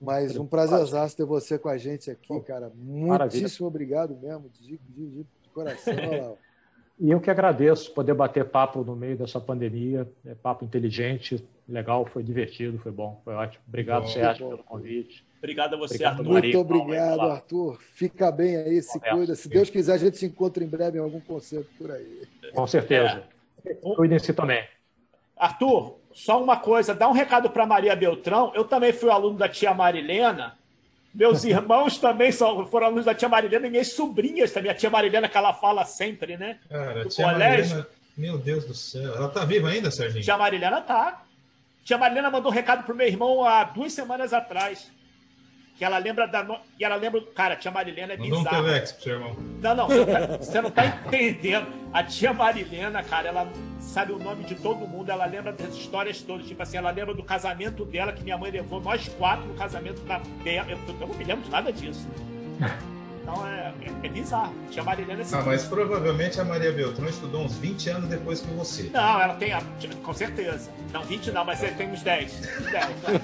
Mas 0.00 0.36
um 0.36 0.46
prazerzaço 0.48 1.16
ter 1.16 1.24
você 1.24 1.56
com 1.56 1.68
a 1.68 1.78
gente 1.78 2.10
aqui, 2.10 2.40
cara. 2.40 2.72
Muitíssimo 2.74 3.08
Maravilha. 3.08 3.66
obrigado 3.68 4.16
mesmo, 4.16 4.50
de, 4.60 4.78
de, 4.78 5.22
de 5.22 5.48
coração, 5.52 5.94
Léo. 6.10 6.36
E 6.98 7.10
eu 7.10 7.20
que 7.20 7.30
agradeço 7.30 7.92
poder 7.92 8.14
bater 8.14 8.44
papo 8.44 8.84
no 8.84 8.94
meio 8.94 9.16
dessa 9.16 9.40
pandemia, 9.40 10.08
é 10.24 10.34
papo 10.34 10.64
inteligente, 10.64 11.44
legal, 11.68 12.06
foi 12.06 12.22
divertido, 12.22 12.78
foi 12.78 12.92
bom, 12.92 13.20
foi 13.24 13.34
ótimo. 13.34 13.64
Obrigado, 13.66 14.08
Sérgio, 14.08 14.48
pelo 14.48 14.62
convite. 14.62 15.26
Obrigado 15.38 15.74
a 15.74 15.76
você, 15.76 15.94
obrigado, 15.94 16.20
Arthur. 16.20 16.32
Muito 16.32 16.58
obrigado, 16.58 17.20
Arthur. 17.20 17.78
Fica 17.92 18.30
bem 18.30 18.56
aí, 18.56 18.80
se 18.80 18.98
cuida. 19.00 19.34
Se 19.34 19.48
Deus 19.48 19.68
quiser, 19.68 19.94
a 19.94 19.98
gente 19.98 20.16
se 20.16 20.26
encontra 20.26 20.62
em 20.62 20.68
breve 20.68 20.98
em 20.98 21.00
algum 21.00 21.20
concerto 21.20 21.68
por 21.76 21.90
aí. 21.90 22.22
Com 22.54 22.66
certeza. 22.66 23.24
É. 23.64 23.74
Cuidem-se 23.74 24.32
também. 24.32 24.64
Arthur, 25.36 25.98
só 26.12 26.42
uma 26.42 26.56
coisa, 26.56 26.94
dá 26.94 27.08
um 27.08 27.12
recado 27.12 27.50
para 27.50 27.66
Maria 27.66 27.96
Beltrão. 27.96 28.52
Eu 28.54 28.64
também 28.64 28.92
fui 28.92 29.10
aluno 29.10 29.36
da 29.36 29.48
tia 29.48 29.74
Marilena 29.74 30.56
meus 31.14 31.44
irmãos 31.44 31.98
também 31.98 32.32
são, 32.32 32.66
foram 32.66 32.86
alunos 32.86 33.04
da 33.04 33.14
tia 33.14 33.28
Marilena 33.28 33.66
e 33.66 33.70
minhas 33.70 33.92
sobrinhas 33.92 34.50
também. 34.50 34.70
A 34.70 34.74
tia 34.74 34.90
Marilena 34.90 35.28
que 35.28 35.36
ela 35.36 35.52
fala 35.54 35.84
sempre, 35.84 36.36
né? 36.36 36.58
Cara, 36.68 37.04
tia 37.06 37.24
colégio. 37.24 37.76
Marilena, 37.76 37.86
meu 38.16 38.38
Deus 38.38 38.64
do 38.64 38.74
céu. 38.74 39.14
Ela 39.14 39.28
tá 39.28 39.44
viva 39.44 39.68
ainda, 39.68 39.90
Serginho? 39.90 40.24
Tia 40.24 40.36
Marilena 40.36 40.80
tá. 40.80 41.22
Tia 41.84 41.98
Marilena 41.98 42.30
mandou 42.30 42.50
um 42.50 42.54
recado 42.54 42.84
pro 42.84 42.94
meu 42.94 43.06
irmão 43.06 43.44
há 43.44 43.64
duas 43.64 43.92
semanas 43.92 44.32
atrás 44.32 44.90
que 45.76 45.84
ela 45.84 45.98
lembra 45.98 46.26
da. 46.26 46.42
No... 46.42 46.58
E 46.78 46.84
ela 46.84 46.96
lembra. 46.96 47.20
Cara, 47.34 47.54
a 47.54 47.56
tia 47.56 47.70
Marilena 47.70 48.12
é 48.12 48.16
bizarra. 48.16 48.42
Não 48.42 48.60
um 48.60 48.64
Telex 48.64 48.92
pro 48.92 49.02
seu 49.02 49.14
irmão. 49.14 49.36
Não, 49.60 49.74
não, 49.74 49.88
você, 49.88 50.06
tá... 50.06 50.36
você 50.36 50.60
não 50.60 50.70
tá 50.70 50.86
entendendo. 50.86 51.66
A 51.92 52.02
tia 52.02 52.32
Marilena, 52.32 53.02
cara, 53.02 53.28
ela 53.28 53.48
sabe 53.80 54.12
o 54.12 54.18
nome 54.18 54.44
de 54.44 54.54
todo 54.54 54.86
mundo, 54.86 55.10
ela 55.10 55.26
lembra 55.26 55.52
das 55.52 55.74
histórias 55.74 56.20
todas. 56.22 56.46
Tipo 56.46 56.62
assim, 56.62 56.76
ela 56.76 56.90
lembra 56.90 57.14
do 57.14 57.22
casamento 57.22 57.84
dela, 57.84 58.12
que 58.12 58.22
minha 58.22 58.38
mãe 58.38 58.50
levou 58.50 58.80
nós 58.80 59.08
quatro 59.08 59.46
no 59.46 59.54
casamento 59.54 60.00
da 60.02 60.20
Bela. 60.42 60.70
Eu, 60.70 60.78
eu 61.00 61.06
não 61.06 61.14
me 61.14 61.24
lembro 61.24 61.44
de 61.44 61.50
nada 61.50 61.72
disso. 61.72 62.08
Então 63.24 63.46
é, 63.46 63.72
é, 63.80 64.06
é 64.06 64.08
bizarro. 64.10 64.52
Tia 64.70 64.82
Marilena 64.82 65.22
é 65.22 65.26
Ah, 65.32 65.42
mas 65.46 65.64
provavelmente 65.64 66.38
a 66.38 66.44
Maria 66.44 66.70
Beltrão 66.70 67.08
estudou 67.08 67.42
uns 67.42 67.56
20 67.56 67.88
anos 67.88 68.08
depois 68.10 68.42
que 68.42 68.52
você. 68.52 68.90
Não, 68.92 69.20
ela 69.20 69.34
tem, 69.34 69.52
com 70.02 70.12
certeza. 70.12 70.70
Não, 70.92 71.02
20 71.02 71.32
não, 71.32 71.42
mas 71.42 71.60
tem 71.60 71.90
uns 71.90 72.02
10. 72.02 72.32
10 72.70 72.74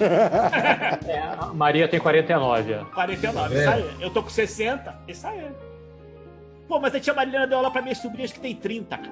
é, 1.06 1.18
a 1.39 1.52
Maria 1.52 1.86
tem 1.86 2.01
49. 2.01 2.86
49, 2.94 3.55
é. 3.55 3.60
isso 3.60 3.70
aí. 3.70 3.97
Eu 4.01 4.10
tô 4.10 4.22
com 4.22 4.31
60, 4.31 5.02
isso 5.06 5.27
aí. 5.27 5.47
Pô, 6.66 6.81
mas 6.81 6.94
a 6.94 7.01
tia 7.01 7.12
Marilena 7.12 7.47
deu 7.47 7.59
aula 7.59 7.70
pra 7.70 7.82
minhas 7.82 7.98
sobrinhas 7.98 8.32
que 8.32 8.40
tem 8.40 8.56
30, 8.56 8.97
cara. 8.97 9.10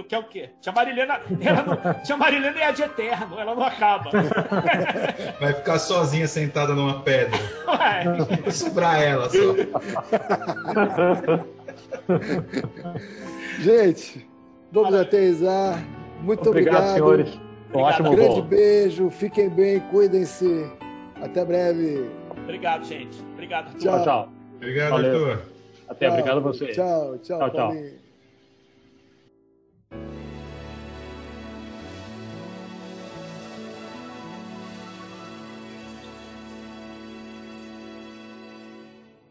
Tu 0.00 0.04
quer 0.04 0.18
o 0.18 0.24
quê? 0.24 0.48
Tia 0.62 0.72
Marilena, 0.72 1.20
ela 1.42 1.62
não, 1.62 2.02
tia 2.02 2.16
Marilena 2.16 2.58
é 2.58 2.64
a 2.64 2.70
de 2.70 2.82
eterno, 2.82 3.38
ela 3.38 3.54
não 3.54 3.62
acaba. 3.62 4.10
Vai 5.38 5.52
ficar 5.52 5.78
sozinha 5.78 6.26
sentada 6.26 6.74
numa 6.74 7.02
pedra. 7.02 7.38
Vai. 7.66 8.50
Sobrar 8.50 9.02
ela 9.02 9.28
só. 9.28 9.54
Gente, 13.60 14.26
vamos 14.72 14.94
aterrizar. 14.94 15.78
Muito 16.22 16.48
obrigado. 16.48 16.76
Obrigado, 16.76 16.94
senhores. 16.94 17.40
Um 17.74 17.78
ótimo 17.78 18.10
grande 18.16 18.40
voo. 18.40 18.42
beijo. 18.42 19.10
Fiquem 19.10 19.50
bem, 19.50 19.80
cuidem-se. 19.80 20.66
Até 21.20 21.44
breve. 21.44 22.10
Obrigado, 22.42 22.84
gente. 22.86 23.22
Obrigado. 23.34 23.76
Tchau, 23.76 24.02
tchau. 24.02 24.32
Obrigado, 24.56 24.90
Valeu. 24.92 25.30
Arthur. 25.30 25.42
Até, 25.88 26.06
tchau. 26.06 26.14
obrigado 26.14 26.38
a 26.38 26.40
você. 26.40 26.66
Tchau, 26.68 27.18
tchau. 27.18 27.38
tchau, 27.38 27.50
tchau. 27.50 27.99